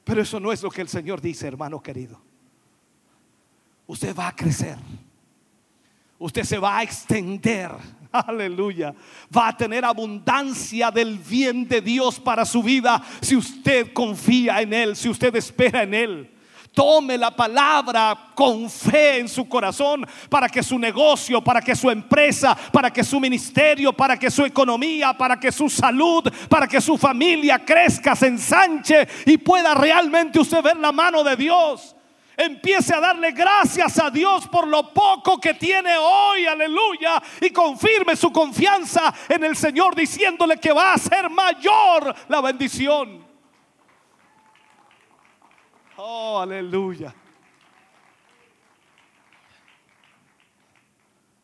Pero 0.04 0.20
eso 0.20 0.38
no 0.38 0.52
es 0.52 0.62
lo 0.62 0.70
que 0.70 0.82
el 0.82 0.88
Señor 0.88 1.18
dice, 1.18 1.46
hermano 1.46 1.82
querido. 1.82 2.20
usted 3.86 4.14
va 4.14 4.28
a 4.28 4.36
crecer. 4.36 4.76
Usted 6.18 6.44
se 6.44 6.58
va 6.58 6.76
a 6.76 6.82
extender. 6.82 7.70
Aleluya. 8.12 8.94
Va 9.34 9.48
a 9.48 9.56
tener 9.56 9.82
abundancia 9.82 10.90
del 10.90 11.18
bien 11.18 11.66
de 11.66 11.80
Dios 11.80 12.20
para 12.20 12.44
su 12.44 12.62
vida 12.62 13.02
si 13.22 13.34
usted 13.34 13.94
confía 13.94 14.60
en 14.60 14.74
Él, 14.74 14.94
si 14.94 15.08
usted 15.08 15.34
espera 15.36 15.84
en 15.84 15.94
Él. 15.94 16.33
Tome 16.74 17.16
la 17.16 17.30
palabra 17.30 18.32
con 18.34 18.68
fe 18.68 19.18
en 19.18 19.28
su 19.28 19.48
corazón 19.48 20.04
para 20.28 20.48
que 20.48 20.60
su 20.60 20.76
negocio, 20.76 21.40
para 21.40 21.62
que 21.62 21.76
su 21.76 21.88
empresa, 21.88 22.56
para 22.72 22.92
que 22.92 23.04
su 23.04 23.20
ministerio, 23.20 23.92
para 23.92 24.18
que 24.18 24.28
su 24.28 24.44
economía, 24.44 25.16
para 25.16 25.38
que 25.38 25.52
su 25.52 25.70
salud, 25.70 26.24
para 26.48 26.66
que 26.66 26.80
su 26.80 26.98
familia 26.98 27.64
crezca, 27.64 28.16
se 28.16 28.26
ensanche 28.26 29.06
y 29.24 29.38
pueda 29.38 29.72
realmente 29.74 30.40
usted 30.40 30.62
ver 30.62 30.76
la 30.76 30.90
mano 30.90 31.22
de 31.22 31.36
Dios. 31.36 31.94
Empiece 32.36 32.92
a 32.92 32.98
darle 32.98 33.30
gracias 33.30 33.96
a 34.00 34.10
Dios 34.10 34.48
por 34.48 34.66
lo 34.66 34.92
poco 34.92 35.40
que 35.40 35.54
tiene 35.54 35.96
hoy, 35.96 36.46
aleluya, 36.46 37.22
y 37.40 37.50
confirme 37.50 38.16
su 38.16 38.32
confianza 38.32 39.14
en 39.28 39.44
el 39.44 39.56
Señor 39.56 39.94
diciéndole 39.94 40.56
que 40.56 40.72
va 40.72 40.94
a 40.94 40.98
ser 40.98 41.30
mayor 41.30 42.12
la 42.26 42.40
bendición. 42.40 43.23
Oh, 45.96 46.40
aleluya. 46.40 47.14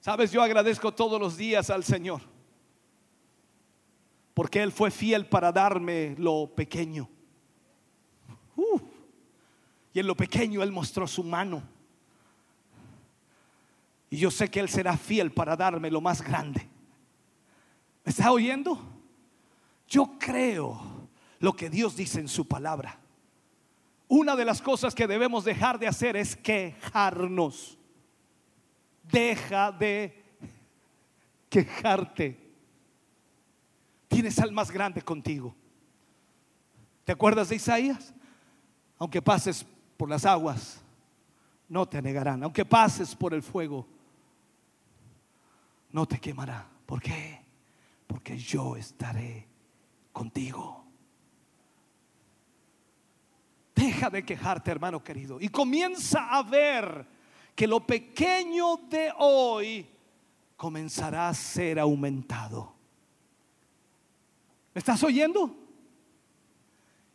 Sabes, 0.01 0.33
yo 0.33 0.43
agradezco 0.43 0.93
todos 0.93 1.21
los 1.21 1.37
días 1.37 1.71
al 1.71 1.85
Señor. 1.85 2.23
Porque 4.35 4.63
Él 4.63 4.73
fue 4.73 4.91
fiel 4.91 5.27
para 5.27 5.53
darme 5.53 6.17
lo 6.19 6.53
pequeño. 6.55 7.09
Uh, 8.57 8.81
y 9.93 10.01
en 10.01 10.07
lo 10.07 10.17
pequeño 10.17 10.63
Él 10.63 10.73
mostró 10.73 11.07
su 11.07 11.23
mano. 11.23 11.63
Y 14.09 14.17
yo 14.17 14.31
sé 14.31 14.51
que 14.51 14.59
Él 14.59 14.69
será 14.69 14.97
fiel 14.97 15.31
para 15.31 15.57
darme 15.57 15.91
lo 15.91 16.01
más 16.01 16.23
grande. 16.23 16.69
¿Me 18.05 18.11
está 18.11 18.33
oyendo? 18.33 18.81
Yo 19.87 20.19
creo 20.19 21.09
lo 21.39 21.53
que 21.53 21.71
Dios 21.71 21.95
dice 21.95 22.19
en 22.19 22.29
su 22.29 22.49
palabra 22.49 23.00
una 24.11 24.35
de 24.35 24.45
las 24.45 24.61
cosas 24.61 24.93
que 24.93 25.07
debemos 25.07 25.45
dejar 25.45 25.79
de 25.79 25.87
hacer 25.87 26.17
es 26.17 26.35
quejarnos. 26.35 27.79
Deja 29.05 29.71
de 29.71 30.25
quejarte. 31.49 32.37
Tienes 34.09 34.41
al 34.41 34.51
más 34.51 34.73
grande 34.73 35.01
contigo. 35.01 35.55
¿Te 37.05 37.13
acuerdas 37.13 37.51
de 37.51 37.57
Isaías? 37.57 38.13
Aunque 38.99 39.23
pases 39.23 39.65
por 39.97 40.09
las 40.09 40.27
aguas, 40.27 40.81
no 41.69 41.87
te 41.87 42.03
negarán. 42.03 42.43
Aunque 42.43 42.65
pases 42.65 43.15
por 43.15 43.33
el 43.33 43.45
fuego, 43.45 43.87
no 45.93 46.05
te 46.05 46.19
quemará. 46.19 46.69
¿Por 46.85 47.01
qué? 47.01 47.41
Porque 48.09 48.37
yo 48.37 48.75
estaré 48.75 49.47
contigo. 50.13 50.80
Deja 53.81 54.11
de 54.11 54.23
quejarte, 54.23 54.71
hermano 54.71 55.03
querido, 55.03 55.41
y 55.41 55.49
comienza 55.49 56.29
a 56.29 56.43
ver 56.43 57.07
que 57.55 57.67
lo 57.67 57.81
pequeño 57.81 58.77
de 58.91 59.11
hoy 59.17 59.89
comenzará 60.55 61.31
a 61.31 61.35
ser 61.35 61.79
aumentado. 61.79 62.75
¿Me 64.75 64.81
estás 64.81 65.03
oyendo? 65.03 65.57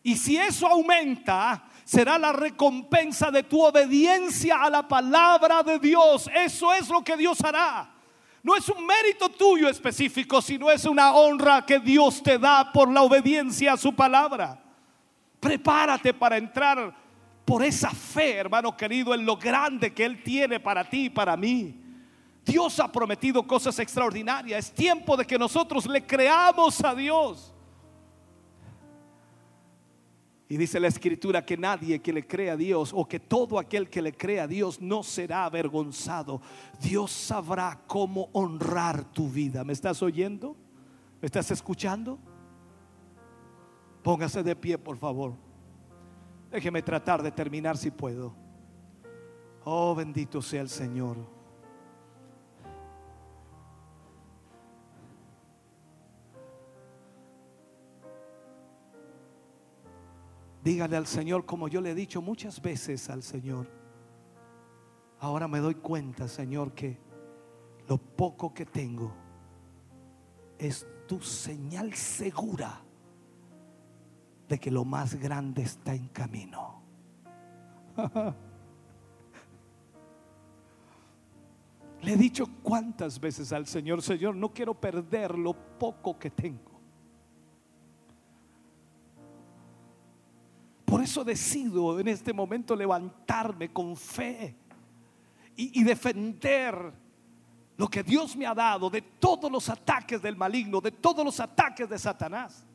Y 0.02 0.16
si 0.18 0.38
eso 0.38 0.66
aumenta, 0.66 1.66
será 1.84 2.18
la 2.18 2.34
recompensa 2.34 3.30
de 3.30 3.44
tu 3.44 3.62
obediencia 3.64 4.64
a 4.64 4.70
la 4.72 4.88
palabra 4.88 5.62
de 5.62 5.78
Dios. 5.78 6.28
Eso 6.34 6.74
es 6.74 6.90
lo 6.90 7.04
que 7.04 7.16
Dios 7.16 7.42
hará. 7.42 7.94
No 8.42 8.56
es 8.56 8.68
un 8.70 8.84
mérito 8.88 9.30
tuyo 9.30 9.70
específico, 9.70 10.42
sino 10.42 10.72
es 10.72 10.86
una 10.86 11.14
honra 11.14 11.64
que 11.64 11.80
Dios 11.80 12.24
te 12.24 12.40
da 12.40 12.72
por 12.72 12.92
la 12.92 13.04
obediencia 13.04 13.74
a 13.74 13.78
su 13.78 13.94
palabra. 13.94 14.65
Prepárate 15.46 16.12
para 16.12 16.38
entrar 16.38 16.92
por 17.46 17.64
esa 17.64 17.92
fe, 17.92 18.38
hermano 18.38 18.76
querido, 18.76 19.14
en 19.14 19.24
lo 19.24 19.38
grande 19.38 19.94
que 19.94 20.04
Él 20.04 20.24
tiene 20.24 20.60
para 20.60 20.84
ti 20.90 21.06
y 21.06 21.10
para 21.12 21.38
mí. 21.38 21.80
Dios 22.44 22.80
ha 22.80 22.92
prometido 22.92 23.46
cosas 23.46 23.78
extraordinarias. 23.78 24.66
Es 24.66 24.72
tiempo 24.74 25.16
de 25.16 25.24
que 25.24 25.38
nosotros 25.38 25.86
le 25.86 26.04
creamos 26.04 26.84
a 26.84 26.96
Dios. 26.96 27.54
Y 30.50 30.58
dice 30.58 30.80
la 30.80 30.88
escritura 30.88 31.46
que 31.46 31.58
nadie 31.58 32.02
que 32.02 32.12
le 32.12 32.26
crea 32.26 32.54
a 32.54 32.58
Dios 32.58 32.90
o 32.92 33.08
que 33.08 33.20
todo 33.20 33.60
aquel 33.60 33.88
que 33.88 34.02
le 34.02 34.14
crea 34.14 34.46
a 34.46 34.48
Dios 34.48 34.82
no 34.82 35.04
será 35.04 35.46
avergonzado. 35.46 36.42
Dios 36.82 37.12
sabrá 37.12 37.82
cómo 37.86 38.30
honrar 38.34 39.04
tu 39.14 39.30
vida. 39.30 39.64
¿Me 39.64 39.74
estás 39.74 40.02
oyendo? 40.02 40.56
¿Me 41.22 41.28
estás 41.28 41.52
escuchando? 41.52 42.18
Póngase 44.06 44.44
de 44.44 44.56
pie, 44.56 44.78
por 44.78 44.98
favor. 44.98 45.34
Déjeme 46.52 46.84
tratar 46.84 47.24
de 47.24 47.32
terminar 47.32 47.76
si 47.76 47.90
puedo. 47.90 48.36
Oh, 49.64 49.96
bendito 49.96 50.44
sea 50.44 50.62
el 50.62 50.70
Señor. 50.70 51.18
Dígale 60.64 60.98
al 60.98 61.08
Señor 61.08 61.48
como 61.48 61.68
yo 61.68 61.82
le 61.82 61.90
he 61.90 61.96
dicho 61.96 62.22
muchas 62.22 62.62
veces 62.62 63.10
al 63.10 63.24
Señor. 63.24 63.68
Ahora 65.20 65.48
me 65.48 65.58
doy 65.58 65.74
cuenta, 65.74 66.28
Señor, 66.28 66.74
que 66.74 67.00
lo 67.88 67.98
poco 67.98 68.54
que 68.54 68.68
tengo 68.68 69.12
es 70.60 70.86
tu 71.08 71.20
señal 71.22 71.96
segura 71.96 72.86
de 74.48 74.60
que 74.60 74.70
lo 74.72 74.86
más 74.86 75.16
grande 75.16 75.64
está 75.64 75.94
en 75.94 76.08
camino. 76.10 76.82
Le 82.02 82.14
he 82.14 82.18
dicho 82.18 82.46
cuántas 82.62 83.20
veces 83.20 83.52
al 83.52 83.66
Señor, 83.66 84.02
Señor, 84.04 84.36
no 84.36 84.54
quiero 84.54 84.76
perder 84.76 85.36
lo 85.38 85.54
poco 85.54 86.20
que 86.20 86.30
tengo. 86.30 86.76
Por 90.86 91.02
eso 91.02 91.24
decido 91.24 92.00
en 92.00 92.08
este 92.08 92.32
momento 92.32 92.76
levantarme 92.76 93.74
con 93.74 93.98
fe 93.98 94.56
y, 95.56 95.82
y 95.82 95.84
defender 95.84 96.94
lo 97.76 97.88
que 97.88 98.04
Dios 98.04 98.36
me 98.36 98.46
ha 98.46 98.54
dado 98.54 98.90
de 98.90 99.02
todos 99.02 99.52
los 99.52 99.68
ataques 99.68 100.22
del 100.22 100.36
maligno, 100.36 100.80
de 100.80 100.92
todos 100.92 101.26
los 101.26 101.40
ataques 101.40 101.90
de 101.90 101.98
Satanás. 101.98 102.66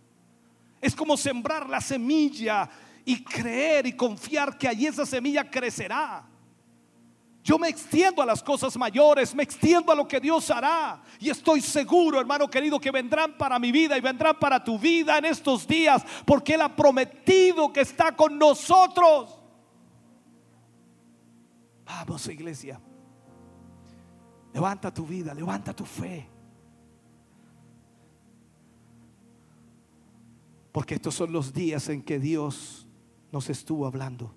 Es 0.81 0.95
como 0.95 1.17
sembrar 1.17 1.69
la 1.69 1.81
semilla 1.81 2.69
y 3.05 3.23
creer 3.23 3.87
y 3.87 3.93
confiar 3.93 4.57
que 4.57 4.69
allí 4.69 4.87
esa 4.87 5.05
semilla 5.05 5.51
crecerá. 5.51 6.27
Yo 7.43 7.59
me 7.59 7.69
extiendo 7.69 8.21
a 8.21 8.27
las 8.27 8.43
cosas 8.43 8.77
mayores, 8.77 9.35
me 9.35 9.43
extiendo 9.43 9.91
a 9.91 9.95
lo 9.95 10.07
que 10.07 10.21
Dios 10.21 10.51
hará. 10.51 11.03
Y 11.19 11.31
estoy 11.31 11.61
seguro, 11.61 12.21
hermano 12.21 12.49
querido, 12.49 12.79
que 12.79 12.91
vendrán 12.91 13.37
para 13.37 13.59
mi 13.59 13.73
vida 13.73 13.97
y 13.97 14.01
vendrán 14.01 14.39
para 14.39 14.63
tu 14.63 14.79
vida 14.79 15.19
en 15.19 15.25
estos 15.25 15.67
días, 15.67 16.05
porque 16.27 16.55
Él 16.55 16.61
ha 16.61 16.77
prometido 16.77 17.73
que 17.73 17.81
está 17.81 18.15
con 18.15 18.39
nosotros. 18.39 19.39
Vamos, 21.85 22.29
iglesia. 22.29 22.81
Levanta 24.53 24.93
tu 24.93 25.05
vida, 25.05 25.35
levanta 25.35 25.75
tu 25.75 25.85
fe. 25.85 26.30
Porque 30.73 30.95
estos 30.95 31.15
son 31.15 31.33
los 31.33 31.53
días 31.53 31.89
en 31.89 32.03
que 32.03 32.19
Dios 32.19 32.87
nos 33.33 33.51
estuvo 33.51 33.87
hablando. 33.87 34.35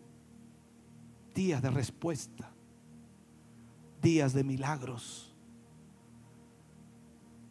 Días 1.33 1.61
de 1.61 1.69
respuesta. 1.69 2.51
Días 4.01 4.33
de 4.33 4.43
milagros. 4.43 5.33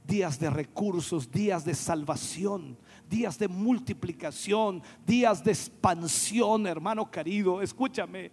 Días 0.07 0.39
de 0.39 0.51
recursos, 0.51 1.31
días 1.31 1.65
de 1.65 1.75
salvación, 1.75 2.77
días 3.09 3.39
de 3.39 3.47
multiplicación, 3.47 4.83
días 5.07 5.45
de 5.45 5.53
expansión, 5.53 6.67
hermano 6.67 7.11
querido. 7.11 7.63
Escúchame. 7.63 8.33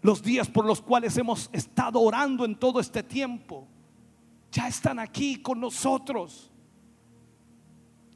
Los 0.00 0.22
días 0.22 0.48
por 0.48 0.64
los 0.64 0.80
cuales 0.80 1.16
hemos 1.18 1.50
estado 1.52 2.00
orando 2.00 2.44
en 2.44 2.56
todo 2.58 2.80
este 2.80 3.02
tiempo 3.02 3.68
ya 4.52 4.68
están 4.68 4.98
aquí 4.98 5.36
con 5.36 5.60
nosotros. 5.60 6.51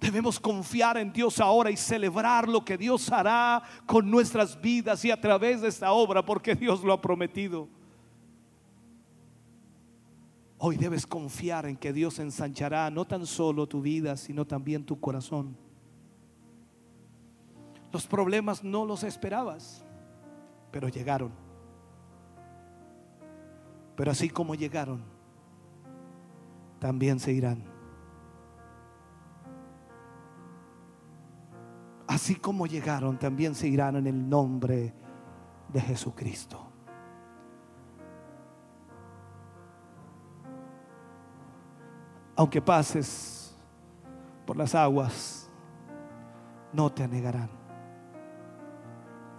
Debemos 0.01 0.39
confiar 0.39 0.99
en 0.99 1.13
Dios 1.13 1.41
ahora 1.41 1.71
y 1.71 1.77
celebrar 1.77 2.49
lo 2.49 2.65
que 2.65 2.77
Dios 2.77 3.11
hará 3.11 3.63
con 3.87 4.11
nuestras 4.11 4.61
vidas 4.61 5.05
y 5.05 5.11
a 5.11 5.21
través 5.21 5.63
de 5.63 5.69
esta 5.69 5.93
obra, 5.93 6.25
porque 6.25 6.55
Dios 6.55 6.83
lo 6.85 6.93
ha 6.93 7.01
prometido. 7.01 7.69
Hoy 10.59 10.77
debes 10.77 11.07
confiar 11.07 11.67
en 11.67 11.77
que 11.77 11.93
Dios 11.93 12.19
ensanchará 12.19 12.91
no 12.91 13.05
tan 13.07 13.27
solo 13.27 13.67
tu 13.67 13.81
vida, 13.81 14.17
sino 14.17 14.47
también 14.47 14.85
tu 14.85 14.99
corazón. 15.01 15.57
Los 17.93 18.07
problemas 18.07 18.63
no 18.63 18.85
los 18.85 19.03
esperabas, 19.03 19.85
pero 20.71 20.89
llegaron. 20.89 21.33
Pero 23.97 24.11
así 24.11 24.29
como 24.29 24.55
llegaron, 24.55 25.03
también 26.79 27.19
se 27.19 27.33
irán. 27.33 27.76
Así 32.07 32.37
como 32.37 32.67
llegaron, 32.67 33.19
también 33.19 33.55
se 33.55 33.67
irán 33.67 33.97
en 33.97 34.07
el 34.07 34.29
nombre 34.29 34.95
de 35.69 35.81
Jesucristo. 35.81 36.67
Aunque 42.37 42.61
pases 42.61 43.57
por 44.45 44.57
las 44.57 44.75
aguas, 44.75 45.51
no 46.73 46.93
te 46.93 47.03
anegarán. 47.03 47.49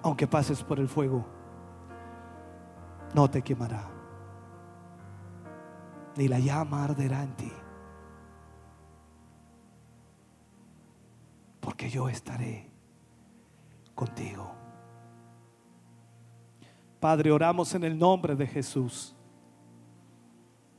Aunque 0.02 0.27
pases 0.27 0.64
por 0.64 0.80
el 0.80 0.88
fuego, 0.88 1.26
no 3.14 3.30
te 3.30 3.41
quemará. 3.41 3.88
Ni 6.15 6.27
la 6.27 6.39
llama 6.39 6.84
arderá 6.84 7.23
en 7.23 7.35
ti. 7.35 7.53
Porque 11.68 11.89
yo 11.89 12.07
estaré 12.07 12.65
contigo. 13.94 14.49
Padre, 16.98 17.30
oramos 17.30 17.76
en 17.76 17.84
el 17.84 17.99
nombre 17.99 18.38
de 18.38 18.48
Jesús. 18.48 19.14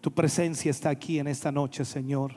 Tu 0.01 0.11
presencia 0.11 0.71
está 0.71 0.89
aquí 0.89 1.19
en 1.19 1.29
esta 1.29 1.53
noche, 1.53 1.85
Señor. 1.85 2.33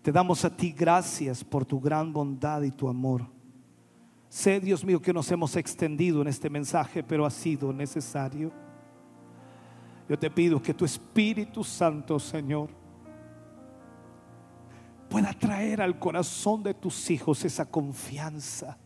Te 0.00 0.12
damos 0.12 0.44
a 0.44 0.56
ti 0.56 0.70
gracias 0.70 1.42
por 1.42 1.64
tu 1.64 1.80
gran 1.80 2.12
bondad 2.12 2.62
y 2.62 2.70
tu 2.70 2.88
amor. 2.88 3.26
Sé, 4.28 4.60
Dios 4.60 4.84
mío, 4.84 5.02
que 5.02 5.12
nos 5.12 5.28
hemos 5.32 5.56
extendido 5.56 6.22
en 6.22 6.28
este 6.28 6.48
mensaje, 6.48 7.02
pero 7.02 7.26
ha 7.26 7.30
sido 7.30 7.72
necesario. 7.72 8.52
Yo 10.08 10.16
te 10.16 10.30
pido 10.30 10.62
que 10.62 10.72
tu 10.72 10.84
Espíritu 10.84 11.64
Santo, 11.64 12.20
Señor, 12.20 12.70
pueda 15.08 15.32
traer 15.32 15.80
al 15.80 15.98
corazón 15.98 16.62
de 16.62 16.74
tus 16.74 17.10
hijos 17.10 17.44
esa 17.44 17.70
confianza 17.70 18.78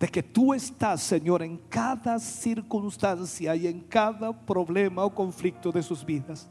de 0.00 0.08
que 0.08 0.22
tú 0.22 0.54
estás, 0.54 1.02
Señor, 1.02 1.42
en 1.42 1.58
cada 1.68 2.18
circunstancia 2.18 3.54
y 3.54 3.66
en 3.66 3.80
cada 3.82 4.32
problema 4.32 5.04
o 5.04 5.14
conflicto 5.14 5.70
de 5.70 5.82
sus 5.82 6.02
vidas. 6.02 6.50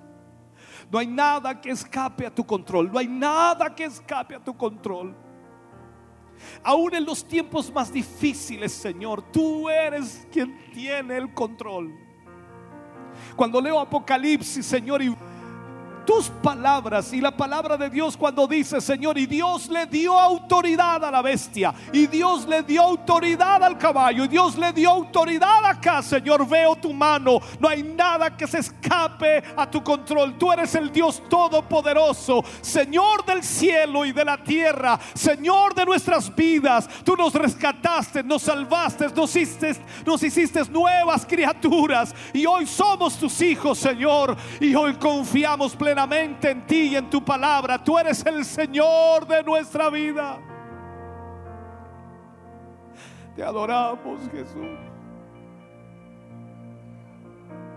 No 0.91 0.99
hay 0.99 1.07
nada 1.07 1.60
que 1.60 1.72
escape 1.72 2.28
a 2.28 2.34
tu 2.34 2.45
control, 2.45 2.91
no 2.91 2.99
hay 2.99 3.07
nada 3.07 3.74
que 3.74 3.86
escape 3.86 4.36
a 4.36 4.44
tu 4.44 4.56
control. 4.56 5.16
Aún 6.64 6.94
en 6.94 7.03
los 7.03 7.28
tiempos 7.28 7.74
más 7.74 7.91
difíciles, 7.91 8.72
Señor, 8.72 9.24
tú 9.32 9.68
eres 9.68 10.28
quien 10.32 10.56
tiene 10.72 11.18
el 11.18 11.34
control. 11.34 11.91
Cuando 13.36 13.60
leo 13.60 13.80
Apocalipsis, 13.80 14.64
Señor, 14.64 15.02
y 15.02 15.16
tus 16.10 16.30
palabras 16.41 17.14
y 17.14 17.22
la 17.22 17.30
palabra 17.30 17.77
de 17.77 17.88
Dios 17.88 18.18
cuando 18.18 18.48
dice, 18.48 18.81
Señor, 18.81 19.15
y 19.19 19.27
Dios 19.27 19.69
le 19.69 19.86
dio 19.86 20.19
autoridad 20.19 21.06
a 21.06 21.11
la 21.11 21.22
bestia, 21.22 21.72
y 21.94 22.07
Dios 22.07 22.48
le 22.48 22.64
dio 22.64 22.81
autoridad 22.81 23.64
al 23.64 23.77
caballo, 23.77 24.26
y 24.26 24.27
Dios 24.27 24.57
le 24.57 24.73
dio 24.73 24.90
autoridad 24.90 25.64
acá, 25.64 26.02
Señor, 26.02 26.48
veo 26.48 26.76
tu 26.77 26.91
mano, 26.94 27.40
no 27.60 27.69
hay 27.69 27.84
nada 27.84 28.36
que 28.36 28.48
se 28.48 28.57
escape 28.57 29.44
a 29.56 29.69
tu 29.69 29.84
control, 29.84 30.36
tú 30.36 30.52
eres 30.52 30.73
el 30.73 30.91
Dios 30.91 31.22
todopoderoso, 31.30 32.44
Señor 32.60 33.23
del 33.23 33.44
cielo 33.44 34.03
y 34.03 34.11
de 34.11 34.26
la 34.26 34.44
tierra, 34.44 34.99
Señor 35.14 35.76
de 35.76 35.86
nuestras 35.86 36.36
vidas, 36.36 36.90
tú 37.03 37.15
nos 37.15 37.36
rescataste, 37.36 38.23
nos 38.23 38.41
salvaste, 38.41 39.10
nos 39.10 39.36
hiciste, 39.36 39.76
nos 40.03 40.23
hiciste 40.23 40.64
nuevas 40.72 41.23
criaturas, 41.23 42.15
y 42.34 42.48
hoy 42.48 42.65
somos 42.65 43.15
tus 43.15 43.40
hijos, 43.44 43.77
Señor, 43.77 44.36
y 44.60 44.73
hoy 44.73 44.95
confiamos 44.95 45.76
plenamente 45.76 45.99
en 46.04 46.66
ti 46.66 46.90
y 46.90 46.96
en 46.96 47.10
tu 47.10 47.24
palabra. 47.24 47.84
Tú 47.84 47.98
eres 47.98 48.26
el 48.26 48.46
Señor 48.46 49.28
de 49.28 49.44
nuestra 49.44 49.90
vida. 49.90 50.40
Te 53.36 53.44
adoramos, 53.44 54.22
Jesús. 54.32 54.78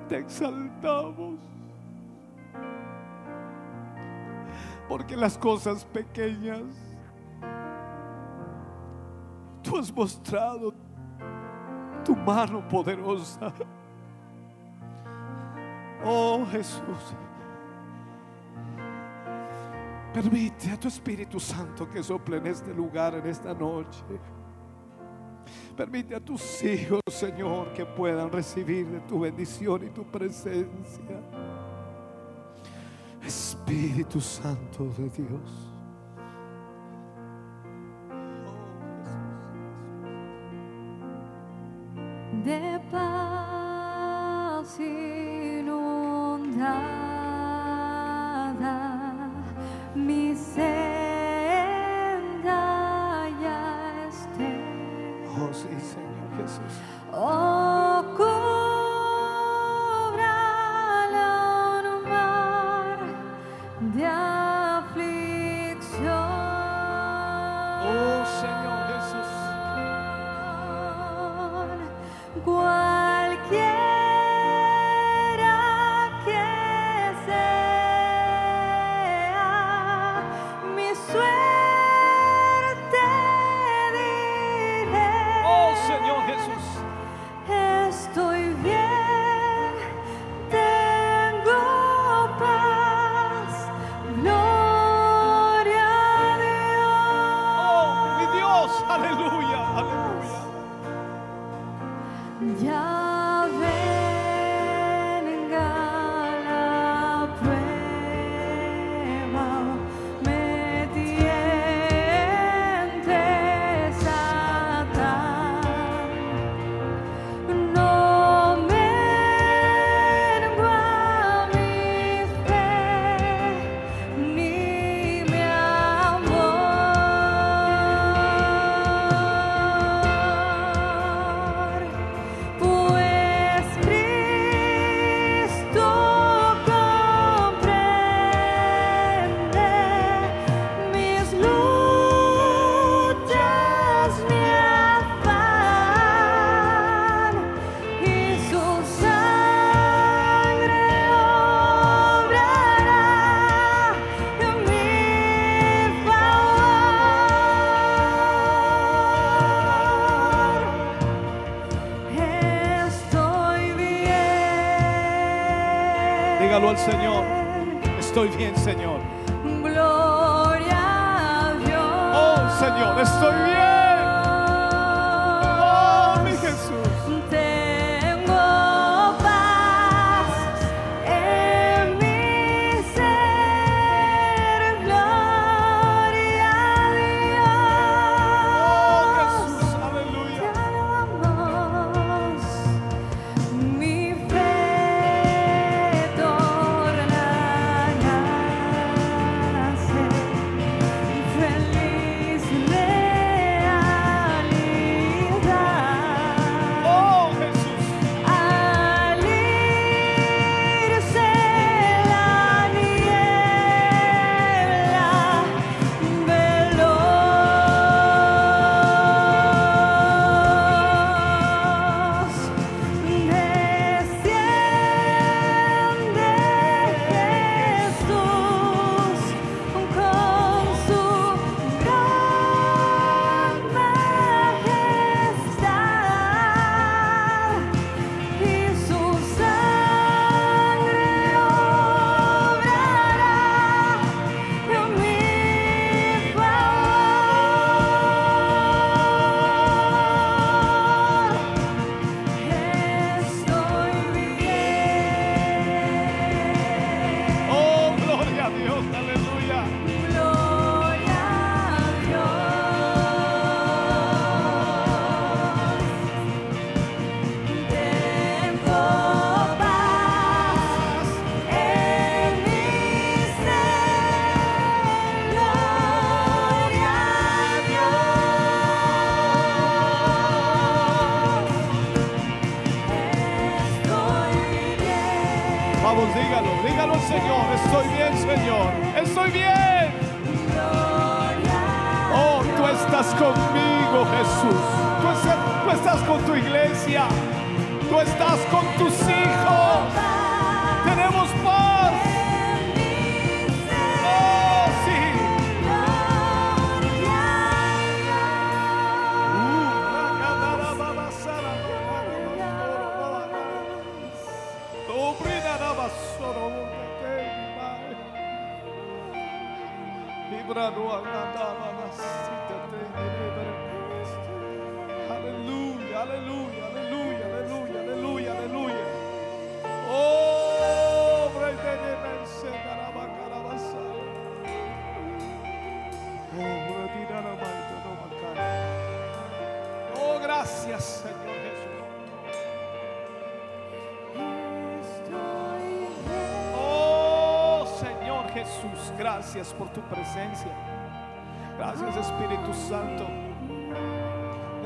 Te 0.09 0.19
exaltamos. 0.19 1.39
Porque 4.89 5.17
las 5.17 5.39
cosas 5.39 5.85
pequeñas, 5.85 6.63
tú 9.63 9.79
has 9.79 9.93
mostrado 9.93 10.75
tu 12.05 12.15
mano 12.17 12.67
poderosa. 12.69 13.53
Oh 16.05 16.45
Jesús. 16.51 17.17
Permite 20.13 20.71
a 20.71 20.79
tu 20.79 20.89
Espíritu 20.89 21.41
Santo 21.41 21.89
que 21.89 22.03
sople 22.03 22.37
en 22.37 22.47
este 22.47 22.75
lugar, 22.75 23.15
en 23.15 23.27
esta 23.27 23.55
noche. 23.55 24.05
Permite 25.77 26.15
a 26.15 26.21
tus 26.21 26.63
hijos, 26.63 27.01
Señor, 27.11 27.73
que 27.73 27.87
puedan 27.87 28.31
recibir 28.31 28.87
de 28.87 29.01
tu 29.01 29.21
bendición 29.21 29.85
y 29.87 29.91
tu 29.91 30.05
presencia. 30.05 31.21
Espíritu 33.25 34.21
Santo 34.21 34.85
de 34.99 35.09
Dios. 35.09 35.73
de 42.45 42.81
paz 42.91 44.79
inundada, 44.81 45.73
mi 49.95 50.35
senda 50.35 50.72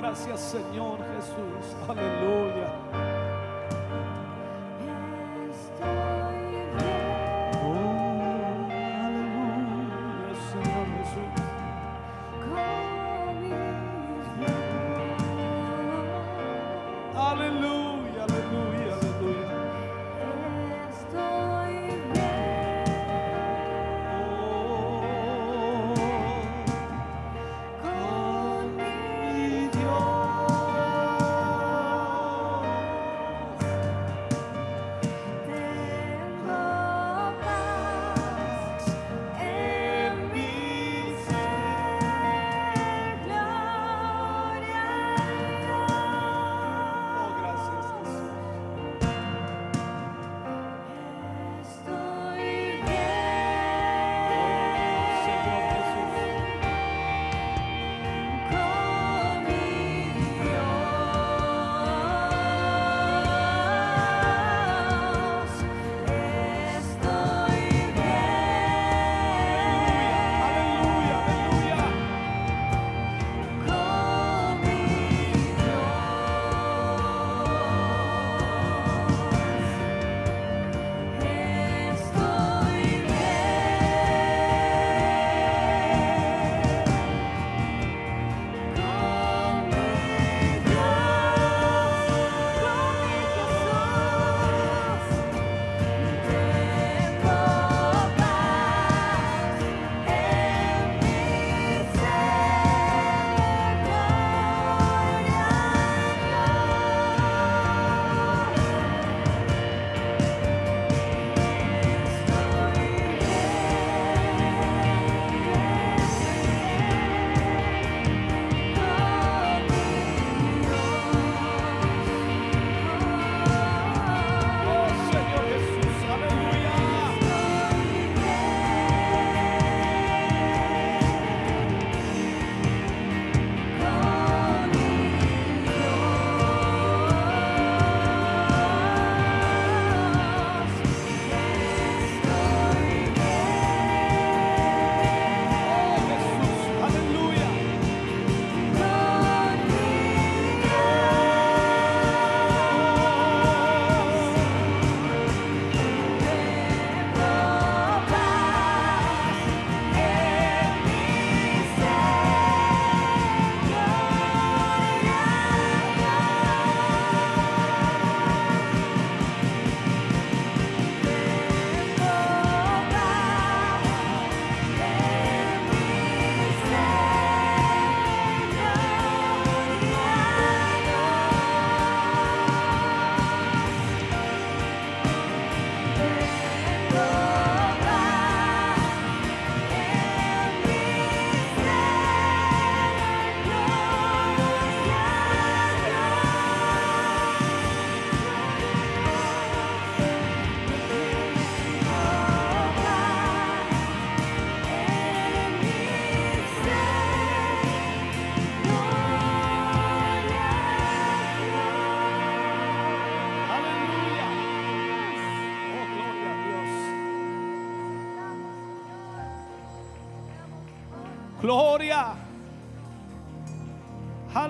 Gracias, 0.06 0.40
Señor 0.40 1.00
Jesús. 1.16 1.74
Aleluya. 1.88 2.35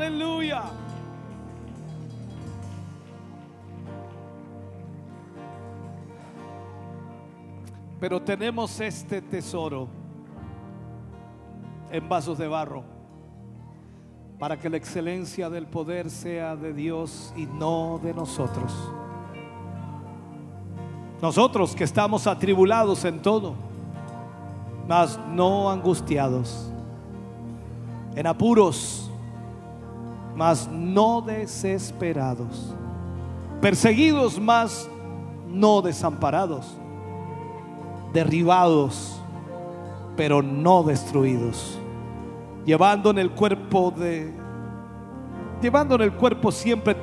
Aleluya. 0.07 0.62
Pero 7.99 8.23
tenemos 8.23 8.78
este 8.81 9.20
tesoro 9.20 9.89
en 11.91 12.09
vasos 12.09 12.39
de 12.39 12.47
barro 12.47 12.85
para 14.39 14.57
que 14.57 14.70
la 14.70 14.77
excelencia 14.77 15.51
del 15.51 15.66
poder 15.66 16.09
sea 16.09 16.55
de 16.55 16.73
Dios 16.73 17.33
y 17.37 17.47
no 17.47 17.99
de 18.01 18.15
nosotros. 18.15 18.73
Nosotros 21.20 21.74
que 21.74 21.83
estamos 21.83 22.28
atribulados 22.28 23.05
en 23.05 23.20
todo, 23.23 23.55
mas 24.87 25.19
no 25.33 25.69
angustiados, 25.69 26.70
en 28.15 28.27
apuros, 28.28 29.06
mas 30.36 30.68
no 30.70 31.22
desesperados, 31.22 32.74
perseguidos, 33.60 34.38
mas 34.38 34.88
no 35.48 35.80
desamparados, 35.80 36.76
derribados, 38.12 39.18
pero 40.16 40.42
no 40.42 40.82
destruidos, 40.82 41.78
llevando 42.64 43.10
en 43.10 43.18
el 43.18 43.30
cuerpo 43.30 43.90
de, 43.90 44.32
llevando 45.62 45.94
en 45.94 46.02
el 46.02 46.12
cuerpo 46.12 46.52
siempre 46.52 46.94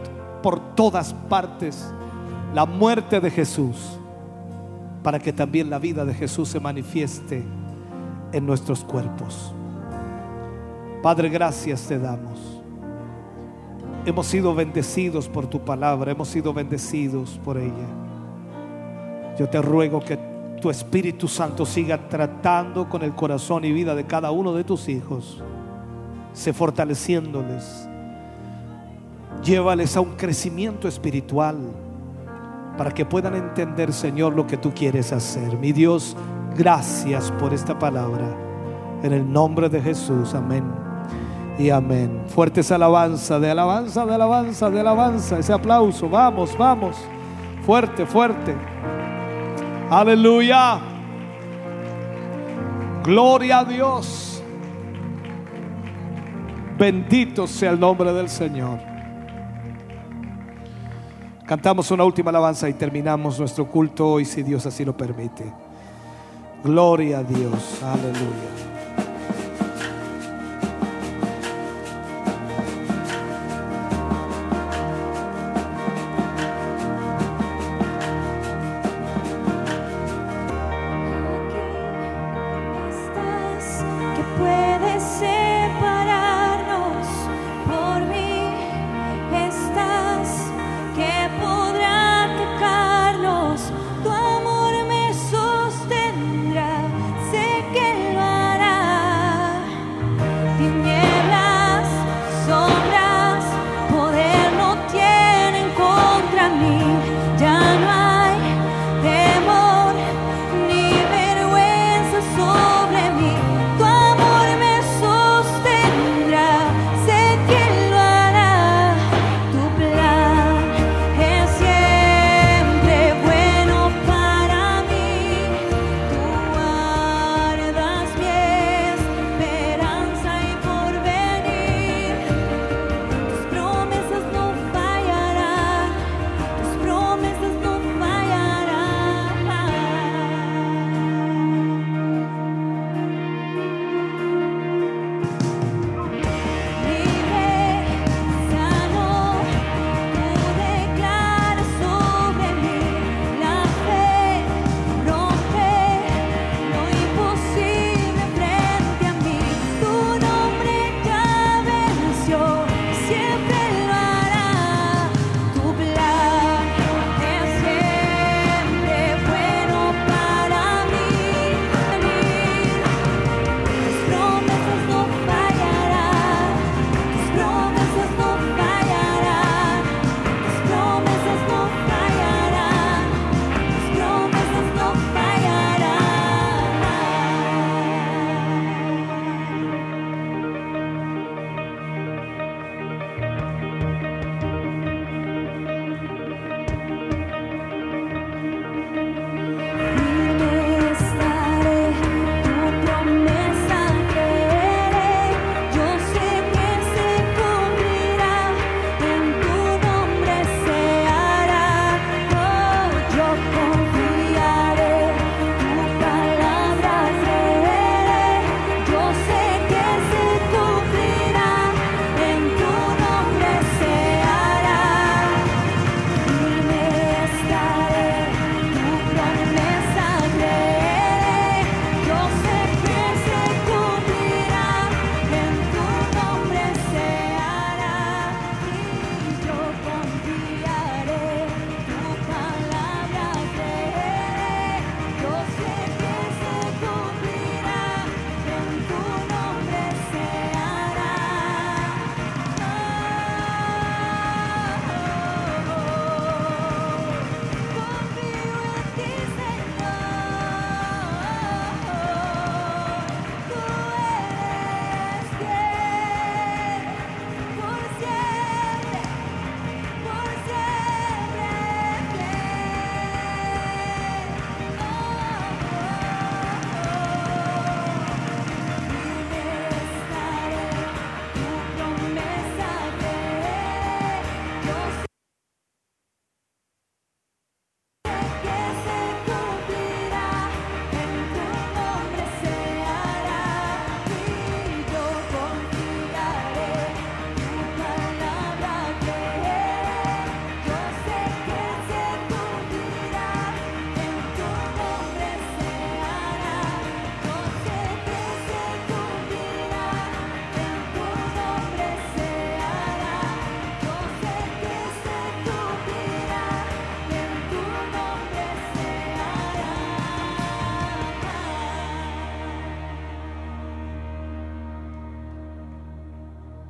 por 0.43 0.75
todas 0.75 1.13
partes 1.27 1.91
la 2.53 2.65
muerte 2.65 3.19
de 3.19 3.31
Jesús 3.31 3.97
para 5.03 5.19
que 5.19 5.33
también 5.33 5.69
la 5.69 5.79
vida 5.79 6.05
de 6.05 6.13
Jesús 6.13 6.49
se 6.49 6.59
manifieste 6.59 7.43
en 8.31 8.45
nuestros 8.45 8.83
cuerpos. 8.83 9.53
Padre, 11.01 11.29
gracias 11.29 11.81
te 11.81 11.99
damos. 11.99 12.52
Hemos 14.05 14.27
sido 14.27 14.53
bendecidos 14.53 15.29
por 15.29 15.47
tu 15.47 15.61
palabra, 15.61 16.11
hemos 16.11 16.27
sido 16.27 16.53
bendecidos 16.53 17.39
por 17.43 17.57
ella. 17.57 17.87
Yo 19.39 19.49
te 19.49 19.61
ruego 19.61 20.01
que 20.01 20.19
tu 20.61 20.69
Espíritu 20.69 21.27
Santo 21.27 21.65
siga 21.65 22.09
tratando 22.09 22.89
con 22.89 23.01
el 23.01 23.13
corazón 23.13 23.63
y 23.63 23.71
vida 23.71 23.95
de 23.95 24.05
cada 24.05 24.31
uno 24.31 24.53
de 24.53 24.63
tus 24.63 24.89
hijos, 24.89 25.41
se 26.33 26.51
fortaleciéndoles. 26.51 27.87
Llévales 29.43 29.95
a 29.95 30.01
un 30.01 30.15
crecimiento 30.15 30.87
espiritual 30.87 31.57
para 32.77 32.91
que 32.91 33.05
puedan 33.05 33.35
entender, 33.35 33.93
Señor, 33.93 34.33
lo 34.35 34.47
que 34.47 34.57
tú 34.57 34.73
quieres 34.73 35.13
hacer. 35.13 35.57
Mi 35.57 35.71
Dios, 35.71 36.15
gracias 36.57 37.31
por 37.39 37.53
esta 37.53 37.77
palabra. 37.77 38.35
En 39.01 39.13
el 39.13 39.31
nombre 39.31 39.69
de 39.69 39.81
Jesús, 39.81 40.33
amén. 40.33 40.82
Y 41.57 41.69
amén. 41.69 42.23
Fuertes 42.27 42.71
alabanza, 42.71 43.39
de 43.39 43.51
alabanza, 43.51 44.05
de 44.05 44.15
alabanza, 44.15 44.69
de 44.69 44.79
alabanza. 44.79 45.39
Ese 45.39 45.53
aplauso. 45.53 46.09
Vamos, 46.09 46.57
vamos. 46.57 46.97
Fuerte, 47.65 48.05
fuerte. 48.05 48.55
Aleluya. 49.89 50.79
Gloria 53.03 53.59
a 53.59 53.65
Dios. 53.65 54.41
Bendito 56.77 57.45
sea 57.45 57.71
el 57.71 57.79
nombre 57.79 58.11
del 58.11 58.29
Señor. 58.29 58.79
Cantamos 61.45 61.91
una 61.91 62.03
última 62.03 62.29
alabanza 62.29 62.67
y 62.67 62.73
terminamos 62.73 63.37
nuestro 63.37 63.67
culto 63.67 64.07
hoy, 64.07 64.25
si 64.25 64.41
Dios 64.41 64.65
así 64.65 64.83
lo 64.83 64.95
permite. 64.95 65.43
Gloria 66.63 67.19
a 67.19 67.23
Dios, 67.23 67.83
aleluya. 67.83 68.72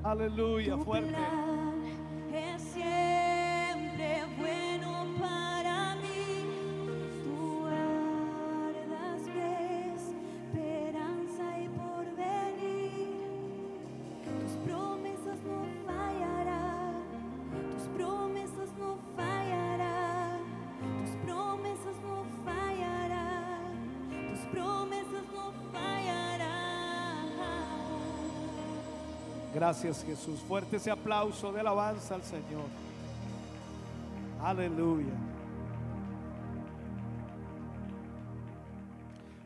Aleluya, 0.03 0.77
fuerte. 0.79 1.15
Gracias 29.63 30.03
Jesús. 30.03 30.41
Fuerte 30.41 30.75
ese 30.75 30.91
aplauso 30.91 31.53
de 31.53 31.61
alabanza 31.61 32.15
al 32.15 32.21
Señor. 32.23 32.65
Aleluya. 34.41 35.13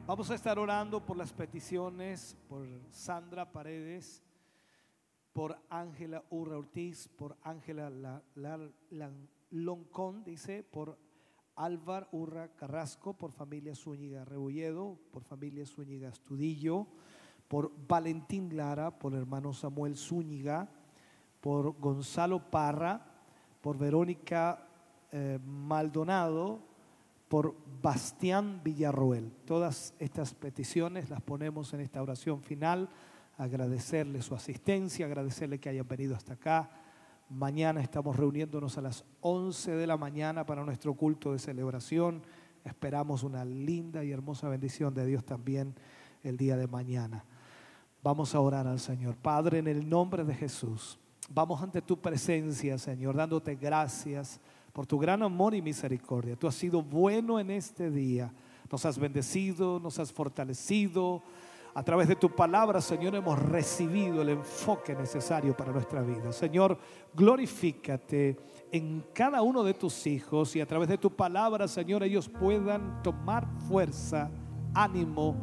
Vamos 0.08 0.32
a 0.32 0.34
estar 0.34 0.58
orando 0.58 1.06
por 1.06 1.18
las 1.18 1.32
peticiones, 1.32 2.36
por 2.50 2.66
Sandra 2.90 3.52
Paredes, 3.52 4.24
por 5.34 5.56
Ángela 5.70 6.24
Urra 6.32 6.58
Ortiz, 6.58 7.08
por 7.10 7.38
Ángela 7.44 7.92
La- 7.92 8.60
Loncón, 9.52 10.24
dice, 10.24 10.64
por 10.64 10.98
Álvar 11.56 12.08
Urra 12.12 12.48
Carrasco, 12.56 13.14
por 13.14 13.32
familia 13.34 13.76
Zúñiga 13.76 14.26
Rebolledo, 14.26 14.98
por 15.12 15.22
familia 15.24 15.64
Zúñiga 15.68 16.10
Estudillo, 16.10 16.88
por 17.48 17.72
Valentín 17.88 18.56
Lara, 18.56 18.92
por 18.92 19.14
hermano 19.14 19.54
Samuel 19.54 19.96
Zúñiga, 19.96 20.70
por 21.42 21.80
Gonzalo 21.80 22.50
Parra, 22.50 23.06
por 23.62 23.78
Verónica 23.78 24.68
eh, 25.12 25.40
Maldonado, 25.46 26.60
por 27.28 27.56
Bastián 27.82 28.62
Villarroel. 28.64 29.32
Todas 29.46 29.94
estas 30.00 30.34
peticiones 30.34 31.10
las 31.10 31.22
ponemos 31.22 31.74
en 31.74 31.82
esta 31.82 32.02
oración 32.02 32.42
final. 32.42 32.90
Agradecerle 33.38 34.22
su 34.22 34.36
asistencia, 34.36 35.06
agradecerle 35.06 35.60
que 35.60 35.70
hayan 35.70 35.88
venido 35.88 36.16
hasta 36.16 36.34
acá. 36.34 36.70
Mañana 37.30 37.82
estamos 37.82 38.16
reuniéndonos 38.16 38.78
a 38.78 38.82
las 38.82 39.06
11 39.22 39.72
de 39.72 39.88
la 39.88 39.98
mañana 39.98 40.46
para 40.46 40.64
nuestro 40.64 40.94
culto 40.94 41.34
de 41.34 41.40
celebración. 41.40 42.24
Esperamos 42.64 43.24
una 43.24 43.44
linda 43.46 44.04
y 44.04 44.12
hermosa 44.12 44.50
bendición 44.50 44.94
de 44.94 45.06
Dios 45.06 45.26
también 45.26 45.76
el 46.24 46.38
día 46.38 46.58
de 46.58 46.68
mañana. 46.68 47.26
Vamos 48.04 48.34
a 48.36 48.40
orar 48.40 48.68
al 48.68 48.80
Señor. 48.80 49.16
Padre, 49.16 49.60
en 49.60 49.68
el 49.68 49.88
nombre 49.90 50.24
de 50.24 50.34
Jesús, 50.34 50.98
vamos 51.30 51.62
ante 51.62 51.82
tu 51.82 52.00
presencia, 52.00 52.78
Señor, 52.78 53.16
dándote 53.16 53.56
gracias 53.56 54.40
por 54.72 54.86
tu 54.86 55.00
gran 55.00 55.24
amor 55.24 55.56
y 55.56 55.62
misericordia. 55.62 56.36
Tú 56.36 56.48
has 56.48 56.56
sido 56.56 56.82
bueno 56.82 57.40
en 57.40 57.50
este 57.50 57.90
día. 57.90 58.32
Nos 58.72 58.86
has 58.86 59.00
bendecido, 59.00 59.80
nos 59.80 59.98
has 60.00 60.14
fortalecido. 60.14 61.24
A 61.74 61.84
través 61.84 62.08
de 62.08 62.16
tu 62.16 62.36
palabra, 62.36 62.82
Señor, 62.82 63.16
hemos 63.16 63.38
recibido 63.38 64.22
el 64.22 64.30
enfoque 64.30 64.96
necesario 64.96 65.56
para 65.56 65.72
nuestra 65.72 66.02
vida. 66.02 66.32
Señor, 66.32 66.78
glorifícate 67.14 68.38
en 68.72 69.04
cada 69.14 69.42
uno 69.42 69.64
de 69.64 69.74
tus 69.74 70.08
hijos 70.08 70.56
y 70.56 70.62
a 70.62 70.66
través 70.66 70.90
de 70.90 70.98
tu 70.98 71.16
palabra, 71.16 71.68
Señor, 71.68 72.04
ellos 72.04 72.30
puedan 72.30 73.02
tomar 73.04 73.48
fuerza, 73.68 74.30
ánimo, 74.74 75.36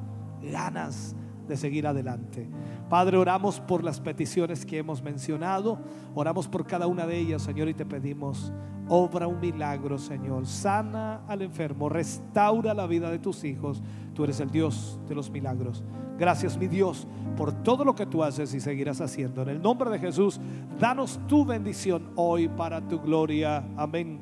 ganas 0.43 1.15
de 1.47 1.57
seguir 1.57 1.87
adelante. 1.87 2.49
Padre, 2.89 3.17
oramos 3.17 3.61
por 3.61 3.83
las 3.83 4.01
peticiones 4.01 4.65
que 4.65 4.79
hemos 4.79 5.03
mencionado, 5.03 5.79
oramos 6.15 6.49
por 6.49 6.67
cada 6.67 6.87
una 6.87 7.07
de 7.07 7.19
ellas, 7.19 7.43
Señor, 7.43 7.69
y 7.69 7.75
te 7.75 7.85
pedimos, 7.85 8.53
obra 8.89 9.27
un 9.27 9.41
milagro, 9.41 9.99
Señor, 9.99 10.47
sana 10.47 11.23
al 11.27 11.43
enfermo, 11.43 11.89
restaura 11.89 12.75
la 12.75 12.87
vida 12.87 13.11
de 13.11 13.19
tus 13.19 13.45
hijos. 13.45 13.83
Tú 14.15 14.25
eres 14.25 14.41
el 14.41 14.51
Dios 14.51 14.99
de 15.09 15.15
los 15.15 15.31
milagros. 15.31 15.83
Gracias, 16.19 16.57
mi 16.57 16.69
Dios, 16.69 17.09
por 17.37 17.53
todo 17.53 17.85
lo 17.85 17.95
que 17.95 18.07
tú 18.07 18.23
haces 18.23 18.55
y 18.55 18.61
seguirás 18.61 19.01
haciendo. 19.01 19.43
En 19.43 19.49
el 19.49 19.63
nombre 19.63 19.91
de 19.91 19.99
Jesús, 19.99 20.41
danos 20.79 21.19
tu 21.27 21.45
bendición 21.45 22.11
hoy 22.15 22.49
para 22.49 22.81
tu 22.87 23.01
gloria. 23.01 23.65
Amén. 23.77 24.21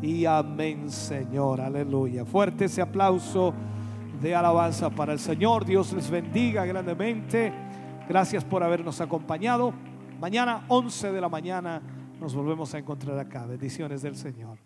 Y 0.00 0.24
amén, 0.24 0.90
Señor. 0.90 1.60
Aleluya. 1.60 2.24
Fuerte 2.24 2.66
ese 2.66 2.80
aplauso 2.80 3.52
de 4.20 4.34
alabanza 4.34 4.90
para 4.90 5.12
el 5.12 5.18
Señor. 5.18 5.64
Dios 5.64 5.92
les 5.92 6.10
bendiga 6.10 6.64
grandemente. 6.64 7.52
Gracias 8.08 8.44
por 8.44 8.62
habernos 8.62 9.00
acompañado. 9.00 9.72
Mañana 10.20 10.64
11 10.68 11.12
de 11.12 11.20
la 11.20 11.28
mañana 11.28 11.82
nos 12.20 12.34
volvemos 12.34 12.72
a 12.74 12.78
encontrar 12.78 13.18
acá. 13.18 13.46
Bendiciones 13.46 14.02
del 14.02 14.16
Señor. 14.16 14.58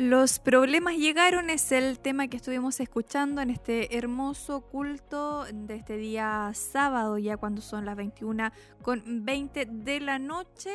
Los 0.00 0.38
problemas 0.38 0.96
llegaron 0.96 1.50
es 1.50 1.72
el 1.72 1.98
tema 1.98 2.28
que 2.28 2.38
estuvimos 2.38 2.80
escuchando 2.80 3.42
en 3.42 3.50
este 3.50 3.98
hermoso 3.98 4.62
culto 4.62 5.44
de 5.52 5.74
este 5.74 5.98
día 5.98 6.50
sábado, 6.54 7.18
ya 7.18 7.36
cuando 7.36 7.60
son 7.60 7.84
las 7.84 7.96
21 7.96 8.50
con 8.80 9.26
20 9.26 9.66
de 9.66 10.00
la 10.00 10.18
noche. 10.18 10.70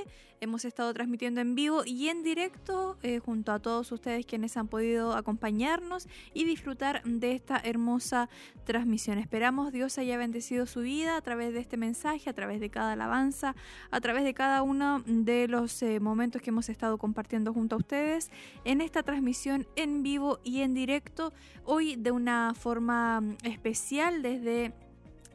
Hemos 0.45 0.63
estado 0.63 0.93
transmitiendo 0.93 1.41
en 1.41 1.55
vivo 1.55 1.81
y 1.87 2.09
en 2.09 2.21
directo 2.21 2.99
eh, 3.01 3.17
junto 3.17 3.51
a 3.51 3.57
todos 3.57 3.91
ustedes 3.91 4.27
quienes 4.27 4.55
han 4.57 4.67
podido 4.67 5.13
acompañarnos 5.13 6.07
y 6.35 6.43
disfrutar 6.43 7.01
de 7.03 7.31
esta 7.31 7.57
hermosa 7.57 8.29
transmisión. 8.63 9.17
Esperamos 9.17 9.71
Dios 9.71 9.97
haya 9.97 10.19
bendecido 10.19 10.67
su 10.67 10.81
vida 10.81 11.17
a 11.17 11.21
través 11.21 11.51
de 11.51 11.61
este 11.61 11.77
mensaje, 11.77 12.29
a 12.29 12.33
través 12.33 12.59
de 12.59 12.69
cada 12.69 12.91
alabanza, 12.91 13.55
a 13.89 13.99
través 14.01 14.23
de 14.23 14.35
cada 14.35 14.61
uno 14.61 15.01
de 15.07 15.47
los 15.47 15.81
eh, 15.81 15.99
momentos 15.99 16.43
que 16.43 16.51
hemos 16.51 16.69
estado 16.69 16.99
compartiendo 16.99 17.51
junto 17.51 17.73
a 17.73 17.79
ustedes 17.79 18.29
en 18.65 18.81
esta 18.81 19.01
transmisión 19.01 19.65
en 19.75 20.03
vivo 20.03 20.39
y 20.43 20.61
en 20.61 20.75
directo, 20.75 21.33
hoy 21.63 21.95
de 21.95 22.11
una 22.11 22.53
forma 22.53 23.19
mm, 23.19 23.37
especial 23.45 24.21
desde 24.21 24.73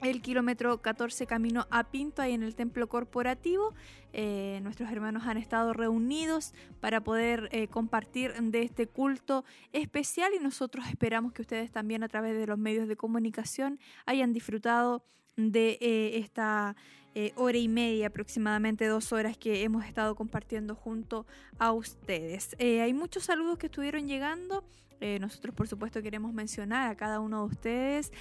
el 0.03 0.23
kilómetro 0.23 0.81
14 0.81 1.27
camino 1.27 1.67
a 1.71 1.85
Pinto, 1.85 2.23
ahí 2.23 2.33
en 2.33 2.43
el 2.43 2.55
templo 2.55 2.89
corporativo. 2.89 3.75
Eh, 4.13 4.61
nuestros 4.63 4.91
hermanos 4.91 5.25
han 5.27 5.37
estado 5.37 5.73
reunidos 5.73 6.53
para 6.81 7.01
poder 7.03 7.49
eh, 7.53 7.69
compartir 7.69 8.33
de 8.35 8.63
este 8.63 8.87
culto 8.87 9.45
especial 9.73 10.33
y 10.35 10.43
nosotros 10.43 10.87
esperamos 10.89 11.33
que 11.33 11.43
ustedes 11.43 11.71
también 11.71 12.03
a 12.03 12.09
través 12.09 12.37
de 12.37 12.47
los 12.47 12.59
medios 12.59 12.89
de 12.89 12.97
comunicación 12.97 13.79
hayan 14.07 14.33
disfrutado 14.33 15.05
de 15.37 15.79
eh, 15.81 16.19
esta 16.19 16.77
hora 17.35 17.59
y 17.59 17.67
media, 17.67 18.07
aproximadamente 18.07 18.87
dos 18.87 19.13
horas 19.13 19.37
que 19.37 19.65
hemos 19.65 19.85
estado 19.85 20.15
compartiendo 20.15 20.77
junto 20.77 21.27
a 21.59 21.73
ustedes. 21.73 22.55
Hay 22.61 22.95
muchos 22.95 23.25
saludos 23.25 23.59
que 23.59 23.67
estuvieron 23.67 24.07
llegando. 24.07 24.65
Nosotros, 25.21 25.53
por 25.53 25.67
supuesto, 25.67 26.03
queremos 26.03 26.33
mencionar 26.33 26.89
a 26.89 26.95
cada 26.95 27.19
uno 27.19 27.41
de 27.41 27.53
ustedes. 27.53 28.13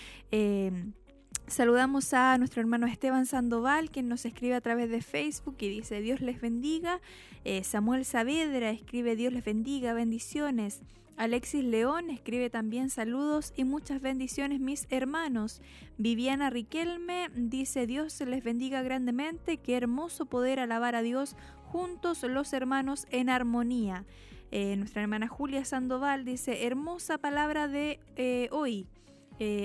Saludamos 1.50 2.14
a 2.14 2.38
nuestro 2.38 2.62
hermano 2.62 2.86
Esteban 2.86 3.26
Sandoval, 3.26 3.90
quien 3.90 4.08
nos 4.08 4.24
escribe 4.24 4.54
a 4.54 4.62
través 4.62 4.88
de 4.92 5.02
Facebook 5.02 5.56
y 5.58 5.70
dice 5.70 6.00
Dios 6.00 6.22
les 6.22 6.40
bendiga. 6.40 7.02
Eh, 7.44 7.64
Samuel 7.64 8.06
Saavedra 8.06 8.70
escribe 8.70 9.16
Dios 9.16 9.34
les 9.34 9.44
bendiga, 9.44 9.94
bendiciones. 9.94 10.84
Alexis 11.18 11.64
León 11.64 12.12
escribe 12.12 12.52
también 12.52 12.92
saludos 12.92 13.52
y 13.58 13.64
muchas 13.64 14.00
bendiciones 14.00 14.60
mis 14.60 14.86
hermanos. 14.92 15.60
Viviana 15.98 16.52
Riquelme 16.52 17.30
dice 17.34 17.88
Dios 17.88 18.22
les 18.22 18.44
bendiga 18.44 18.84
grandemente, 18.84 19.58
qué 19.58 19.76
hermoso 19.76 20.28
poder 20.28 20.60
alabar 20.60 20.94
a 20.94 21.02
Dios 21.02 21.36
juntos 21.66 22.22
los 22.22 22.54
hermanos 22.54 23.08
en 23.10 23.28
armonía. 23.28 24.06
Eh, 24.52 24.76
nuestra 24.78 25.02
hermana 25.02 25.28
Julia 25.28 25.66
Sandoval 25.66 26.26
dice 26.26 26.68
hermosa 26.68 27.18
palabra 27.18 27.68
de 27.68 28.00
eh, 28.18 28.50
hoy. 28.52 28.86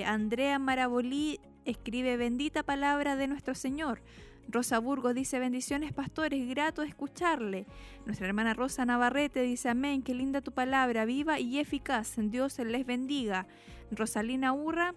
Andrea 0.05 0.57
Marabolí 0.57 1.37
escribe 1.65 2.17
bendita 2.17 2.63
palabra 2.63 3.15
de 3.15 3.27
nuestro 3.27 3.55
Señor. 3.55 4.01
Rosa 4.47 4.79
Burgos 4.79 5.15
dice 5.15 5.39
bendiciones 5.39 5.91
pastores, 5.91 6.47
grato 6.47 6.83
escucharle. 6.83 7.65
Nuestra 8.05 8.27
hermana 8.27 8.53
Rosa 8.53 8.85
Navarrete 8.85 9.41
dice 9.41 9.69
amén, 9.69 10.03
qué 10.03 10.13
linda 10.13 10.41
tu 10.41 10.51
palabra, 10.51 11.05
viva 11.05 11.39
y 11.39 11.59
eficaz, 11.59 12.15
Dios 12.17 12.59
les 12.59 12.85
bendiga. 12.85 13.47
Rosalina 13.91 14.53
Urra 14.53 14.93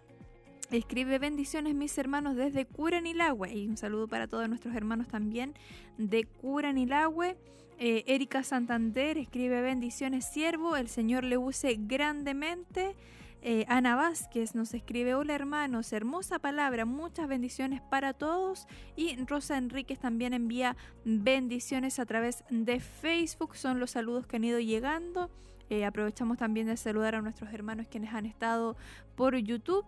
escribe 0.70 1.18
bendiciones 1.18 1.74
mis 1.74 1.96
hermanos 1.96 2.36
desde 2.36 2.66
Curanilagüe 2.66 3.54
y 3.54 3.66
un 3.66 3.76
saludo 3.76 4.06
para 4.06 4.26
todos 4.26 4.48
nuestros 4.48 4.74
hermanos 4.74 5.08
también 5.08 5.54
de 5.96 6.24
Curanilagüe. 6.24 7.36
Eh, 7.78 8.04
Erika 8.06 8.42
Santander 8.42 9.18
escribe 9.18 9.62
bendiciones 9.62 10.26
siervo, 10.26 10.76
el 10.76 10.88
Señor 10.88 11.24
le 11.24 11.38
use 11.38 11.76
grandemente. 11.78 12.96
Eh, 13.40 13.64
Ana 13.68 13.94
Vázquez 13.94 14.54
nos 14.54 14.74
escribe, 14.74 15.14
hola 15.14 15.34
hermanos, 15.34 15.92
hermosa 15.92 16.40
palabra, 16.40 16.84
muchas 16.84 17.28
bendiciones 17.28 17.80
para 17.80 18.12
todos. 18.12 18.66
Y 18.96 19.16
Rosa 19.26 19.56
Enríquez 19.56 19.98
también 20.00 20.34
envía 20.34 20.76
bendiciones 21.04 21.98
a 21.98 22.06
través 22.06 22.44
de 22.50 22.80
Facebook, 22.80 23.56
son 23.56 23.78
los 23.78 23.92
saludos 23.92 24.26
que 24.26 24.36
han 24.36 24.44
ido 24.44 24.58
llegando. 24.58 25.30
Eh, 25.70 25.84
aprovechamos 25.84 26.38
también 26.38 26.66
de 26.66 26.76
saludar 26.76 27.14
a 27.14 27.22
nuestros 27.22 27.52
hermanos 27.52 27.86
quienes 27.88 28.12
han 28.12 28.26
estado 28.26 28.76
por 29.14 29.36
YouTube. 29.36 29.84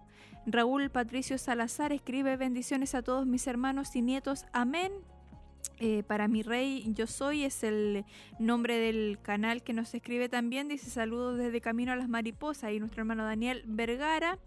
Raúl 0.47 0.91
Patricio 0.91 1.39
Salazar 1.39 1.93
escribe 1.93 2.37
bendiciones 2.37 2.95
a 2.95 3.03
todos 3.03 3.27
mis 3.27 3.47
hermanos 3.47 3.97
y 3.97 4.03
nietos. 4.03 4.45
Amén. 4.53 4.93
Eh, 5.83 6.03
para 6.07 6.29
mi 6.29 6.43
rey, 6.43 6.85
yo 6.95 7.07
soy, 7.07 7.45
es 7.45 7.65
el 7.65 8.05
nombre 8.39 8.77
del 8.77 9.19
canal 9.23 9.63
que 9.63 9.73
nos 9.73 9.95
escribe 9.95 10.29
también. 10.29 10.69
Dice 10.69 10.91
saludos 10.91 11.39
desde 11.39 11.63
Camino 11.63 11.93
a 11.93 11.97
las 11.97 12.09
Mariposas. 12.09 12.73
Y 12.73 12.79
nuestro 12.79 13.01
hermano 13.01 13.25
Daniel 13.25 13.63
Vergara. 13.67 14.39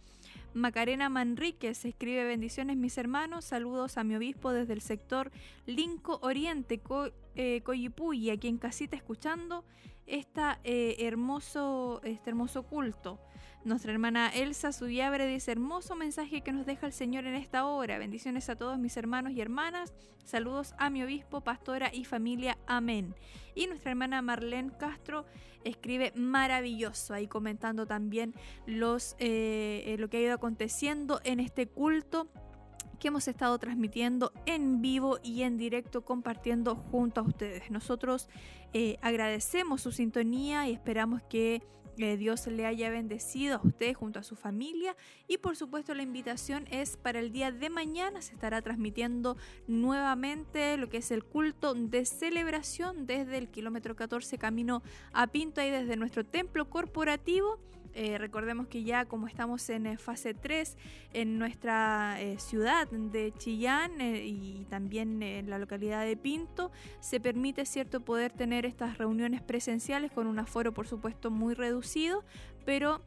Macarena 0.53 1.09
Manríquez 1.09 1.83
escribe 1.85 2.23
bendiciones 2.25 2.77
mis 2.77 2.99
hermanos, 2.99 3.45
saludos 3.45 3.97
a 3.97 4.03
mi 4.03 4.15
obispo 4.15 4.51
desde 4.51 4.73
el 4.73 4.81
sector 4.81 5.31
Linco 5.65 6.19
Oriente, 6.21 6.77
Co 6.77 7.09
eh, 7.33 7.61
Coyipuy, 7.63 8.29
aquí 8.29 8.47
en 8.47 8.59
casita 8.59 8.95
escuchando 8.95 9.65
esta, 10.05 10.59
eh, 10.63 10.97
hermoso, 10.99 12.01
este 12.03 12.29
hermoso 12.29 12.63
culto. 12.63 13.19
Nuestra 13.65 13.93
hermana 13.93 14.27
Elsa 14.27 14.73
Subiabre 14.73 15.25
dice, 15.25 15.53
hermoso 15.53 15.95
mensaje 15.95 16.41
que 16.41 16.51
nos 16.51 16.65
deja 16.65 16.85
el 16.85 16.91
Señor 16.91 17.25
en 17.25 17.35
esta 17.35 17.65
hora. 17.65 17.97
Bendiciones 17.97 18.49
a 18.49 18.57
todos 18.57 18.77
mis 18.77 18.97
hermanos 18.97 19.31
y 19.31 19.39
hermanas. 19.39 19.93
Saludos 20.25 20.75
a 20.77 20.89
mi 20.89 21.01
obispo, 21.01 21.39
pastora 21.41 21.89
y 21.93 22.03
familia. 22.03 22.57
Amén. 22.67 23.15
Y 23.55 23.67
nuestra 23.67 23.91
hermana 23.91 24.21
Marlene 24.21 24.71
Castro 24.77 25.25
escribe 25.63 26.11
maravilloso, 26.13 27.13
ahí 27.13 27.27
comentando 27.27 27.85
también 27.85 28.33
los, 28.65 29.15
eh, 29.19 29.83
eh, 29.85 29.95
lo 29.97 30.09
que 30.09 30.17
ha 30.17 30.21
ido 30.21 30.33
aconteciendo 30.33 31.21
en 31.23 31.39
este 31.39 31.65
culto 31.65 32.27
que 32.99 33.07
hemos 33.07 33.29
estado 33.29 33.57
transmitiendo 33.59 34.33
en 34.45 34.81
vivo 34.81 35.19
y 35.23 35.43
en 35.43 35.57
directo 35.57 36.03
compartiendo 36.03 36.75
junto 36.75 37.21
a 37.21 37.23
ustedes. 37.23 37.71
Nosotros 37.71 38.27
eh, 38.73 38.97
agradecemos 39.01 39.81
su 39.81 39.93
sintonía 39.93 40.67
y 40.67 40.73
esperamos 40.73 41.21
que 41.23 41.61
Dios 41.95 42.47
le 42.47 42.65
haya 42.65 42.89
bendecido 42.89 43.57
a 43.57 43.61
usted 43.67 43.93
junto 43.93 44.19
a 44.19 44.23
su 44.23 44.35
familia. 44.35 44.95
Y 45.27 45.37
por 45.37 45.55
supuesto 45.55 45.93
la 45.93 46.03
invitación 46.03 46.67
es 46.71 46.97
para 46.97 47.19
el 47.19 47.31
día 47.31 47.51
de 47.51 47.69
mañana. 47.69 48.21
Se 48.21 48.33
estará 48.33 48.61
transmitiendo 48.61 49.37
nuevamente 49.67 50.77
lo 50.77 50.89
que 50.89 50.97
es 50.97 51.11
el 51.11 51.23
culto 51.23 51.73
de 51.73 52.05
celebración 52.05 53.05
desde 53.05 53.37
el 53.37 53.49
kilómetro 53.49 53.95
14 53.95 54.37
camino 54.37 54.83
a 55.11 55.27
Pinto 55.27 55.61
y 55.61 55.69
desde 55.69 55.95
nuestro 55.95 56.25
templo 56.25 56.69
corporativo 56.69 57.59
eh, 57.95 58.17
recordemos 58.17 58.67
que 58.67 58.83
ya 58.83 59.05
como 59.05 59.27
estamos 59.27 59.69
en 59.69 59.85
eh, 59.85 59.97
fase 59.97 60.33
3 60.33 60.77
en 61.13 61.37
nuestra 61.37 62.19
eh, 62.19 62.39
ciudad 62.39 62.87
de 62.89 63.31
Chillán 63.37 64.01
y 64.01 64.65
también 64.69 65.21
en 65.21 65.49
la 65.49 65.59
localidad 65.59 66.03
de 66.03 66.17
Pinto, 66.17 66.71
se 67.01 67.19
permite 67.19 67.65
cierto 67.65 67.99
poder 67.99 68.31
tener 68.31 68.65
estas 68.65 68.97
reuniones 68.97 69.41
presenciales 69.41 70.11
con 70.11 70.25
un 70.25 70.39
aforo 70.39 70.73
por 70.73 70.87
supuesto 70.87 71.29
muy 71.29 71.53
reducido, 71.53 72.23
pero 72.65 73.01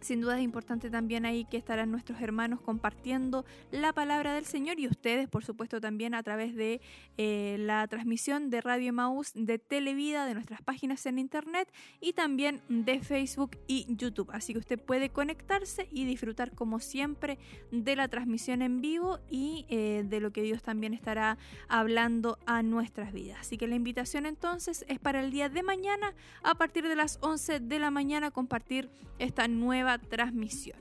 sin 0.00 0.20
duda 0.20 0.38
es 0.38 0.42
importante 0.42 0.90
también 0.90 1.24
ahí 1.24 1.44
que 1.44 1.56
estarán 1.56 1.90
nuestros 1.90 2.20
hermanos 2.20 2.60
compartiendo 2.60 3.44
la 3.70 3.92
palabra 3.92 4.34
del 4.34 4.44
Señor 4.44 4.78
y 4.78 4.86
ustedes, 4.86 5.28
por 5.28 5.44
supuesto, 5.44 5.80
también 5.80 6.14
a 6.14 6.22
través 6.22 6.54
de 6.54 6.80
eh, 7.18 7.56
la 7.58 7.86
transmisión 7.88 8.50
de 8.50 8.60
Radio 8.60 8.92
Maús, 8.92 9.32
de 9.34 9.58
Televida, 9.58 10.26
de 10.26 10.34
nuestras 10.34 10.62
páginas 10.62 11.04
en 11.06 11.18
Internet 11.18 11.72
y 12.00 12.12
también 12.12 12.62
de 12.68 13.00
Facebook 13.00 13.58
y 13.66 13.86
YouTube. 13.88 14.30
Así 14.32 14.52
que 14.52 14.58
usted 14.58 14.78
puede 14.78 15.10
conectarse 15.10 15.88
y 15.90 16.04
disfrutar 16.04 16.52
como 16.54 16.80
siempre 16.80 17.38
de 17.70 17.96
la 17.96 18.08
transmisión 18.08 18.62
en 18.62 18.80
vivo 18.80 19.18
y 19.28 19.66
eh, 19.68 20.04
de 20.06 20.20
lo 20.20 20.32
que 20.32 20.42
Dios 20.42 20.62
también 20.62 20.94
estará 20.94 21.38
hablando 21.68 22.38
a 22.46 22.62
nuestras 22.62 23.12
vidas. 23.12 23.38
Así 23.40 23.58
que 23.58 23.66
la 23.66 23.74
invitación 23.74 24.26
entonces 24.26 24.84
es 24.88 24.98
para 24.98 25.20
el 25.20 25.30
día 25.30 25.48
de 25.48 25.62
mañana 25.62 26.14
a 26.42 26.54
partir 26.54 26.86
de 26.86 26.96
las 26.96 27.18
11 27.22 27.60
de 27.60 27.78
la 27.78 27.90
mañana 27.90 28.30
compartir 28.30 28.90
esta 29.18 29.48
nueva 29.48 29.89
transmisión. 29.98 30.78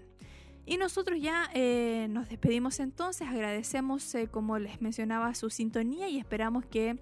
Y 0.65 0.77
nosotros 0.77 1.19
ya 1.19 1.49
eh, 1.53 2.07
nos 2.11 2.29
despedimos 2.29 2.79
entonces, 2.79 3.27
agradecemos 3.27 4.13
eh, 4.13 4.27
como 4.27 4.59
les 4.59 4.81
mencionaba 4.81 5.33
su 5.33 5.49
sintonía 5.49 6.09
y 6.09 6.19
esperamos 6.19 6.63
que 6.65 6.99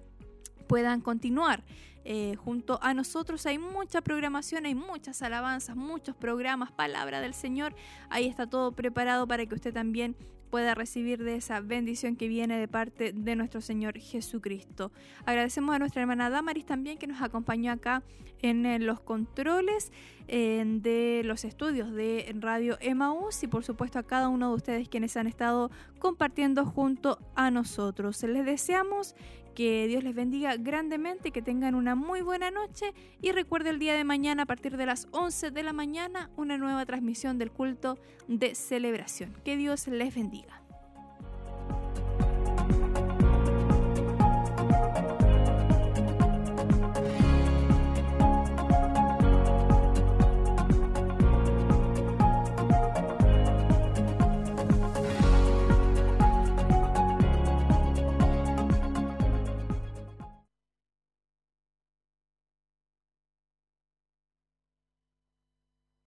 puedan 0.66 1.00
continuar 1.02 1.64
eh, 2.04 2.36
junto 2.36 2.78
a 2.82 2.94
nosotros. 2.94 3.44
Hay 3.44 3.58
mucha 3.58 4.00
programación, 4.00 4.64
hay 4.64 4.74
muchas 4.74 5.20
alabanzas, 5.20 5.76
muchos 5.76 6.16
programas, 6.16 6.72
palabra 6.72 7.20
del 7.20 7.34
Señor. 7.34 7.74
Ahí 8.08 8.26
está 8.26 8.46
todo 8.46 8.72
preparado 8.72 9.26
para 9.26 9.44
que 9.44 9.54
usted 9.54 9.74
también 9.74 10.16
pueda 10.48 10.74
recibir 10.74 11.22
de 11.22 11.36
esa 11.36 11.60
bendición 11.60 12.16
que 12.16 12.28
viene 12.28 12.58
de 12.58 12.68
parte 12.68 13.12
de 13.12 13.36
nuestro 13.36 13.60
Señor 13.60 13.98
Jesucristo. 13.98 14.92
Agradecemos 15.24 15.74
a 15.74 15.78
nuestra 15.78 16.02
hermana 16.02 16.30
Damaris 16.30 16.66
también 16.66 16.98
que 16.98 17.06
nos 17.06 17.22
acompañó 17.22 17.72
acá 17.72 18.02
en 18.42 18.66
eh, 18.66 18.78
los 18.78 19.00
controles 19.00 19.92
de 20.28 21.22
los 21.24 21.44
estudios 21.44 21.90
de 21.90 22.34
Radio 22.38 22.76
Emaús 22.82 23.42
y 23.42 23.46
por 23.46 23.64
supuesto 23.64 23.98
a 23.98 24.02
cada 24.02 24.28
uno 24.28 24.50
de 24.50 24.56
ustedes 24.56 24.88
quienes 24.88 25.16
han 25.16 25.26
estado 25.26 25.70
compartiendo 25.98 26.66
junto 26.66 27.18
a 27.34 27.50
nosotros. 27.50 28.22
Les 28.24 28.44
deseamos 28.44 29.14
que 29.58 29.88
Dios 29.88 30.04
les 30.04 30.14
bendiga 30.14 30.54
grandemente, 30.56 31.32
que 31.32 31.42
tengan 31.42 31.74
una 31.74 31.96
muy 31.96 32.22
buena 32.22 32.52
noche 32.52 32.94
y 33.20 33.32
recuerde 33.32 33.70
el 33.70 33.80
día 33.80 33.94
de 33.94 34.04
mañana 34.04 34.44
a 34.44 34.46
partir 34.46 34.76
de 34.76 34.86
las 34.86 35.08
11 35.10 35.50
de 35.50 35.62
la 35.64 35.72
mañana 35.72 36.30
una 36.36 36.56
nueva 36.56 36.86
transmisión 36.86 37.38
del 37.38 37.50
culto 37.50 37.98
de 38.28 38.54
celebración. 38.54 39.34
Que 39.44 39.56
Dios 39.56 39.88
les 39.88 40.14
bendiga. 40.14 40.62